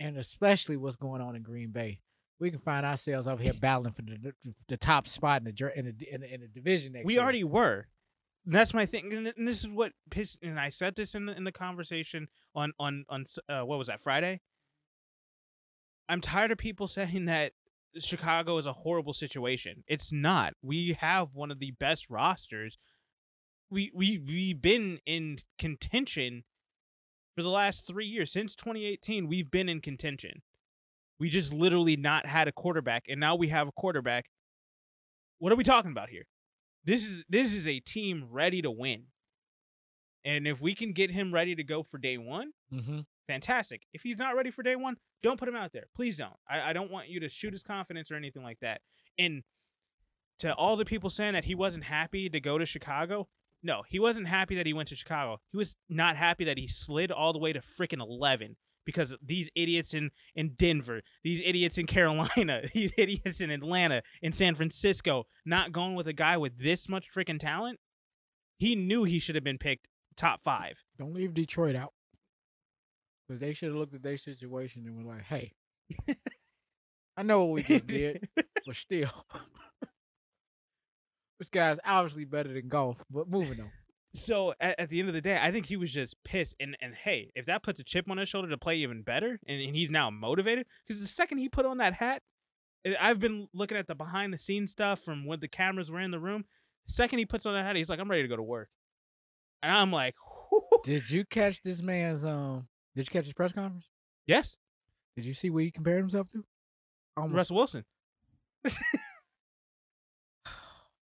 and 0.00 0.16
especially 0.16 0.76
what's 0.76 0.96
going 0.96 1.20
on 1.20 1.36
in 1.36 1.42
Green 1.42 1.70
Bay. 1.70 2.00
We 2.40 2.50
can 2.50 2.58
find 2.58 2.84
ourselves 2.84 3.28
over 3.28 3.40
here 3.40 3.52
battling 3.52 3.92
for 3.92 4.02
the 4.02 4.32
the, 4.42 4.54
the 4.68 4.76
top 4.76 5.06
spot 5.06 5.42
in 5.42 5.54
the 5.54 5.78
in 5.78 5.84
the, 5.84 6.14
in 6.14 6.20
the, 6.22 6.34
in 6.34 6.40
the 6.40 6.48
division 6.48 6.94
next 6.94 7.04
we 7.04 7.14
year. 7.14 7.22
already 7.22 7.44
were. 7.44 7.86
That's 8.44 8.74
my 8.74 8.86
thing, 8.86 9.12
and 9.12 9.46
this 9.46 9.60
is 9.60 9.68
what 9.68 9.92
pissed. 10.10 10.38
And 10.42 10.58
I 10.58 10.70
said 10.70 10.96
this 10.96 11.14
in 11.14 11.26
the, 11.26 11.36
in 11.36 11.44
the 11.44 11.52
conversation 11.52 12.26
on 12.56 12.72
on 12.80 13.04
on 13.08 13.26
uh, 13.48 13.60
what 13.60 13.78
was 13.78 13.86
that 13.86 14.00
Friday. 14.00 14.40
I'm 16.08 16.20
tired 16.20 16.50
of 16.50 16.58
people 16.58 16.88
saying 16.88 17.26
that 17.26 17.52
Chicago 17.98 18.58
is 18.58 18.66
a 18.66 18.72
horrible 18.72 19.12
situation. 19.12 19.84
It's 19.86 20.10
not. 20.12 20.54
We 20.62 20.96
have 21.00 21.28
one 21.34 21.50
of 21.50 21.60
the 21.60 21.72
best 21.72 22.06
rosters. 22.08 22.78
We 23.72 23.90
we 23.94 24.18
we've 24.18 24.60
been 24.60 25.00
in 25.06 25.38
contention 25.58 26.44
for 27.34 27.42
the 27.42 27.48
last 27.48 27.86
three 27.86 28.06
years 28.06 28.30
since 28.30 28.54
2018. 28.54 29.26
We've 29.26 29.50
been 29.50 29.68
in 29.68 29.80
contention. 29.80 30.42
We 31.18 31.30
just 31.30 31.52
literally 31.52 31.96
not 31.96 32.26
had 32.26 32.48
a 32.48 32.52
quarterback, 32.52 33.04
and 33.08 33.18
now 33.18 33.34
we 33.34 33.48
have 33.48 33.68
a 33.68 33.72
quarterback. 33.72 34.26
What 35.38 35.52
are 35.52 35.56
we 35.56 35.64
talking 35.64 35.90
about 35.90 36.10
here? 36.10 36.24
This 36.84 37.04
is 37.06 37.24
this 37.28 37.54
is 37.54 37.66
a 37.66 37.80
team 37.80 38.26
ready 38.30 38.60
to 38.62 38.70
win. 38.70 39.04
And 40.24 40.46
if 40.46 40.60
we 40.60 40.74
can 40.74 40.92
get 40.92 41.10
him 41.10 41.32
ready 41.34 41.54
to 41.56 41.64
go 41.64 41.82
for 41.82 41.98
day 41.98 42.16
one, 42.18 42.52
Mm-hmm. 42.72 43.00
fantastic. 43.26 43.82
If 43.92 44.02
he's 44.02 44.18
not 44.18 44.36
ready 44.36 44.50
for 44.50 44.62
day 44.62 44.76
one, 44.76 44.96
don't 45.22 45.38
put 45.38 45.48
him 45.48 45.56
out 45.56 45.72
there. 45.72 45.86
Please 45.96 46.16
don't. 46.16 46.32
I, 46.48 46.70
I 46.70 46.72
don't 46.72 46.90
want 46.92 47.08
you 47.08 47.20
to 47.20 47.28
shoot 47.28 47.52
his 47.52 47.62
confidence 47.64 48.10
or 48.10 48.14
anything 48.16 48.42
like 48.42 48.58
that. 48.60 48.80
And 49.18 49.42
to 50.38 50.54
all 50.54 50.76
the 50.76 50.84
people 50.84 51.10
saying 51.10 51.32
that 51.34 51.44
he 51.46 51.54
wasn't 51.54 51.84
happy 51.84 52.28
to 52.28 52.40
go 52.40 52.56
to 52.58 52.64
Chicago, 52.66 53.28
no, 53.62 53.82
he 53.88 53.98
wasn't 53.98 54.28
happy 54.28 54.56
that 54.56 54.66
he 54.66 54.72
went 54.72 54.88
to 54.88 54.96
Chicago. 54.96 55.40
He 55.50 55.56
was 55.56 55.76
not 55.88 56.16
happy 56.16 56.44
that 56.44 56.58
he 56.58 56.68
slid 56.68 57.12
all 57.12 57.32
the 57.32 57.38
way 57.38 57.52
to 57.52 57.60
freaking 57.60 58.00
11 58.00 58.56
because 58.84 59.14
these 59.24 59.48
idiots 59.54 59.94
in, 59.94 60.10
in 60.34 60.54
Denver, 60.54 61.02
these 61.22 61.40
idiots 61.44 61.78
in 61.78 61.86
Carolina, 61.86 62.62
these 62.74 62.92
idiots 62.96 63.40
in 63.40 63.50
Atlanta, 63.50 64.02
in 64.20 64.32
San 64.32 64.54
Francisco, 64.54 65.24
not 65.44 65.72
going 65.72 65.94
with 65.94 66.08
a 66.08 66.12
guy 66.12 66.36
with 66.36 66.58
this 66.58 66.88
much 66.88 67.06
freaking 67.14 67.38
talent. 67.38 67.78
He 68.58 68.76
knew 68.76 69.04
he 69.04 69.18
should 69.18 69.34
have 69.34 69.44
been 69.44 69.58
picked 69.58 69.88
top 70.16 70.42
five. 70.42 70.74
Don't 70.98 71.14
leave 71.14 71.34
Detroit 71.34 71.76
out. 71.76 71.92
Because 73.26 73.40
they 73.40 73.52
should 73.52 73.68
have 73.68 73.76
looked 73.76 73.94
at 73.94 74.02
their 74.02 74.16
situation 74.16 74.84
and 74.86 75.04
were 75.04 75.14
like, 75.14 75.22
hey, 75.22 75.52
I 77.16 77.22
know 77.22 77.44
what 77.44 77.54
we 77.54 77.62
just 77.62 77.86
did, 77.86 78.28
but 78.36 78.76
still. 78.76 79.10
This 81.42 81.48
guy's 81.48 81.78
obviously 81.84 82.24
better 82.24 82.52
than 82.52 82.68
golf, 82.68 82.98
but 83.10 83.28
moving 83.28 83.58
on. 83.60 83.70
So 84.14 84.54
at, 84.60 84.78
at 84.78 84.90
the 84.90 85.00
end 85.00 85.08
of 85.08 85.14
the 85.14 85.20
day, 85.20 85.36
I 85.40 85.50
think 85.50 85.66
he 85.66 85.76
was 85.76 85.92
just 85.92 86.14
pissed. 86.24 86.54
And 86.60 86.76
and 86.80 86.94
hey, 86.94 87.32
if 87.34 87.46
that 87.46 87.64
puts 87.64 87.80
a 87.80 87.84
chip 87.84 88.08
on 88.08 88.18
his 88.18 88.28
shoulder 88.28 88.48
to 88.48 88.58
play 88.58 88.76
even 88.76 89.02
better, 89.02 89.40
and, 89.48 89.60
and 89.60 89.74
he's 89.74 89.90
now 89.90 90.08
motivated, 90.08 90.66
because 90.86 91.00
the 91.00 91.08
second 91.08 91.38
he 91.38 91.48
put 91.48 91.66
on 91.66 91.78
that 91.78 91.94
hat, 91.94 92.22
I've 93.00 93.18
been 93.18 93.48
looking 93.52 93.76
at 93.76 93.88
the 93.88 93.96
behind 93.96 94.32
the 94.32 94.38
scenes 94.38 94.70
stuff 94.70 95.00
from 95.00 95.26
when 95.26 95.40
the 95.40 95.48
cameras 95.48 95.90
were 95.90 95.98
in 95.98 96.12
the 96.12 96.20
room. 96.20 96.44
The 96.86 96.92
second 96.92 97.18
he 97.18 97.26
puts 97.26 97.44
on 97.44 97.54
that 97.54 97.64
hat, 97.64 97.74
he's 97.74 97.88
like, 97.88 97.98
I'm 97.98 98.10
ready 98.10 98.22
to 98.22 98.28
go 98.28 98.36
to 98.36 98.42
work. 98.42 98.68
And 99.64 99.72
I'm 99.72 99.90
like, 99.90 100.14
Did 100.84 101.10
you 101.10 101.24
catch 101.24 101.60
this 101.62 101.82
man's 101.82 102.24
um 102.24 102.68
did 102.94 103.06
you 103.08 103.10
catch 103.10 103.24
his 103.24 103.32
press 103.32 103.52
conference? 103.52 103.90
yes, 104.26 104.58
Did 105.16 105.24
you 105.24 105.34
see 105.34 105.50
what 105.50 105.64
he 105.64 105.70
compared 105.72 106.00
himself 106.00 106.28
to? 106.28 106.44
Almost 107.16 107.34
Russell 107.36 107.56
Wilson. 107.56 107.84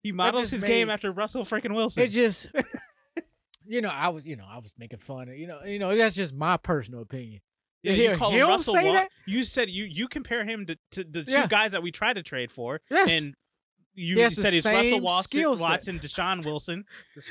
he 0.07 0.11
models 0.13 0.49
his 0.51 0.63
game 0.63 0.89
after 0.89 1.11
Russell 1.11 1.43
freaking 1.43 1.73
Wilson. 1.75 2.03
it 2.03 2.07
just 2.09 2.47
you 3.65 3.81
know, 3.81 3.89
I 3.89 4.09
was 4.09 4.25
you 4.25 4.35
know, 4.35 4.45
I 4.49 4.57
was 4.59 4.71
making 4.77 4.99
fun 4.99 5.29
of 5.29 5.38
you 5.38 5.47
know, 5.47 5.63
you 5.65 5.79
know, 5.79 5.95
that's 5.95 6.15
just 6.15 6.34
my 6.35 6.57
personal 6.57 7.01
opinion. 7.01 7.41
yeah, 7.84 7.91
you 7.93 8.15
call 8.17 8.31
him 8.31 8.47
Russell 8.47 8.75
You 9.25 9.43
said 9.43 9.69
you 9.69 9.84
you 9.84 10.07
compare 10.07 10.43
him 10.45 10.65
to, 10.67 10.77
to 10.91 11.03
the 11.03 11.23
two 11.23 11.31
Yeah. 11.31 11.47
guys 11.47 11.71
that 11.73 11.84
we 11.84 11.91
tried 11.91 12.13
to 12.13 12.23
trade 12.23 12.51
for, 12.51 12.81
Yes. 12.89 13.09
and 13.11 13.35
you 13.98 14.15
He 14.15 14.30
said 14.30 14.53
he's 14.53 14.64
Russell 14.64 15.02
Watson, 15.02 15.24
skill 15.24 15.57
set. 15.57 15.61
Watson, 15.61 15.99
Deshaun 15.99 16.45
Wilson. 16.45 16.86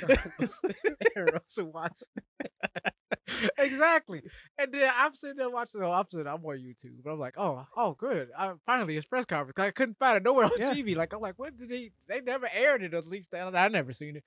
Russell 1.33 1.71
Watson. 1.73 2.09
exactly. 3.59 4.23
And 4.59 4.75
then 4.75 4.91
I'm 4.95 5.15
sitting 5.15 5.37
there 5.37 5.49
watching 5.49 5.81
the 5.81 5.87
I'm 5.87 6.05
sitting, 6.11 6.27
I'm 6.27 6.45
on 6.45 6.59
YouTube, 6.59 7.03
but 7.05 7.13
I'm 7.13 7.19
like, 7.19 7.35
oh, 7.37 7.65
oh, 7.77 7.93
good. 7.93 8.31
I, 8.37 8.53
finally, 8.67 8.97
his 8.97 9.07
press 9.07 9.25
conference. 9.25 9.59
I 9.59 9.71
couldn't 9.71 9.99
find 9.99 10.17
it 10.17 10.25
nowhere 10.25 10.47
on 10.47 10.51
Yeah. 10.59 10.75
TV. 10.75 10.97
Like, 10.97 11.13
I'm 11.13 11.21
like, 11.21 11.39
what 11.39 11.57
did 11.57 11.71
he? 11.71 11.93
They 12.09 12.21
never 12.21 12.49
aired 12.53 12.83
it. 12.83 12.95
At 12.95 13.07
least 13.07 13.33
I, 13.33 13.43
I 13.43 13.69
never 13.69 13.93
seen 13.93 14.17
it. 14.17 14.25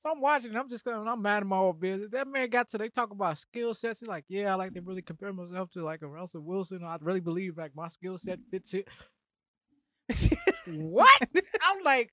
So 0.00 0.10
I'm 0.10 0.20
watching. 0.20 0.56
I'm 0.56 0.68
just 0.70 0.84
going. 0.84 1.06
I'm 1.06 1.20
mad 1.20 1.42
at 1.42 1.46
my 1.46 1.58
own 1.58 1.78
business. 1.78 2.08
That 2.10 2.26
man 2.26 2.48
got 2.48 2.68
to. 2.70 2.78
They 2.78 2.88
talk 2.88 3.10
about 3.10 3.36
skill 3.36 3.74
sets. 3.74 4.00
He's 4.00 4.08
like, 4.08 4.24
yeah, 4.28 4.52
I 4.52 4.54
like 4.54 4.72
to 4.74 4.80
really 4.80 5.02
compare 5.02 5.32
myself 5.32 5.70
to 5.72 5.84
like 5.84 6.00
a 6.00 6.06
Russell 6.06 6.40
Wilson. 6.40 6.82
I 6.82 6.96
really 7.02 7.20
believe 7.20 7.58
like 7.58 7.72
my 7.76 7.88
skill 7.88 8.16
set 8.16 8.38
fits 8.50 8.72
it. 8.72 8.88
What? 10.66 11.20
I'm 11.62 11.82
like, 11.84 12.10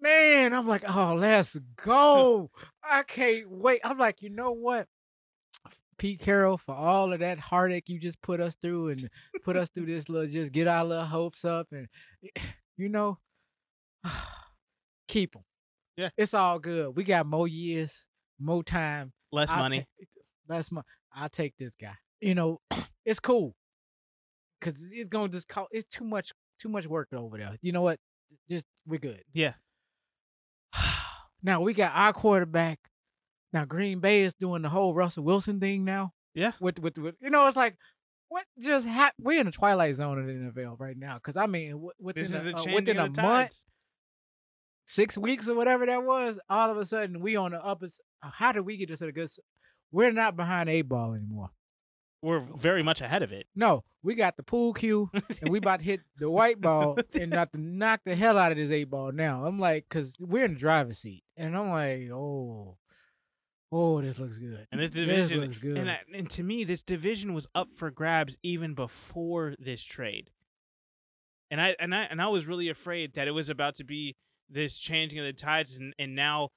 man, 0.00 0.52
I'm 0.52 0.66
like, 0.66 0.84
oh, 0.88 1.14
let's 1.14 1.56
go. 1.76 2.50
I 2.82 3.02
can't 3.02 3.50
wait. 3.50 3.80
I'm 3.84 3.98
like, 3.98 4.22
you 4.22 4.30
know 4.30 4.52
what? 4.52 4.86
Pete 5.98 6.20
Carroll, 6.20 6.56
for 6.56 6.74
all 6.76 7.12
of 7.12 7.18
that 7.18 7.40
heartache 7.40 7.88
you 7.88 7.98
just 7.98 8.22
put 8.22 8.40
us 8.40 8.54
through 8.54 8.90
and 8.90 9.10
put 9.42 9.56
us 9.56 9.68
through 9.70 9.86
this 9.86 10.08
little, 10.08 10.28
just 10.28 10.52
get 10.52 10.68
our 10.68 10.84
little 10.84 11.04
hopes 11.04 11.44
up 11.44 11.66
and, 11.72 11.88
you 12.76 12.88
know, 12.88 13.18
keep 15.08 15.32
them. 15.32 15.42
Yeah. 15.96 16.10
It's 16.16 16.34
all 16.34 16.60
good. 16.60 16.96
We 16.96 17.02
got 17.02 17.26
more 17.26 17.48
years, 17.48 18.06
more 18.38 18.62
time. 18.62 19.12
Less 19.32 19.50
I'll 19.50 19.58
money. 19.58 19.80
ta- 19.80 20.54
less 20.54 20.70
money. 20.70 20.84
I'll 21.12 21.28
take 21.28 21.56
this 21.58 21.74
guy. 21.74 21.94
You 22.20 22.36
know, 22.36 22.60
it's 23.04 23.18
cool. 23.18 23.56
Cause 24.60 24.74
it's 24.90 25.08
gonna 25.08 25.28
just 25.28 25.48
call 25.48 25.68
it's 25.70 25.88
too 25.88 26.04
much 26.04 26.32
too 26.58 26.68
much 26.68 26.86
work 26.86 27.08
over 27.12 27.38
there. 27.38 27.56
You 27.62 27.72
know 27.72 27.82
what? 27.82 27.98
Just 28.50 28.66
we're 28.86 28.98
good. 28.98 29.22
Yeah. 29.32 29.54
now 31.42 31.60
we 31.60 31.74
got 31.74 31.92
our 31.94 32.12
quarterback. 32.12 32.78
Now 33.52 33.64
Green 33.64 34.00
Bay 34.00 34.22
is 34.22 34.34
doing 34.34 34.62
the 34.62 34.68
whole 34.68 34.94
Russell 34.94 35.24
Wilson 35.24 35.60
thing 35.60 35.84
now. 35.84 36.12
Yeah. 36.34 36.52
With 36.60 36.78
with, 36.78 36.98
with 36.98 37.14
you 37.20 37.30
know, 37.30 37.46
it's 37.46 37.56
like 37.56 37.76
what 38.28 38.44
just 38.58 38.86
happened? 38.86 39.26
We're 39.26 39.40
in 39.40 39.46
the 39.46 39.52
twilight 39.52 39.96
zone 39.96 40.18
of 40.18 40.26
the 40.26 40.32
NFL 40.32 40.78
right 40.78 40.96
now. 40.96 41.18
Cause 41.18 41.36
I 41.36 41.46
mean, 41.46 41.88
within 41.98 42.34
a, 42.34 42.56
uh, 42.56 42.64
within 42.74 42.98
a 42.98 43.10
month, 43.22 43.62
six 44.86 45.16
weeks 45.16 45.48
or 45.48 45.54
whatever 45.54 45.86
that 45.86 46.02
was, 46.02 46.38
all 46.48 46.70
of 46.70 46.76
a 46.76 46.84
sudden 46.84 47.20
we 47.20 47.36
on 47.36 47.52
the 47.52 47.64
upper. 47.64 47.88
How 48.20 48.52
did 48.52 48.60
we 48.62 48.76
get 48.76 48.96
to 48.96 49.06
a 49.06 49.12
good? 49.12 49.30
We're 49.90 50.12
not 50.12 50.36
behind 50.36 50.68
a 50.68 50.82
ball 50.82 51.14
anymore. 51.14 51.50
We're 52.22 52.40
very 52.40 52.82
much 52.82 53.00
ahead 53.00 53.22
of 53.22 53.30
it. 53.32 53.46
No, 53.54 53.84
we 54.02 54.14
got 54.16 54.36
the 54.36 54.42
pool 54.42 54.72
cue, 54.74 55.08
and 55.40 55.50
we 55.50 55.58
about 55.58 55.78
to 55.80 55.84
hit 55.84 56.00
the 56.18 56.28
white 56.30 56.60
ball 56.60 56.98
and 57.14 57.30
not 57.30 57.52
to 57.52 57.60
knock 57.60 58.00
the 58.04 58.16
hell 58.16 58.36
out 58.36 58.50
of 58.50 58.58
this 58.58 58.70
eight 58.72 58.90
ball 58.90 59.12
now. 59.12 59.44
I'm 59.44 59.60
like, 59.60 59.88
cause 59.88 60.16
we're 60.18 60.44
in 60.44 60.54
the 60.54 60.58
driver's 60.60 60.98
seat, 60.98 61.22
and 61.36 61.56
I'm 61.56 61.68
like, 61.70 62.10
oh, 62.12 62.76
oh, 63.70 64.00
this 64.02 64.18
looks 64.18 64.38
good. 64.38 64.66
And 64.72 64.80
this 64.80 64.90
This 64.90 65.06
division, 65.06 65.40
looks 65.42 65.58
good. 65.58 65.78
and, 65.78 65.90
I, 65.90 66.00
and 66.12 66.28
to 66.30 66.42
me, 66.42 66.64
this 66.64 66.82
division 66.82 67.34
was 67.34 67.46
up 67.54 67.68
for 67.76 67.90
grabs 67.90 68.36
even 68.42 68.74
before 68.74 69.54
this 69.58 69.82
trade. 69.84 70.30
And 71.50 71.60
I 71.60 71.76
and 71.78 71.94
I 71.94 72.02
and 72.04 72.20
I 72.20 72.26
was 72.28 72.46
really 72.46 72.68
afraid 72.68 73.14
that 73.14 73.26
it 73.28 73.30
was 73.30 73.48
about 73.48 73.76
to 73.76 73.84
be 73.84 74.16
this 74.50 74.76
changing 74.76 75.18
of 75.18 75.24
the 75.24 75.32
tides, 75.32 75.76
and, 75.76 75.94
and 75.98 76.14
now, 76.14 76.48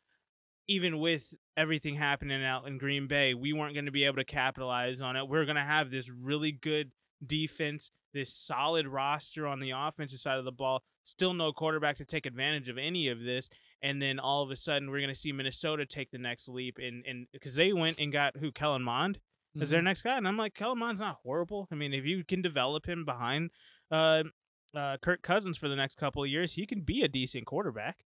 even 0.67 0.99
with 0.99 1.33
everything 1.57 1.95
happening 1.95 2.44
out 2.44 2.68
in 2.68 2.78
Green 2.78 3.07
Bay, 3.07 3.34
we 3.34 3.53
weren't 3.53 3.73
going 3.73 3.86
to 3.86 3.91
be 3.91 4.06
able 4.06 4.18
to 4.18 4.26
capitalize 4.26 5.02
on 5.02 5.15
it. 5.15 5.28
We're 5.28 5.45
going 5.45 5.56
to 5.56 5.61
have 5.61 5.91
this 5.91 6.10
really 6.10 6.52
good 6.52 6.91
defense, 7.26 7.91
this 8.14 8.34
solid 8.34 8.88
roster 8.88 9.45
on 9.48 9.60
the 9.60 9.72
offensive 9.72 10.19
side 10.19 10.38
of 10.38 10.45
the 10.45 10.52
ball. 10.52 10.84
Still 11.03 11.34
no 11.34 11.52
quarterback 11.52 11.98
to 11.98 12.06
take 12.06 12.26
advantage 12.26 12.69
of 12.69 12.78
any 12.78 13.07
of 13.07 13.23
this, 13.23 13.49
and 13.82 14.02
then 14.02 14.19
all 14.19 14.44
of 14.44 14.52
a 14.52 14.56
sudden 14.56 14.90
we're 14.91 14.99
going 14.99 15.14
to 15.14 15.19
see 15.19 15.32
Minnesota 15.32 15.86
take 15.86 16.11
the 16.11 16.19
next 16.19 16.48
leap, 16.48 16.78
and 16.78 17.03
and 17.07 17.26
because 17.34 17.56
they 17.56 17.73
went 17.73 17.99
and 17.99 18.11
got 18.14 18.38
who 18.38 18.52
Kellen 18.52 18.84
Mond 18.84 19.19
as 19.60 19.72
their 19.72 19.82
next 19.82 20.03
guy, 20.03 20.15
and 20.15 20.28
I'm 20.28 20.38
like 20.38 20.53
Kellen 20.53 20.78
Mond's 20.78 21.02
not 21.02 21.18
horrible. 21.23 21.68
I 21.72 21.76
mean, 21.76 21.94
if 21.94 22.06
you 22.06 22.23
can 22.23 22.41
develop 22.41 22.88
him 22.88 23.03
behind 23.03 23.49
uh, 23.90 24.23
uh, 24.76 24.98
Kirk 25.02 25.23
Cousins 25.23 25.57
for 25.57 25.68
the 25.68 25.76
next 25.76 25.98
couple 25.98 26.23
of 26.23 26.30
years, 26.30 26.53
he 26.53 26.65
can 26.65 26.82
be 26.82 27.02
a 27.02 27.07
decent 27.07 27.45
quarterback. 27.45 28.06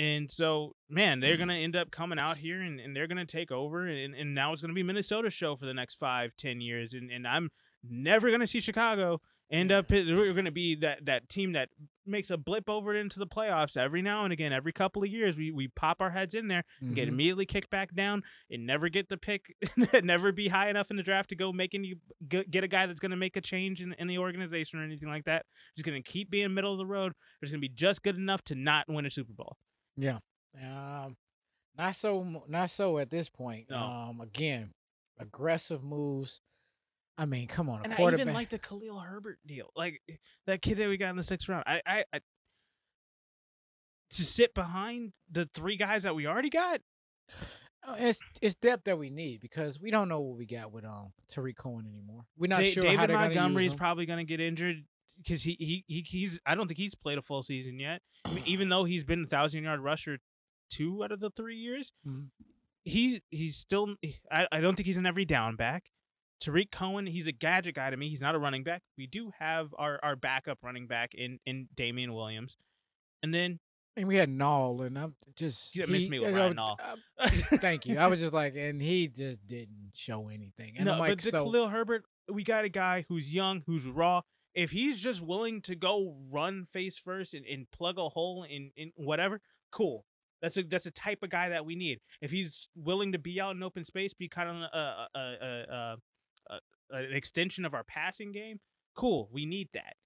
And 0.00 0.32
so, 0.32 0.74
man, 0.88 1.20
they're 1.20 1.36
gonna 1.36 1.54
end 1.58 1.76
up 1.76 1.90
coming 1.90 2.18
out 2.18 2.38
here 2.38 2.62
and, 2.62 2.80
and 2.80 2.96
they're 2.96 3.06
gonna 3.06 3.26
take 3.26 3.50
over, 3.52 3.86
and, 3.86 4.14
and 4.14 4.34
now 4.34 4.52
it's 4.52 4.62
gonna 4.62 4.72
be 4.74 4.82
Minnesota's 4.82 5.34
show 5.34 5.56
for 5.56 5.66
the 5.66 5.74
next 5.74 5.96
five, 5.96 6.30
ten 6.38 6.60
years, 6.62 6.94
and, 6.94 7.10
and 7.10 7.26
I'm 7.26 7.50
never 7.86 8.30
gonna 8.30 8.46
see 8.46 8.60
Chicago 8.60 9.20
end 9.52 9.70
up. 9.72 9.90
We're 9.90 10.32
gonna 10.32 10.50
be 10.52 10.74
that 10.76 11.04
that 11.04 11.28
team 11.28 11.52
that 11.52 11.68
makes 12.06 12.30
a 12.30 12.36
blip 12.38 12.68
over 12.70 12.94
into 12.94 13.18
the 13.18 13.26
playoffs 13.26 13.76
every 13.76 14.00
now 14.00 14.24
and 14.24 14.32
again, 14.32 14.52
every 14.52 14.72
couple 14.72 15.02
of 15.02 15.08
years. 15.10 15.36
We 15.36 15.50
we 15.50 15.68
pop 15.68 16.00
our 16.00 16.10
heads 16.10 16.34
in 16.34 16.48
there, 16.48 16.64
and 16.80 16.94
get 16.94 17.06
Mhm. 17.06 17.12
immediately 17.12 17.46
kicked 17.46 17.68
back 17.70 17.94
down, 17.94 18.22
and 18.50 18.64
never 18.64 18.88
get 18.88 19.08
the 19.10 19.16
pick, 19.18 19.54
never 20.02 20.32
be 20.32 20.48
high 20.48 20.70
enough 20.70 20.90
in 20.90 20.96
the 20.96 21.02
draft 21.02 21.28
to 21.30 21.36
go 21.36 21.52
making 21.52 21.84
you 21.84 21.96
get 22.28 22.64
a 22.64 22.68
guy 22.68 22.86
that's 22.86 23.00
gonna 23.00 23.16
make 23.16 23.36
a 23.36 23.40
change 23.42 23.82
in, 23.82 23.92
in 23.98 24.06
the 24.08 24.16
organization 24.18 24.78
or 24.78 24.84
anything 24.84 25.08
like 25.10 25.24
that. 25.24 25.44
Just 25.76 25.84
gonna 25.84 26.00
keep 26.02 26.30
being 26.30 26.54
middle 26.54 26.72
of 26.72 26.78
the 26.78 26.86
road. 26.86 27.12
There's 27.40 27.50
gonna 27.50 27.60
be 27.60 27.68
just 27.68 28.02
good 28.02 28.16
enough 28.16 28.42
to 28.44 28.54
not 28.54 28.88
win 28.88 29.04
a 29.04 29.10
Super 29.10 29.32
Bowl. 29.34 29.58
Yeah. 30.00 30.18
Um, 30.60 31.16
not 31.78 31.94
so, 31.96 32.42
not 32.48 32.70
so 32.70 32.98
at 32.98 33.10
this 33.10 33.28
point. 33.28 33.66
No. 33.70 33.76
Um, 33.76 34.20
again, 34.20 34.72
aggressive 35.18 35.82
moves. 35.82 36.40
I 37.18 37.26
mean, 37.26 37.46
come 37.48 37.68
on, 37.68 37.80
a 37.80 37.84
And 37.84 37.92
I 37.92 38.12
even 38.14 38.32
like 38.32 38.48
the 38.48 38.58
Khalil 38.58 38.98
Herbert 38.98 39.38
deal, 39.46 39.70
like 39.76 40.00
that 40.46 40.62
kid 40.62 40.78
that 40.78 40.88
we 40.88 40.96
got 40.96 41.10
in 41.10 41.16
the 41.16 41.22
sixth 41.22 41.48
round. 41.48 41.64
I, 41.66 41.82
I, 41.86 42.04
I 42.12 42.20
to 44.10 44.22
sit 44.22 44.54
behind 44.54 45.12
the 45.30 45.48
three 45.54 45.76
guys 45.76 46.02
that 46.04 46.14
we 46.14 46.26
already 46.26 46.50
got. 46.50 46.80
Uh, 47.86 47.96
It's 47.98 48.20
it's 48.42 48.54
depth 48.54 48.84
that 48.84 48.98
we 48.98 49.10
need 49.10 49.40
because 49.40 49.80
we 49.80 49.90
don't 49.90 50.08
know 50.08 50.20
what 50.20 50.36
we 50.38 50.46
got 50.46 50.72
with 50.72 50.84
um 50.84 51.12
Tarik 51.28 51.56
Cohen 51.56 51.86
anymore. 51.86 52.24
We're 52.36 52.48
not 52.48 52.60
Da- 52.60 52.72
sure 52.72 52.84
how 52.84 52.90
David 52.90 53.10
they're 53.10 53.16
Montgomery 53.18 53.66
is 53.66 53.74
probably 53.74 54.06
going 54.06 54.18
to 54.18 54.24
get 54.24 54.40
injured 54.40 54.84
because 55.22 55.42
he, 55.42 55.56
he 55.58 55.84
he 55.86 56.00
he's 56.08 56.38
I 56.46 56.54
don't 56.54 56.66
think 56.66 56.78
he's 56.78 56.94
played 56.94 57.18
a 57.18 57.22
full 57.22 57.42
season 57.42 57.78
yet. 57.78 58.02
I 58.24 58.32
mean, 58.32 58.44
even 58.46 58.68
though 58.68 58.84
he's 58.84 59.04
been 59.04 59.24
a 59.24 59.26
thousand 59.26 59.64
yard 59.64 59.80
rusher 59.80 60.18
two 60.70 61.02
out 61.04 61.12
of 61.12 61.20
the 61.20 61.30
three 61.30 61.56
years, 61.56 61.92
Mhm. 62.06 62.28
he 62.84 63.22
he's 63.30 63.56
still 63.56 63.94
I, 64.30 64.46
I 64.52 64.60
don't 64.60 64.74
think 64.74 64.86
he's 64.86 64.96
an 64.96 65.06
every 65.06 65.24
down 65.24 65.56
back. 65.56 65.84
Tarik 66.40 66.70
Cohen, 66.70 67.06
he's 67.06 67.26
a 67.26 67.32
gadget 67.32 67.74
guy 67.74 67.90
to 67.90 67.96
me. 67.98 68.08
He's 68.08 68.22
not 68.22 68.34
a 68.34 68.38
running 68.38 68.64
back. 68.64 68.80
We 68.96 69.06
do 69.06 69.30
have 69.38 69.74
our, 69.76 70.00
our 70.02 70.16
backup 70.16 70.58
running 70.62 70.86
back 70.86 71.10
in 71.14 71.38
in 71.44 71.68
Damien 71.76 72.14
Williams, 72.14 72.56
and 73.22 73.34
then 73.34 73.58
and 73.96 74.08
we 74.08 74.16
had 74.16 74.30
Nall, 74.30 74.86
and 74.86 74.98
I'm 74.98 75.16
just 75.36 75.74
You 75.76 75.86
missed 75.86 76.08
me 76.08 76.18
with 76.20 76.34
Ryan 76.34 76.54
Nall. 76.56 76.76
uh, 77.18 77.28
Thank 77.58 77.84
you. 77.84 77.98
I 77.98 78.06
was 78.06 78.20
just 78.20 78.32
like, 78.32 78.54
and 78.56 78.80
he 78.80 79.08
just 79.08 79.46
didn't 79.46 79.90
show 79.94 80.28
anything. 80.28 80.74
And 80.76 80.86
no, 80.86 80.92
I'm 80.92 80.98
like, 81.00 81.10
but 81.10 81.20
the 81.24 81.30
so 81.30 81.44
Khalil 81.44 81.68
Herbert, 81.68 82.04
we 82.32 82.42
got 82.44 82.64
a 82.64 82.68
guy 82.70 83.04
who's 83.08 83.34
young, 83.34 83.62
who's 83.66 83.84
raw. 83.84 84.22
If 84.54 84.70
he's 84.70 85.00
just 85.00 85.20
willing 85.20 85.62
to 85.62 85.74
go 85.74 86.16
run 86.30 86.66
face 86.70 86.98
first 86.98 87.34
and, 87.34 87.46
and 87.46 87.70
plug 87.70 87.98
a 87.98 88.08
hole 88.08 88.44
in, 88.48 88.70
in 88.76 88.92
whatever, 88.96 89.40
cool. 89.70 90.04
That's 90.42 90.56
a 90.56 90.62
that's 90.62 90.86
a 90.86 90.90
type 90.90 91.22
of 91.22 91.30
guy 91.30 91.50
that 91.50 91.66
we 91.66 91.76
need. 91.76 92.00
If 92.22 92.30
he's 92.30 92.68
willing 92.74 93.12
to 93.12 93.18
be 93.18 93.40
out 93.40 93.54
in 93.54 93.62
open 93.62 93.84
space, 93.84 94.14
be 94.14 94.28
kind 94.28 94.48
of 94.48 94.56
a, 94.56 95.08
a, 95.14 95.20
a, 95.20 95.96
a, 96.50 96.96
an 96.96 97.12
extension 97.12 97.64
of 97.66 97.74
our 97.74 97.84
passing 97.84 98.32
game, 98.32 98.58
cool. 98.96 99.28
We 99.30 99.44
need 99.44 99.68
that. 99.74 99.96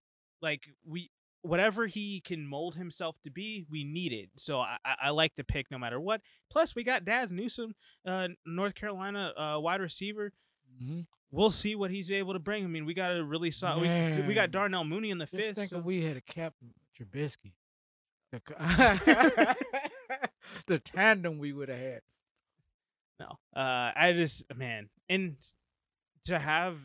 Like 0.43 0.63
we 0.85 1.11
whatever 1.43 1.87
he 1.87 2.21
can 2.21 2.47
mold 2.47 2.75
himself 2.75 3.17
to 3.23 3.31
be, 3.31 3.67
we 3.71 3.85
need 3.85 4.13
it. 4.13 4.31
So 4.37 4.61
I, 4.61 4.79
I, 4.85 5.11
like 5.11 5.37
the 5.37 5.45
pick 5.45 5.71
no 5.71 5.79
matter 5.79 6.01
what. 6.01 6.23
Plus, 6.51 6.75
we 6.75 6.83
got 6.85 7.05
Dazz 7.05 7.31
Newsome, 7.31 7.75
uh, 8.07 8.29
North 8.47 8.75
Carolina 8.75 9.33
uh, 9.37 9.61
wide 9.61 9.83
receiver 9.83 10.33
Mm-hmm. 10.83 11.01
We'll 11.31 11.51
see 11.51 11.75
what 11.75 11.91
he's 11.91 12.11
able 12.11 12.33
to 12.35 12.39
bring. 12.39 12.65
I 12.65 12.69
mean, 12.69 12.85
we 12.87 12.95
got 12.95 13.17
a 13.17 13.25
really 13.25 13.51
solid. 13.51 13.83
We, 13.83 14.29
we 14.29 14.35
got 14.35 14.51
Darnell 14.53 14.85
Mooney 14.85 15.11
in 15.11 15.19
the 15.19 15.25
Just 15.27 15.37
fifth. 15.37 15.57
think 15.57 15.71
so- 15.71 15.79
if 15.79 15.85
we 15.85 16.03
had 16.05 16.17
a 16.17 16.21
Captain 16.21 16.73
Trubisky, 16.97 17.53
the, 18.31 18.41
the 20.67 20.79
tandem 20.79 21.39
we 21.39 21.53
would 21.53 21.69
have 21.69 21.79
had. 21.79 22.01
No, 23.21 23.27
uh, 23.57 23.93
I 23.97 24.13
just 24.17 24.45
man, 24.55 24.89
and 25.09 25.37
to 26.25 26.39
have 26.39 26.77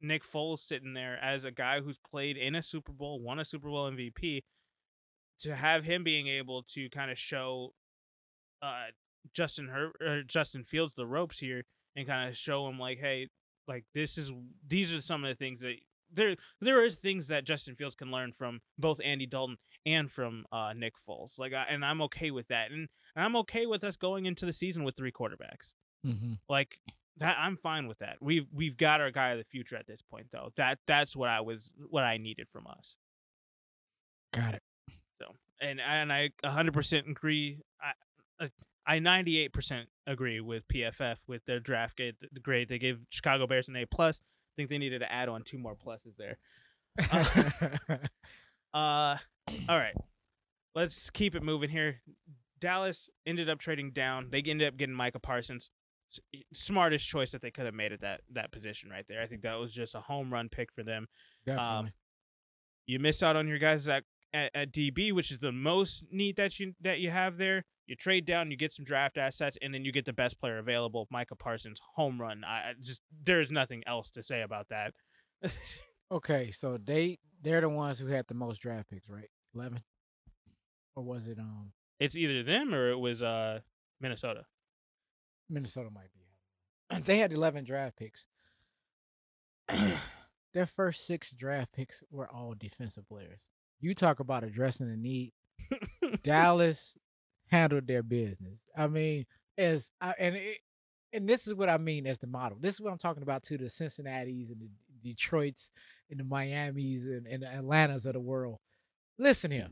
Nick 0.00 0.24
Foles 0.24 0.60
sitting 0.60 0.94
there 0.94 1.18
as 1.22 1.44
a 1.44 1.50
guy 1.50 1.80
who's 1.80 1.98
played 2.10 2.36
in 2.36 2.54
a 2.54 2.62
Super 2.62 2.92
Bowl, 2.92 3.20
won 3.20 3.38
a 3.38 3.44
Super 3.44 3.68
Bowl 3.68 3.90
MVP, 3.90 4.42
to 5.40 5.54
have 5.54 5.84
him 5.84 6.02
being 6.02 6.26
able 6.28 6.64
to 6.74 6.88
kind 6.90 7.10
of 7.10 7.18
show 7.18 7.72
uh, 8.62 8.86
Justin 9.32 9.68
Her- 9.68 10.22
Justin 10.24 10.64
Fields 10.64 10.94
the 10.96 11.06
ropes 11.06 11.38
here 11.38 11.64
and 11.96 12.06
kind 12.06 12.28
of 12.28 12.36
show 12.36 12.68
him 12.68 12.78
like, 12.78 12.98
hey, 12.98 13.28
like 13.66 13.84
this 13.94 14.18
is 14.18 14.30
these 14.66 14.92
are 14.92 15.00
some 15.00 15.24
of 15.24 15.28
the 15.28 15.34
things 15.34 15.60
that 15.60 15.74
there 16.12 16.36
there 16.60 16.84
is 16.84 16.96
things 16.96 17.28
that 17.28 17.44
Justin 17.44 17.74
Fields 17.74 17.96
can 17.96 18.10
learn 18.10 18.32
from 18.32 18.60
both 18.78 19.00
Andy 19.02 19.26
Dalton 19.26 19.56
and 19.84 20.10
from 20.10 20.44
uh, 20.52 20.72
Nick 20.76 20.94
Foles. 20.96 21.38
Like, 21.38 21.52
I, 21.52 21.66
and 21.68 21.84
I'm 21.84 22.02
okay 22.02 22.30
with 22.30 22.48
that, 22.48 22.70
and, 22.70 22.88
and 23.14 23.24
I'm 23.24 23.36
okay 23.36 23.66
with 23.66 23.84
us 23.84 23.96
going 23.96 24.26
into 24.26 24.46
the 24.46 24.52
season 24.52 24.84
with 24.84 24.96
three 24.96 25.12
quarterbacks. 25.12 25.74
Mm-hmm. 26.06 26.34
Like 26.48 26.78
that, 27.18 27.36
I'm 27.38 27.56
fine 27.56 27.86
with 27.86 27.98
that. 27.98 28.16
We've 28.20 28.46
we've 28.52 28.76
got 28.76 29.00
our 29.00 29.10
guy 29.10 29.30
of 29.30 29.38
the 29.38 29.44
future 29.44 29.76
at 29.76 29.86
this 29.86 30.00
point, 30.10 30.26
though. 30.32 30.52
That 30.56 30.78
that's 30.86 31.16
what 31.16 31.28
I 31.28 31.40
was 31.40 31.70
what 31.88 32.04
I 32.04 32.18
needed 32.18 32.48
from 32.52 32.66
us. 32.66 32.96
Got 34.32 34.54
it. 34.54 34.62
So, 35.20 35.34
and 35.60 35.80
and 35.80 36.12
I 36.12 36.30
100% 36.44 37.10
agree. 37.10 37.58
I 37.80 38.50
I 38.86 38.98
98% 39.00 39.86
agree 40.06 40.40
with 40.40 40.68
PFF 40.68 41.16
with 41.26 41.44
their 41.46 41.58
draft 41.60 41.96
grade. 41.96 42.14
The 42.32 42.40
grade 42.40 42.68
they 42.68 42.78
gave 42.78 43.00
Chicago 43.10 43.46
Bears 43.46 43.68
an 43.68 43.76
A 43.76 43.86
plus. 43.86 44.20
I 44.20 44.52
think 44.56 44.70
they 44.70 44.78
needed 44.78 45.00
to 45.00 45.12
add 45.12 45.28
on 45.28 45.42
two 45.42 45.58
more 45.58 45.76
pluses 45.76 46.16
there. 46.16 46.38
Uh, 48.76 49.16
all 49.70 49.78
right, 49.78 49.96
let's 50.74 51.08
keep 51.08 51.34
it 51.34 51.42
moving 51.42 51.70
here. 51.70 52.02
Dallas 52.60 53.08
ended 53.26 53.48
up 53.48 53.58
trading 53.58 53.90
down. 53.90 54.28
They 54.30 54.42
ended 54.46 54.68
up 54.68 54.76
getting 54.76 54.94
Micah 54.94 55.18
Parsons. 55.18 55.70
Smartest 56.52 57.06
choice 57.06 57.32
that 57.32 57.40
they 57.40 57.50
could 57.50 57.64
have 57.64 57.74
made 57.74 57.92
at 57.92 58.02
that 58.02 58.20
that 58.32 58.52
position 58.52 58.90
right 58.90 59.04
there. 59.08 59.22
I 59.22 59.26
think 59.26 59.42
that 59.42 59.58
was 59.58 59.72
just 59.72 59.94
a 59.94 60.00
home 60.00 60.32
run 60.32 60.48
pick 60.50 60.72
for 60.72 60.82
them. 60.82 61.08
Definitely. 61.46 61.92
You 62.86 62.98
miss 62.98 63.22
out 63.22 63.34
on 63.34 63.48
your 63.48 63.58
guys 63.58 63.88
at, 63.88 64.04
at, 64.32 64.50
at 64.54 64.72
DB, 64.72 65.12
which 65.12 65.30
is 65.30 65.40
the 65.40 65.52
most 65.52 66.04
need 66.10 66.36
that 66.36 66.60
you 66.60 66.74
that 66.82 67.00
you 67.00 67.10
have 67.10 67.38
there. 67.38 67.64
You 67.86 67.94
trade 67.94 68.26
down, 68.26 68.50
you 68.50 68.56
get 68.56 68.72
some 68.72 68.84
draft 68.84 69.16
assets, 69.16 69.56
and 69.62 69.72
then 69.72 69.84
you 69.84 69.92
get 69.92 70.04
the 70.04 70.12
best 70.12 70.40
player 70.40 70.58
available, 70.58 71.06
Micah 71.10 71.36
Parsons, 71.36 71.80
home 71.94 72.20
run. 72.20 72.44
I 72.44 72.74
just 72.80 73.02
there's 73.24 73.50
nothing 73.50 73.84
else 73.86 74.10
to 74.12 74.22
say 74.22 74.42
about 74.42 74.68
that. 74.70 74.92
okay, 76.12 76.50
so 76.50 76.78
they 76.82 77.18
they're 77.42 77.60
the 77.60 77.68
ones 77.68 77.98
who 77.98 78.06
had 78.06 78.26
the 78.26 78.34
most 78.34 78.60
draft 78.60 78.90
picks, 78.90 79.08
right? 79.08 79.30
Eleven, 79.54 79.82
or 80.96 81.04
was 81.04 81.28
it 81.28 81.38
um 81.38 81.72
it's 82.00 82.16
either 82.16 82.42
them 82.42 82.74
or 82.74 82.90
it 82.90 82.98
was 82.98 83.22
uh 83.22 83.60
Minnesota. 84.00 84.44
Minnesota 85.48 85.90
might 85.90 86.12
be. 86.12 87.00
They 87.04 87.18
had 87.18 87.32
eleven 87.32 87.64
draft 87.64 87.96
picks. 87.96 88.26
Their 90.54 90.66
first 90.66 91.06
six 91.06 91.32
draft 91.32 91.72
picks 91.72 92.02
were 92.10 92.28
all 92.28 92.54
defensive 92.58 93.08
players. 93.08 93.46
You 93.80 93.94
talk 93.94 94.20
about 94.20 94.44
addressing 94.44 94.88
the 94.88 94.96
need. 94.96 95.32
Dallas 96.22 96.96
handled 97.48 97.86
their 97.86 98.02
business. 98.02 98.60
I 98.76 98.86
mean, 98.86 99.26
as 99.58 99.90
I, 100.00 100.14
and 100.18 100.36
it, 100.36 100.58
and 101.12 101.28
this 101.28 101.46
is 101.46 101.54
what 101.54 101.68
I 101.68 101.78
mean 101.78 102.06
as 102.06 102.18
the 102.18 102.26
model. 102.26 102.58
This 102.60 102.74
is 102.74 102.80
what 102.80 102.92
I'm 102.92 102.98
talking 102.98 103.22
about 103.22 103.42
to 103.44 103.56
the 103.56 103.68
Cincinnati's 103.68 104.50
and 104.50 104.60
the 104.60 104.68
Detroits 105.02 105.70
and 106.10 106.20
the 106.20 106.24
Miami's 106.24 107.06
and, 107.06 107.26
and 107.26 107.42
the 107.42 107.48
Atlantas 107.48 108.06
of 108.06 108.14
the 108.14 108.20
world. 108.20 108.58
Listen 109.18 109.50
here. 109.50 109.68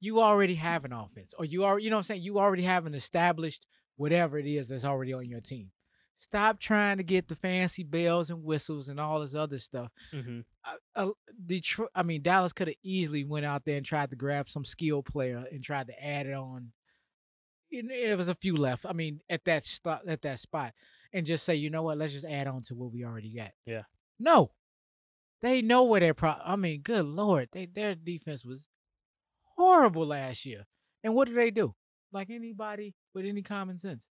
You 0.00 0.20
already 0.20 0.54
have 0.54 0.84
an 0.84 0.92
offense, 0.92 1.34
or 1.38 1.44
you 1.44 1.64
are, 1.64 1.78
you 1.78 1.90
know 1.90 1.96
what 1.96 2.00
I'm 2.00 2.04
saying? 2.04 2.22
You 2.22 2.38
already 2.38 2.62
have 2.62 2.86
an 2.86 2.94
established 2.94 3.66
whatever 3.96 4.38
it 4.38 4.46
is 4.46 4.68
that's 4.68 4.84
already 4.84 5.12
on 5.12 5.28
your 5.28 5.40
team. 5.40 5.70
Stop 6.20 6.58
trying 6.58 6.96
to 6.96 7.02
get 7.04 7.28
the 7.28 7.36
fancy 7.36 7.84
bells 7.84 8.30
and 8.30 8.42
whistles 8.42 8.88
and 8.88 8.98
all 8.98 9.20
this 9.20 9.36
other 9.36 9.58
stuff 9.58 9.90
mm-hmm. 10.12 10.40
uh, 10.64 10.74
uh, 10.96 11.10
Detroit. 11.46 11.90
I 11.94 12.02
mean, 12.02 12.22
Dallas 12.22 12.52
could 12.52 12.68
have 12.68 12.76
easily 12.82 13.24
went 13.24 13.46
out 13.46 13.64
there 13.64 13.76
and 13.76 13.86
tried 13.86 14.10
to 14.10 14.16
grab 14.16 14.48
some 14.48 14.64
skill 14.64 15.02
player 15.02 15.44
and 15.50 15.62
tried 15.62 15.86
to 15.86 16.04
add 16.04 16.26
it 16.26 16.34
on. 16.34 16.72
It, 17.70 17.90
it 17.90 18.16
was 18.16 18.28
a 18.28 18.34
few 18.34 18.56
left. 18.56 18.84
I 18.84 18.94
mean, 18.94 19.20
at 19.30 19.44
that 19.44 19.64
spot, 19.64 20.02
at 20.08 20.22
that 20.22 20.40
spot, 20.40 20.72
and 21.12 21.24
just 21.24 21.44
say, 21.44 21.54
you 21.54 21.70
know 21.70 21.82
what? 21.82 21.98
Let's 21.98 22.12
just 22.12 22.26
add 22.26 22.48
on 22.48 22.62
to 22.62 22.74
what 22.74 22.92
we 22.92 23.04
already 23.04 23.34
got. 23.34 23.52
Yeah. 23.64 23.82
No, 24.18 24.50
they 25.42 25.62
know 25.62 25.84
where 25.84 26.00
their 26.00 26.14
pro. 26.14 26.34
I 26.44 26.56
mean, 26.56 26.80
good 26.82 27.04
lord, 27.04 27.48
they 27.52 27.66
their 27.66 27.94
defense 27.94 28.44
was 28.44 28.66
horrible 29.56 30.06
last 30.06 30.44
year. 30.44 30.66
And 31.04 31.14
what 31.14 31.28
do 31.28 31.34
they 31.34 31.50
do? 31.50 31.74
Like 32.12 32.30
anybody 32.30 32.94
with 33.14 33.24
any 33.24 33.42
common 33.42 33.78
sense, 33.78 34.08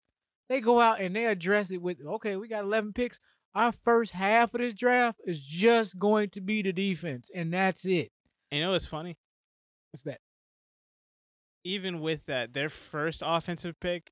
they 0.49 0.61
go 0.61 0.79
out 0.79 0.99
and 0.99 1.15
they 1.15 1.25
address 1.25 1.71
it 1.71 1.81
with, 1.81 1.97
okay, 2.05 2.35
we 2.35 2.47
got 2.47 2.63
11 2.63 2.93
picks 2.93 3.19
our 3.55 3.71
first 3.71 4.11
half 4.11 4.53
of 4.53 4.59
this 4.59 4.73
draft 4.73 5.21
is 5.25 5.39
just 5.39 5.97
going 5.97 6.29
to 6.29 6.41
be 6.41 6.61
the 6.61 6.73
defense, 6.73 7.31
and 7.33 7.53
that's 7.53 7.85
it. 7.85 8.11
And 8.51 8.59
you 8.59 8.65
know 8.65 8.73
what's 8.73 8.85
funny? 8.85 9.17
What's 9.91 10.03
that? 10.03 10.19
Even 11.63 12.01
with 12.01 12.25
that, 12.25 12.53
their 12.53 12.69
first 12.69 13.23
offensive 13.25 13.79
pick, 13.79 14.11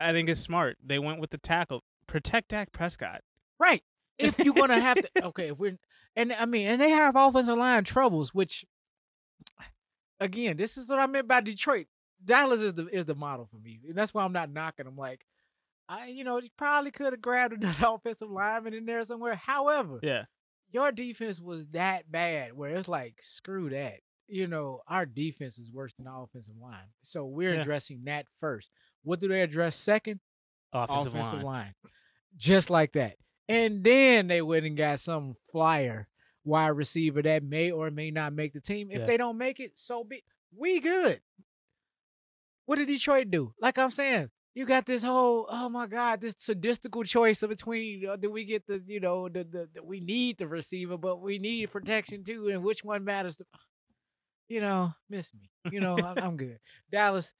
I 0.00 0.12
think 0.12 0.28
is 0.28 0.38
smart. 0.38 0.78
They 0.84 1.00
went 1.00 1.20
with 1.20 1.30
the 1.30 1.38
tackle. 1.38 1.82
Protect 2.06 2.50
Dak 2.50 2.72
Prescott. 2.72 3.22
Right. 3.58 3.82
If 4.18 4.38
you're 4.38 4.54
gonna 4.54 4.80
have 4.80 4.96
to, 5.02 5.10
okay. 5.24 5.48
If 5.48 5.58
we're 5.58 5.76
and 6.14 6.32
I 6.32 6.46
mean, 6.46 6.66
and 6.68 6.80
they 6.80 6.90
have 6.90 7.16
offensive 7.16 7.58
line 7.58 7.84
troubles, 7.84 8.32
which 8.32 8.64
again, 10.20 10.56
this 10.56 10.78
is 10.78 10.88
what 10.88 11.00
I 11.00 11.06
meant 11.06 11.28
by 11.28 11.42
Detroit. 11.42 11.86
Dallas 12.24 12.60
is 12.60 12.72
the 12.72 12.86
is 12.86 13.04
the 13.04 13.14
model 13.14 13.46
for 13.50 13.58
me, 13.58 13.80
and 13.86 13.98
that's 13.98 14.14
why 14.14 14.24
I'm 14.24 14.32
not 14.32 14.50
knocking 14.50 14.86
them. 14.86 14.96
Like, 14.96 15.26
I 15.88 16.06
you 16.06 16.24
know, 16.24 16.38
you 16.40 16.48
probably 16.56 16.90
could 16.90 17.12
have 17.12 17.22
grabbed 17.22 17.54
another 17.62 17.86
offensive 17.88 18.30
lineman 18.30 18.74
in 18.74 18.86
there 18.86 19.04
somewhere. 19.04 19.34
However, 19.36 19.98
Yeah. 20.02 20.24
your 20.72 20.92
defense 20.92 21.40
was 21.40 21.66
that 21.68 22.10
bad 22.10 22.52
where 22.56 22.74
it's 22.74 22.88
like 22.88 23.16
screw 23.22 23.70
that 23.70 24.00
you 24.28 24.48
know 24.48 24.80
our 24.88 25.06
defense 25.06 25.56
is 25.56 25.70
worse 25.70 25.92
than 25.94 26.08
our 26.08 26.24
offensive 26.24 26.56
line 26.60 26.90
so 27.04 27.24
we're 27.24 27.54
Yeah. 27.54 27.60
addressing 27.60 28.02
that 28.06 28.26
first 28.40 28.70
what 29.04 29.20
do 29.20 29.28
they 29.28 29.40
address 29.40 29.76
second 29.76 30.18
Offensive, 30.72 31.14
line. 31.34 31.42
line 31.44 31.74
just 32.36 32.68
like 32.68 32.94
that 32.94 33.14
and 33.48 33.84
then 33.84 34.26
they 34.26 34.42
went 34.42 34.66
and 34.66 34.76
got 34.76 34.98
some 34.98 35.36
flyer 35.52 36.08
wide 36.42 36.70
receiver 36.70 37.22
that 37.22 37.44
may 37.44 37.70
or 37.70 37.92
may 37.92 38.10
not 38.10 38.32
make 38.32 38.52
the 38.52 38.60
team 38.60 38.90
if 38.90 38.98
Yeah. 38.98 39.04
they 39.04 39.16
don't 39.16 39.38
make 39.38 39.60
it 39.60 39.78
so 39.78 40.02
be 40.02 40.24
we 40.52 40.80
good 40.80 41.20
what 42.64 42.76
did 42.76 42.88
detroit 42.88 43.30
do 43.30 43.54
like 43.60 43.78
i'm 43.78 43.92
saying 43.92 44.28
you 44.56 44.64
got 44.66 44.86
this 44.86 45.02
whole 45.04 45.46
oh 45.50 45.68
my 45.68 45.86
god 45.86 46.20
this 46.20 46.34
sadistical 46.34 47.04
choice 47.06 47.42
of 47.44 47.50
between 47.50 48.08
uh, 48.08 48.16
do 48.16 48.30
we 48.30 48.44
get 48.44 48.66
the 48.66 48.82
you 48.86 48.98
know 48.98 49.28
the, 49.28 49.44
the, 49.44 49.68
the 49.74 49.82
we 49.82 50.00
need 50.00 50.36
the 50.38 50.48
receiver 50.48 50.96
but 50.96 51.20
we 51.20 51.38
need 51.38 51.70
protection 51.70 52.24
too 52.24 52.48
and 52.48 52.62
which 52.64 52.82
one 52.82 53.04
matters 53.04 53.36
the, 53.36 53.44
you 54.48 54.60
know 54.60 54.92
miss 55.10 55.32
me 55.34 55.48
you 55.70 55.80
know 55.80 55.96
I'm, 55.98 56.18
I'm 56.18 56.36
good 56.36 56.58
dallas 56.90 57.32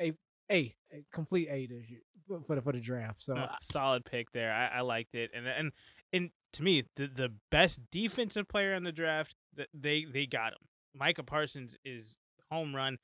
a 0.00 0.12
a, 0.50 0.74
a 0.92 1.04
complete 1.12 1.48
a 1.48 1.66
this 1.66 1.88
year 1.88 2.00
for- 2.26 2.42
for 2.46 2.56
the 2.56 2.62
for 2.62 2.72
the 2.72 2.80
draft 2.80 3.22
so 3.22 3.34
Uh, 3.34 3.48
solid 3.62 4.04
pick 4.04 4.30
there. 4.32 4.52
I, 4.52 4.78
I 4.78 4.80
liked 4.82 5.14
it, 5.14 5.30
and 5.34 5.46
and 5.46 5.72
and 6.12 6.30
to 6.54 6.62
me, 6.62 6.84
the 6.96 7.06
the 7.08 7.32
best 7.50 7.80
defensive 7.90 8.46
player 8.48 8.74
in 8.74 8.84
the 8.84 8.92
draft, 8.92 9.34
they 9.74 10.04
they 10.04 10.26
got 10.26 10.52
him. 10.52 10.58
Micah 10.94 11.22
Parsons 11.24 11.76
is 11.84 12.14
home 12.50 12.74
run. 12.76 12.98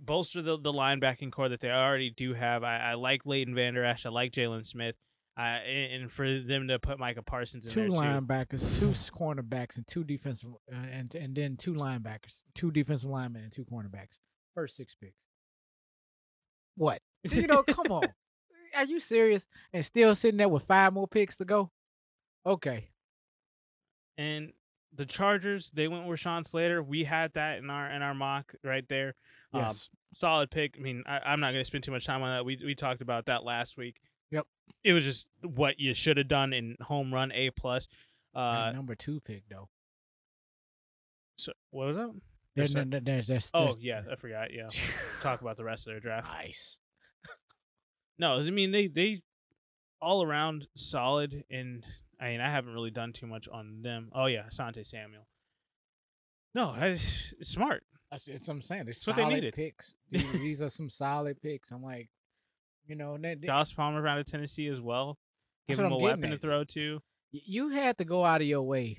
Bolster 0.00 0.42
the, 0.42 0.58
the 0.58 0.72
linebacking 0.72 1.32
corps 1.32 1.50
that 1.50 1.60
they 1.60 1.70
already 1.70 2.10
do 2.10 2.34
have. 2.34 2.64
I, 2.64 2.78
I 2.78 2.94
like 2.94 3.26
Leighton 3.26 3.54
Vander 3.54 3.84
Esch. 3.84 4.06
I 4.06 4.10
like 4.10 4.32
Jaylon 4.32 4.66
Smith. 4.66 4.96
Uh, 5.36 5.58
and, 5.66 6.02
and 6.02 6.12
for 6.12 6.40
them 6.40 6.68
to 6.68 6.78
put 6.78 6.98
Micah 6.98 7.22
Parsons 7.22 7.64
in 7.64 7.70
two 7.70 7.80
there 7.80 7.88
too. 7.88 7.94
linebackers, 7.94 8.78
two 8.78 8.90
cornerbacks, 9.12 9.76
and 9.76 9.84
two 9.84 10.04
defensive, 10.04 10.50
uh, 10.72 10.76
and 10.92 11.12
and 11.16 11.34
then 11.34 11.56
two 11.56 11.74
linebackers, 11.74 12.44
two 12.54 12.70
defensive 12.70 13.10
linemen, 13.10 13.42
and 13.42 13.52
two 13.52 13.64
cornerbacks. 13.64 14.20
First 14.54 14.76
six 14.76 14.94
picks. 14.94 15.18
What? 16.76 17.00
You 17.24 17.48
know, 17.48 17.64
come 17.64 17.90
on. 17.90 18.04
Are 18.76 18.84
you 18.84 19.00
serious? 19.00 19.46
And 19.72 19.84
still 19.84 20.14
sitting 20.14 20.38
there 20.38 20.48
with 20.48 20.64
five 20.64 20.92
more 20.92 21.08
picks 21.08 21.36
to 21.36 21.44
go? 21.44 21.70
Okay. 22.46 22.90
And 24.16 24.52
the 24.94 25.06
Chargers, 25.06 25.70
they 25.74 25.88
went 25.88 26.06
with 26.06 26.20
Sean 26.20 26.44
Slater. 26.44 26.82
We 26.82 27.04
had 27.04 27.32
that 27.34 27.58
in 27.58 27.70
our 27.70 27.90
in 27.90 28.02
our 28.02 28.14
mock 28.14 28.54
right 28.62 28.88
there. 28.88 29.14
Um, 29.54 29.62
Yes. 29.62 29.88
solid 30.14 30.50
pick. 30.50 30.74
I 30.78 30.82
mean, 30.82 31.02
I, 31.06 31.20
I'm 31.24 31.40
not 31.40 31.52
going 31.52 31.60
to 31.60 31.64
spend 31.64 31.84
too 31.84 31.92
much 31.92 32.04
time 32.06 32.22
on 32.22 32.34
that. 32.36 32.44
We 32.44 32.58
we 32.64 32.74
talked 32.74 33.00
about 33.00 33.26
that 33.26 33.44
last 33.44 33.76
week. 33.76 34.00
Yep. 34.30 34.46
It 34.82 34.92
was 34.92 35.04
just 35.04 35.26
what 35.42 35.78
you 35.78 35.94
should 35.94 36.16
have 36.16 36.28
done 36.28 36.52
in 36.52 36.76
home 36.80 37.12
run 37.14 37.30
A 37.32 37.50
plus. 37.50 37.86
Uh, 38.34 38.72
number 38.74 38.94
two 38.96 39.20
pick 39.20 39.44
though. 39.48 39.68
so 41.36 41.52
what 41.70 41.86
was 41.86 41.96
that? 41.96 42.10
There's, 42.56 42.72
There's 42.74 42.86
there's, 42.90 43.02
there's, 43.04 43.26
there's, 43.26 43.50
Oh 43.54 43.74
yeah, 43.80 44.02
I 44.10 44.16
forgot. 44.16 44.52
Yeah, 44.52 44.68
talk 45.20 45.40
about 45.40 45.56
the 45.56 45.64
rest 45.64 45.86
of 45.86 45.92
their 45.92 46.00
draft. 46.00 46.28
nice. 46.28 46.78
No, 48.18 48.34
I 48.38 48.50
mean 48.50 48.70
they 48.72 48.86
they 48.88 49.22
all 50.00 50.22
around 50.22 50.66
solid. 50.76 51.44
And 51.50 51.84
I 52.20 52.28
mean, 52.28 52.40
I 52.40 52.50
haven't 52.50 52.74
really 52.74 52.90
done 52.92 53.12
too 53.12 53.26
much 53.26 53.48
on 53.48 53.82
them. 53.82 54.10
Oh 54.14 54.26
yeah, 54.26 54.44
Asante 54.52 54.86
Samuel. 54.86 55.26
No, 56.54 56.70
I, 56.70 56.98
it's 57.40 57.50
smart. 57.50 57.82
That's, 58.10 58.26
that's 58.26 58.46
what 58.48 58.54
I'm 58.54 58.62
saying. 58.62 58.84
They're 58.84 58.92
That's 58.94 59.06
what 59.06 59.16
they 59.16 59.22
solid 59.22 59.54
picks. 59.54 59.94
These, 60.10 60.32
these 60.32 60.62
are 60.62 60.68
some 60.70 60.88
solid 60.90 61.40
picks. 61.42 61.70
I'm 61.70 61.82
like, 61.82 62.08
you 62.86 62.94
know, 62.96 63.16
they, 63.20 63.34
they- 63.34 63.46
Dallas 63.46 63.72
Palmer 63.72 64.06
out 64.06 64.18
of 64.18 64.26
Tennessee 64.26 64.68
as 64.68 64.80
well. 64.80 65.18
Give 65.68 65.78
him 65.78 65.86
a 65.86 65.88
a 65.88 65.90
I'm 65.90 65.92
getting 65.98 66.04
weapon 66.04 66.30
to 66.32 66.38
throw 66.38 66.64
to. 66.64 67.00
you 67.32 67.70
had 67.70 67.98
to 67.98 68.04
go 68.04 68.24
out 68.24 68.40
of 68.42 68.46
your 68.46 68.62
way 68.62 68.98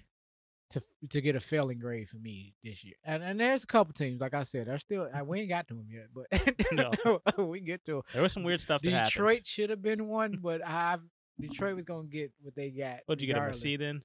to 0.72 0.82
to 1.11 1.22
get 1.22 1.36
a 1.36 1.40
failing 1.40 1.77
grade 1.77 2.10
for 2.10 2.18
me 2.18 2.56
this 2.64 2.84
year. 2.84 2.95
And 3.06 3.22
and 3.23 3.40
there's 3.40 3.64
a 3.64 3.68
couple 3.68 3.94
teams, 3.94 4.19
like 4.19 4.34
I 4.34 4.41
said, 4.44 4.68
are 4.68 4.80
still 4.80 5.07
I, 5.14 5.22
we 5.22 5.41
ain't 5.41 5.49
got 5.49 5.68
to 5.68 5.76
them 5.76 5.88
yet, 5.91 6.07
but 6.14 6.56
No. 7.38 7.44
we 7.45 7.60
get 7.60 7.86
to 7.86 7.98
'em. 7.98 8.02
There 8.14 8.23
was 8.23 8.34
some 8.34 8.41
weird 8.44 8.61
stuff. 8.61 8.82
Detroit 8.82 9.45
should 9.45 9.69
have 9.69 9.84
been 9.84 10.07
one, 10.07 10.40
but 10.41 10.65
I've 10.65 11.02
Detroit 11.40 11.76
was 11.76 11.86
gonna 11.86 12.07
get 12.07 12.32
what 12.41 12.56
they 12.56 12.72
got. 12.72 13.02
What'd 13.06 13.22
you 13.22 13.27
get 13.27 13.34
him 13.38 13.44
a 13.44 13.45
regardless. 13.45 13.61
C 13.61 13.76
then? 13.77 14.02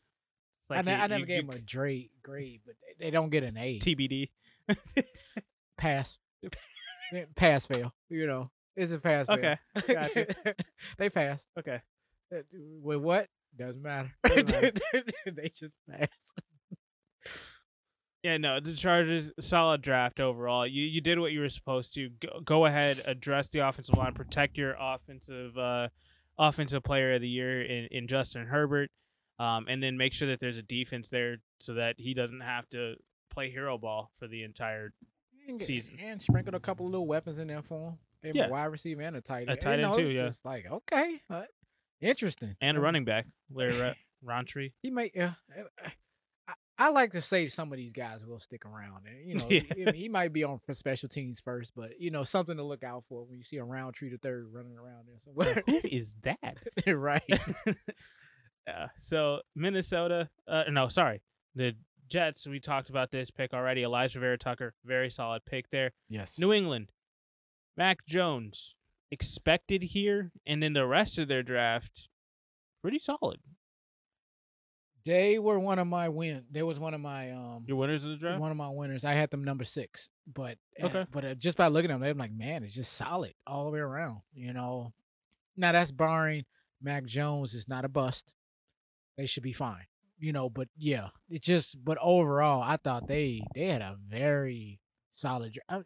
I, 0.69 0.75
you- 0.83 0.91
I 0.91 1.07
never 1.07 1.21
you- 1.21 1.27
gave 1.27 1.43
you 1.45 1.49
them 1.49 1.57
a 1.57 1.61
grade, 1.61 2.11
grade, 2.23 2.61
but 2.67 2.75
they, 2.99 3.07
they 3.07 3.11
don't 3.11 3.31
get 3.31 3.43
an 3.43 3.57
A. 3.57 3.79
TBD. 3.79 4.29
pass, 5.79 6.19
pass, 7.37 7.67
fail. 7.67 7.93
You 8.09 8.27
know, 8.27 8.51
it's 8.77 8.93
a 8.93 8.99
pass. 8.99 9.27
fail. 9.27 9.37
Okay, 9.37 9.57
gotcha. 9.93 10.27
they 10.99 11.11
pass. 11.11 11.47
Okay. 11.59 11.81
Uh, 12.35 12.43
With 12.83 12.99
what? 13.01 13.27
Doesn't 13.57 13.83
matter. 13.83 14.13
Doesn't 14.25 14.53
matter. 14.93 15.03
they 15.27 15.51
just 15.55 15.75
pass. 15.89 16.35
Yeah, 18.23 18.37
no, 18.37 18.61
the 18.61 18.75
Chargers 18.75 19.31
solid 19.41 19.81
draft 19.81 20.21
overall. 20.21 20.67
You 20.67 20.85
you 20.85 21.01
did 21.01 21.19
what 21.19 21.33
you 21.33 21.41
were 21.41 21.49
supposed 21.49 21.95
to. 21.95 22.11
Go, 22.21 22.41
go 22.45 22.67
ahead, 22.67 23.01
address 23.07 23.49
the 23.49 23.61
offensive 23.61 23.97
line, 23.97 24.13
protect 24.13 24.59
your 24.59 24.77
offensive 24.79 25.57
uh, 25.57 25.89
offensive 26.39 26.83
player 26.85 27.15
of 27.15 27.23
the 27.23 27.29
year 27.29 27.63
in, 27.63 27.89
in 27.91 28.09
Justin 28.09 28.47
Herbert, 28.47 28.91
um, 29.39 29.67
and 29.69 29.83
then 29.83 29.97
make 29.97 30.13
sure 30.13 30.29
that 30.29 30.39
there's 30.39 30.59
a 30.59 30.63
defense 30.63 31.09
there 31.09 31.39
so 31.61 31.75
that 31.75 31.95
he 31.99 32.13
doesn't 32.13 32.43
have 32.43 32.69
to 32.71 32.97
play 33.31 33.51
hero 33.51 33.79
ball 33.79 34.11
for 34.19 34.27
the 34.29 34.43
entire 34.43 34.93
And 35.49 35.63
Season. 35.63 35.95
and 36.01 36.21
sprinkled 36.21 36.55
a 36.55 36.61
couple 36.61 36.87
of 36.87 36.93
little 36.93 37.07
weapons 37.07 37.39
in 37.39 37.49
there 37.49 37.63
for 37.63 37.91
him. 37.91 37.99
Maybe 38.23 38.39
Yeah. 38.39 38.47
a 38.47 38.51
wide 38.51 38.65
receiver 38.67 39.01
and 39.03 39.17
a 39.17 39.21
tight 39.21 39.49
end. 39.49 39.51
A 39.51 39.57
tight 39.57 39.81
end 39.81 39.83
know, 39.83 39.95
too, 39.95 40.13
yeah. 40.13 40.23
Just 40.23 40.45
like 40.45 40.67
okay, 40.71 41.21
uh, 41.31 41.45
interesting. 42.01 42.57
and 42.61 42.77
a 42.77 42.81
running 42.81 43.05
back, 43.05 43.27
Larry 43.53 43.81
Ra- 43.81 43.95
Rountree. 44.23 44.73
He 44.83 44.91
might. 44.91 45.13
Yeah. 45.15 45.33
uh, 45.59 45.63
I, 46.49 46.53
I 46.79 46.89
like 46.91 47.13
to 47.13 47.21
say 47.23 47.47
some 47.49 47.73
of 47.73 47.77
these 47.79 47.93
guys 47.93 48.25
will 48.25 48.41
stick 48.41 48.65
around. 48.67 49.07
And, 49.07 49.27
you 49.27 49.35
know, 49.39 49.47
Yeah. 49.49 49.93
he, 49.93 50.03
he 50.03 50.09
might 50.09 50.33
be 50.33 50.45
on 50.45 50.59
for 50.59 50.75
special 50.75 51.09
teams 51.09 51.41
first, 51.41 51.73
but 51.75 51.99
you 52.01 52.11
know, 52.11 52.25
something 52.25 52.57
to 52.57 52.63
look 52.63 52.83
out 52.83 53.05
for 53.09 53.25
when 53.25 53.39
you 53.39 53.45
see 53.45 53.57
a 53.59 53.65
Rountree 53.65 54.11
to 54.11 54.19
third 54.19 54.49
running 54.53 54.77
around 54.77 55.07
there 55.09 55.19
somewhere. 55.19 55.63
Who 55.67 55.81
is 55.85 56.13
that? 56.23 56.59
right. 56.87 57.23
yeah. 58.67 58.89
So 59.01 59.41
Minnesota, 59.55 60.29
uh, 60.49 60.65
no, 60.71 60.89
sorry, 60.89 61.23
the 61.55 61.73
Jets. 62.11 62.47
We 62.47 62.61
talked 62.61 62.91
about 62.91 63.11
this 63.11 63.31
pick 63.31 63.55
already. 63.55 63.83
Alijah 63.83 64.21
Vera-Tucker, 64.21 64.75
very 64.85 65.09
solid 65.11 65.45
pick 65.47 65.71
there. 65.71 65.93
Yes. 66.09 66.39
New 66.39 66.53
England, 66.53 66.91
Mac 67.77 68.05
Jones, 68.07 68.75
expected 69.11 69.83
here, 69.83 70.33
and 70.47 70.63
then 70.63 70.73
the 70.75 70.87
rest 70.87 71.19
of 71.19 71.29
their 71.29 71.43
draft, 71.43 72.09
pretty 72.83 72.99
solid. 72.99 73.39
They 75.07 75.39
were 75.39 75.59
one 75.59 75.79
of 75.79 75.87
my 75.87 76.11
win. 76.11 76.45
There 76.51 76.67
was 76.67 76.79
one 76.79 76.93
of 76.93 77.01
my 77.01 77.31
um 77.31 77.65
Your 77.67 77.79
winners 77.79 78.05
of 78.05 78.11
the 78.11 78.17
draft. 78.17 78.39
one 78.41 78.51
of 78.51 78.57
my 78.57 78.69
winners. 78.69 79.05
I 79.05 79.13
had 79.15 79.31
them 79.31 79.43
number 79.43 79.65
six, 79.65 80.11
but 80.33 80.59
uh, 80.81 80.87
Okay. 80.87 81.07
but 81.11 81.25
uh, 81.25 81.35
just 81.35 81.57
by 81.57 81.69
looking 81.69 81.91
at 81.91 82.01
them, 82.01 82.09
I'm 82.11 82.19
like, 82.19 82.33
man, 82.33 82.65
it's 82.65 82.75
just 82.75 82.93
solid 82.93 83.33
all 83.47 83.65
the 83.65 83.71
way 83.71 83.79
around. 83.81 84.21
You 84.35 84.53
know, 84.53 84.93
now 85.57 85.73
that's 85.73 85.91
barring 85.91 86.45
Mac 86.83 87.07
Jones 87.07 87.55
is 87.55 87.67
not 87.67 87.87
a 87.87 87.89
bust. 87.89 88.35
They 89.17 89.25
should 89.25 89.43
be 89.43 89.55
fine. 89.55 89.87
You 90.21 90.33
know, 90.33 90.51
but 90.51 90.69
yeah, 90.77 91.09
it 91.31 91.43
just. 91.43 91.83
But 91.83 91.99
overall, 92.01 92.63
I 92.63 92.77
thought 92.77 93.09
they 93.09 93.43
they 93.55 93.67
had 93.67 93.83
a 93.83 93.97
very 94.09 94.81
solid. 95.15 95.59
I, 95.69 95.81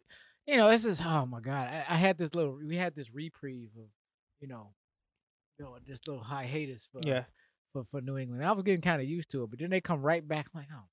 you 0.45 0.57
know, 0.57 0.69
this 0.69 0.85
is 0.85 1.01
oh 1.03 1.25
my 1.25 1.39
god. 1.39 1.67
I, 1.67 1.85
I 1.89 1.95
had 1.95 2.17
this 2.17 2.35
little. 2.35 2.59
We 2.65 2.75
had 2.75 2.95
this 2.95 3.13
reprieve 3.13 3.71
of, 3.77 3.85
you 4.39 4.47
know, 4.47 4.73
you 5.57 5.65
know, 5.65 5.77
this 5.87 6.01
little 6.07 6.23
hiatus 6.23 6.87
for 6.91 6.99
Yeah. 7.03 7.23
for, 7.73 7.85
for 7.91 8.01
New 8.01 8.17
England. 8.17 8.45
I 8.45 8.51
was 8.51 8.63
getting 8.63 8.81
kind 8.81 9.01
of 9.01 9.07
used 9.07 9.31
to 9.31 9.43
it, 9.43 9.49
but 9.49 9.59
then 9.59 9.69
they 9.69 9.81
come 9.81 10.01
right 10.01 10.25
back. 10.27 10.47
I'm 10.53 10.61
like, 10.61 10.69
oh, 10.75 10.85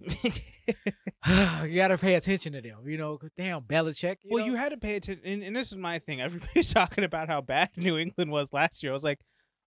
you 1.66 1.76
got 1.76 1.88
to 1.88 1.98
pay 1.98 2.14
attention 2.14 2.52
to 2.52 2.60
them. 2.60 2.86
You 2.86 2.98
know. 2.98 3.18
damn 3.36 3.62
Belichick. 3.62 4.16
You 4.22 4.30
well, 4.34 4.46
know? 4.46 4.52
you 4.52 4.58
had 4.58 4.70
to 4.70 4.76
pay 4.78 4.96
attention, 4.96 5.24
and, 5.24 5.42
and 5.42 5.56
this 5.56 5.72
is 5.72 5.76
my 5.76 5.98
thing. 5.98 6.20
Everybody's 6.22 6.72
talking 6.72 7.04
about 7.04 7.28
how 7.28 7.40
bad 7.40 7.70
New 7.76 7.98
England 7.98 8.30
was 8.30 8.52
last 8.52 8.82
year. 8.82 8.92
I 8.92 8.94
was 8.94 9.02
like, 9.04 9.20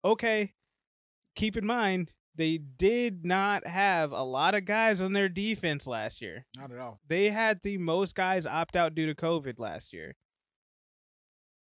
okay, 0.03 0.53
keep 1.35 1.57
in 1.57 1.65
mind 1.65 2.11
they 2.39 2.57
did 2.57 3.25
not 3.25 3.67
have 3.67 4.13
a 4.13 4.23
lot 4.23 4.55
of 4.55 4.63
guys 4.63 5.01
on 5.01 5.11
their 5.11 5.27
defense 5.27 5.85
last 5.85 6.21
year. 6.21 6.45
not 6.55 6.71
at 6.71 6.77
all. 6.79 7.01
They 7.05 7.31
had 7.31 7.59
the 7.63 7.77
most 7.77 8.15
guys 8.15 8.45
opt 8.45 8.77
out 8.77 8.95
due 8.95 9.05
to 9.07 9.13
COVID 9.13 9.59
last 9.59 9.91
year. 9.91 10.15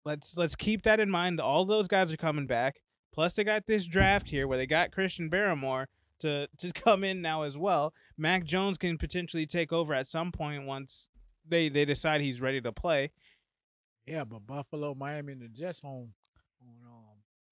Let's 0.05 0.37
let's 0.37 0.55
keep 0.55 0.83
that 0.83 0.99
in 0.99 1.09
mind. 1.09 1.41
All 1.41 1.65
those 1.65 1.87
guys 1.87 2.13
are 2.13 2.17
coming 2.17 2.45
back. 2.45 2.81
Plus, 3.11 3.33
they 3.33 3.43
got 3.43 3.65
this 3.65 3.87
draft 3.87 4.29
here 4.29 4.47
where 4.47 4.59
they 4.59 4.67
got 4.67 4.91
Christian 4.91 5.31
Barmore 5.31 5.87
to 6.19 6.47
to 6.59 6.71
come 6.75 7.03
in 7.03 7.23
now 7.23 7.41
as 7.41 7.57
well. 7.57 7.91
Mac 8.15 8.43
Jones 8.43 8.77
can 8.77 8.99
potentially 8.99 9.47
take 9.47 9.73
over 9.73 9.95
at 9.95 10.07
some 10.07 10.31
point 10.31 10.67
once 10.67 11.09
they 11.43 11.69
they 11.69 11.85
decide 11.85 12.21
he's 12.21 12.39
ready 12.39 12.61
to 12.61 12.71
play. 12.71 13.09
Yeah, 14.05 14.25
but 14.25 14.45
Buffalo, 14.45 14.93
Miami, 14.93 15.33
and 15.33 15.41
the 15.41 15.47
Jets 15.47 15.81
um 15.83 16.13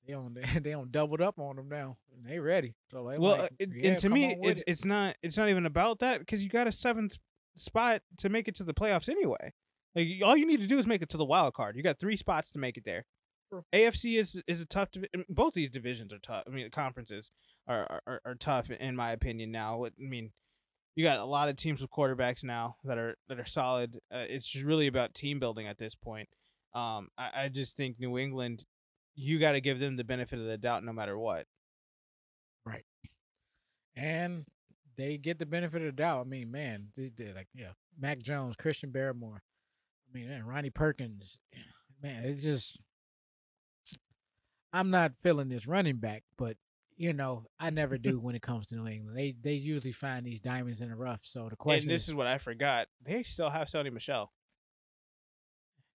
they 0.08 0.14
on 0.14 0.38
they, 0.62 0.74
on 0.74 0.90
doubled 0.92 1.22
up 1.22 1.40
on 1.40 1.56
them 1.56 1.70
now. 1.70 1.98
And 2.16 2.26
they 2.26 2.40
ready. 2.40 2.76
So 2.92 3.08
they 3.10 3.18
Well, 3.18 3.38
like, 3.38 3.44
uh, 3.44 3.56
it, 3.60 3.70
yeah, 3.74 3.90
and 3.92 4.00
to 4.00 4.10
me, 4.10 4.38
it's 4.42 4.62
it. 4.62 4.66
it's 4.68 4.86
not 4.86 5.16
it's 5.22 5.38
not 5.38 5.50
even 5.50 5.66
about 5.66 6.00
that 6.00 6.20
because 6.20 6.44
you 6.44 6.50
got 6.50 6.68
a 6.68 6.72
seventh 6.72 7.18
spot 7.56 8.02
to 8.20 8.30
make 8.30 8.48
it 8.48 8.56
to 8.56 8.64
the 8.64 8.74
playoffs 8.74 9.10
anyway. 9.10 9.54
Like 9.96 10.08
all 10.24 10.36
you 10.36 10.46
need 10.46 10.60
to 10.62 10.68
do 10.68 10.78
is 10.78 10.86
make 10.88 11.02
it 11.02 11.10
to 11.10 11.18
the 11.18 11.26
wild 11.26 11.54
card. 11.54 11.76
You 11.76 11.84
got 11.84 12.00
three 12.00 12.18
spots 12.18 12.52
to 12.52 12.60
make 12.60 12.78
it 12.78 12.84
there. 12.86 13.06
True. 13.50 13.64
AFC 13.74 14.18
is 14.20 14.42
is 14.48 14.60
a 14.62 14.66
tough. 14.66 14.92
Divi- 14.92 15.08
both 15.30 15.54
these 15.54 15.70
divisions 15.70 16.12
are 16.12 16.20
tough. 16.20 16.44
I 16.48 16.50
mean, 16.50 16.70
conferences 16.72 17.32
are, 17.68 18.02
are 18.06 18.22
are 18.26 18.36
tough 18.36 18.70
in 18.70 18.96
my 18.96 19.12
opinion. 19.12 19.52
Now, 19.52 19.78
What- 19.78 19.94
I 20.00 20.04
mean, 20.10 20.32
you 20.96 21.04
got 21.04 21.20
a 21.20 21.26
lot 21.26 21.50
of 21.50 21.56
teams 21.56 21.82
with 21.82 21.92
quarterbacks 21.92 22.44
now 22.44 22.78
that 22.84 22.98
are 22.98 23.16
that 23.30 23.40
are 23.40 23.46
solid. 23.46 24.00
Uh, 24.14 24.26
it's 24.28 24.48
just 24.48 24.66
really 24.66 24.88
about 24.88 25.14
team 25.14 25.40
building 25.40 25.68
at 25.68 25.78
this 25.78 25.96
point. 25.96 26.28
Um, 26.74 27.08
I, 27.18 27.44
I 27.44 27.50
just 27.50 27.78
think 27.78 28.00
New 28.00 28.18
England, 28.18 28.66
you 29.16 29.40
got 29.40 29.54
to 29.54 29.62
give 29.62 29.80
them 29.80 29.96
the 29.96 30.04
benefit 30.04 30.40
of 30.40 30.46
the 30.46 30.58
doubt 30.58 30.84
no 30.84 30.94
matter 30.94 31.18
what. 31.18 31.46
Right. 32.66 32.86
And 33.96 34.46
they 34.98 35.18
get 35.18 35.40
the 35.40 35.46
benefit 35.46 35.82
of 35.82 35.88
the 35.88 35.92
doubt. 35.92 36.22
I 36.22 36.30
mean, 36.30 36.52
man, 36.52 36.88
they, 36.96 37.12
they 37.16 37.34
like 37.34 37.48
yeah, 37.54 37.72
Mac 38.00 38.20
Jones, 38.20 38.56
Christian 38.56 38.92
Barmore. 38.92 39.40
I 39.40 40.18
mean, 40.18 40.30
and 40.30 40.48
Ronnie 40.48 40.70
Perkins. 40.70 41.40
Man, 42.02 42.24
it's 42.26 42.44
just 42.44 42.80
I'm 44.74 44.90
not 44.90 45.14
feeling 45.22 45.50
this 45.50 45.68
running 45.68 45.98
back, 45.98 46.24
but 46.38 46.58
you 46.98 47.14
know, 47.14 47.46
I 47.60 47.70
never 47.70 47.98
do 47.98 48.20
when 48.20 48.36
it 48.36 48.42
comes 48.42 48.68
to 48.68 48.76
New 48.76 48.88
England. 48.88 49.18
They 49.18 49.36
they 49.42 49.54
usually 49.54 49.92
find 49.92 50.26
these 50.26 50.40
diamonds 50.40 50.82
in 50.82 50.90
the 50.90 50.96
rough. 50.96 51.22
So 51.24 51.48
the 51.50 51.56
question 51.56 51.90
and 51.90 51.96
this 51.96 52.04
is, 52.04 52.10
is 52.10 52.16
what 52.16 52.28
I 52.28 52.38
forgot. 52.38 52.88
They 53.04 53.24
still 53.24 53.50
have 53.50 53.68
Sony 53.68 53.92
Michel. 53.92 54.32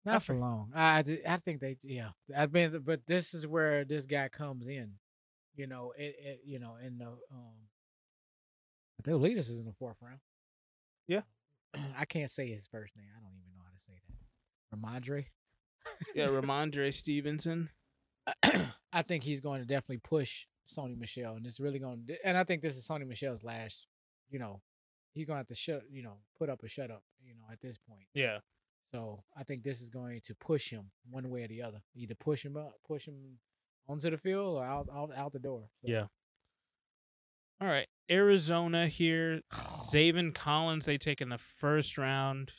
Not 0.04 0.22
for 0.22 0.34
long. 0.34 0.72
I 0.74 1.04
I, 1.26 1.36
think 1.38 1.60
they 1.60 1.76
yeah. 1.82 2.10
I 2.36 2.46
mean, 2.46 2.80
but 2.84 3.06
this 3.06 3.34
is 3.34 3.46
where 3.46 3.84
this 3.84 4.06
guy 4.06 4.28
comes 4.28 4.66
in. 4.66 4.92
You 5.54 5.66
know, 5.66 5.92
it, 5.96 6.14
it 6.18 6.40
you 6.44 6.58
know 6.58 6.76
in 6.82 6.98
the 6.98 7.06
um. 7.06 7.68
They'll 9.04 9.18
lead 9.18 9.38
us 9.38 9.48
is 9.48 9.60
in 9.60 9.66
the 9.66 9.72
fourth 9.72 9.96
round. 10.02 10.20
Yeah. 11.08 11.22
I 11.98 12.04
can't 12.04 12.30
say 12.30 12.48
his 12.48 12.66
first 12.66 12.96
name. 12.96 13.06
I 13.16 13.20
don't 13.20 13.32
even 13.34 13.52
know 13.54 13.62
how 13.64 13.70
to 13.70 13.80
say 13.86 13.94
that. 14.08 14.76
Rhamondre. 14.76 15.24
Yeah, 16.14 16.26
Rhamondre 16.40 16.92
Stevenson. 16.92 17.70
I 18.92 19.02
think 19.02 19.24
he's 19.24 19.40
going 19.40 19.60
to 19.60 19.66
definitely 19.66 19.98
push 19.98 20.46
Sony 20.68 20.98
Michel, 20.98 21.34
and 21.34 21.46
it's 21.46 21.60
really 21.60 21.78
going. 21.78 22.04
to 22.06 22.26
And 22.26 22.36
I 22.36 22.44
think 22.44 22.62
this 22.62 22.76
is 22.76 22.86
Sony 22.86 23.06
Michel's 23.06 23.42
last. 23.42 23.86
You 24.30 24.38
know, 24.38 24.60
he's 25.12 25.26
going 25.26 25.36
to 25.36 25.40
have 25.40 25.48
to 25.48 25.54
shut. 25.54 25.82
You 25.90 26.02
know, 26.02 26.18
put 26.38 26.48
up 26.50 26.62
a 26.62 26.68
shut 26.68 26.90
up. 26.90 27.02
You 27.24 27.34
know, 27.34 27.44
at 27.50 27.60
this 27.60 27.78
point. 27.88 28.06
Yeah. 28.14 28.38
So 28.92 29.22
I 29.36 29.44
think 29.44 29.62
this 29.62 29.80
is 29.80 29.90
going 29.90 30.20
to 30.24 30.34
push 30.34 30.70
him 30.70 30.90
one 31.10 31.28
way 31.30 31.44
or 31.44 31.48
the 31.48 31.62
other. 31.62 31.80
Either 31.94 32.14
push 32.16 32.44
him 32.44 32.56
up, 32.56 32.72
push 32.86 33.06
him 33.06 33.38
onto 33.88 34.10
the 34.10 34.18
field, 34.18 34.58
or 34.58 34.64
out 34.64 34.88
out, 34.94 35.10
out 35.16 35.32
the 35.32 35.38
door. 35.38 35.68
So- 35.82 35.88
Yeah. 35.90 36.06
All 37.60 37.68
right. 37.68 37.86
Arizona 38.10 38.88
here. 38.88 39.42
Zaven 39.52 40.34
Collins, 40.34 40.86
they 40.86 40.98
take 40.98 41.20
in 41.20 41.28
the 41.28 41.38
first 41.38 41.98
round. 41.98 42.52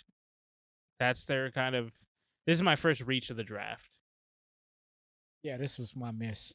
That's 0.99 1.26
their 1.26 1.52
kind 1.52 1.76
of. 1.76 1.91
This 2.45 2.58
is 2.58 2.64
my 2.64 2.76
first 2.76 3.02
reach 3.02 3.30
of 3.30 3.38
the 3.38 3.44
draft. 3.44 3.90
Yeah, 5.44 5.58
this 5.58 5.80
was 5.80 5.95
my 5.95 6.12
miss. 6.12 6.53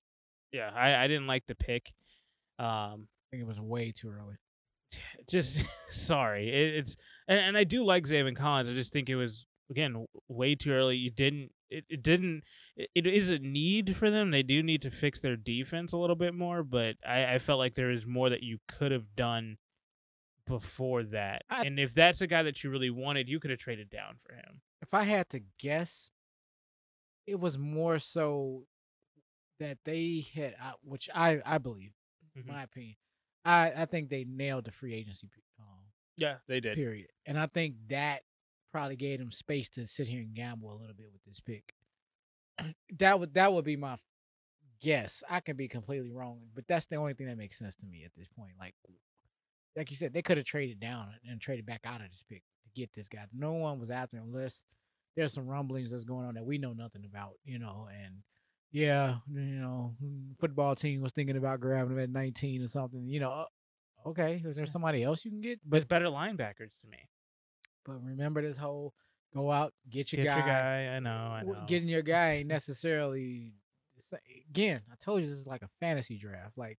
Yeah, 0.53 0.71
I, 0.75 1.05
I 1.05 1.07
didn't 1.09 1.27
like 1.27 1.45
the 1.49 1.55
pick. 1.57 1.93
Um, 2.59 3.09
I 3.09 3.27
think 3.31 3.43
it 3.43 3.47
was 3.47 3.61
way 3.61 3.93
too 3.93 4.09
early. 4.11 4.37
just 5.29 5.63
sorry. 5.91 6.49
It, 6.49 6.75
it's 6.77 6.97
and, 7.29 7.39
and 7.39 7.57
I 7.57 7.65
do 7.65 7.85
like 7.85 8.05
Zaven 8.05 8.37
Collins. 8.37 8.71
I 8.71 8.75
just 8.75 8.93
think 8.93 9.09
it 9.09 9.17
was 9.17 9.45
again 9.71 10.07
way 10.29 10.55
too 10.55 10.73
early. 10.73 10.97
You 10.97 11.11
didn't 11.11 11.51
it, 11.71 11.85
it 11.89 12.03
didn't. 12.03 12.45
It, 12.77 12.91
it 12.95 13.07
is 13.07 13.29
a 13.31 13.39
need 13.41 13.97
for 13.97 14.11
them. 14.11 14.31
They 14.31 14.43
do 14.45 14.63
need 14.63 14.83
to 14.83 14.91
fix 14.91 15.19
their 15.21 15.37
defense 15.37 15.93
a 15.93 15.97
little 15.97 16.15
bit 16.17 16.33
more, 16.35 16.63
but 16.63 16.95
I, 17.07 17.35
I 17.35 17.39
felt 17.41 17.59
like 17.59 17.75
there 17.75 17.91
is 17.91 18.07
more 18.07 18.31
that 18.31 18.43
you 18.45 18.59
could 18.69 18.93
have 18.93 19.17
done 19.17 19.57
before 20.47 21.03
that. 21.05 21.43
I- 21.51 21.65
and 21.67 21.81
if 21.81 21.93
that's 21.93 22.21
a 22.21 22.27
guy 22.29 22.45
that 22.45 22.63
you 22.63 22.71
really 22.71 22.91
wanted, 22.91 23.29
you 23.29 23.41
could 23.41 23.51
have 23.51 23.59
traded 23.59 23.91
down 23.91 24.15
for 24.25 24.35
him. 24.35 24.61
if 24.81 24.95
I 24.95 25.03
had 25.03 25.29
to 25.31 25.41
guess, 25.59 26.13
it 27.27 27.41
was 27.41 27.59
more 27.59 27.99
so 27.99 28.67
that 29.59 29.79
they 29.85 30.25
had, 30.35 30.55
uh, 30.63 30.75
which 30.83 31.09
I 31.15 31.41
I 31.45 31.59
believe, 31.59 31.93
Mhm. 32.39 32.47
my 32.47 32.63
opinion, 32.63 32.95
I 33.45 33.73
I 33.83 33.87
think 33.87 34.09
they 34.11 34.23
nailed 34.25 34.67
the 34.67 34.71
free 34.71 34.95
agency 34.95 35.29
um, 35.59 35.67
Yeah, 36.17 36.37
they 36.47 36.61
did. 36.61 36.77
period, 36.77 37.09
and 37.25 37.37
I 37.39 37.47
think 37.47 37.75
that 37.89 38.23
probably 38.77 38.97
gave 38.97 39.19
him 39.19 39.31
space 39.31 39.71
to 39.71 39.87
sit 39.87 40.07
here 40.07 40.21
and 40.21 40.35
gamble 40.35 40.71
a 40.71 40.77
little 40.77 40.95
bit 40.95 41.09
with 41.11 41.25
this 41.25 41.41
pick. 41.41 41.73
that 42.99 43.19
would 43.19 43.33
that 43.33 43.51
would 43.51 43.65
be 43.65 43.75
my 43.75 43.97
guess. 44.83 45.23
I 45.31 45.41
can 45.41 45.57
be 45.57 45.67
completely 45.67 46.11
wrong, 46.11 46.41
but 46.55 46.65
that's 46.69 46.85
the 46.85 46.97
only 46.97 47.15
thing 47.15 47.27
that 47.29 47.39
makes 47.39 47.59
sense 47.59 47.75
to 47.77 47.87
me 47.87 48.05
at 48.05 48.11
this 48.15 48.29
point. 48.29 48.53
Like, 48.61 48.75
like 49.75 49.91
you 49.91 49.97
said, 49.97 50.13
they 50.13 50.21
could 50.21 50.37
have 50.37 50.45
traded 50.45 50.79
down 50.79 51.09
and 51.27 51.41
traded 51.41 51.65
back 51.65 51.81
out 51.87 52.03
of 52.03 52.09
this 52.11 52.23
pick 52.29 52.43
to 52.65 52.81
get 52.81 52.91
this 52.93 53.09
guy. 53.09 53.25
No 53.35 53.55
one 53.55 53.81
was 53.81 53.89
after 53.89 54.19
him 54.19 54.25
unless 54.27 54.67
there's 55.17 55.33
some 55.33 55.47
rumblings 55.47 55.91
that's 55.91 56.05
going 56.05 56.27
on 56.27 56.35
that 56.35 56.45
we 56.45 56.59
know 56.59 56.75
nothing 56.75 57.07
about, 57.07 57.33
you 57.47 57.59
know. 57.59 57.89
And 58.05 58.17
yeah, 58.73 59.17
you 59.33 59.41
know, 59.41 59.95
mm, 60.05 60.39
football 60.39 60.77
team 60.77 61.01
was 61.01 61.15
thinking 61.15 61.39
about 61.39 61.61
grabbing 61.61 61.93
him 61.93 62.03
at 62.03 62.11
19 62.11 62.63
or 62.63 62.69
something. 62.69 63.07
You 63.07 63.21
know, 63.21 63.31
uh, 63.33 64.09
okay, 64.11 64.43
is 64.45 64.55
there 64.55 64.67
somebody 64.67 65.03
else 65.03 65.25
you 65.25 65.31
can 65.31 65.41
get? 65.41 65.61
But 65.65 65.81
But 65.81 65.89
better 65.89 66.07
linebackers 66.07 66.77
to 66.83 66.89
me. 66.91 66.99
But 67.87 68.03
remember 68.05 68.43
this 68.43 68.57
whole 68.59 68.93
go 69.35 69.51
out 69.51 69.73
get 69.91 70.13
your 70.13 70.25
Get 70.25 70.31
guy. 70.31 70.37
your 70.39 70.47
guy. 70.47 70.97
I 70.97 70.99
know. 71.01 71.11
I 71.11 71.43
know. 71.43 71.65
Getting 71.67 71.89
your 71.89 72.03
guy 72.17 72.33
ain't 72.33 72.49
necessarily. 72.49 73.55
Again, 74.51 74.83
I 74.93 74.95
told 75.01 75.23
you 75.23 75.29
this 75.29 75.39
is 75.39 75.47
like 75.47 75.63
a 75.63 75.71
fantasy 75.81 76.19
draft. 76.19 76.57
Like 76.57 76.79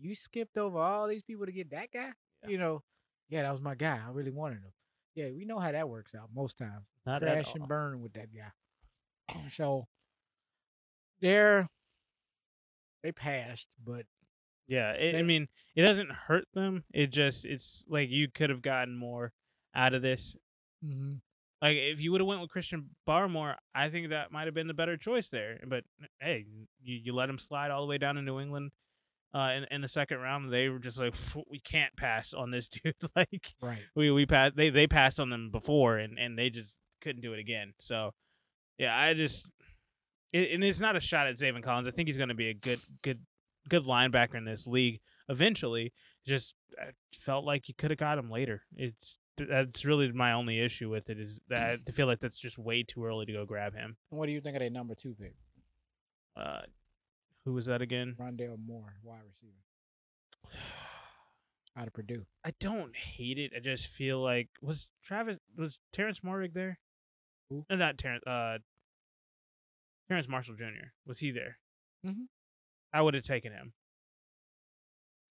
you 0.00 0.14
skipped 0.14 0.56
over 0.56 0.78
all 0.78 1.06
these 1.06 1.22
people 1.22 1.46
to 1.46 1.52
get 1.52 1.70
that 1.70 1.92
guy. 1.92 2.12
Yeah. 2.42 2.48
You 2.48 2.58
know, 2.58 2.82
yeah, 3.28 3.42
that 3.42 3.52
was 3.52 3.60
my 3.60 3.74
guy. 3.74 4.00
I 4.04 4.10
really 4.10 4.30
wanted 4.30 4.56
him. 4.58 4.72
Yeah, 5.14 5.28
we 5.36 5.44
know 5.44 5.58
how 5.58 5.70
that 5.70 5.88
works 5.88 6.14
out 6.14 6.30
most 6.34 6.58
times. 6.58 6.86
Not 7.06 7.22
Crash 7.22 7.54
and 7.54 7.68
burn 7.68 8.00
with 8.00 8.14
that 8.14 8.28
guy. 8.34 9.34
so 9.50 9.86
they're 11.20 11.68
they 13.02 13.12
passed, 13.12 13.68
but 13.84 14.06
Yeah, 14.66 14.92
it, 14.92 15.14
I 15.16 15.22
mean, 15.22 15.48
it 15.76 15.82
doesn't 15.82 16.10
hurt 16.10 16.46
them. 16.54 16.84
It 16.92 17.08
just 17.10 17.44
it's 17.44 17.84
like 17.88 18.10
you 18.10 18.28
could 18.34 18.50
have 18.50 18.62
gotten 18.62 18.96
more 18.96 19.32
out 19.74 19.94
of 19.94 20.02
this. 20.02 20.34
Mhm, 20.84 21.20
Like 21.62 21.76
if 21.76 22.00
you 22.00 22.12
would 22.12 22.20
have 22.20 22.28
went 22.28 22.40
with 22.40 22.50
Christian 22.50 22.90
Barmore, 23.08 23.54
I 23.74 23.88
think 23.88 24.10
that 24.10 24.32
might 24.32 24.46
have 24.46 24.54
been 24.54 24.66
the 24.66 24.74
better 24.74 24.96
choice 24.96 25.28
there. 25.28 25.60
But 25.66 25.84
hey, 26.20 26.44
you, 26.82 26.96
you 27.04 27.14
let 27.14 27.28
him 27.30 27.38
slide 27.38 27.70
all 27.70 27.80
the 27.80 27.86
way 27.88 27.98
down 27.98 28.16
to 28.16 28.22
New 28.22 28.38
England 28.40 28.70
uh, 29.34 29.50
in 29.56 29.64
in 29.70 29.80
the 29.80 29.88
second 29.88 30.18
round. 30.18 30.52
They 30.52 30.68
were 30.68 30.78
just 30.78 30.98
like, 30.98 31.14
we 31.50 31.60
can't 31.60 31.94
pass 31.96 32.34
on 32.34 32.50
this 32.50 32.68
dude. 32.84 32.94
like 33.16 33.54
right. 33.62 33.82
we 33.94 34.10
we 34.10 34.26
passed 34.26 34.56
they 34.56 34.70
they 34.70 34.86
passed 34.86 35.18
on 35.18 35.30
them 35.30 35.50
before 35.50 35.96
and 35.98 36.18
and 36.18 36.38
they 36.38 36.50
just 36.50 36.74
couldn't 37.00 37.22
do 37.22 37.32
it 37.32 37.38
again. 37.38 37.72
So 37.78 38.12
yeah, 38.78 38.98
I 38.98 39.14
just 39.14 39.46
it, 40.32 40.50
and 40.52 40.64
it's 40.64 40.80
not 40.80 40.96
a 40.96 41.00
shot 41.00 41.28
at 41.28 41.36
Zaven 41.36 41.62
Collins. 41.62 41.88
I 41.88 41.92
think 41.92 42.08
he's 42.08 42.16
going 42.18 42.28
to 42.28 42.34
be 42.34 42.48
a 42.50 42.54
good 42.54 42.80
good 43.02 43.20
good 43.68 43.84
linebacker 43.84 44.34
in 44.34 44.44
this 44.44 44.66
league 44.66 45.00
eventually. 45.28 45.92
Just 46.26 46.54
I 46.78 46.90
felt 47.14 47.44
like 47.44 47.68
you 47.68 47.74
could 47.78 47.90
have 47.90 47.98
got 47.98 48.18
him 48.18 48.30
later. 48.30 48.62
It's 48.76 49.16
that's 49.36 49.84
really 49.84 50.10
my 50.12 50.32
only 50.32 50.60
issue 50.60 50.90
with 50.90 51.10
it 51.10 51.18
is 51.18 51.40
that 51.48 51.80
I 51.88 51.90
feel 51.92 52.06
like 52.06 52.20
that's 52.20 52.38
just 52.38 52.58
way 52.58 52.82
too 52.82 53.04
early 53.04 53.26
to 53.26 53.32
go 53.32 53.44
grab 53.44 53.74
him. 53.74 53.96
And 54.10 54.18
what 54.18 54.26
do 54.26 54.32
you 54.32 54.40
think 54.40 54.56
of 54.56 54.60
their 54.60 54.70
number 54.70 54.94
two 54.94 55.14
pick, 55.14 55.34
Uh, 56.36 56.62
who 57.44 57.52
was 57.52 57.66
that 57.66 57.82
again? 57.82 58.16
Rondale 58.20 58.56
Moore, 58.64 58.94
wide 59.02 59.20
receiver, 59.26 59.52
out 61.76 61.86
of 61.86 61.92
Purdue? 61.92 62.24
I 62.44 62.52
don't 62.60 62.94
hate 62.96 63.38
it. 63.38 63.52
I 63.56 63.60
just 63.60 63.88
feel 63.88 64.20
like 64.22 64.48
was 64.62 64.88
Travis 65.04 65.38
was 65.56 65.78
Terrence 65.92 66.20
Morrig 66.20 66.52
there? 66.54 66.78
Who? 67.50 67.64
No, 67.68 67.76
not 67.76 67.98
Terrence. 67.98 68.24
Uh, 68.26 68.58
Terrace 70.08 70.28
Marshall 70.28 70.54
Jr. 70.54 70.92
Was 71.06 71.18
he 71.18 71.30
there? 71.30 71.58
Mhm. 72.06 72.26
I 72.92 73.00
would 73.02 73.14
have 73.14 73.24
taken 73.24 73.52
him. 73.52 73.72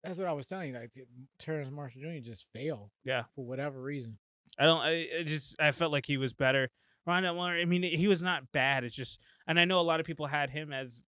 That's 0.03 0.19
what 0.19 0.27
I 0.27 0.33
was 0.33 0.47
telling 0.47 0.69
you. 0.69 0.79
Like 0.79 0.91
Terrace 1.39 1.69
Marshall 1.71 2.01
Jr. 2.01 2.19
just 2.21 2.45
failed 2.53 2.91
Yeah, 3.03 3.23
for 3.35 3.45
whatever 3.45 3.81
reason. 3.81 4.17
I 4.59 4.65
don't. 4.65 4.79
I, 4.81 5.07
I 5.19 5.23
just 5.25 5.55
I 5.59 5.71
felt 5.71 5.91
like 5.91 6.05
he 6.05 6.17
was 6.17 6.33
better. 6.33 6.69
Rondale 7.07 7.35
Moore. 7.35 7.51
I 7.51 7.65
mean, 7.65 7.83
he 7.83 8.07
was 8.07 8.21
not 8.21 8.51
bad. 8.51 8.83
It's 8.83 8.95
just, 8.95 9.19
and 9.47 9.59
I 9.59 9.65
know 9.65 9.79
a 9.79 9.81
lot 9.81 9.99
of 9.99 10.05
people 10.05 10.27
had 10.27 10.49
him 10.49 10.73
as 10.73 11.01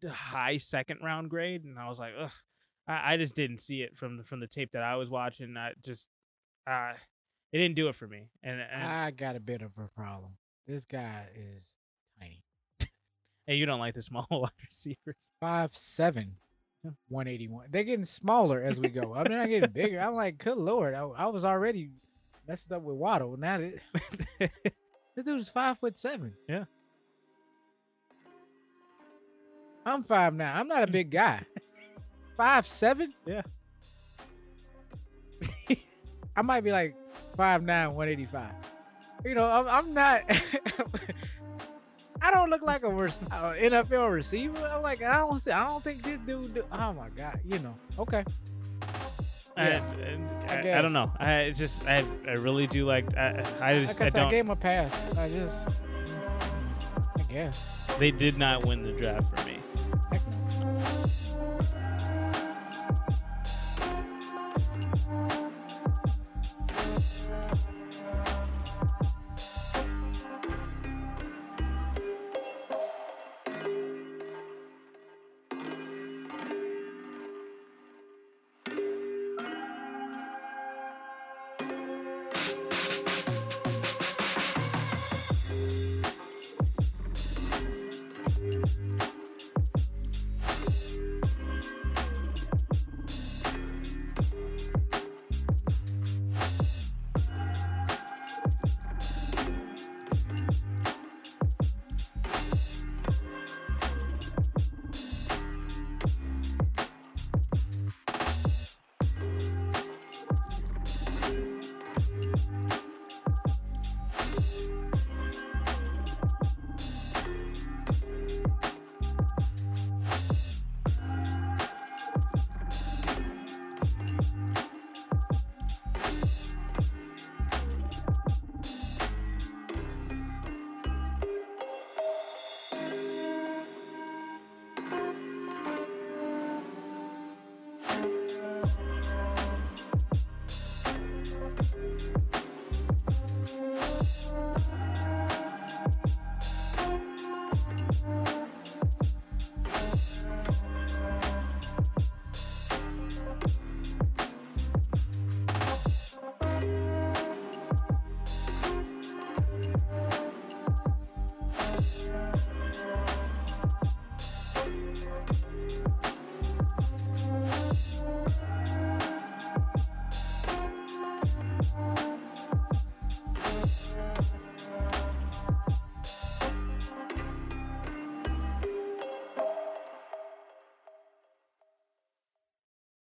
the 0.00 0.10
high 0.10 0.58
second 0.58 0.98
round 1.02 1.30
grade, 1.30 1.64
and 1.64 1.78
I 1.78 1.88
was 1.88 1.98
like, 1.98 2.12
ugh. 2.18 2.32
I, 2.86 3.14
I 3.14 3.16
just 3.16 3.34
didn't 3.34 3.62
see 3.62 3.82
it 3.82 3.96
from 3.96 4.18
the, 4.18 4.24
from 4.24 4.40
the 4.40 4.46
tape 4.46 4.72
that 4.72 4.82
I 4.82 4.96
was 4.96 5.08
watching. 5.08 5.56
I 5.56 5.72
just, 5.82 6.06
uh, 6.66 6.92
it 7.52 7.58
didn't 7.58 7.76
do 7.76 7.88
it 7.88 7.94
for 7.96 8.06
me. 8.06 8.28
And, 8.42 8.60
and 8.60 8.82
I 8.82 9.10
got 9.10 9.36
a 9.36 9.40
bit 9.40 9.62
of 9.62 9.70
a 9.78 9.88
problem. 9.96 10.32
This 10.66 10.84
guy 10.84 11.26
is 11.34 11.74
tiny. 12.20 12.42
hey, 13.46 13.54
you 13.54 13.64
don't 13.64 13.80
like 13.80 13.94
the 13.94 14.02
small 14.02 14.26
wide 14.30 14.50
receivers. 14.66 15.32
Five 15.40 15.76
seven. 15.76 16.36
181. 17.08 17.66
They're 17.70 17.84
getting 17.84 18.04
smaller 18.04 18.60
as 18.60 18.80
we 18.80 18.88
go. 18.88 19.14
I'm 19.14 19.30
not 19.30 19.48
getting 19.48 19.70
bigger. 19.70 20.00
I'm 20.00 20.14
like, 20.14 20.38
good 20.38 20.58
lord, 20.58 20.94
I, 20.94 21.02
I 21.02 21.26
was 21.26 21.44
already 21.44 21.90
messed 22.46 22.72
up 22.72 22.82
with 22.82 22.96
Waddle. 22.96 23.36
Now 23.36 23.58
that 23.58 23.74
this 25.16 25.24
dude's 25.24 25.48
five 25.48 25.78
foot 25.78 25.96
seven. 25.98 26.34
Yeah. 26.48 26.64
I'm 29.86 30.02
five 30.02 30.34
now. 30.34 30.54
I'm 30.54 30.68
not 30.68 30.82
a 30.82 30.86
big 30.86 31.10
guy. 31.10 31.42
Five 32.36 32.66
seven? 32.66 33.14
Yeah. 33.26 33.42
I 36.36 36.42
might 36.42 36.64
be 36.64 36.72
like 36.72 36.96
five 37.36 37.62
nine, 37.62 37.94
185. 37.94 38.50
You 39.24 39.36
know, 39.36 39.48
I'm, 39.48 39.68
I'm 39.68 39.94
not. 39.94 40.22
I 42.22 42.30
don't 42.30 42.50
look 42.50 42.62
like 42.62 42.82
a 42.82 42.88
uh, 42.88 42.90
NFL 43.54 44.12
receiver. 44.12 44.70
I'm 44.72 44.82
like, 44.82 45.02
I 45.02 45.18
don't. 45.18 45.38
see- 45.38 45.50
I 45.50 45.66
don't 45.66 45.82
think 45.82 46.02
this 46.02 46.18
dude. 46.20 46.54
Do, 46.54 46.64
oh 46.72 46.92
my 46.94 47.08
god. 47.10 47.40
You 47.44 47.58
know. 47.60 47.74
Okay. 47.98 48.24
Yeah, 49.56 49.84
and 50.02 50.50
I 50.50 50.68
I, 50.68 50.78
I, 50.78 50.82
don't 50.82 50.92
know. 50.92 51.12
I 51.18 51.54
just 51.56 51.86
I 51.86 52.04
I 52.26 52.32
really 52.32 52.66
do 52.66 52.84
like 52.84 53.16
I 53.16 53.44
I 53.60 53.80
just 53.84 54.00
like 54.00 54.02
I, 54.02 54.06
I 54.06 54.08
said, 54.08 54.16
I 54.16 54.22
don't. 54.22 54.30
gave 54.30 54.44
him 54.44 54.50
a 54.50 54.56
pass. 54.56 55.16
I 55.16 55.28
just. 55.28 55.68
I 57.16 57.22
guess. 57.30 57.96
They 57.98 58.10
did 58.10 58.36
not 58.36 58.66
win 58.66 58.82
the 58.82 58.92
draft 58.92 59.38
for 59.38 59.48
me. 59.48 59.58